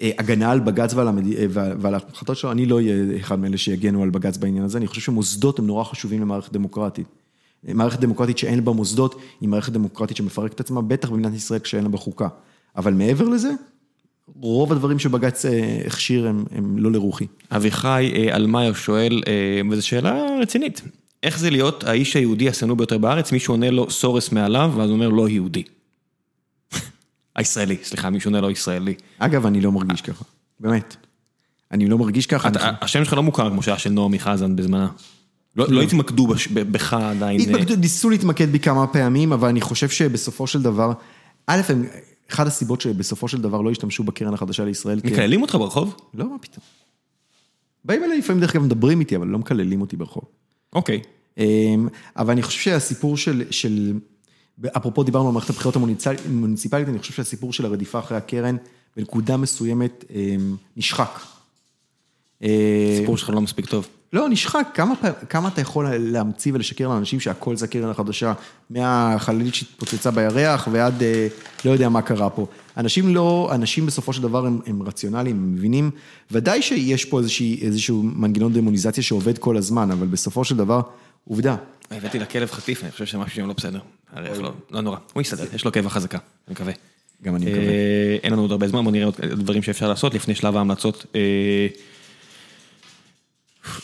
הגנה 0.00 0.50
על 0.50 0.60
בג"ץ 0.60 0.94
אה, 0.94 1.46
ועל 1.52 1.94
ההחלטות 1.94 2.36
שלו, 2.36 2.52
אני 2.52 2.66
לא 2.66 2.76
אהיה 2.76 3.16
אחד 3.20 3.38
מאלה 3.38 3.56
שיגנו 3.56 4.02
על 4.02 4.10
בג"ץ 4.10 4.36
בעניין 4.36 4.64
הזה, 4.64 4.78
אני 4.78 4.86
חושב 4.86 5.00
שמוסדות 5.00 5.58
הם 5.58 5.66
נורא 5.66 5.84
חשובים 5.84 6.20
למערכת 6.20 6.52
דמוקרטית. 6.52 7.06
מערכת 7.68 8.00
דמוקרטית 8.00 8.38
שאין 8.38 8.64
בה 8.64 8.72
מוסדות, 8.72 9.20
היא 9.40 9.48
מערכת 9.48 9.72
דמוקרטית 9.72 10.16
שמפרקת 10.16 10.60
עצמה, 10.60 10.82
בטח 10.82 11.10
במדינת 11.10 11.34
ישראל 11.34 11.60
כשאין 11.60 11.82
לה 11.82 11.88
חוקה. 11.88 12.28
אבל 12.76 12.94
מעבר 12.94 13.28
לזה, 13.28 13.50
רוב 14.40 14.72
הדברים 14.72 14.98
שבג"ץ 14.98 15.46
אה, 15.46 15.82
הכשיר 15.86 16.28
הם, 16.28 16.44
הם 16.50 16.78
לא 16.78 16.92
לרוחי. 16.92 17.26
אביחי 17.50 18.12
אה, 18.14 18.36
אלמאייר 18.36 18.72
שואל, 18.72 19.22
אה, 19.26 19.60
וזו 19.70 19.86
שאלה 19.86 20.26
רצינית, 20.40 20.82
איך 21.22 21.38
זה 21.38 21.50
להיות 21.50 21.84
האיש 21.84 22.16
היהודי 22.16 22.48
השנוא 22.48 22.76
ביותר 22.76 22.98
בארץ, 22.98 23.32
מישהו 23.32 23.54
עונה 23.54 23.70
לו 23.70 23.90
סורוס 23.90 24.32
מעליו, 24.32 24.72
ואז 24.76 24.90
הוא 24.90 24.94
אומר 24.94 25.08
לא 25.08 25.28
יהודי. 25.28 25.62
הישראלי, 27.36 27.76
סליחה, 27.84 28.10
מישהו 28.10 28.28
עונה 28.28 28.40
לו 28.40 28.50
ישראלי. 28.50 28.94
אגב, 29.18 29.46
אני 29.46 29.60
לא 29.60 29.72
מרגיש 29.72 30.00
ככה, 30.00 30.24
באמת. 30.60 30.96
אני 31.70 31.86
לא 31.86 31.98
מרגיש 31.98 32.26
ככה. 32.26 32.48
השם 32.80 33.04
שלך 33.04 33.12
לא 33.12 33.22
מוכר 33.22 33.50
כמו 33.50 33.62
שהיה 33.62 33.78
של 33.78 33.90
נעמי 33.90 34.18
חזן 34.18 34.56
בזמנה. 34.56 34.88
לא 35.56 35.66
לא 35.68 35.82
התמקדו 35.82 36.26
בש- 36.26 36.48
ב- 36.48 36.72
בך 36.72 36.92
עדיין. 36.94 37.40
אה, 37.40 37.44
התמקדו, 37.46 37.76
ניסו 37.76 38.10
להתמקד 38.10 38.48
בי 38.52 38.58
כמה 38.58 38.86
פעמים, 38.86 39.32
אבל 39.32 39.48
אני 39.48 39.60
חושב 39.60 39.88
שבסופו 39.88 40.46
של 40.46 40.62
דבר, 40.62 40.92
א', 41.46 41.60
הם- 41.68 41.84
אחת 42.32 42.46
הסיבות 42.46 42.80
שבסופו 42.80 43.28
של 43.28 43.40
דבר 43.42 43.60
לא 43.60 43.70
השתמשו 43.70 44.02
בקרן 44.04 44.34
החדשה 44.34 44.64
לישראל, 44.64 45.00
כי- 45.00 45.06
מקללים 45.10 45.42
אותך 45.42 45.54
ברחוב? 45.54 45.96
לא, 46.14 46.30
מה 46.30 46.38
פתאום. 46.38 46.64
באים 47.84 48.04
אליי 48.04 48.18
לפעמים, 48.18 48.40
דרך 48.40 48.54
אגב, 48.56 48.64
מדברים 48.64 49.00
איתי, 49.00 49.16
אבל 49.16 49.26
לא 49.26 49.38
מקללים 49.38 49.80
אותי 49.80 49.96
ברחוב. 49.96 50.24
אוקיי. 50.72 51.00
אמ, 51.38 51.88
אבל 52.16 52.32
אני 52.32 52.42
חושב 52.42 52.60
שהסיפור 52.60 53.16
של, 53.16 53.42
של, 53.50 53.92
אפרופו 54.76 55.02
דיברנו 55.02 55.28
על 55.28 55.32
מערכת 55.32 55.50
הבחירות 55.50 55.76
המוניציפ- 55.76 56.26
המוניציפלית, 56.26 56.88
אני 56.88 56.98
חושב 56.98 57.12
שהסיפור 57.12 57.52
של 57.52 57.64
הרדיפה 57.64 57.98
אחרי 57.98 58.16
הקרן, 58.16 58.56
בנקודה 58.96 59.36
מסוימת 59.36 60.04
אמ, 60.10 60.56
נשחק. 60.76 61.20
אה, 62.42 62.48
הסיפור 62.94 63.16
שלך 63.16 63.30
לא 63.30 63.40
מספיק 63.40 63.66
טוב. 63.66 63.88
לא, 64.12 64.28
נשחק, 64.28 64.66
כמה, 64.74 64.94
כמה 65.28 65.48
אתה 65.48 65.60
יכול 65.60 65.96
להמציא 65.96 66.52
ולשקר 66.54 66.88
לאנשים 66.88 67.20
שהכל 67.20 67.56
זה 67.56 67.64
הקרן 67.64 67.90
החדשה, 67.90 68.32
מהחללית 68.70 69.54
שהתפוצצה 69.54 70.10
בירח 70.10 70.68
ועד 70.72 71.02
אה, 71.02 71.28
לא 71.64 71.70
יודע 71.70 71.88
מה 71.88 72.02
קרה 72.02 72.30
פה. 72.30 72.46
אנשים 72.76 73.14
לא, 73.14 73.50
אנשים 73.54 73.86
בסופו 73.86 74.12
של 74.12 74.22
דבר 74.22 74.46
הם, 74.46 74.60
הם 74.66 74.82
רציונליים, 74.82 75.36
הם 75.36 75.54
מבינים, 75.54 75.90
ודאי 76.30 76.62
שיש 76.62 77.04
פה 77.04 77.18
איזושהי, 77.18 77.58
איזשהו 77.62 78.02
מנגנון 78.02 78.52
דמוניזציה 78.52 79.02
שעובד 79.02 79.38
כל 79.38 79.56
הזמן, 79.56 79.90
אבל 79.90 80.06
בסופו 80.06 80.44
של 80.44 80.56
דבר, 80.56 80.80
עובדה. 81.28 81.56
הבאתי 81.90 82.18
לכלב 82.18 82.50
חטיף, 82.50 82.82
אני 82.82 82.90
חושב 82.90 83.06
שמשהו 83.06 83.36
שם 83.36 83.46
לא 83.46 83.54
בסדר. 83.54 83.80
לא, 84.16 84.52
לא 84.70 84.80
נורא. 84.80 84.96
הוא 85.12 85.20
יסתדר, 85.20 85.44
יש 85.54 85.64
לו 85.64 85.72
קבע 85.72 85.88
חזקה, 85.88 86.18
אני 86.48 86.54
מקווה. 86.54 86.72
גם 87.22 87.36
אני 87.36 87.44
מקווה. 87.46 87.64
אה, 87.64 88.16
אין 88.22 88.32
לנו 88.32 88.42
עוד 88.42 88.52
הרבה 88.52 88.68
זמן, 88.68 88.84
בוא 88.84 88.92
נראה 88.92 89.04
עוד 89.04 89.14
דברים 89.20 89.62
שאפשר 89.62 89.88
לעשות 89.88 90.14
לפני 90.14 90.34
שלב 90.34 90.56
ההמלצות. 90.56 91.06
אה, 91.14 91.66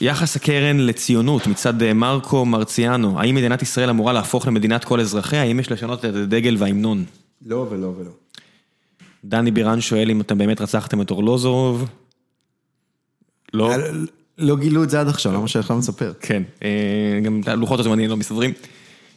יחס 0.00 0.36
הקרן 0.36 0.80
לציונות 0.80 1.46
מצד 1.46 1.82
אה, 1.82 1.94
מרקו 1.94 2.44
מרציאנו, 2.44 3.20
האם 3.20 3.34
מדינת 3.34 3.62
ישראל 3.62 3.90
אמורה 3.90 4.12
להפוך 4.12 4.46
למדינת 4.46 4.84
כל 4.84 5.00
אזרחיה? 5.00 5.42
האם 5.42 5.60
יש 5.60 5.72
לשנות 5.72 6.04
את 6.04 6.14
הדגל 6.14 6.56
וההמנון? 6.58 7.04
לא 7.46 7.66
ולא 7.70 7.86
ולא. 7.98 8.10
דני 9.24 9.50
בירן 9.50 9.80
שואל 9.80 10.10
אם 10.10 10.20
אתם 10.20 10.38
באמת 10.38 10.60
רצחתם 10.60 11.02
את 11.02 11.10
אורלוזורוב. 11.10 11.88
לא. 13.54 13.70
לא 14.38 14.56
גילו 14.56 14.84
את 14.84 14.90
זה 14.90 15.00
עד 15.00 15.08
עכשיו, 15.08 15.32
למה 15.32 15.48
שאתה 15.48 15.74
מספר? 15.74 16.12
כן, 16.20 16.42
אה, 16.62 17.20
גם 17.22 17.40
לוחות 17.56 17.80
הזמנים 17.80 18.10
לא 18.10 18.16
מסתדרים. 18.16 18.52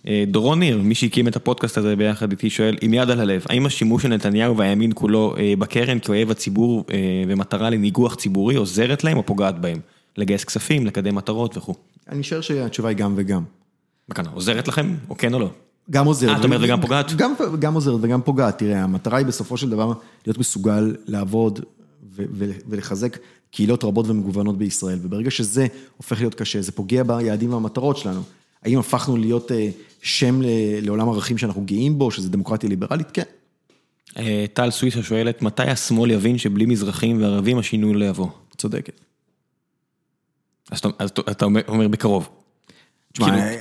אה, 0.08 0.24
דורון 0.28 0.60
ניר, 0.60 0.82
מי 0.82 0.96
שהקים 0.96 1.28
את 1.28 1.36
הפודקאסט 1.36 1.78
הזה 1.78 1.96
ביחד 1.96 2.32
איתי, 2.32 2.50
שואל, 2.50 2.78
עם 2.82 2.94
יד 2.94 3.10
על 3.10 3.20
הלב, 3.20 3.46
האם 3.50 3.66
השימוש 3.66 4.04
של 4.04 4.10
נתניהו 4.10 4.58
והימין 4.58 4.92
כולו 4.96 5.36
אה, 5.38 5.54
בקרן 5.60 6.00
כאויב 6.00 6.32
הציבור 6.32 6.86
אה, 6.92 6.98
ומטרה 7.28 7.70
לניגוח 7.70 8.16
ציבורי 8.16 8.56
עוזרת 8.56 9.04
להם 9.04 9.18
או 9.18 9.26
פוגעת 9.26 9.62
בהם? 9.62 9.80
לגייס 10.18 10.44
כספים, 10.44 10.86
לקדם 10.86 11.16
מטרות 11.16 11.58
וכו'. 11.58 11.74
אני 12.10 12.20
משער 12.20 12.42
שהתשובה 12.42 12.90
היא 12.90 12.98
גם 12.98 13.14
וגם. 13.16 13.44
מה 14.10 14.16
עוזרת 14.34 14.68
לכם 14.68 14.96
או 15.10 15.18
כן 15.18 15.34
או 15.34 15.40
לא? 15.40 15.50
גם 15.92 16.06
עוזרת. 16.06 16.30
אה, 16.30 16.38
אתה 16.38 16.44
אומר 16.44 16.58
וגם 16.62 16.82
פוגעת? 16.82 17.14
גם, 17.16 17.34
גם 17.60 17.74
עוזרת 17.74 18.00
וגם 18.02 18.22
פוגעת. 18.22 18.60
תראה, 18.60 18.84
המטרה 18.84 19.18
היא 19.18 19.26
בסופו 19.26 19.58
של 19.58 19.70
דבר 19.70 19.94
להיות 20.28 20.38
מסוגל 20.38 20.96
לעבוד 21.08 21.60
ו- 22.16 22.24
ו- 22.34 22.52
ולחזק 22.70 23.18
קהילות 23.52 23.84
רבות 23.84 24.10
ומגוונות 24.10 24.58
בישראל, 24.58 25.00
וברגע 25.02 25.32
שזה 25.32 25.68
הופך 25.98 26.20
להיות 26.20 26.36
קשה, 26.36 26.62
זה 26.62 26.72
פוגע 26.72 27.04
ביעדים 27.04 27.54
והמטרות 27.54 27.98
שלנו. 27.98 28.22
האם 28.64 28.80
הפכנו 28.80 29.18
להיות 29.18 29.52
אה, 29.52 29.70
שם 30.02 30.40
לעולם 30.82 31.10
ערכים 31.10 31.38
שאנחנו 31.38 31.62
גאים 31.66 31.98
בו, 31.98 32.12
שזה 32.12 32.30
דמוקרטיה 32.30 32.70
ליברלית? 32.70 33.12
כן. 33.12 33.24
אה, 34.18 34.46
טל 34.54 34.72
סוויסה 34.72 35.04
שואלת, 35.04 35.42
מתי 35.42 35.64
השמאל 35.64 36.12
יבין 36.12 36.38
שבלי 36.38 36.66
מזרחים 36.66 37.22
וערבים 37.22 37.58
השינוי 37.58 37.94
לא 37.94 38.06
יבוא? 38.06 38.28
צודקת. 38.58 39.00
אז 40.72 40.82
אתה- 41.10 41.46
אומר 41.68 41.88
בקרוב. 41.88 42.30
כאילו, 43.14 43.28
אה, 43.32 43.56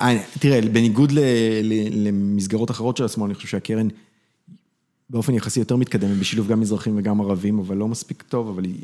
אה, 0.00 0.22
תראה, 0.40 0.60
בניגוד 0.60 1.12
למסגרות 1.92 2.70
אחרות 2.70 2.96
של 2.96 3.04
השמאל, 3.04 3.26
אני 3.26 3.34
חושב 3.34 3.48
שהקרן 3.48 3.88
באופן 5.10 5.34
יחסי 5.34 5.60
יותר 5.60 5.76
מתקדמת, 5.76 6.18
בשילוב 6.18 6.48
גם 6.48 6.60
מזרחים 6.60 6.98
וגם 6.98 7.20
ערבים, 7.20 7.58
אבל 7.58 7.76
לא 7.76 7.88
מספיק 7.88 8.22
טוב, 8.22 8.48
אבל 8.48 8.64
היא 8.64 8.78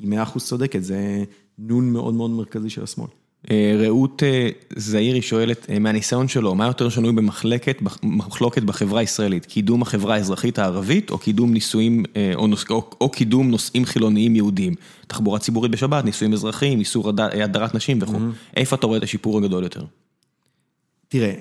מאה 0.00 0.22
אחוז 0.22 0.44
צודקת, 0.44 0.82
זה 0.84 1.24
נון 1.58 1.90
מאוד 1.92 2.14
מאוד 2.14 2.30
מרכזי 2.30 2.70
של 2.70 2.82
השמאל. 2.82 3.08
אה, 3.50 3.76
רעות 3.78 4.22
אה, 4.22 4.48
זעירי 4.76 5.22
שואלת, 5.22 5.70
אה, 5.70 5.78
מהניסיון 5.78 6.28
שלו, 6.28 6.54
מה 6.54 6.66
יותר 6.66 6.88
שנוי 6.88 7.12
במחלוקת 7.12 8.62
בחברה 8.62 9.00
הישראלית? 9.00 9.46
קידום 9.46 9.82
החברה 9.82 10.14
האזרחית 10.14 10.58
הערבית, 10.58 11.10
או 11.10 11.18
קידום 11.18 11.52
נישואים, 11.52 12.04
או, 12.34 12.46
נוס, 12.46 12.64
או, 12.70 12.90
או 13.00 13.10
קידום 13.10 13.50
נושאים 13.50 13.84
חילוניים 13.84 14.36
יהודיים? 14.36 14.74
תחבורה 15.06 15.38
ציבורית 15.38 15.70
בשבת, 15.70 16.04
נישואים 16.04 16.32
אזרחיים, 16.32 16.78
איסור 16.80 17.08
הד- 17.08 17.20
הדרת 17.20 17.74
נשים 17.74 17.98
וכו'. 18.02 18.18
איפה 18.56 18.76
אתה 18.76 18.86
רואה 18.86 18.98
את 18.98 19.02
השיפור 19.02 19.38
הגדול 19.38 19.62
יותר? 19.62 19.84
תראה, 21.08 21.34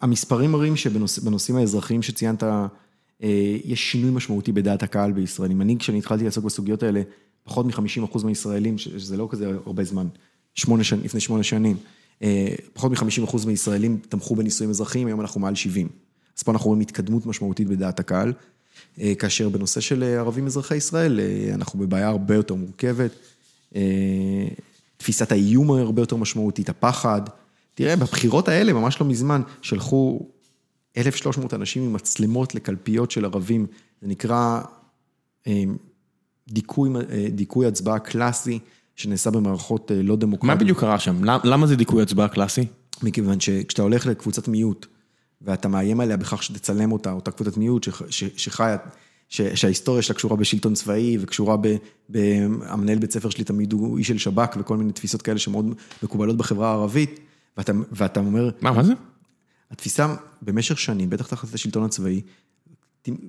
המספרים 0.00 0.52
מראים 0.52 0.76
שבנושאים 0.76 1.56
האזרחיים 1.56 2.02
שציינת, 2.02 2.42
יש 3.64 3.92
שינוי 3.92 4.10
משמעותי 4.10 4.52
בדעת 4.52 4.82
הקהל 4.82 5.12
בישראל. 5.12 5.50
אם 5.50 5.60
אני, 5.60 5.78
כשאני 5.78 5.98
התחלתי 5.98 6.24
לעסוק 6.24 6.44
בסוגיות 6.44 6.82
האלה, 6.82 7.02
פחות 7.44 7.66
מ-50% 7.66 8.24
מהישראלים, 8.24 8.78
שזה 8.78 9.16
לא 9.16 9.28
כזה 9.30 9.52
הרבה 9.66 9.84
זמן, 9.84 10.06
שמונה 10.56 10.84
שנים, 10.84 11.04
לפני 11.04 11.20
שמונה 11.20 11.42
שנים, 11.42 11.76
אה, 12.22 12.54
פחות 12.72 12.92
מ-50% 12.92 13.46
מהישראלים 13.46 14.00
תמכו 14.08 14.36
בנישואים 14.36 14.70
אזרחיים, 14.70 15.06
היום 15.06 15.20
אנחנו 15.20 15.40
מעל 15.40 15.54
70. 15.54 15.88
אז 16.38 16.42
פה 16.42 16.52
אנחנו 16.52 16.66
רואים 16.66 16.80
התקדמות 16.80 17.26
משמעותית 17.26 17.68
בדעת 17.68 18.00
הקהל, 18.00 18.32
אה, 19.00 19.14
כאשר 19.18 19.48
בנושא 19.48 19.80
של 19.80 20.02
אה, 20.02 20.18
ערבים 20.18 20.46
אזרחי 20.46 20.76
ישראל, 20.76 21.20
אנחנו 21.54 21.78
בבעיה 21.78 22.08
הרבה 22.08 22.34
יותר 22.34 22.54
מורכבת. 22.54 23.10
תפיסת 24.96 25.32
האיום 25.32 25.70
הרבה 25.70 26.02
יותר 26.02 26.16
משמעותית, 26.16 26.68
הפחד. 26.68 27.20
תראה, 27.74 27.96
בבחירות 27.96 28.48
האלה, 28.48 28.72
ממש 28.72 29.00
לא 29.00 29.06
מזמן, 29.06 29.42
שלחו 29.62 30.20
1,300 30.96 31.54
אנשים 31.54 31.82
עם 31.82 31.92
מצלמות 31.92 32.54
לקלפיות 32.54 33.10
של 33.10 33.24
ערבים, 33.24 33.66
זה 34.02 34.08
נקרא 34.08 34.60
דיכוי, 36.48 36.90
דיכוי 37.30 37.66
הצבעה 37.66 37.98
קלאסי, 37.98 38.58
שנעשה 38.96 39.30
במערכות 39.30 39.90
אה, 39.92 40.02
לא 40.02 40.14
מה 40.14 40.20
דמוקרטיות. 40.20 40.58
בדיוק 40.58 40.80
קרה 40.80 40.98
שם? 40.98 41.24
למ- 41.24 41.40
למה 41.44 41.66
זה 41.66 41.76
דיכוי 41.76 42.02
הצבעה 42.02 42.28
קלאסי? 42.28 42.66
מכיוון 43.02 43.40
שכשאתה 43.40 43.82
הולך 43.82 44.06
לקבוצת 44.06 44.48
מיעוט, 44.48 44.86
ואתה 45.42 45.68
מאיים 45.68 46.00
עליה 46.00 46.16
בכך 46.16 46.42
שתצלם 46.42 46.92
אותה, 46.92 47.12
אותה 47.12 47.30
קבוצת 47.30 47.56
מיעוט 47.56 47.86
שחיה, 48.36 48.76
שההיסטוריה 49.28 50.02
שלה 50.02 50.16
קשורה 50.16 50.36
בשלטון 50.36 50.74
צבאי, 50.74 51.16
וקשורה 51.20 51.56
ב... 51.56 51.66
ב- 52.10 52.46
המנהל 52.66 52.98
בית 52.98 53.12
ספר 53.12 53.30
שלי 53.30 53.44
תמיד 53.44 53.72
הוא 53.72 53.98
איש 53.98 54.08
של 54.08 54.18
שב"כ, 54.18 54.56
וכל 54.60 54.76
מיני 54.76 54.92
תפיסות 54.92 55.22
כאלה 55.22 55.38
שמאוד 55.38 55.66
מקובלות 56.02 56.36
בחברה 56.36 56.68
הערבית, 56.70 57.20
ואתה, 57.56 57.72
ואתה 57.92 58.20
אומר, 58.20 58.50
מה, 58.60 58.72
מה 58.72 58.82
זה? 58.82 58.92
התפיסה 59.70 60.14
במשך 60.42 60.78
שנים, 60.78 61.10
בטח 61.10 61.26
תחת 61.26 61.54
השלטון 61.54 61.82
הצבאי, 61.84 62.20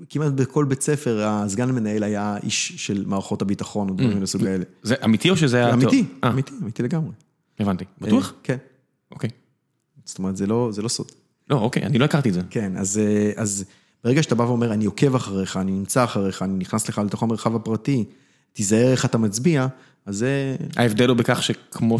כמעט 0.10 0.34
בכל 0.34 0.66
בית 0.66 0.82
ספר, 0.82 1.24
הסגן 1.24 1.70
המנהל 1.70 2.04
היה 2.04 2.38
איש 2.44 2.74
של 2.78 3.04
מערכות 3.08 3.42
הביטחון, 3.42 3.90
או 3.90 3.94
דברים 3.94 4.18
מן 4.18 4.24
הסוג 4.24 4.46
האלה. 4.46 4.64
זה 4.84 4.96
אמיתי 5.06 5.30
או 5.30 5.38
שזה 5.38 5.58
היה... 5.58 5.74
אמיתי, 5.74 6.06
אה, 6.24 6.30
אמיתי, 6.30 6.52
אמיתי 6.64 6.84
לגמרי. 6.84 7.12
הבנתי. 7.60 7.86
בטוח? 8.02 8.28
אה, 8.30 8.34
כן. 8.44 8.58
אוקיי. 9.12 9.30
זאת 10.06 10.20
אומרת, 10.20 10.38
זה 10.38 10.48
לא, 10.48 10.70
זה 10.72 10.82
לא 10.82 10.88
סוד. 10.88 11.12
לא, 11.50 11.56
אוקיי, 11.56 11.84
אני 11.84 11.98
לא 11.98 12.06
הכרתי 12.06 12.30
את 12.30 12.34
זה. 12.34 12.42
כן, 12.50 12.78
אז, 12.78 12.98
אה, 12.98 13.32
אז 13.36 13.66
ברגע 14.04 14.24
שאתה 14.24 14.36
בא 14.36 14.44
ואומר, 14.44 14.74
אני 14.74 14.86
עוקב 14.86 15.16
אחריך, 15.16 15.58
אני 15.58 15.72
נמצא 15.72 16.04
אחריך, 16.04 16.42
אני 16.42 16.58
נכנס 16.58 16.90
לך 16.90 17.02
לתוך 17.06 17.24
המרחב 17.24 17.56
הפרטי, 17.56 18.06
תיזהר 18.54 18.92
איך 18.92 19.06
אתה 19.06 19.18
מצביע, 19.18 19.68
אז 20.06 20.18
זה... 20.18 20.56
ההבדל 20.76 21.10
הוא 21.10 21.18
בכך 21.18 21.44
שכמו. 21.44 21.98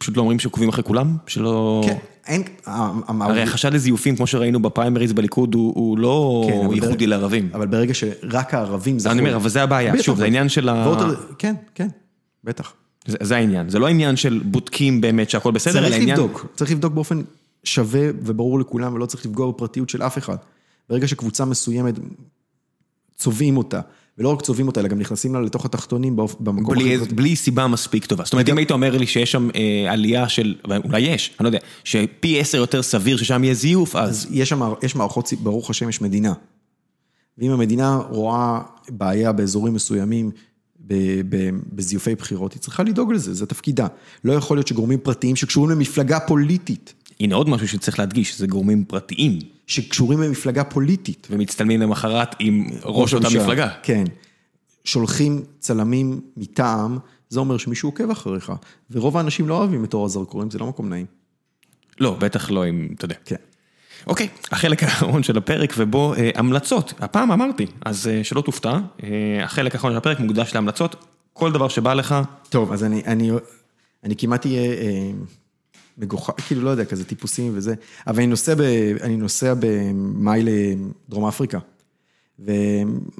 פשוט 0.00 0.16
לא 0.16 0.22
אומרים 0.22 0.38
שעוקבים 0.38 0.68
אחרי 0.68 0.84
כולם? 0.84 1.16
שלא... 1.26 1.82
כן, 1.86 1.96
אין... 2.26 2.42
הרי 3.06 3.42
החשד 3.42 3.74
לזיופים, 3.74 4.16
כמו 4.16 4.26
שראינו 4.26 4.62
בפריימריז 4.62 5.12
בליכוד, 5.12 5.54
הוא, 5.54 5.98
לא 5.98 6.46
כן, 6.48 6.72
ייחודי 6.72 7.06
לערבים. 7.06 7.48
אבל 7.54 7.66
ברגע 7.66 7.94
שרק 7.94 8.54
הערבים 8.54 8.98
זכו... 8.98 9.12
אני 9.12 9.20
אומר, 9.20 9.36
אבל 9.36 9.48
זה 9.48 9.62
הבעיה, 9.62 10.02
שוב, 10.02 10.18
זה 10.18 10.24
העניין 10.24 10.48
של 10.48 10.68
ה... 10.68 10.94
כן, 11.38 11.54
כן, 11.74 11.88
בטח. 12.44 12.72
זה, 13.06 13.36
העניין, 13.36 13.68
זה 13.68 13.78
לא 13.78 13.86
העניין 13.86 14.16
של 14.16 14.40
בודקים 14.44 15.00
באמת 15.00 15.30
שהכל 15.30 15.52
בסדר, 15.52 15.78
אלא 15.78 15.82
צריך 15.82 15.94
העניין... 15.94 16.18
לבדוק, 16.18 16.46
צריך 16.54 16.70
לבדוק 16.70 16.92
באופן 16.92 17.22
שווה 17.64 18.08
וברור 18.22 18.60
לכולם, 18.60 18.94
ולא 18.94 19.06
צריך 19.06 19.26
לפגוע 19.26 19.48
בפרטיות 19.48 19.88
של 19.88 20.02
אף 20.02 20.18
אחד. 20.18 20.36
ברגע 20.88 21.08
שקבוצה 21.08 21.44
מסוימת, 21.44 21.94
צובעים 23.16 23.56
אותה, 23.56 23.80
ולא 24.18 24.28
רק 24.28 24.42
צובעים 24.42 24.66
אותה, 24.66 24.80
אלא 24.80 24.88
גם 24.88 24.98
נכנסים 24.98 25.34
לה 25.34 25.40
לתוך 25.40 25.64
התחתונים 25.64 26.16
במקום 26.40 26.74
בלי. 26.74 26.98
בלי 26.98 27.36
סיבה 27.36 27.66
מספיק 27.66 28.06
טובה. 28.06 28.24
זאת 28.24 28.32
אומרת, 28.32 28.48
אם 28.48 28.58
היית 28.58 28.70
אומר 28.70 28.96
לי 28.96 29.06
שיש 29.06 29.32
שם 29.32 29.48
אה, 29.54 29.92
עלייה 29.92 30.28
של, 30.28 30.54
אולי 30.84 31.00
יש, 31.00 31.30
אני 31.40 31.44
לא 31.44 31.48
יודע, 31.48 31.58
שפי 31.84 32.40
עשר 32.40 32.58
יותר 32.58 32.82
סביר 32.82 33.16
ששם 33.16 33.44
יהיה 33.44 33.54
זיוף, 33.54 33.96
אז 33.96 34.10
אז 34.10 34.26
יש 34.30 34.48
שם, 34.48 34.72
יש 34.82 34.96
מערכות, 34.96 35.32
ברוך 35.42 35.70
השם, 35.70 35.88
יש 35.88 36.00
מדינה. 36.00 36.32
ואם 37.38 37.50
המדינה 37.50 37.96
רואה 37.96 38.60
בעיה 38.88 39.32
באזורים 39.32 39.74
מסוימים, 39.74 40.30
ב- 40.86 41.20
ב- 41.28 41.50
בזיופי 41.72 42.14
בחירות, 42.14 42.52
היא 42.52 42.60
צריכה 42.60 42.82
לדאוג 42.82 43.12
לזה, 43.12 43.34
זה 43.34 43.46
תפקידה. 43.46 43.86
לא 44.24 44.32
יכול 44.32 44.56
להיות 44.56 44.68
שגורמים 44.68 44.98
פרטיים 44.98 45.36
שקשורים 45.36 45.70
למפלגה 45.70 46.20
פוליטית, 46.20 46.94
הנה 47.20 47.34
עוד 47.34 47.48
משהו 47.48 47.68
שצריך 47.68 47.98
להדגיש, 47.98 48.38
זה 48.38 48.46
גורמים 48.46 48.84
פרטיים, 48.84 49.38
שקשורים 49.66 50.22
למפלגה 50.22 50.64
פוליטית. 50.64 51.28
ומצטלמים 51.30 51.80
למחרת 51.80 52.36
עם 52.38 52.66
ראש 52.82 53.14
אותה. 53.14 53.28
מפלגה. 53.28 53.68
כן. 53.82 54.04
שולחים 54.84 55.42
צלמים 55.58 56.20
מטעם, 56.36 56.98
זה 57.28 57.40
אומר 57.40 57.56
שמישהו 57.56 57.88
עוקב 57.88 58.10
אחריך. 58.10 58.52
ורוב 58.90 59.16
האנשים 59.16 59.48
לא 59.48 59.58
אוהבים 59.58 59.84
את 59.84 59.94
אור 59.94 60.04
הזרקורים, 60.04 60.50
זה 60.50 60.58
לא 60.58 60.66
מקום 60.66 60.88
נעים. 60.88 61.06
לא, 62.00 62.16
בטח 62.20 62.50
לא 62.50 62.68
אם, 62.68 62.88
אתה 62.96 63.04
יודע. 63.04 63.14
כן. 63.24 63.36
אוקיי, 64.06 64.28
החלק 64.52 64.82
האחרון 64.82 65.22
של 65.22 65.38
הפרק 65.38 65.74
ובו 65.76 66.14
אה, 66.14 66.30
המלצות. 66.34 66.94
הפעם 66.98 67.32
אמרתי, 67.32 67.66
אז 67.84 68.08
אה, 68.08 68.24
שלא 68.24 68.40
תופתע, 68.40 68.78
אה, 69.02 69.44
החלק 69.44 69.74
האחרון 69.74 69.92
של 69.92 69.96
הפרק 69.96 70.20
מוקדש 70.20 70.54
להמלצות. 70.54 71.04
כל 71.32 71.52
דבר 71.52 71.68
שבא 71.68 71.94
לך, 71.94 72.14
טוב, 72.48 72.72
אז 72.72 72.84
אני, 72.84 73.02
אני, 73.06 73.30
אני 74.04 74.16
כמעט 74.16 74.46
אהיה 74.46 74.72
אה, 74.72 75.10
מגוחך, 76.00 76.34
כאילו, 76.46 76.62
לא 76.62 76.70
יודע, 76.70 76.84
כזה 76.84 77.04
טיפוסים 77.04 77.52
וזה, 77.54 77.74
אבל 78.06 78.16
אני 78.16 78.26
נוסע, 78.26 78.54
ב, 78.54 78.60
אני 79.00 79.16
נוסע 79.16 79.54
במאי 79.60 80.42
לדרום 80.42 81.26
אפריקה. 81.26 81.58
ו... 82.38 82.52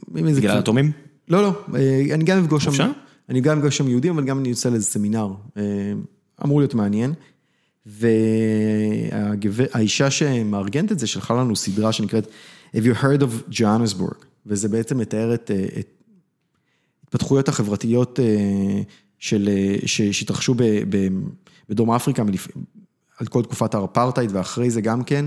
בגלל 0.09 0.59
התורמים? 0.59 0.93
לא, 1.29 1.43
לא, 1.43 1.53
אה, 1.75 2.15
אני 2.15 2.25
גם 2.25 2.39
אפגוש 2.39 2.65
שם, 2.65 2.71
חופשה? 2.71 2.91
אני 3.29 3.41
גם 3.41 3.59
אפגוש 3.59 3.77
שם 3.77 3.89
יהודים, 3.89 4.13
אבל 4.13 4.25
גם 4.25 4.39
אני 4.39 4.49
יוצא 4.49 4.69
לאיזה 4.69 4.85
סמינר, 4.85 5.33
אה, 5.57 5.63
אמור 6.45 6.61
להיות 6.61 6.75
מעניין. 6.75 7.13
והאישה 9.47 10.11
שמארגנת 10.11 10.93
את 10.93 10.99
זה 10.99 11.07
שלחה 11.07 11.35
לנו 11.35 11.57
סדרה 11.57 11.93
שנקראת 11.93 12.27
Have 12.75 12.79
you 12.79 13.03
heard 13.03 13.23
of 13.23 13.53
Johannesburg? 13.53 14.25
וזה 14.47 14.69
בעצם 14.69 14.99
מתאר 14.99 15.35
את, 15.35 15.51
אה, 15.51 15.65
את 15.79 15.89
ההתפתחויות 17.05 17.49
החברתיות 17.49 18.21
אה, 18.21 18.83
של, 19.19 19.49
אה, 19.49 19.77
שהתרחשו 19.87 20.55
ב, 20.55 20.63
ב, 20.89 21.09
בדרום 21.71 21.91
אפריקה 21.91 22.25
מלפ... 22.25 22.49
על 23.19 23.27
כל 23.27 23.43
תקופת 23.43 23.75
האפרטהייד 23.75 24.31
ואחרי 24.33 24.71
זה 24.71 24.81
גם 24.81 25.05
כן. 25.05 25.25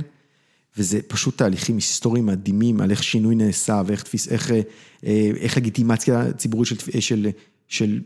וזה 0.78 1.00
פשוט 1.08 1.38
תהליכים 1.38 1.76
היסטוריים 1.76 2.26
מדהימים 2.26 2.82
על 2.82 2.92
איך 2.92 3.04
שינוי 3.04 3.36
נעשה 3.36 3.82
ואיך 3.86 4.04
תפיס, 4.04 4.28
איך, 4.28 4.52
אה, 4.52 4.62
אה, 5.06 5.32
איך 5.36 5.58
לגיטימציה 5.58 6.34
ציבורית 6.34 6.68
של, 6.68 6.76
תפ- 6.76 7.00
של, 7.00 7.30
של, 7.68 8.02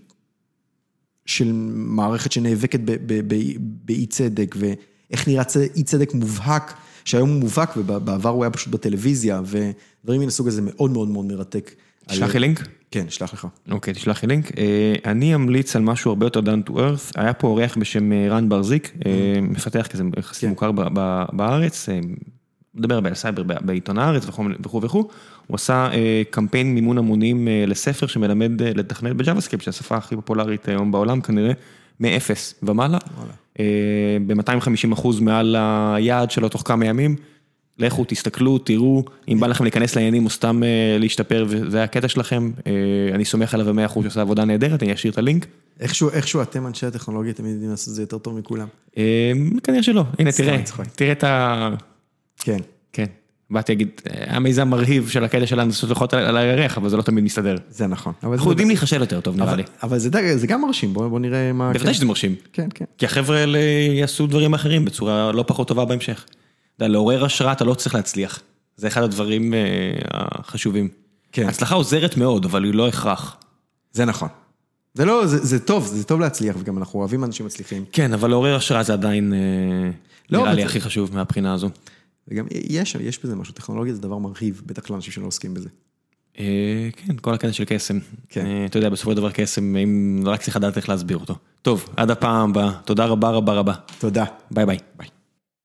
של 1.25 1.51
מערכת 1.73 2.31
שנאבקת 2.31 2.79
באי 3.85 4.05
צדק 4.05 4.55
ואיך 4.59 5.27
נראה 5.27 5.43
אי 5.75 5.83
צדק 5.83 6.13
מובהק, 6.13 6.73
שהיום 7.05 7.29
הוא 7.29 7.39
מובהק 7.39 7.77
ובעבר 7.77 8.29
הוא 8.29 8.43
היה 8.43 8.51
פשוט 8.51 8.73
בטלוויזיה 8.73 9.41
ודברים 9.45 10.21
מן 10.21 10.27
הסוג 10.27 10.47
הזה 10.47 10.61
מאוד 10.61 10.91
מאוד 10.91 11.07
מאוד 11.07 11.25
מרתק. 11.25 11.71
תשלח 12.07 12.33
לי 12.33 12.39
לינק. 12.39 12.67
כן, 12.91 13.05
אשלח 13.07 13.33
לך. 13.33 13.47
אוקיי, 13.71 13.93
תשלח 13.93 14.23
לי 14.23 14.27
לינק. 14.27 14.57
אה, 14.57 14.93
אני 15.05 15.35
אמליץ 15.35 15.75
על 15.75 15.81
משהו 15.81 16.11
הרבה 16.11 16.25
יותר 16.25 16.39
down 16.39 16.69
to 16.69 16.73
earth. 16.73 17.11
היה 17.15 17.33
פה 17.33 17.47
אורח 17.47 17.77
בשם 17.77 18.11
אה, 18.11 18.27
רן 18.29 18.49
בר-זיק, 18.49 18.91
אה, 19.05 19.41
מפתח 19.41 19.87
כזה 19.87 20.03
יחסית 20.17 20.43
כן. 20.43 20.49
מוכר 20.49 20.71
בארץ, 21.31 21.89
מדבר 22.75 22.97
על 22.97 23.13
סייבר 23.13 23.43
בעיתון 23.43 23.97
הארץ 23.97 24.25
וכו' 24.27 24.81
וכו'. 24.81 25.09
הוא 25.47 25.55
עשה 25.55 25.89
קמפיין 26.29 26.75
מימון 26.75 26.97
המונים 26.97 27.47
לספר 27.67 28.07
שמלמד 28.07 28.61
לתכנת 28.61 29.15
ב 29.15 29.19
JavaScript, 29.19 29.63
שהשפה 29.63 29.97
הכי 29.97 30.15
פופולרית 30.15 30.67
היום 30.67 30.91
בעולם 30.91 31.21
כנראה, 31.21 31.51
מאפס 31.99 32.55
ומעלה. 32.63 32.97
ב-250 34.27 34.93
אחוז 34.93 35.19
מעל 35.19 35.55
היעד 35.95 36.31
שלו 36.31 36.49
תוך 36.49 36.63
כמה 36.65 36.85
ימים. 36.85 37.15
לכו, 37.79 38.05
תסתכלו, 38.07 38.57
תראו, 38.57 39.03
אם 39.27 39.39
בא 39.39 39.47
לכם 39.47 39.63
להיכנס 39.63 39.95
לעניינים 39.95 40.25
או 40.25 40.29
סתם 40.29 40.63
אה, 40.63 40.97
להשתפר 40.99 41.45
וזה 41.49 41.83
הקטע 41.83 42.07
שלכם, 42.07 42.51
אה, 42.67 42.71
אני 43.15 43.25
סומך 43.25 43.53
עליו 43.53 43.65
במאה 43.65 43.85
אחוז 43.85 44.03
שעושה 44.05 44.21
עבודה 44.21 44.45
נהדרת, 44.45 44.83
אני 44.83 44.93
אשאיר 44.93 45.13
את 45.13 45.17
הלינק. 45.17 45.45
איכשהו, 45.79 46.09
איכשהו 46.09 46.41
אתם 46.41 46.67
אנשי 46.67 46.85
הטכנולוגיה 46.85 47.33
תמיד 47.33 47.51
יודעים 47.51 47.71
לעשות 47.71 47.89
את 47.89 47.95
זה 47.95 48.01
יותר 48.01 48.17
טוב 48.17 48.37
מכולם. 48.37 48.67
אה, 48.97 49.31
כנראה 49.63 49.83
שלא, 49.83 50.03
הנה 50.19 50.31
תראה. 50.31 50.57
תראה 50.95 51.11
את 51.11 51.23
ה... 51.23 51.69
כן. 52.39 52.57
כן. 52.93 53.05
באתי 53.49 53.71
להגיד, 53.71 53.89
היה 54.09 54.39
מיזם 54.39 54.67
מרהיב 54.67 55.09
של 55.09 55.23
הקטע 55.23 55.47
של 55.47 55.63
לעשות 55.63 55.89
לוחות 55.89 56.13
על 56.13 56.37
הירח, 56.37 56.77
אבל 56.77 56.89
זה 56.89 56.97
לא 56.97 57.01
תמיד 57.01 57.23
מסתדר. 57.23 57.55
זה 57.69 57.87
נכון. 57.87 58.13
אנחנו 58.23 58.49
יודעים 58.49 58.67
להיחשל 58.67 58.99
יותר 59.01 59.21
טוב, 59.21 59.35
נראה 59.35 59.47
אבל- 59.49 59.57
לי. 59.57 59.63
אבל 59.83 59.97
זה 59.99 60.47
גם 60.47 60.61
מרשים, 60.61 60.93
בוא 60.93 61.07
בוא 61.07 61.19
נראה 61.19 61.53
מה... 61.53 61.73
בוודאי 61.73 61.93
שזה 61.93 62.05
מרשים. 62.05 62.35
כן, 62.53 62.67
כן. 62.75 62.85
כי 62.97 63.05
החבר'ה 63.05 63.37
האלה 63.37 63.59
יעשו 63.99 64.27
דברים 64.27 64.53
אחרים 64.53 64.85
בצורה 64.85 65.31
לא 65.31 65.43
פחות 65.47 65.67
טובה 65.67 65.85
בהמשך. 65.85 66.25
אתה 66.77 66.85
יודע, 66.85 66.93
לעורר 66.93 67.25
השראה 67.25 67.51
אתה 67.51 67.63
לא 67.65 67.73
צריך 67.73 67.95
להצליח. 67.95 68.39
זה 68.77 68.87
אחד 68.87 69.03
הדברים 69.03 69.53
אה, 69.53 69.59
החשובים. 70.11 70.89
כן. 71.31 71.47
הצלחה 71.47 71.75
עוזרת 71.75 72.17
מאוד, 72.17 72.45
אבל 72.45 72.63
היא 72.63 72.73
לא 72.73 72.87
הכרח. 72.87 73.37
זה 73.91 74.05
נכון. 74.05 74.29
זה 74.93 75.05
לא, 75.05 75.25
זה, 75.25 75.37
זה 75.45 75.59
טוב, 75.59 75.85
זה 75.87 76.03
טוב 76.03 76.19
להצליח, 76.19 76.55
וגם 76.59 76.77
אנחנו 76.77 76.99
אוהבים 76.99 77.23
אנשים 77.23 77.45
מצליחים. 77.45 77.85
כן, 77.91 78.13
אבל 78.13 78.29
לעורר 78.29 78.55
השראה 78.55 78.83
זה 78.83 78.93
עדיין 78.93 79.33
אה, 79.33 79.39
לא, 80.29 80.39
נראה 80.39 80.53
לי 80.53 80.61
זה- 80.61 80.67
הכי 80.67 80.81
חשוב 80.81 81.15
מהבחינה 81.15 81.53
הזו. 81.53 81.69
וגם 82.27 82.45
יש, 82.51 82.95
יש 82.95 83.19
בזה 83.23 83.35
משהו, 83.35 83.53
טכנולוגיה 83.53 83.93
זה 83.93 84.01
דבר 84.01 84.17
מרהיב, 84.17 84.61
בטח 84.65 84.89
לאנשים 84.89 85.13
שלא 85.13 85.25
עוסקים 85.27 85.53
בזה. 85.53 85.69
אה, 86.39 86.45
כן, 86.95 87.15
כל 87.21 87.33
הקטע 87.33 87.53
של 87.53 87.63
קסם. 87.67 87.99
כן. 88.29 88.45
אה, 88.45 88.65
אתה 88.65 88.77
יודע, 88.77 88.89
בסופו 88.89 89.11
של 89.11 89.17
דבר 89.17 89.31
קסם, 89.31 89.75
אם 89.75 90.23
רק 90.25 90.41
צריך 90.41 90.57
לדעת 90.57 90.77
איך 90.77 90.89
להסביר 90.89 91.17
אותו. 91.17 91.35
טוב, 91.61 91.89
עד 91.97 92.11
הפעם 92.11 92.49
הבאה, 92.49 92.71
תודה 92.85 93.05
רבה 93.05 93.29
רבה 93.29 93.53
רבה. 93.53 93.73
תודה. 93.99 94.25
ביי 94.51 94.65
ביי. 94.65 94.77
ביי. 94.97 95.07